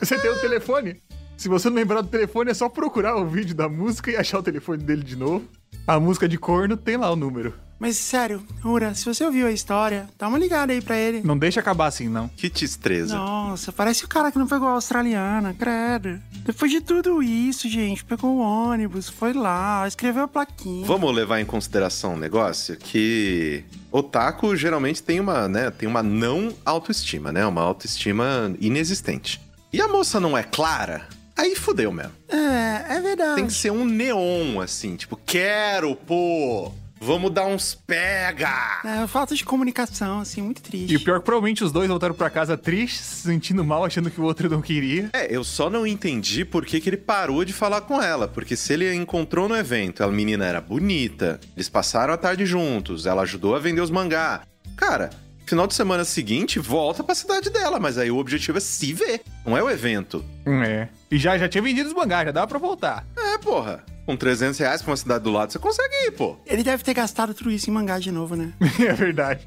Você 0.00 0.18
tem 0.18 0.30
o 0.30 0.40
telefone? 0.40 1.02
Se 1.36 1.48
você 1.48 1.70
não 1.70 1.76
lembrar 1.76 2.02
do 2.02 2.08
telefone, 2.08 2.50
é 2.50 2.54
só 2.54 2.68
procurar 2.68 3.16
o 3.16 3.26
vídeo 3.26 3.54
da 3.54 3.66
música 3.66 4.10
e 4.10 4.16
achar 4.16 4.40
o 4.40 4.42
telefone 4.42 4.82
dele 4.82 5.02
de 5.02 5.16
novo. 5.16 5.46
A 5.86 5.98
música 5.98 6.28
de 6.28 6.36
corno 6.36 6.76
tem 6.76 6.98
lá 6.98 7.10
o 7.10 7.16
número. 7.16 7.54
Mas 7.80 7.96
sério, 7.96 8.42
Ura, 8.62 8.94
se 8.94 9.06
você 9.06 9.24
ouviu 9.24 9.46
a 9.46 9.50
história, 9.50 10.06
dá 10.18 10.28
uma 10.28 10.38
ligada 10.38 10.70
aí 10.70 10.82
pra 10.82 10.98
ele. 10.98 11.22
Não 11.24 11.38
deixa 11.38 11.60
acabar 11.60 11.86
assim, 11.86 12.10
não. 12.10 12.28
Que 12.28 12.50
destreza. 12.50 13.16
Nossa, 13.16 13.72
parece 13.72 14.04
o 14.04 14.08
cara 14.08 14.30
que 14.30 14.38
não 14.38 14.46
pegou 14.46 14.68
a 14.68 14.72
australiana, 14.72 15.54
credo. 15.54 16.20
Depois 16.44 16.70
de 16.70 16.82
tudo 16.82 17.22
isso, 17.22 17.70
gente, 17.70 18.04
pegou 18.04 18.36
o 18.36 18.38
ônibus, 18.38 19.08
foi 19.08 19.32
lá, 19.32 19.88
escreveu 19.88 20.24
a 20.24 20.28
plaquinha. 20.28 20.86
Vamos 20.86 21.14
levar 21.14 21.40
em 21.40 21.46
consideração 21.46 22.12
um 22.14 22.18
negócio 22.18 22.76
que 22.76 23.64
otaku 23.90 24.54
geralmente 24.54 25.02
tem 25.02 25.18
uma, 25.18 25.48
né, 25.48 25.70
tem 25.70 25.88
uma 25.88 26.02
não 26.02 26.54
autoestima, 26.66 27.32
né? 27.32 27.46
Uma 27.46 27.62
autoestima 27.62 28.54
inexistente. 28.60 29.40
E 29.72 29.80
a 29.80 29.88
moça 29.88 30.20
não 30.20 30.36
é 30.36 30.42
clara? 30.42 31.08
Aí 31.34 31.56
fudeu 31.56 31.90
mesmo. 31.90 32.12
É, 32.28 32.96
é 32.96 33.00
verdade. 33.00 33.36
Tem 33.36 33.46
que 33.46 33.54
ser 33.54 33.72
um 33.72 33.86
neon, 33.86 34.60
assim, 34.60 34.96
tipo, 34.96 35.16
quero, 35.24 35.96
pô! 35.96 36.70
Vamos 37.02 37.30
dar 37.32 37.46
uns 37.46 37.74
pega! 37.74 38.82
É, 38.84 39.06
falta 39.06 39.34
de 39.34 39.42
comunicação, 39.42 40.20
assim, 40.20 40.42
muito 40.42 40.60
triste. 40.60 40.92
E 40.92 40.96
o 40.96 41.00
pior 41.00 41.16
é 41.16 41.18
que 41.18 41.24
provavelmente 41.24 41.64
os 41.64 41.72
dois 41.72 41.88
voltaram 41.88 42.14
pra 42.14 42.28
casa 42.28 42.58
tristes, 42.58 43.00
se 43.00 43.22
sentindo 43.22 43.64
mal, 43.64 43.86
achando 43.86 44.10
que 44.10 44.20
o 44.20 44.24
outro 44.24 44.50
não 44.50 44.60
queria. 44.60 45.08
É, 45.14 45.34
eu 45.34 45.42
só 45.42 45.70
não 45.70 45.86
entendi 45.86 46.44
por 46.44 46.66
que, 46.66 46.78
que 46.78 46.90
ele 46.90 46.98
parou 46.98 47.42
de 47.42 47.54
falar 47.54 47.80
com 47.80 48.02
ela. 48.02 48.28
Porque 48.28 48.54
se 48.54 48.74
ele 48.74 48.94
encontrou 48.94 49.48
no 49.48 49.56
evento, 49.56 50.04
a 50.04 50.08
menina 50.08 50.44
era 50.44 50.60
bonita, 50.60 51.40
eles 51.56 51.70
passaram 51.70 52.12
a 52.12 52.18
tarde 52.18 52.44
juntos, 52.44 53.06
ela 53.06 53.22
ajudou 53.22 53.56
a 53.56 53.58
vender 53.58 53.80
os 53.80 53.90
mangá. 53.90 54.42
Cara, 54.76 55.08
final 55.46 55.66
de 55.66 55.72
semana 55.74 56.04
seguinte, 56.04 56.58
volta 56.58 57.02
pra 57.02 57.14
cidade 57.14 57.48
dela, 57.48 57.80
mas 57.80 57.96
aí 57.96 58.10
o 58.10 58.18
objetivo 58.18 58.58
é 58.58 58.60
se 58.60 58.92
ver, 58.92 59.22
não 59.46 59.56
é 59.56 59.62
o 59.62 59.70
evento. 59.70 60.22
É. 60.46 60.88
E 61.10 61.16
já, 61.16 61.38
já 61.38 61.48
tinha 61.48 61.62
vendido 61.62 61.88
os 61.88 61.94
mangás, 61.94 62.26
já 62.26 62.32
dava 62.32 62.46
pra 62.46 62.58
voltar. 62.58 63.06
É, 63.16 63.38
porra. 63.38 63.84
Com 64.06 64.16
300 64.16 64.58
reais 64.58 64.82
pra 64.82 64.90
uma 64.90 64.96
cidade 64.96 65.22
do 65.22 65.30
lado, 65.30 65.52
você 65.52 65.58
consegue 65.58 65.94
ir, 66.06 66.10
pô. 66.12 66.36
Ele 66.46 66.62
deve 66.64 66.82
ter 66.82 66.94
gastado 66.94 67.32
tudo 67.34 67.50
isso 67.50 67.70
em 67.70 67.72
mangá 67.72 67.98
de 67.98 68.10
novo, 68.10 68.34
né? 68.34 68.52
é 68.80 68.92
verdade. 68.92 69.46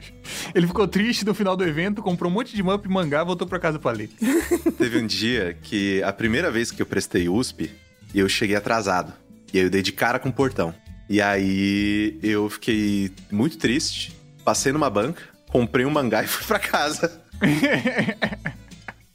Ele 0.54 0.68
ficou 0.68 0.88
triste 0.88 1.26
no 1.26 1.34
final 1.34 1.58
do 1.58 1.66
evento, 1.66 2.02
comprou 2.02 2.32
um 2.32 2.34
monte 2.34 2.56
de 2.56 2.64
mup 2.64 2.86
mangá 2.88 3.22
e 3.22 3.26
voltou 3.26 3.48
pra 3.48 3.60
casa 3.60 3.80
pra 3.80 3.92
ler. 3.92 4.10
Teve 4.78 5.00
um 5.00 5.08
dia 5.08 5.58
que 5.62 6.02
a 6.04 6.14
primeira 6.14 6.50
vez 6.50 6.72
que 6.72 6.82
eu 6.82 6.86
prestei 6.86 7.28
USP, 7.28 7.72
eu 8.14 8.30
cheguei 8.30 8.56
atrasado. 8.56 9.14
E 9.54 9.60
aí 9.60 9.66
eu 9.66 9.70
dei 9.70 9.82
de 9.82 9.92
cara 9.92 10.20
com 10.20 10.30
o 10.30 10.34
portão. 10.34 10.74
E 11.10 11.22
aí 11.22 12.18
eu 12.24 12.50
fiquei 12.50 13.12
muito 13.32 13.58
triste, 13.58 14.18
passei 14.46 14.72
numa 14.72 14.90
banca, 14.90 15.22
comprei 15.50 15.86
um 15.86 15.90
mangá 15.90 16.24
e 16.24 16.28
fui 16.28 16.46
pra 16.46 16.60
casa. 16.60 17.22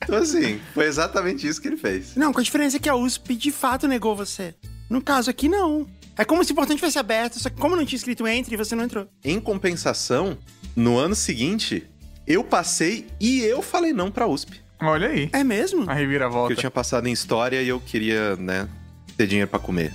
Então 0.03 0.19
assim, 0.19 0.61
foi 0.75 0.87
exatamente 0.87 1.47
isso 1.47 1.61
que 1.61 1.69
ele 1.69 1.77
fez. 1.77 2.15
Não, 2.17 2.33
com 2.33 2.41
a 2.41 2.43
diferença 2.43 2.79
que 2.79 2.89
a 2.89 2.95
USP 2.95 3.35
de 3.35 3.51
fato 3.51 3.89
negou 3.89 4.15
você. 4.15 4.55
No 4.89 5.01
caso 5.03 5.31
aqui, 5.31 5.49
não. 5.49 5.87
É 6.17 6.25
como 6.25 6.43
se 6.45 6.53
o 6.53 6.55
portão 6.55 6.75
tivesse 6.75 6.99
aberto, 6.99 7.39
só 7.39 7.49
que 7.49 7.57
como 7.57 7.77
não 7.77 7.85
tinha 7.85 7.97
escrito 7.97 8.27
entre, 8.27 8.57
você 8.57 8.75
não 8.75 8.85
entrou. 8.85 9.07
Em 9.25 9.39
compensação, 9.39 10.37
no 10.75 10.99
ano 10.99 11.15
seguinte, 11.15 11.85
eu 12.27 12.43
passei 12.43 13.07
e 13.21 13.41
eu 13.41 13.63
falei 13.63 13.93
não 13.93 14.11
pra 14.11 14.27
USP. 14.27 14.61
Olha 14.81 15.09
aí. 15.09 15.29
É 15.33 15.43
mesmo? 15.45 15.89
A 15.89 15.95
reviravolta. 15.95 16.49
Porque 16.49 16.55
eu 16.55 16.59
tinha 16.59 16.71
passado 16.71 17.07
em 17.09 17.13
história 17.13 17.63
e 17.63 17.69
eu 17.69 17.81
queria, 17.81 18.37
né, 18.37 18.69
ter 19.17 19.27
dinheiro 19.27 19.51
pra 19.51 19.59
comer. 19.59 19.93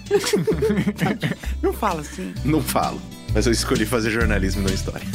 Não 1.62 1.72
fala 1.72 2.02
assim. 2.02 2.34
Não 2.44 2.62
falo. 2.62 3.02
Mas 3.34 3.46
eu 3.46 3.52
escolhi 3.54 3.86
fazer 3.86 4.12
jornalismo 4.12 4.62
na 4.62 4.72
história. 4.74 5.08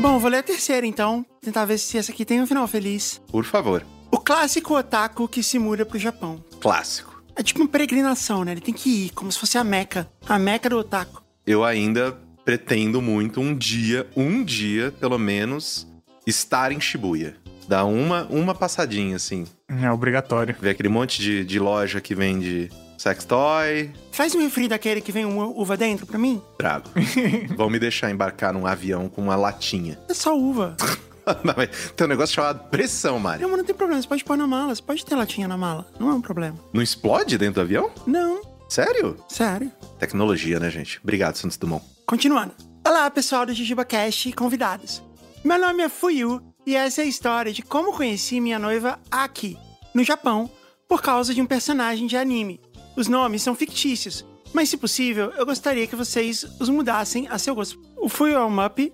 Bom, 0.00 0.16
vou 0.20 0.30
ler 0.30 0.38
a 0.38 0.42
terceira 0.44 0.86
então. 0.86 1.26
Tentar 1.40 1.64
ver 1.64 1.76
se 1.76 1.98
essa 1.98 2.12
aqui 2.12 2.24
tem 2.24 2.40
um 2.40 2.46
final 2.46 2.66
feliz. 2.68 3.20
Por 3.30 3.44
favor. 3.44 3.84
O 4.12 4.18
clássico 4.18 4.76
otaku 4.78 5.26
que 5.26 5.42
se 5.42 5.58
muda 5.58 5.84
pro 5.84 5.98
Japão. 5.98 6.42
Clássico. 6.60 7.20
É 7.34 7.42
tipo 7.42 7.60
uma 7.60 7.68
peregrinação, 7.68 8.44
né? 8.44 8.52
Ele 8.52 8.60
tem 8.60 8.72
que 8.72 9.06
ir, 9.06 9.10
como 9.10 9.30
se 9.30 9.38
fosse 9.38 9.58
a 9.58 9.64
meca. 9.64 10.08
A 10.28 10.38
meca 10.38 10.68
do 10.70 10.78
otaku. 10.78 11.22
Eu 11.44 11.64
ainda 11.64 12.16
pretendo 12.44 13.02
muito 13.02 13.40
um 13.40 13.54
dia, 13.56 14.08
um 14.16 14.44
dia, 14.44 14.92
pelo 15.00 15.18
menos, 15.18 15.86
estar 16.26 16.70
em 16.70 16.80
Shibuya. 16.80 17.36
Dar 17.66 17.84
uma, 17.84 18.24
uma 18.30 18.54
passadinha, 18.54 19.16
assim. 19.16 19.46
É 19.68 19.90
obrigatório. 19.90 20.54
Ver 20.60 20.70
aquele 20.70 20.88
monte 20.88 21.20
de, 21.20 21.44
de 21.44 21.58
loja 21.58 22.00
que 22.00 22.14
vende 22.14 22.70
sex 22.98 23.24
toy. 23.24 23.90
Faz 24.12 24.34
um 24.34 24.40
refri 24.40 24.68
daquele 24.68 25.00
que 25.00 25.12
vem 25.12 25.24
uma 25.24 25.46
uva 25.46 25.76
dentro 25.76 26.06
pra 26.06 26.18
mim. 26.18 26.42
Trago. 26.58 26.90
Vão 27.56 27.70
me 27.70 27.78
deixar 27.78 28.10
embarcar 28.10 28.52
num 28.52 28.66
avião 28.66 29.08
com 29.08 29.22
uma 29.22 29.36
latinha. 29.36 29.98
É 30.08 30.14
só 30.14 30.36
uva. 30.36 30.76
Não, 31.44 31.54
Tem 31.94 32.06
um 32.06 32.08
negócio 32.08 32.34
chamado 32.34 32.70
pressão, 32.70 33.18
Mari. 33.18 33.42
Não, 33.42 33.50
mas 33.50 33.58
não 33.58 33.64
tem 33.66 33.74
problema. 33.74 34.00
Você 34.00 34.08
pode 34.08 34.24
pôr 34.24 34.34
na 34.34 34.46
mala. 34.46 34.74
Você 34.74 34.80
pode 34.80 35.04
ter 35.04 35.14
latinha 35.14 35.46
na 35.46 35.58
mala. 35.58 35.86
Não 36.00 36.08
é 36.08 36.14
um 36.14 36.22
problema. 36.22 36.58
Não 36.72 36.80
explode 36.80 37.36
dentro 37.36 37.56
do 37.56 37.60
avião? 37.60 37.90
Não. 38.06 38.40
Sério? 38.66 39.14
Sério. 39.28 39.70
Tecnologia, 39.98 40.58
né, 40.58 40.70
gente? 40.70 40.98
Obrigado, 41.02 41.36
Santos 41.36 41.58
Dumont. 41.58 41.84
Continuando. 42.06 42.54
Olá, 42.86 43.10
pessoal 43.10 43.44
do 43.44 43.52
Jujuba 43.52 43.84
Cast 43.84 44.26
e 44.26 44.32
convidados. 44.32 45.02
Meu 45.44 45.58
nome 45.60 45.82
é 45.82 45.90
Fuyu 45.90 46.42
e 46.66 46.74
essa 46.74 47.02
é 47.02 47.04
a 47.04 47.08
história 47.08 47.52
de 47.52 47.60
como 47.60 47.92
conheci 47.92 48.40
minha 48.40 48.58
noiva 48.58 48.98
Aki, 49.10 49.58
no 49.94 50.02
Japão, 50.02 50.50
por 50.88 51.02
causa 51.02 51.34
de 51.34 51.42
um 51.42 51.46
personagem 51.46 52.06
de 52.06 52.16
anime. 52.16 52.58
Os 52.98 53.06
nomes 53.06 53.42
são 53.42 53.54
fictícios, 53.54 54.26
mas 54.52 54.68
se 54.68 54.76
possível, 54.76 55.30
eu 55.36 55.46
gostaria 55.46 55.86
que 55.86 55.94
vocês 55.94 56.44
os 56.58 56.68
mudassem 56.68 57.28
a 57.28 57.38
seu 57.38 57.54
gosto. 57.54 57.80
O 57.96 58.08
é 58.26 58.44
um 58.44 58.50
Mup 58.50 58.92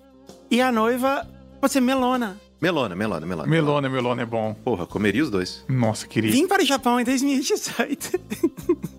e 0.50 0.60
a 0.60 0.70
noiva 0.70 1.26
pode 1.58 1.72
ser 1.72 1.80
Melona. 1.80 2.38
Melona, 2.60 2.94
melona, 2.94 3.26
melona. 3.26 3.48
Melona, 3.48 3.88
melona 3.88 4.20
é 4.20 4.26
bom. 4.26 4.52
Porra, 4.52 4.84
comeria 4.84 5.22
os 5.22 5.30
dois. 5.30 5.64
Nossa, 5.66 6.06
queria. 6.06 6.30
Vim 6.30 6.46
para 6.46 6.62
o 6.62 6.66
Japão 6.66 7.00
em 7.00 7.04
2018. 7.04 8.20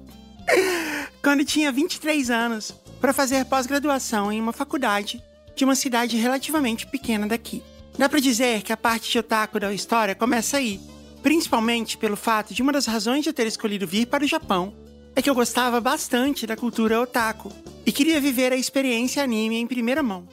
Quando 1.22 1.46
tinha 1.46 1.72
23 1.72 2.32
anos, 2.32 2.72
para 3.00 3.14
fazer 3.14 3.46
pós-graduação 3.46 4.32
em 4.32 4.42
uma 4.42 4.54
faculdade 4.54 5.22
de 5.56 5.64
uma 5.64 5.76
cidade 5.76 6.18
relativamente 6.18 6.88
pequena 6.88 7.28
daqui. 7.28 7.62
Dá 7.96 8.10
pra 8.10 8.20
dizer 8.20 8.64
que 8.64 8.74
a 8.74 8.78
parte 8.78 9.12
de 9.12 9.20
otaku 9.20 9.60
da 9.60 9.72
história 9.72 10.16
começa 10.16 10.58
aí, 10.58 10.82
principalmente 11.22 11.96
pelo 11.96 12.16
fato 12.16 12.56
de 12.56 12.64
uma 12.64 12.72
das 12.72 12.88
razões 12.88 13.22
de 13.22 13.30
eu 13.30 13.34
ter 13.34 13.46
escolhido 13.46 13.86
vir 13.86 14.08
para 14.08 14.24
o 14.24 14.28
Japão 14.28 14.74
é 15.16 15.22
que 15.22 15.30
eu 15.30 15.36
gostava 15.36 15.80
bastante 15.80 16.46
da 16.46 16.58
cultura 16.58 17.00
otaku 17.00 17.52
e 17.86 17.92
queria 17.92 18.20
viver 18.20 18.52
a 18.52 18.58
experiência 18.58 19.24
anime 19.24 19.56
em 19.56 19.66
primeira 19.66 20.04
mão. 20.04 20.28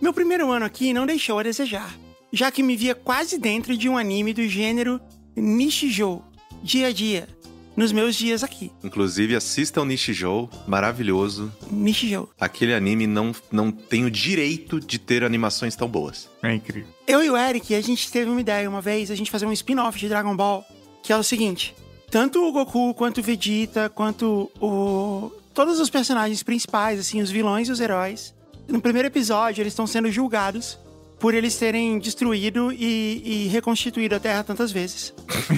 Meu 0.00 0.14
primeiro 0.14 0.50
ano 0.50 0.64
aqui 0.64 0.92
não 0.92 1.04
deixou 1.04 1.38
a 1.38 1.42
desejar, 1.42 1.98
já 2.32 2.50
que 2.50 2.62
me 2.62 2.76
via 2.76 2.94
quase 2.94 3.38
dentro 3.38 3.76
de 3.76 3.88
um 3.88 3.98
anime 3.98 4.32
do 4.32 4.46
gênero 4.46 5.00
Nishijou, 5.36 6.24
dia 6.62 6.86
a 6.86 6.92
dia, 6.92 7.28
nos 7.76 7.90
meus 7.90 8.14
dias 8.14 8.44
aqui. 8.44 8.70
Inclusive, 8.84 9.34
assistam 9.34 9.84
Nishijou, 9.84 10.48
maravilhoso. 10.66 11.52
Nishijou. 11.70 12.30
Aquele 12.38 12.72
anime 12.72 13.06
não, 13.06 13.34
não 13.50 13.72
tem 13.72 14.04
o 14.04 14.10
direito 14.10 14.78
de 14.78 14.98
ter 14.98 15.24
animações 15.24 15.74
tão 15.74 15.88
boas. 15.88 16.28
É 16.42 16.54
incrível. 16.54 16.88
Eu 17.06 17.22
e 17.24 17.30
o 17.30 17.36
Eric, 17.36 17.74
a 17.74 17.80
gente 17.80 18.10
teve 18.12 18.30
uma 18.30 18.40
ideia 18.40 18.68
uma 18.68 18.80
vez, 18.80 19.10
a 19.10 19.14
gente 19.16 19.30
fazer 19.30 19.46
um 19.46 19.52
spin-off 19.52 19.98
de 19.98 20.08
Dragon 20.08 20.36
Ball, 20.36 20.64
que 21.02 21.12
é 21.12 21.16
o 21.16 21.22
seguinte: 21.22 21.74
tanto 22.10 22.42
o 22.42 22.52
Goku, 22.52 22.92
quanto 22.94 23.18
o 23.18 23.22
Vegeta, 23.22 23.88
quanto 23.88 24.50
o. 24.60 25.30
Todos 25.54 25.78
os 25.78 25.90
personagens 25.90 26.42
principais, 26.42 26.98
assim, 26.98 27.20
os 27.20 27.30
vilões 27.30 27.68
e 27.68 27.72
os 27.72 27.80
heróis. 27.80 28.34
No 28.68 28.80
primeiro 28.80 29.08
episódio, 29.08 29.62
eles 29.62 29.72
estão 29.72 29.86
sendo 29.86 30.10
julgados 30.10 30.78
por 31.18 31.34
eles 31.34 31.56
terem 31.56 31.98
destruído 31.98 32.72
e, 32.72 33.22
e 33.24 33.48
reconstituído 33.48 34.14
a 34.14 34.20
Terra 34.20 34.42
tantas 34.42 34.72
vezes. 34.72 35.12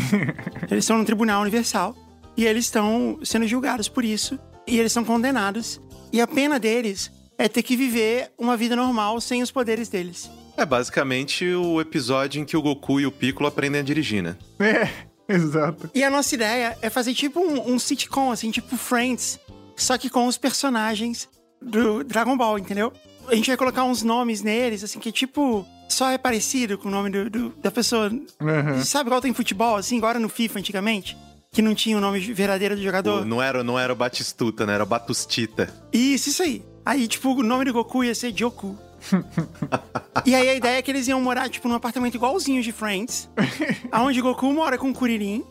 eles 0.70 0.84
estão 0.84 0.98
no 0.98 1.04
Tribunal 1.04 1.42
Universal 1.42 1.94
e 2.36 2.44
eles 2.44 2.64
estão 2.64 3.18
sendo 3.22 3.46
julgados 3.46 3.88
por 3.88 4.04
isso 4.04 4.38
e 4.66 4.78
eles 4.78 4.92
são 4.92 5.04
condenados. 5.04 5.80
E 6.12 6.20
a 6.20 6.26
pena 6.26 6.58
deles 6.58 7.10
é 7.38 7.48
ter 7.48 7.62
que 7.62 7.76
viver 7.76 8.32
uma 8.36 8.56
vida 8.56 8.74
normal 8.74 9.20
sem 9.20 9.42
os 9.42 9.50
poderes 9.50 9.88
deles. 9.88 10.30
É 10.56 10.66
basicamente 10.66 11.46
o 11.54 11.80
episódio 11.80 12.40
em 12.40 12.44
que 12.44 12.56
o 12.56 12.62
Goku 12.62 13.00
e 13.00 13.06
o 13.06 13.12
Piccolo 13.12 13.48
aprendem 13.48 13.80
a 13.80 13.84
dirigir, 13.84 14.22
né? 14.22 14.36
É, 14.58 14.88
exato. 15.36 15.90
E 15.94 16.02
a 16.04 16.10
nossa 16.10 16.34
ideia 16.34 16.76
é 16.82 16.90
fazer 16.90 17.14
tipo 17.14 17.40
um, 17.40 17.72
um 17.74 17.78
sitcom, 17.78 18.30
assim, 18.30 18.50
tipo 18.50 18.76
Friends, 18.76 19.38
só 19.76 19.96
que 19.98 20.09
com 20.10 20.26
os 20.26 20.36
personagens 20.38 21.28
do 21.60 22.02
Dragon 22.04 22.36
Ball, 22.36 22.59
entendeu? 22.59 22.92
A 23.28 23.34
gente 23.34 23.46
vai 23.48 23.56
colocar 23.56 23.84
uns 23.84 24.02
nomes 24.02 24.42
neles, 24.42 24.82
assim, 24.84 24.98
que 24.98 25.12
tipo. 25.12 25.66
Só 25.88 26.09
é 26.10 26.16
parecido 26.16 26.78
com 26.78 26.88
o 26.88 26.90
nome 26.90 27.10
do, 27.10 27.28
do- 27.28 27.50
da 27.62 27.70
pessoa. 27.70 28.09
Uhum. 28.09 28.82
Sabe 28.82 29.09
igual 29.09 29.20
tem 29.20 29.34
futebol, 29.34 29.76
assim, 29.76 29.98
agora 29.98 30.18
no 30.18 30.28
FIFA 30.28 30.59
antigamente? 30.60 31.14
Que 31.52 31.60
não 31.60 31.74
tinha 31.74 31.98
o 31.98 32.00
nome 32.00 32.18
verdadeiro 32.32 32.74
do 32.74 32.82
jogador? 32.82 33.20
O- 33.20 33.24
não, 33.26 33.42
era, 33.42 33.62
não 33.62 33.78
era 33.78 33.92
o 33.92 33.96
Batistuta, 33.96 34.64
né? 34.64 34.72
Era 34.72 34.84
o 34.84 34.86
Batustita. 34.86 35.68
Isso, 35.92 36.30
isso 36.30 36.42
aí. 36.42 36.64
Aí, 36.84 37.06
tipo, 37.06 37.28
o 37.34 37.42
nome 37.42 37.66
do 37.66 37.74
Goku 37.74 38.02
ia 38.02 38.14
ser 38.14 38.32
Joku. 38.34 38.74
e 40.24 40.34
aí 40.34 40.48
a 40.48 40.54
ideia 40.54 40.78
é 40.78 40.82
que 40.82 40.90
eles 40.90 41.08
iam 41.08 41.20
morar, 41.20 41.48
tipo, 41.48 41.68
num 41.68 41.74
apartamento 41.74 42.14
igualzinho 42.14 42.62
de 42.62 42.72
Friends. 42.72 43.28
Onde 43.92 44.20
o 44.20 44.22
Goku 44.22 44.52
mora 44.52 44.78
com 44.78 44.90
o 44.90 44.94
Kuririn. 44.94 45.44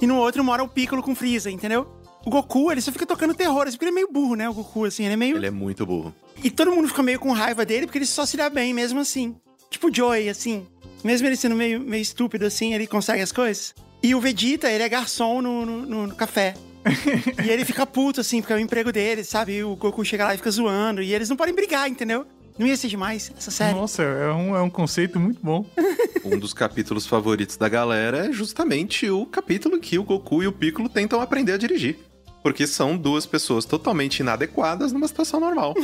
E 0.00 0.06
no 0.06 0.16
outro 0.16 0.44
mora 0.44 0.62
o 0.62 0.68
Piccolo 0.68 1.02
com 1.02 1.14
Freeza, 1.14 1.50
entendeu? 1.50 1.86
O 2.24 2.30
Goku, 2.30 2.70
ele 2.72 2.80
só 2.80 2.90
fica 2.92 3.06
tocando 3.06 3.34
terror, 3.34 3.62
assim, 3.62 3.72
porque 3.76 3.84
ele 3.84 3.92
é 3.92 3.94
meio 3.94 4.12
burro, 4.12 4.34
né? 4.34 4.48
O 4.48 4.52
Goku, 4.52 4.84
assim, 4.84 5.04
ele 5.04 5.14
é 5.14 5.16
meio... 5.16 5.36
Ele 5.36 5.46
é 5.46 5.50
muito 5.50 5.86
burro. 5.86 6.14
E 6.42 6.50
todo 6.50 6.72
mundo 6.72 6.88
fica 6.88 7.02
meio 7.02 7.18
com 7.20 7.32
raiva 7.32 7.64
dele, 7.64 7.86
porque 7.86 7.98
ele 7.98 8.06
só 8.06 8.26
se 8.26 8.36
dá 8.36 8.50
bem 8.50 8.74
mesmo 8.74 9.00
assim. 9.00 9.36
Tipo 9.70 9.88
o 9.88 9.94
Joey, 9.94 10.28
assim. 10.28 10.66
Mesmo 11.04 11.26
ele 11.26 11.36
sendo 11.36 11.54
meio, 11.54 11.80
meio 11.80 12.02
estúpido 12.02 12.44
assim, 12.44 12.74
ele 12.74 12.86
consegue 12.86 13.22
as 13.22 13.30
coisas. 13.32 13.74
E 14.02 14.14
o 14.14 14.20
Vegeta, 14.20 14.70
ele 14.70 14.82
é 14.82 14.88
garçom 14.88 15.40
no, 15.40 15.64
no, 15.64 15.86
no- 15.86 16.06
no 16.08 16.14
café. 16.14 16.54
e 17.44 17.48
ele 17.50 17.64
fica 17.64 17.86
puto, 17.86 18.20
assim, 18.20 18.40
porque 18.40 18.52
é 18.52 18.56
o 18.56 18.60
emprego 18.60 18.92
dele, 18.92 19.24
sabe? 19.24 19.54
E 19.56 19.64
o 19.64 19.74
Goku 19.76 20.04
chega 20.04 20.24
lá 20.24 20.34
e 20.34 20.36
fica 20.36 20.50
zoando. 20.50 21.00
E 21.02 21.14
eles 21.14 21.28
não 21.28 21.36
podem 21.36 21.54
brigar, 21.54 21.88
entendeu? 21.88 22.26
Não 22.58 22.66
ia 22.66 22.76
ser 22.76 22.88
demais 22.88 23.32
essa 23.36 23.50
série. 23.50 23.74
Nossa, 23.74 24.02
é 24.02 24.32
um, 24.32 24.56
é 24.56 24.62
um 24.62 24.70
conceito 24.70 25.20
muito 25.20 25.40
bom. 25.42 25.64
Um 26.24 26.40
dos 26.40 26.52
capítulos 26.52 27.06
favoritos 27.06 27.56
da 27.56 27.68
galera 27.68 28.26
é 28.26 28.32
justamente 28.32 29.08
o 29.08 29.24
capítulo 29.26 29.76
em 29.76 29.80
que 29.80 29.96
o 29.96 30.02
Goku 30.02 30.42
e 30.42 30.48
o 30.48 30.52
Piccolo 30.52 30.88
tentam 30.88 31.20
aprender 31.20 31.52
a 31.52 31.56
dirigir. 31.56 32.00
Porque 32.42 32.66
são 32.66 32.98
duas 32.98 33.24
pessoas 33.24 33.64
totalmente 33.64 34.18
inadequadas 34.20 34.92
numa 34.92 35.06
situação 35.06 35.38
normal. 35.38 35.74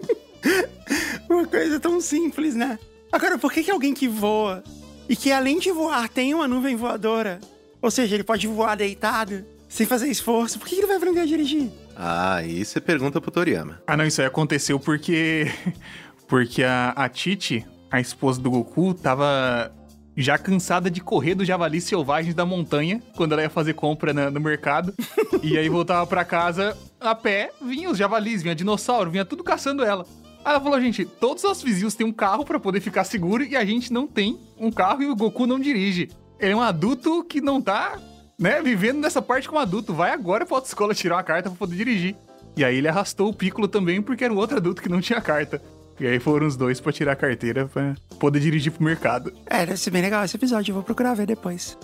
Uma 1.26 1.46
coisa 1.46 1.80
tão 1.80 2.02
simples, 2.02 2.54
né? 2.54 2.78
Agora, 3.10 3.38
por 3.38 3.50
que, 3.50 3.62
que 3.62 3.70
alguém 3.70 3.94
que 3.94 4.06
voa 4.06 4.62
e 5.08 5.16
que 5.16 5.32
além 5.32 5.58
de 5.58 5.72
voar 5.72 6.08
tem 6.08 6.34
uma 6.34 6.46
nuvem 6.46 6.76
voadora, 6.76 7.40
ou 7.80 7.90
seja, 7.90 8.14
ele 8.14 8.24
pode 8.24 8.46
voar 8.46 8.76
deitado, 8.76 9.44
sem 9.68 9.86
fazer 9.86 10.08
esforço, 10.08 10.58
por 10.58 10.68
que, 10.68 10.74
que 10.74 10.80
ele 10.82 10.86
vai 10.86 10.96
aprender 10.96 11.20
a 11.20 11.26
dirigir? 11.26 11.70
Ah, 11.96 12.36
aí 12.36 12.64
você 12.64 12.80
pergunta 12.80 13.20
pro 13.20 13.30
Toriyama. 13.30 13.80
Ah, 13.86 13.96
não, 13.96 14.06
isso 14.06 14.20
aí 14.20 14.26
aconteceu 14.26 14.78
porque. 14.80 15.46
Porque 16.28 16.62
a, 16.62 16.90
a 16.90 17.08
Titi, 17.08 17.66
a 17.90 17.98
esposa 18.00 18.40
do 18.40 18.52
Goku, 18.52 18.94
tava 18.94 19.72
já 20.16 20.38
cansada 20.38 20.88
de 20.88 21.00
correr 21.00 21.34
dos 21.34 21.44
javalis 21.44 21.82
selvagens 21.82 22.36
da 22.36 22.46
montanha 22.46 23.02
quando 23.16 23.32
ela 23.32 23.42
ia 23.42 23.50
fazer 23.50 23.74
compra 23.74 24.12
na- 24.14 24.30
no 24.30 24.38
mercado. 24.40 24.94
e 25.42 25.58
aí 25.58 25.68
voltava 25.68 26.06
pra 26.06 26.24
casa 26.24 26.78
a 27.00 27.16
pé, 27.16 27.50
vinha 27.60 27.90
os 27.90 27.98
javalis, 27.98 28.44
vinha 28.44 28.54
dinossauro, 28.54 29.10
vinha 29.10 29.24
tudo 29.24 29.42
caçando 29.42 29.82
ela. 29.82 30.06
Aí 30.44 30.52
ela 30.52 30.60
falou, 30.60 30.80
gente, 30.80 31.04
todos 31.04 31.42
os 31.42 31.62
vizinhos 31.64 31.94
têm 31.96 32.06
um 32.06 32.12
carro 32.12 32.44
pra 32.44 32.60
poder 32.60 32.80
ficar 32.80 33.02
seguro 33.02 33.42
e 33.42 33.56
a 33.56 33.64
gente 33.64 33.92
não 33.92 34.06
tem 34.06 34.38
um 34.56 34.70
carro 34.70 35.02
e 35.02 35.06
o 35.06 35.16
Goku 35.16 35.48
não 35.48 35.58
dirige. 35.58 36.10
Ele 36.38 36.52
é 36.52 36.56
um 36.56 36.62
adulto 36.62 37.24
que 37.24 37.40
não 37.40 37.60
tá, 37.60 37.98
né, 38.40 38.62
vivendo 38.62 39.00
nessa 39.00 39.20
parte 39.20 39.46
como 39.46 39.60
adulto. 39.60 39.92
Vai 39.92 40.10
agora 40.10 40.46
pra 40.46 40.56
autoescola 40.56 40.94
tirar 40.94 41.16
uma 41.16 41.22
carta 41.22 41.50
pra 41.50 41.58
poder 41.58 41.76
dirigir. 41.76 42.16
E 42.56 42.64
aí 42.64 42.78
ele 42.78 42.88
arrastou 42.88 43.28
o 43.28 43.34
Piccolo 43.34 43.68
também 43.68 44.00
porque 44.00 44.24
era 44.24 44.32
um 44.32 44.38
outro 44.38 44.56
adulto 44.56 44.80
que 44.80 44.88
não 44.88 45.00
tinha 45.00 45.20
carta. 45.20 45.62
E 46.00 46.06
aí 46.06 46.18
foram 46.18 46.46
os 46.46 46.56
dois 46.56 46.80
pra 46.80 46.90
tirar 46.90 47.12
a 47.12 47.16
carteira 47.16 47.66
pra 47.66 47.94
poder 48.18 48.40
dirigir 48.40 48.72
pro 48.72 48.82
mercado. 48.82 49.30
É, 49.44 49.66
deve 49.66 49.76
ser 49.76 49.90
bem 49.90 50.00
legal 50.00 50.24
esse 50.24 50.34
episódio, 50.34 50.70
eu 50.70 50.74
vou 50.74 50.82
procurar 50.82 51.12
ver 51.12 51.26
depois. 51.26 51.76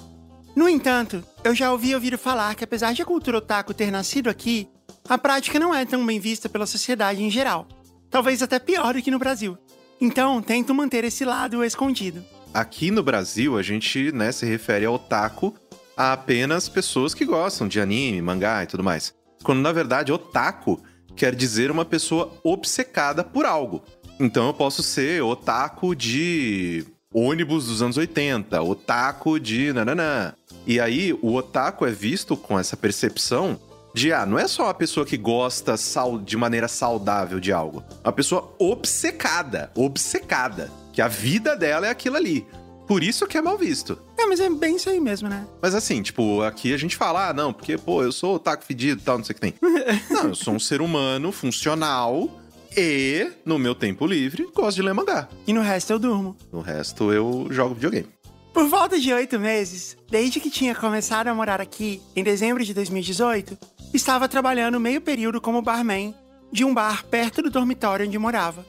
No 0.56 0.66
entanto, 0.66 1.22
eu 1.44 1.54
já 1.54 1.70
ouvi 1.70 1.94
ouvir 1.94 2.16
falar 2.16 2.54
que 2.54 2.64
apesar 2.64 2.94
de 2.94 3.02
a 3.02 3.04
cultura 3.04 3.36
otaku 3.36 3.74
ter 3.74 3.90
nascido 3.90 4.30
aqui, 4.30 4.66
a 5.06 5.18
prática 5.18 5.60
não 5.60 5.74
é 5.74 5.84
tão 5.84 6.04
bem 6.04 6.18
vista 6.18 6.48
pela 6.48 6.64
sociedade 6.64 7.22
em 7.22 7.30
geral. 7.30 7.68
Talvez 8.10 8.42
até 8.42 8.58
pior 8.58 8.94
do 8.94 9.02
que 9.02 9.10
no 9.10 9.18
Brasil. 9.18 9.58
Então, 10.00 10.40
tento 10.40 10.74
manter 10.74 11.04
esse 11.04 11.24
lado 11.24 11.62
escondido. 11.62 12.24
Aqui 12.54 12.90
no 12.90 13.02
Brasil, 13.02 13.58
a 13.58 13.62
gente 13.62 14.10
né, 14.12 14.32
se 14.32 14.46
refere 14.46 14.86
ao 14.86 14.94
otaku 14.94 15.54
a 15.96 16.12
apenas 16.12 16.68
pessoas 16.68 17.14
que 17.14 17.24
gostam 17.24 17.66
de 17.66 17.80
anime, 17.80 18.20
mangá 18.20 18.62
e 18.62 18.66
tudo 18.66 18.84
mais. 18.84 19.14
Quando 19.42 19.60
na 19.60 19.72
verdade, 19.72 20.12
otaku 20.12 20.82
quer 21.16 21.34
dizer 21.34 21.70
uma 21.70 21.84
pessoa 21.84 22.32
obcecada 22.44 23.24
por 23.24 23.46
algo. 23.46 23.82
Então 24.20 24.46
eu 24.46 24.54
posso 24.54 24.82
ser 24.82 25.22
otaku 25.22 25.94
de 25.94 26.84
ônibus 27.12 27.66
dos 27.66 27.80
anos 27.80 27.96
80, 27.96 28.62
otaku 28.62 29.40
de 29.40 29.72
nananã. 29.72 30.34
E 30.66 30.78
aí 30.78 31.12
o 31.22 31.34
otaku 31.34 31.86
é 31.86 31.90
visto 31.90 32.36
com 32.36 32.58
essa 32.58 32.76
percepção 32.76 33.58
de, 33.94 34.12
ah, 34.12 34.26
não 34.26 34.38
é 34.38 34.46
só 34.46 34.64
uma 34.64 34.74
pessoa 34.74 35.06
que 35.06 35.16
gosta 35.16 35.74
de 36.22 36.36
maneira 36.36 36.68
saudável 36.68 37.40
de 37.40 37.50
algo. 37.50 37.82
É 38.04 38.08
uma 38.08 38.12
pessoa 38.12 38.54
obcecada, 38.58 39.70
obcecada. 39.74 40.70
Que 40.92 41.00
a 41.00 41.08
vida 41.08 41.56
dela 41.56 41.86
é 41.86 41.90
aquilo 41.90 42.16
ali. 42.16 42.46
Por 42.86 43.02
isso 43.02 43.26
que 43.26 43.36
é 43.36 43.42
mal 43.42 43.58
visto. 43.58 43.98
É, 44.16 44.26
mas 44.26 44.38
é 44.40 44.48
bem 44.48 44.76
isso 44.76 44.88
aí 44.88 45.00
mesmo, 45.00 45.28
né? 45.28 45.46
Mas 45.60 45.74
assim, 45.74 46.00
tipo, 46.02 46.42
aqui 46.42 46.72
a 46.72 46.76
gente 46.76 46.96
fala, 46.96 47.28
ah, 47.28 47.32
não, 47.32 47.52
porque, 47.52 47.76
pô, 47.76 48.02
eu 48.02 48.12
sou 48.12 48.36
otaku 48.36 48.64
fedido 48.64 49.00
e 49.00 49.04
tal, 49.04 49.18
não 49.18 49.24
sei 49.24 49.32
o 49.32 49.34
que 49.34 49.40
tem. 49.40 49.54
não, 50.10 50.28
eu 50.28 50.34
sou 50.34 50.54
um 50.54 50.60
ser 50.60 50.80
humano 50.80 51.32
funcional 51.32 52.30
e, 52.76 53.30
no 53.44 53.58
meu 53.58 53.74
tempo 53.74 54.06
livre, 54.06 54.48
gosto 54.54 54.76
de 54.76 54.82
ler 54.82 54.94
mangá. 54.94 55.28
E 55.46 55.52
no 55.52 55.62
resto 55.62 55.92
eu 55.92 55.98
durmo. 55.98 56.36
No 56.52 56.60
resto, 56.60 57.12
eu 57.12 57.48
jogo 57.50 57.74
videogame. 57.74 58.08
Por 58.52 58.68
volta 58.68 58.98
de 58.98 59.12
oito 59.12 59.38
meses, 59.38 59.96
desde 60.10 60.40
que 60.40 60.48
tinha 60.48 60.74
começado 60.74 61.28
a 61.28 61.34
morar 61.34 61.60
aqui, 61.60 62.00
em 62.14 62.22
dezembro 62.22 62.64
de 62.64 62.72
2018, 62.72 63.58
estava 63.92 64.28
trabalhando 64.28 64.80
meio 64.80 65.00
período 65.00 65.40
como 65.40 65.60
barman 65.60 66.14
de 66.52 66.64
um 66.64 66.72
bar 66.72 67.04
perto 67.04 67.42
do 67.42 67.50
dormitório 67.50 68.06
onde 68.06 68.18
morava. 68.18 68.64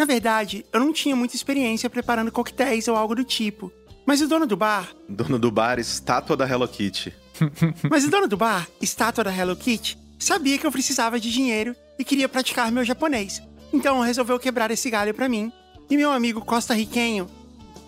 Na 0.00 0.06
verdade, 0.06 0.64
eu 0.72 0.80
não 0.80 0.94
tinha 0.94 1.14
muita 1.14 1.36
experiência 1.36 1.90
preparando 1.90 2.32
coquetéis 2.32 2.88
ou 2.88 2.96
algo 2.96 3.14
do 3.14 3.22
tipo, 3.22 3.70
mas 4.06 4.22
o 4.22 4.26
dono 4.26 4.46
do 4.46 4.56
bar, 4.56 4.88
Dono 5.06 5.38
do 5.38 5.50
bar, 5.50 5.78
estátua 5.78 6.34
da 6.38 6.48
Hello 6.48 6.66
Kitty. 6.66 7.12
mas 7.90 8.06
o 8.06 8.10
dono 8.10 8.26
do 8.26 8.34
bar, 8.34 8.66
estátua 8.80 9.24
da 9.24 9.30
Hello 9.30 9.54
Kitty, 9.54 9.98
sabia 10.18 10.56
que 10.56 10.66
eu 10.66 10.72
precisava 10.72 11.20
de 11.20 11.30
dinheiro 11.30 11.76
e 11.98 12.02
queria 12.02 12.30
praticar 12.30 12.72
meu 12.72 12.82
japonês. 12.82 13.42
Então 13.74 14.00
resolveu 14.00 14.38
quebrar 14.38 14.70
esse 14.70 14.88
galho 14.88 15.12
pra 15.12 15.28
mim 15.28 15.52
e 15.90 15.98
meu 15.98 16.10
amigo 16.10 16.40
costarriquenho, 16.40 17.28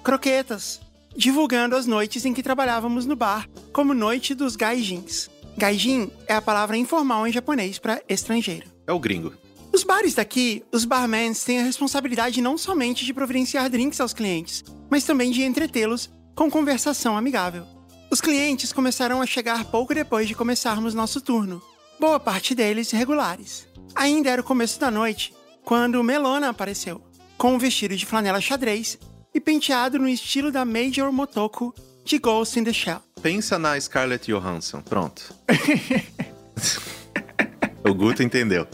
croquetas, 0.04 0.82
divulgando 1.16 1.74
as 1.76 1.86
noites 1.86 2.26
em 2.26 2.34
que 2.34 2.42
trabalhávamos 2.42 3.06
no 3.06 3.16
bar 3.16 3.48
como 3.72 3.94
Noite 3.94 4.34
dos 4.34 4.54
Gaijins. 4.54 5.30
Gaijin 5.56 6.10
é 6.26 6.34
a 6.34 6.42
palavra 6.42 6.76
informal 6.76 7.26
em 7.26 7.32
japonês 7.32 7.78
para 7.78 8.02
estrangeiro. 8.06 8.66
É 8.86 8.92
o 8.92 9.00
gringo. 9.00 9.32
Os 9.72 9.84
bares 9.84 10.14
daqui, 10.14 10.62
os 10.70 10.84
barmans 10.84 11.44
têm 11.44 11.60
a 11.60 11.64
responsabilidade 11.64 12.42
não 12.42 12.58
somente 12.58 13.06
de 13.06 13.14
providenciar 13.14 13.70
drinks 13.70 14.00
aos 14.00 14.12
clientes, 14.12 14.62
mas 14.90 15.04
também 15.04 15.30
de 15.30 15.42
entretê-los 15.42 16.10
com 16.34 16.50
conversação 16.50 17.16
amigável. 17.16 17.66
Os 18.10 18.20
clientes 18.20 18.70
começaram 18.70 19.22
a 19.22 19.26
chegar 19.26 19.64
pouco 19.64 19.94
depois 19.94 20.28
de 20.28 20.34
começarmos 20.34 20.92
nosso 20.92 21.22
turno, 21.22 21.62
boa 21.98 22.20
parte 22.20 22.54
deles 22.54 22.90
regulares. 22.90 23.66
Ainda 23.94 24.28
era 24.28 24.42
o 24.42 24.44
começo 24.44 24.78
da 24.78 24.90
noite 24.90 25.32
quando 25.64 26.04
Melona 26.04 26.50
apareceu, 26.50 27.00
com 27.38 27.54
um 27.54 27.58
vestido 27.58 27.96
de 27.96 28.04
flanela 28.04 28.42
xadrez 28.42 28.98
e 29.34 29.40
penteado 29.40 29.98
no 29.98 30.08
estilo 30.08 30.52
da 30.52 30.66
Major 30.66 31.10
Motoko 31.10 31.74
de 32.04 32.18
Ghost 32.18 32.58
in 32.58 32.64
the 32.64 32.72
Shell. 32.74 33.00
Pensa 33.22 33.58
na 33.58 33.80
Scarlett 33.80 34.30
Johansson. 34.30 34.82
Pronto. 34.82 35.34
o 37.84 37.94
Guto 37.94 38.22
entendeu. 38.22 38.66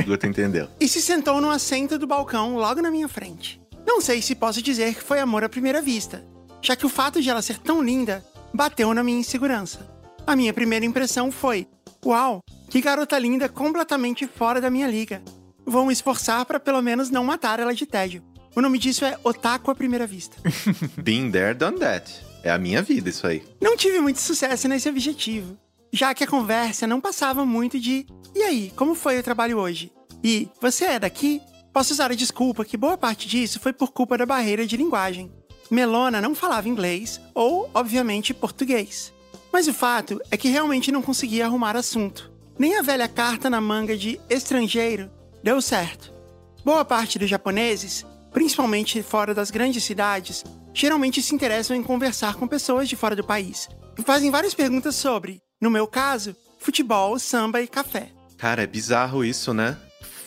O 0.00 0.04
Guto 0.04 0.26
entendeu. 0.26 0.68
e 0.80 0.88
se 0.88 1.00
sentou 1.00 1.40
no 1.40 1.50
assento 1.50 1.98
do 1.98 2.06
balcão 2.06 2.56
logo 2.56 2.82
na 2.82 2.90
minha 2.90 3.08
frente. 3.08 3.60
Não 3.86 4.00
sei 4.00 4.20
se 4.20 4.34
posso 4.34 4.60
dizer 4.60 4.94
que 4.94 5.02
foi 5.02 5.20
amor 5.20 5.44
à 5.44 5.48
primeira 5.48 5.80
vista, 5.80 6.24
já 6.60 6.74
que 6.74 6.84
o 6.86 6.88
fato 6.88 7.22
de 7.22 7.30
ela 7.30 7.42
ser 7.42 7.58
tão 7.58 7.82
linda 7.82 8.24
bateu 8.52 8.92
na 8.92 9.04
minha 9.04 9.20
insegurança. 9.20 9.88
A 10.26 10.34
minha 10.34 10.52
primeira 10.52 10.84
impressão 10.84 11.30
foi: 11.30 11.66
Uau, 12.04 12.40
que 12.68 12.80
garota 12.80 13.18
linda 13.18 13.48
completamente 13.48 14.26
fora 14.26 14.60
da 14.60 14.70
minha 14.70 14.88
liga. 14.88 15.22
Vou 15.64 15.86
me 15.86 15.92
esforçar 15.92 16.44
para 16.44 16.60
pelo 16.60 16.82
menos 16.82 17.10
não 17.10 17.24
matar 17.24 17.60
ela 17.60 17.74
de 17.74 17.86
tédio. 17.86 18.22
O 18.54 18.60
nome 18.60 18.78
disso 18.78 19.04
é 19.04 19.18
Otaku 19.22 19.70
à 19.70 19.74
primeira 19.74 20.06
vista. 20.06 20.36
Been 21.02 21.30
there, 21.30 21.54
done 21.54 21.78
that. 21.78 22.10
É 22.42 22.50
a 22.50 22.58
minha 22.58 22.82
vida 22.82 23.10
isso 23.10 23.26
aí. 23.26 23.42
Não 23.60 23.76
tive 23.76 24.00
muito 24.00 24.20
sucesso 24.20 24.68
nesse 24.68 24.88
objetivo, 24.88 25.56
já 25.92 26.14
que 26.14 26.24
a 26.24 26.26
conversa 26.26 26.86
não 26.86 27.00
passava 27.00 27.44
muito 27.44 27.78
de 27.78 28.06
E 28.34 28.42
aí, 28.42 28.72
como 28.76 28.94
foi 28.94 29.18
o 29.18 29.22
trabalho 29.22 29.58
hoje? 29.58 29.92
E 30.22 30.48
você 30.60 30.84
é 30.84 30.98
daqui? 30.98 31.40
Posso 31.72 31.92
usar 31.92 32.10
a 32.10 32.14
desculpa 32.14 32.64
que 32.64 32.76
boa 32.76 32.96
parte 32.96 33.28
disso 33.28 33.60
foi 33.60 33.72
por 33.72 33.92
culpa 33.92 34.16
da 34.16 34.26
barreira 34.26 34.66
de 34.66 34.76
linguagem. 34.76 35.30
Melona 35.70 36.20
não 36.20 36.34
falava 36.34 36.68
inglês 36.68 37.20
ou, 37.34 37.70
obviamente, 37.74 38.34
português. 38.34 39.12
Mas 39.52 39.68
o 39.68 39.74
fato 39.74 40.20
é 40.30 40.36
que 40.36 40.48
realmente 40.48 40.92
não 40.92 41.02
conseguia 41.02 41.46
arrumar 41.46 41.76
assunto. 41.76 42.30
Nem 42.58 42.76
a 42.76 42.82
velha 42.82 43.08
carta 43.08 43.50
na 43.50 43.60
manga 43.60 43.96
de 43.96 44.20
estrangeiro 44.28 45.10
deu 45.42 45.60
certo. 45.60 46.12
Boa 46.64 46.84
parte 46.84 47.18
dos 47.18 47.28
japoneses, 47.28 48.04
principalmente 48.32 49.02
fora 49.02 49.34
das 49.34 49.50
grandes 49.50 49.84
cidades, 49.84 50.44
geralmente 50.74 51.22
se 51.22 51.34
interessam 51.34 51.76
em 51.76 51.82
conversar 51.82 52.34
com 52.34 52.46
pessoas 52.46 52.88
de 52.88 52.96
fora 52.96 53.16
do 53.16 53.24
país 53.24 53.68
e 53.98 54.02
fazem 54.02 54.30
várias 54.30 54.54
perguntas 54.54 54.94
sobre, 54.94 55.40
no 55.60 55.70
meu 55.70 55.86
caso, 55.86 56.36
futebol, 56.58 57.18
samba 57.18 57.60
e 57.60 57.66
café. 57.66 58.10
Cara, 58.36 58.62
é 58.62 58.66
bizarro 58.66 59.24
isso, 59.24 59.54
né? 59.54 59.76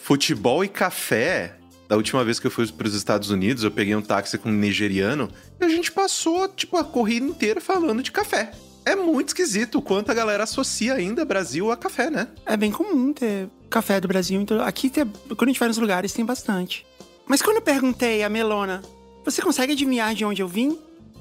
Futebol 0.03 0.63
e 0.63 0.67
café. 0.67 1.55
Da 1.87 1.95
última 1.95 2.23
vez 2.23 2.39
que 2.39 2.47
eu 2.47 2.51
fui 2.51 2.67
para 2.67 2.87
os 2.87 2.93
Estados 2.93 3.29
Unidos, 3.29 3.63
eu 3.63 3.71
peguei 3.71 3.95
um 3.95 4.01
táxi 4.01 4.37
com 4.37 4.49
um 4.49 4.53
nigeriano 4.53 5.29
e 5.59 5.65
a 5.65 5.69
gente 5.69 5.91
passou, 5.91 6.47
tipo, 6.47 6.77
a 6.77 6.83
corrida 6.83 7.25
inteira 7.25 7.59
falando 7.59 8.03
de 8.03 8.11
café. 8.11 8.51
É 8.85 8.95
muito 8.95 9.29
esquisito 9.29 9.79
o 9.79 9.81
quanto 9.81 10.11
a 10.11 10.13
galera 10.13 10.43
associa 10.43 10.93
ainda 10.93 11.25
Brasil 11.25 11.71
a 11.71 11.77
café, 11.77 12.09
né? 12.09 12.27
É 12.45 12.55
bem 12.55 12.71
comum 12.71 13.11
ter 13.13 13.49
café 13.69 13.99
do 13.99 14.07
Brasil, 14.07 14.39
então 14.41 14.61
aqui 14.61 14.89
tem, 14.89 15.05
quando 15.05 15.43
a 15.43 15.47
gente 15.47 15.59
vai 15.59 15.67
nos 15.67 15.77
lugares 15.77 16.13
tem 16.13 16.25
bastante. 16.25 16.85
Mas 17.27 17.41
quando 17.41 17.57
eu 17.57 17.61
perguntei 17.61 18.23
a 18.23 18.29
Melona, 18.29 18.81
você 19.23 19.41
consegue 19.41 19.73
adivinhar 19.73 20.15
de 20.15 20.25
onde 20.25 20.41
eu 20.41 20.47
vim? 20.47 20.79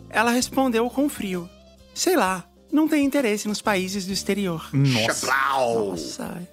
Ela 0.08 0.30
respondeu 0.30 0.88
com 0.88 1.08
frio. 1.08 1.48
Sei 1.94 2.16
lá, 2.16 2.48
não 2.70 2.88
tenho 2.88 3.04
interesse 3.04 3.48
nos 3.48 3.60
países 3.60 4.06
do 4.06 4.12
exterior. 4.12 4.68
Nossa. 4.72 5.26
Nossa. 5.26 6.48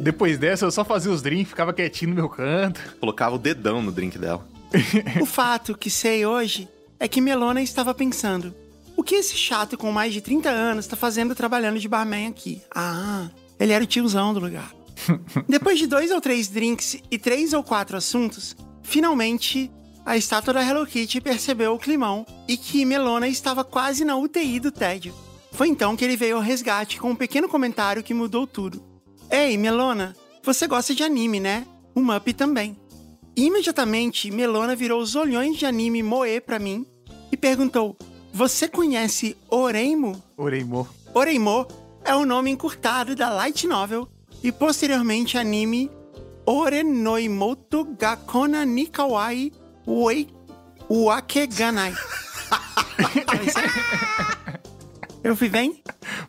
Depois 0.00 0.38
dessa, 0.38 0.64
eu 0.66 0.70
só 0.70 0.84
fazia 0.84 1.10
os 1.10 1.22
drinks, 1.22 1.48
ficava 1.48 1.72
quietinho 1.72 2.10
no 2.10 2.14
meu 2.16 2.28
canto. 2.28 2.80
Colocava 3.00 3.34
o 3.34 3.38
dedão 3.38 3.82
no 3.82 3.90
drink 3.90 4.18
dela. 4.18 4.46
O 5.20 5.26
fato 5.26 5.76
que 5.76 5.88
sei 5.88 6.26
hoje 6.26 6.68
é 6.98 7.08
que 7.08 7.20
Melona 7.20 7.62
estava 7.62 7.94
pensando: 7.94 8.54
O 8.96 9.02
que 9.02 9.14
esse 9.14 9.36
chato 9.36 9.76
com 9.78 9.90
mais 9.90 10.12
de 10.12 10.20
30 10.20 10.48
anos 10.48 10.86
tá 10.86 10.96
fazendo 10.96 11.34
trabalhando 11.34 11.78
de 11.78 11.88
barman 11.88 12.28
aqui? 12.28 12.62
Ah, 12.74 13.28
ele 13.58 13.72
era 13.72 13.82
o 13.82 13.86
tiozão 13.86 14.34
do 14.34 14.40
lugar. 14.40 14.72
Depois 15.48 15.78
de 15.78 15.86
dois 15.86 16.10
ou 16.10 16.20
três 16.20 16.48
drinks 16.48 16.98
e 17.10 17.18
três 17.18 17.52
ou 17.52 17.62
quatro 17.62 17.96
assuntos, 17.96 18.56
finalmente 18.82 19.70
a 20.06 20.16
estátua 20.16 20.54
da 20.54 20.64
Hello 20.64 20.86
Kitty 20.86 21.20
percebeu 21.20 21.74
o 21.74 21.78
climão 21.80 22.24
e 22.46 22.56
que 22.56 22.84
Melona 22.84 23.26
estava 23.26 23.64
quase 23.64 24.04
na 24.04 24.16
UTI 24.16 24.60
do 24.60 24.70
tédio. 24.70 25.12
Foi 25.50 25.66
então 25.66 25.96
que 25.96 26.04
ele 26.04 26.16
veio 26.16 26.36
ao 26.36 26.42
resgate 26.42 27.00
com 27.00 27.10
um 27.10 27.16
pequeno 27.16 27.48
comentário 27.48 28.04
que 28.04 28.14
mudou 28.14 28.46
tudo. 28.46 28.80
Ei, 29.28 29.58
Melona, 29.58 30.14
você 30.44 30.68
gosta 30.68 30.94
de 30.94 31.02
anime, 31.02 31.40
né? 31.40 31.66
O 31.92 32.00
Mup 32.00 32.32
também. 32.34 32.78
Imediatamente, 33.36 34.30
Melona 34.30 34.76
virou 34.76 35.02
os 35.02 35.16
olhões 35.16 35.56
de 35.56 35.66
anime 35.66 36.04
Moe 36.04 36.40
pra 36.40 36.60
mim 36.60 36.86
e 37.32 37.36
perguntou: 37.36 37.96
Você 38.32 38.68
conhece 38.68 39.36
Oreimo? 39.50 40.22
Oreimo. 40.36 40.88
Oreimo 41.12 41.66
é 42.04 42.14
o 42.14 42.24
nome 42.24 42.52
encurtado 42.52 43.16
da 43.16 43.28
light 43.28 43.66
novel 43.66 44.06
e 44.40 44.52
posteriormente 44.52 45.36
anime 45.36 45.90
Orenoimoto 46.46 47.84
Gakona 47.98 48.64
Nikawai 48.64 49.50
Wei 49.86 50.28
Wakeganai. 50.90 51.94
Eu 55.22 55.36
fui 55.36 55.48
bem? 55.48 55.82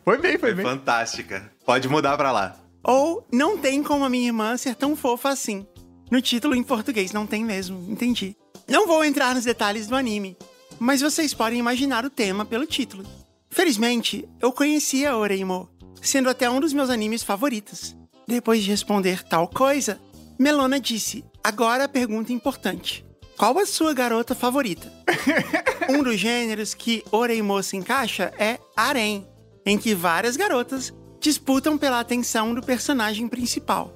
Foi 0.04 0.18
bem, 0.18 0.38
foi 0.38 0.54
bem. 0.54 0.64
Fantástica. 0.64 1.50
Pode 1.64 1.88
mudar 1.88 2.16
pra 2.16 2.32
lá. 2.32 2.56
Ou 2.82 3.26
não 3.32 3.58
tem 3.58 3.82
como 3.82 4.04
a 4.04 4.08
minha 4.08 4.26
irmã 4.26 4.56
ser 4.56 4.74
tão 4.74 4.96
fofa 4.96 5.28
assim. 5.28 5.66
No 6.10 6.22
título 6.22 6.54
em 6.54 6.62
português, 6.62 7.12
não 7.12 7.26
tem 7.26 7.44
mesmo, 7.44 7.84
entendi. 7.90 8.36
Não 8.66 8.86
vou 8.86 9.04
entrar 9.04 9.34
nos 9.34 9.44
detalhes 9.44 9.86
do 9.86 9.94
anime, 9.94 10.36
mas 10.78 11.00
vocês 11.00 11.34
podem 11.34 11.58
imaginar 11.58 12.04
o 12.04 12.10
tema 12.10 12.44
pelo 12.44 12.66
título. 12.66 13.04
Felizmente, 13.50 14.28
eu 14.40 14.52
conhecia 14.52 15.16
Oreimo, 15.16 15.68
sendo 16.02 16.28
até 16.28 16.48
um 16.50 16.60
dos 16.60 16.72
meus 16.72 16.90
animes 16.90 17.22
favoritos. 17.22 17.96
Depois 18.26 18.62
de 18.62 18.70
responder 18.70 19.22
tal 19.22 19.48
coisa, 19.48 20.00
Melona 20.38 20.78
disse: 20.78 21.24
Agora 21.42 21.84
a 21.84 21.88
pergunta 21.88 22.32
importante. 22.32 23.04
Qual 23.38 23.56
a 23.56 23.64
sua 23.64 23.94
garota 23.94 24.34
favorita? 24.34 24.92
um 25.88 26.02
dos 26.02 26.18
gêneros 26.18 26.74
que 26.74 27.04
Oreimo 27.12 27.62
se 27.62 27.76
encaixa 27.76 28.32
é 28.36 28.58
harem, 28.76 29.24
em 29.64 29.78
que 29.78 29.94
várias 29.94 30.36
garotas 30.36 30.92
disputam 31.20 31.78
pela 31.78 32.00
atenção 32.00 32.52
do 32.52 32.60
personagem 32.60 33.28
principal. 33.28 33.94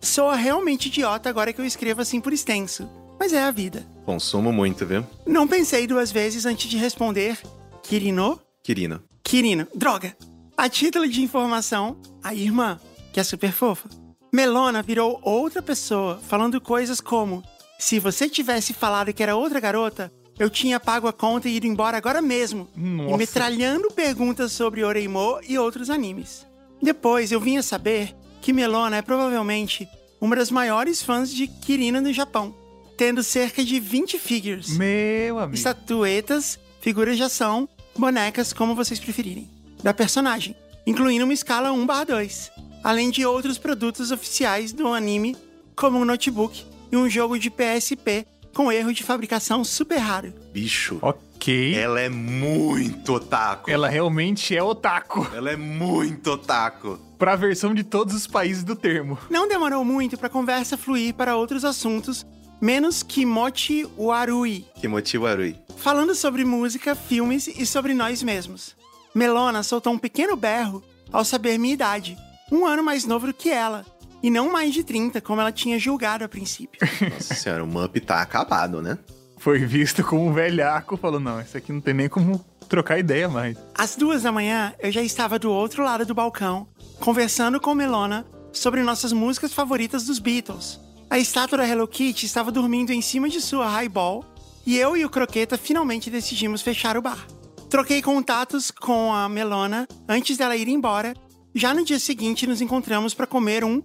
Soa 0.00 0.36
realmente 0.36 0.86
idiota 0.86 1.28
agora 1.28 1.52
que 1.52 1.60
eu 1.60 1.64
escrevo 1.64 2.02
assim 2.02 2.20
por 2.20 2.32
extenso, 2.32 2.88
mas 3.18 3.32
é 3.32 3.42
a 3.42 3.50
vida. 3.50 3.84
Consumo 4.04 4.52
muito, 4.52 4.86
viu? 4.86 5.04
Não 5.26 5.48
pensei 5.48 5.88
duas 5.88 6.12
vezes 6.12 6.46
antes 6.46 6.70
de 6.70 6.76
responder 6.76 7.36
Kirino? 7.82 8.38
Kirino. 8.62 9.02
Kirino, 9.24 9.66
droga! 9.74 10.16
A 10.56 10.68
título 10.68 11.08
de 11.08 11.20
informação, 11.20 12.00
a 12.22 12.32
irmã, 12.32 12.78
que 13.12 13.18
é 13.18 13.24
super 13.24 13.50
fofa. 13.50 13.88
Melona 14.32 14.82
virou 14.82 15.18
outra 15.22 15.60
pessoa, 15.60 16.20
falando 16.28 16.60
coisas 16.60 17.00
como: 17.00 17.42
se 17.84 17.98
você 17.98 18.30
tivesse 18.30 18.72
falado 18.72 19.12
que 19.12 19.22
era 19.22 19.36
outra 19.36 19.60
garota, 19.60 20.10
eu 20.38 20.48
tinha 20.48 20.80
pago 20.80 21.06
a 21.06 21.12
conta 21.12 21.50
e 21.50 21.56
ido 21.56 21.66
embora 21.66 21.98
agora 21.98 22.22
mesmo. 22.22 22.66
E 22.74 22.80
Nossa. 22.80 23.18
metralhando 23.18 23.90
perguntas 23.90 24.52
sobre 24.52 24.82
Oreimo 24.82 25.38
e 25.46 25.58
outros 25.58 25.90
animes. 25.90 26.46
Depois 26.80 27.30
eu 27.30 27.38
vim 27.38 27.58
a 27.58 27.62
saber 27.62 28.16
que 28.40 28.54
Melona 28.54 28.96
é 28.96 29.02
provavelmente 29.02 29.86
uma 30.18 30.34
das 30.34 30.50
maiores 30.50 31.02
fãs 31.02 31.30
de 31.30 31.46
Kirina 31.46 32.00
no 32.00 32.10
Japão, 32.10 32.54
tendo 32.96 33.22
cerca 33.22 33.62
de 33.62 33.78
20 33.78 34.18
figures, 34.18 34.78
Meu 34.78 35.38
amigo. 35.38 35.54
estatuetas, 35.54 36.58
figuras 36.80 37.18
de 37.18 37.22
ação, 37.22 37.68
bonecas, 37.98 38.54
como 38.54 38.74
vocês 38.74 38.98
preferirem, 38.98 39.50
da 39.82 39.92
personagem, 39.92 40.56
incluindo 40.86 41.24
uma 41.24 41.34
escala 41.34 41.70
1/2, 41.70 42.50
além 42.82 43.10
de 43.10 43.26
outros 43.26 43.58
produtos 43.58 44.10
oficiais 44.10 44.72
do 44.72 44.88
anime, 44.88 45.36
como 45.76 45.98
um 45.98 46.04
notebook 46.06 46.72
e 46.90 46.96
um 46.96 47.08
jogo 47.08 47.38
de 47.38 47.50
PSP 47.50 48.26
com 48.54 48.70
erro 48.70 48.92
de 48.92 49.02
fabricação 49.02 49.64
super 49.64 49.98
raro. 49.98 50.32
Bicho. 50.52 50.98
Ok. 51.02 51.74
Ela 51.74 52.00
é 52.00 52.08
muito 52.08 53.14
otaku. 53.14 53.70
Ela 53.70 53.88
realmente 53.88 54.56
é 54.56 54.62
otaku. 54.62 55.26
Ela 55.34 55.50
é 55.50 55.56
muito 55.56 56.30
otaku. 56.30 56.98
Pra 57.18 57.36
versão 57.36 57.74
de 57.74 57.82
todos 57.84 58.14
os 58.14 58.26
países 58.26 58.62
do 58.62 58.76
termo. 58.76 59.18
Não 59.28 59.48
demorou 59.48 59.84
muito 59.84 60.16
para 60.16 60.28
a 60.28 60.30
conversa 60.30 60.76
fluir 60.76 61.14
para 61.14 61.36
outros 61.36 61.64
assuntos, 61.64 62.24
menos 62.60 63.02
Kimochi 63.02 63.86
Warui, 63.98 64.64
Kimochi 64.80 65.18
Warui. 65.18 65.56
falando 65.76 66.14
sobre 66.14 66.44
música, 66.44 66.94
filmes 66.94 67.46
e 67.46 67.66
sobre 67.66 67.92
nós 67.92 68.22
mesmos. 68.22 68.74
Melona 69.14 69.62
soltou 69.62 69.92
um 69.92 69.98
pequeno 69.98 70.36
berro 70.36 70.82
ao 71.12 71.24
saber 71.24 71.58
minha 71.58 71.74
idade, 71.74 72.16
um 72.50 72.64
ano 72.66 72.82
mais 72.82 73.04
novo 73.04 73.26
do 73.26 73.34
que 73.34 73.50
ela, 73.50 73.84
e 74.24 74.30
não 74.30 74.50
mais 74.50 74.72
de 74.72 74.82
30, 74.82 75.20
como 75.20 75.42
ela 75.42 75.52
tinha 75.52 75.78
julgado 75.78 76.24
a 76.24 76.28
princípio. 76.28 76.80
Nossa 77.12 77.34
senhora, 77.34 77.62
o 77.62 77.66
Mup 77.66 77.94
tá 78.00 78.22
acabado, 78.22 78.80
né? 78.80 78.96
Foi 79.36 79.58
visto 79.66 80.02
como 80.02 80.26
um 80.26 80.32
velhaco. 80.32 80.96
Falou, 80.96 81.20
não, 81.20 81.42
isso 81.42 81.58
aqui 81.58 81.70
não 81.70 81.80
tem 81.82 81.92
nem 81.92 82.08
como 82.08 82.42
trocar 82.66 82.98
ideia 82.98 83.28
mais. 83.28 83.58
Às 83.74 83.96
duas 83.96 84.22
da 84.22 84.32
manhã, 84.32 84.72
eu 84.78 84.90
já 84.90 85.02
estava 85.02 85.38
do 85.38 85.52
outro 85.52 85.84
lado 85.84 86.06
do 86.06 86.14
balcão, 86.14 86.66
conversando 87.00 87.60
com 87.60 87.74
Melona 87.74 88.24
sobre 88.50 88.82
nossas 88.82 89.12
músicas 89.12 89.52
favoritas 89.52 90.06
dos 90.06 90.18
Beatles. 90.18 90.80
A 91.10 91.18
estátua 91.18 91.58
da 91.58 91.68
Hello 91.68 91.86
Kitty 91.86 92.24
estava 92.24 92.50
dormindo 92.50 92.94
em 92.94 93.02
cima 93.02 93.28
de 93.28 93.42
sua 93.42 93.68
highball 93.68 94.24
e 94.64 94.78
eu 94.78 94.96
e 94.96 95.04
o 95.04 95.10
Croqueta 95.10 95.58
finalmente 95.58 96.08
decidimos 96.08 96.62
fechar 96.62 96.96
o 96.96 97.02
bar. 97.02 97.26
Troquei 97.68 98.00
contatos 98.00 98.70
com 98.70 99.12
a 99.12 99.28
Melona 99.28 99.86
antes 100.08 100.38
dela 100.38 100.56
ir 100.56 100.68
embora. 100.68 101.12
Já 101.54 101.74
no 101.74 101.84
dia 101.84 101.98
seguinte, 101.98 102.46
nos 102.46 102.62
encontramos 102.62 103.12
para 103.12 103.26
comer 103.26 103.62
um 103.62 103.82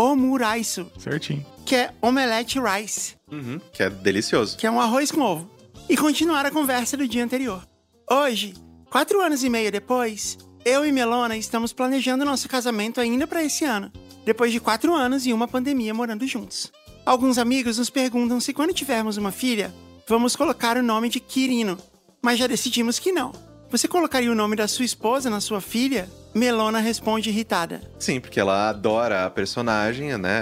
omuraisu, 0.00 0.86
Certinho. 0.98 1.44
que 1.66 1.74
é 1.76 1.92
omelette 2.00 2.58
rice 2.58 3.14
Uhum, 3.30 3.60
que 3.72 3.82
é 3.82 3.90
delicioso. 3.90 4.56
que 4.56 4.66
é 4.66 4.70
um 4.70 4.80
arroz 4.80 5.10
com 5.10 5.20
ovo, 5.20 5.50
e 5.88 5.96
continuar 5.96 6.46
a 6.46 6.50
conversa 6.50 6.96
do 6.96 7.06
dia 7.06 7.22
anterior. 7.24 7.62
Hoje, 8.10 8.54
quatro 8.90 9.20
anos 9.20 9.44
e 9.44 9.48
meio 9.48 9.70
depois, 9.70 10.38
eu 10.64 10.84
e 10.84 10.90
Melona 10.92 11.36
estamos 11.36 11.72
planejando 11.72 12.24
nosso 12.24 12.48
casamento 12.48 13.00
ainda 13.00 13.26
para 13.26 13.42
esse 13.44 13.64
ano, 13.64 13.90
depois 14.24 14.52
de 14.52 14.60
quatro 14.60 14.94
anos 14.94 15.26
e 15.26 15.32
uma 15.32 15.46
pandemia 15.48 15.94
morando 15.94 16.26
juntos. 16.26 16.72
Alguns 17.06 17.38
amigos 17.38 17.78
nos 17.78 17.88
perguntam 17.90 18.40
se 18.40 18.52
quando 18.52 18.74
tivermos 18.74 19.16
uma 19.16 19.32
filha, 19.32 19.72
vamos 20.08 20.34
colocar 20.36 20.76
o 20.76 20.82
nome 20.82 21.08
de 21.08 21.18
Kirino, 21.20 21.78
mas 22.22 22.38
já 22.38 22.46
decidimos 22.46 22.98
que 22.98 23.12
não. 23.12 23.32
Você 23.70 23.86
colocaria 23.88 24.30
o 24.30 24.34
nome 24.34 24.56
da 24.56 24.66
sua 24.68 24.84
esposa 24.84 25.30
na 25.30 25.40
sua 25.40 25.60
filha? 25.60 26.08
Melona 26.34 26.78
responde 26.78 27.30
irritada. 27.30 27.80
Sim, 27.98 28.20
porque 28.20 28.38
ela 28.38 28.68
adora 28.68 29.26
a 29.26 29.30
personagem, 29.30 30.16
né? 30.16 30.40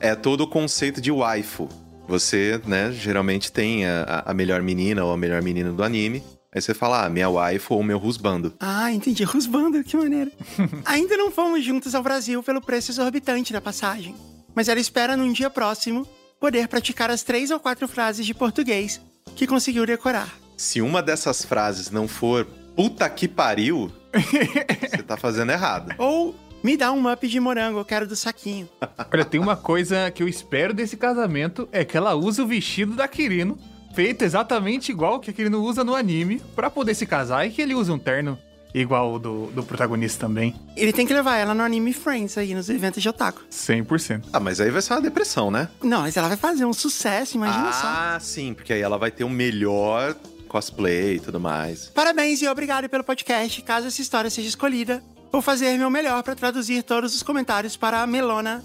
É 0.00 0.14
todo 0.14 0.42
o 0.42 0.46
conceito 0.46 1.00
de 1.00 1.10
waifu. 1.10 1.68
Você, 2.06 2.60
né, 2.66 2.90
geralmente 2.92 3.52
tem 3.52 3.86
a, 3.86 4.24
a 4.26 4.34
melhor 4.34 4.60
menina 4.62 5.04
ou 5.04 5.12
a 5.12 5.16
melhor 5.16 5.40
menina 5.42 5.70
do 5.70 5.82
anime. 5.82 6.22
Aí 6.52 6.60
você 6.60 6.74
fala, 6.74 7.04
ah, 7.04 7.08
minha 7.08 7.30
waifu 7.30 7.74
ou 7.74 7.82
meu 7.82 8.02
husbando. 8.02 8.52
Ah, 8.58 8.92
entendi. 8.92 9.22
Rusbando, 9.22 9.84
que 9.84 9.96
maneiro. 9.96 10.32
Ainda 10.84 11.16
não 11.16 11.30
fomos 11.30 11.64
juntos 11.64 11.94
ao 11.94 12.02
Brasil 12.02 12.42
pelo 12.42 12.60
preço 12.60 12.90
exorbitante 12.90 13.52
da 13.52 13.60
passagem. 13.60 14.16
Mas 14.54 14.68
ela 14.68 14.80
espera 14.80 15.16
num 15.16 15.32
dia 15.32 15.48
próximo 15.48 16.06
poder 16.40 16.66
praticar 16.66 17.10
as 17.10 17.22
três 17.22 17.52
ou 17.52 17.60
quatro 17.60 17.86
frases 17.86 18.26
de 18.26 18.34
português 18.34 19.00
que 19.36 19.46
conseguiu 19.46 19.86
decorar. 19.86 20.34
Se 20.56 20.80
uma 20.80 21.00
dessas 21.00 21.44
frases 21.44 21.90
não 21.90 22.08
for 22.08 22.44
puta 22.74 23.08
que 23.08 23.28
pariu, 23.28 23.92
você 24.90 25.02
tá 25.02 25.16
fazendo 25.16 25.50
errado. 25.52 25.94
Ou 25.98 26.34
me 26.62 26.76
dá 26.76 26.92
um 26.92 27.10
up 27.10 27.26
de 27.26 27.40
morango, 27.40 27.78
eu 27.78 27.84
quero 27.84 28.06
do 28.06 28.14
saquinho. 28.14 28.68
Olha, 29.12 29.24
tem 29.24 29.40
uma 29.40 29.56
coisa 29.56 30.10
que 30.10 30.22
eu 30.22 30.28
espero 30.28 30.74
desse 30.74 30.96
casamento 30.96 31.68
é 31.72 31.84
que 31.84 31.96
ela 31.96 32.14
use 32.14 32.40
o 32.40 32.46
vestido 32.46 32.94
da 32.94 33.08
Kirino, 33.08 33.58
feito 33.94 34.22
exatamente 34.22 34.92
igual 34.92 35.20
que 35.20 35.30
a 35.30 35.32
Kirino 35.32 35.62
usa 35.62 35.82
no 35.82 35.94
anime, 35.94 36.40
pra 36.54 36.70
poder 36.70 36.94
se 36.94 37.06
casar 37.06 37.46
e 37.46 37.50
que 37.50 37.62
ele 37.62 37.74
use 37.74 37.90
um 37.90 37.98
terno 37.98 38.38
igual 38.74 39.14
o 39.14 39.18
do, 39.18 39.46
do 39.46 39.62
protagonista 39.62 40.26
também. 40.26 40.54
Ele 40.76 40.92
tem 40.92 41.06
que 41.06 41.12
levar 41.12 41.36
ela 41.36 41.54
no 41.54 41.62
Anime 41.62 41.92
Friends 41.92 42.38
aí, 42.38 42.54
nos 42.54 42.68
eventos 42.68 43.02
de 43.02 43.08
otaku. 43.08 43.42
100%. 43.50 44.26
Ah, 44.32 44.40
mas 44.40 44.60
aí 44.60 44.70
vai 44.70 44.82
ser 44.82 44.94
uma 44.94 45.00
depressão, 45.00 45.50
né? 45.50 45.68
Não, 45.82 46.02
mas 46.02 46.16
ela 46.16 46.28
vai 46.28 46.36
fazer 46.36 46.64
um 46.64 46.72
sucesso, 46.72 47.36
imagina 47.36 47.72
só. 47.72 47.86
ah, 47.86 48.18
sim, 48.20 48.54
porque 48.54 48.72
aí 48.72 48.80
ela 48.80 48.98
vai 48.98 49.10
ter 49.10 49.24
o 49.24 49.30
melhor 49.30 50.14
cosplay 50.50 51.14
e 51.14 51.20
tudo 51.20 51.38
mais. 51.38 51.86
Parabéns 51.94 52.42
e 52.42 52.48
obrigado 52.48 52.88
pelo 52.88 53.04
podcast. 53.04 53.62
Caso 53.62 53.86
essa 53.86 54.02
história 54.02 54.28
seja 54.28 54.48
escolhida, 54.48 55.02
vou 55.30 55.40
fazer 55.40 55.78
meu 55.78 55.88
melhor 55.88 56.22
pra 56.24 56.34
traduzir 56.34 56.82
todos 56.82 57.14
os 57.14 57.22
comentários 57.22 57.76
para 57.76 58.02
a 58.02 58.06
Melona. 58.06 58.62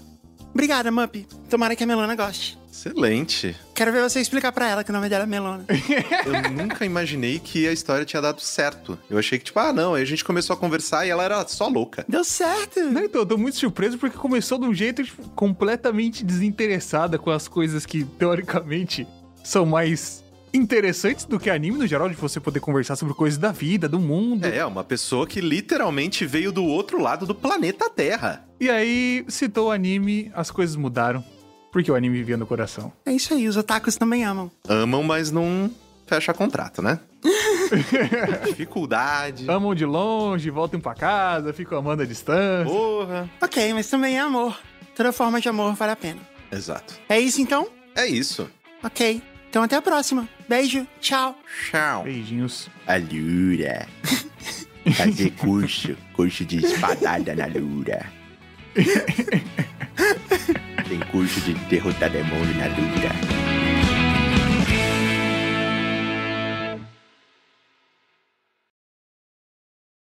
Obrigada, 0.52 0.90
Mup. 0.90 1.26
Tomara 1.48 1.76
que 1.76 1.84
a 1.84 1.86
Melona 1.86 2.16
goste. 2.16 2.58
Excelente. 2.72 3.56
Quero 3.74 3.92
ver 3.92 4.02
você 4.02 4.20
explicar 4.20 4.52
pra 4.52 4.68
ela 4.68 4.84
que 4.84 4.90
o 4.90 4.92
nome 4.92 5.08
dela 5.08 5.24
é 5.24 5.26
Melona. 5.26 5.64
Eu 6.26 6.50
nunca 6.50 6.84
imaginei 6.84 7.38
que 7.38 7.66
a 7.66 7.72
história 7.72 8.04
tinha 8.04 8.20
dado 8.20 8.40
certo. 8.40 8.98
Eu 9.08 9.18
achei 9.18 9.38
que, 9.38 9.46
tipo, 9.46 9.58
ah, 9.58 9.72
não. 9.72 9.94
Aí 9.94 10.02
a 10.02 10.06
gente 10.06 10.24
começou 10.24 10.54
a 10.54 10.56
conversar 10.58 11.06
e 11.06 11.10
ela 11.10 11.22
era 11.22 11.46
só 11.46 11.68
louca. 11.68 12.04
Deu 12.08 12.24
certo! 12.24 12.80
Não, 12.80 13.04
então, 13.04 13.22
eu 13.22 13.26
tô 13.26 13.38
muito 13.38 13.56
surpreso 13.56 13.96
porque 13.96 14.16
começou 14.16 14.58
de 14.58 14.66
um 14.66 14.74
jeito 14.74 15.02
tipo, 15.02 15.26
completamente 15.30 16.24
desinteressada 16.24 17.18
com 17.18 17.30
as 17.30 17.48
coisas 17.48 17.86
que, 17.86 18.04
teoricamente, 18.04 19.06
são 19.42 19.64
mais 19.64 20.22
interessantes 20.56 21.24
do 21.24 21.38
que 21.38 21.50
anime 21.50 21.78
no 21.78 21.86
geral, 21.86 22.08
de 22.08 22.14
você 22.16 22.40
poder 22.40 22.60
conversar 22.60 22.96
sobre 22.96 23.14
coisas 23.14 23.38
da 23.38 23.52
vida, 23.52 23.88
do 23.88 23.98
mundo. 24.00 24.44
É, 24.46 24.64
uma 24.64 24.82
pessoa 24.84 25.26
que 25.26 25.40
literalmente 25.40 26.24
veio 26.26 26.50
do 26.50 26.64
outro 26.64 27.00
lado 27.00 27.26
do 27.26 27.34
planeta 27.34 27.88
Terra. 27.90 28.44
E 28.60 28.70
aí, 28.70 29.24
citou 29.28 29.68
o 29.68 29.70
anime, 29.70 30.30
as 30.34 30.50
coisas 30.50 30.76
mudaram. 30.76 31.24
Porque 31.70 31.90
o 31.90 31.94
anime 31.94 32.16
vivia 32.16 32.36
no 32.36 32.46
coração. 32.46 32.92
É 33.04 33.12
isso 33.12 33.34
aí, 33.34 33.46
os 33.46 33.56
otakus 33.56 33.96
também 33.96 34.24
amam. 34.24 34.50
Amam, 34.66 35.02
mas 35.02 35.30
não 35.30 35.70
fecha 36.06 36.32
contrato, 36.32 36.80
né? 36.80 36.98
Dificuldade. 38.46 39.44
Amam 39.48 39.74
de 39.74 39.84
longe, 39.84 40.48
voltam 40.50 40.80
pra 40.80 40.94
casa, 40.94 41.52
ficam 41.52 41.78
amando 41.78 42.02
à 42.02 42.06
distância. 42.06 42.72
Porra. 42.72 43.28
Ok, 43.42 43.74
mas 43.74 43.88
também 43.88 44.16
é 44.16 44.20
amor. 44.20 44.58
Toda 44.94 45.12
forma 45.12 45.40
de 45.40 45.48
amor 45.48 45.74
vale 45.74 45.92
a 45.92 45.96
pena. 45.96 46.20
Exato. 46.50 46.94
É 47.08 47.20
isso 47.20 47.40
então? 47.42 47.68
É 47.94 48.06
isso. 48.06 48.48
Ok. 48.82 49.20
Então 49.56 49.64
até 49.64 49.76
a 49.76 49.80
próxima. 49.80 50.28
Beijo, 50.46 50.86
tchau. 51.00 51.34
Tchau. 51.70 52.02
Beijinhos. 52.02 52.68
A 52.86 52.98
Lura. 52.98 53.88
Fazer 54.94 55.30
curso. 55.30 55.96
Curso 56.12 56.44
de 56.44 56.58
espadada 56.58 57.34
na 57.34 57.46
Lura. 57.46 58.04
Tem 60.86 61.00
curso 61.10 61.40
de 61.40 61.54
derrotar 61.70 62.10
demônio 62.10 62.54
na 62.54 62.66
Lura. 62.66 63.08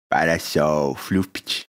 Para 0.09 0.39
sol, 0.39 0.95
Flupt. 0.95 1.69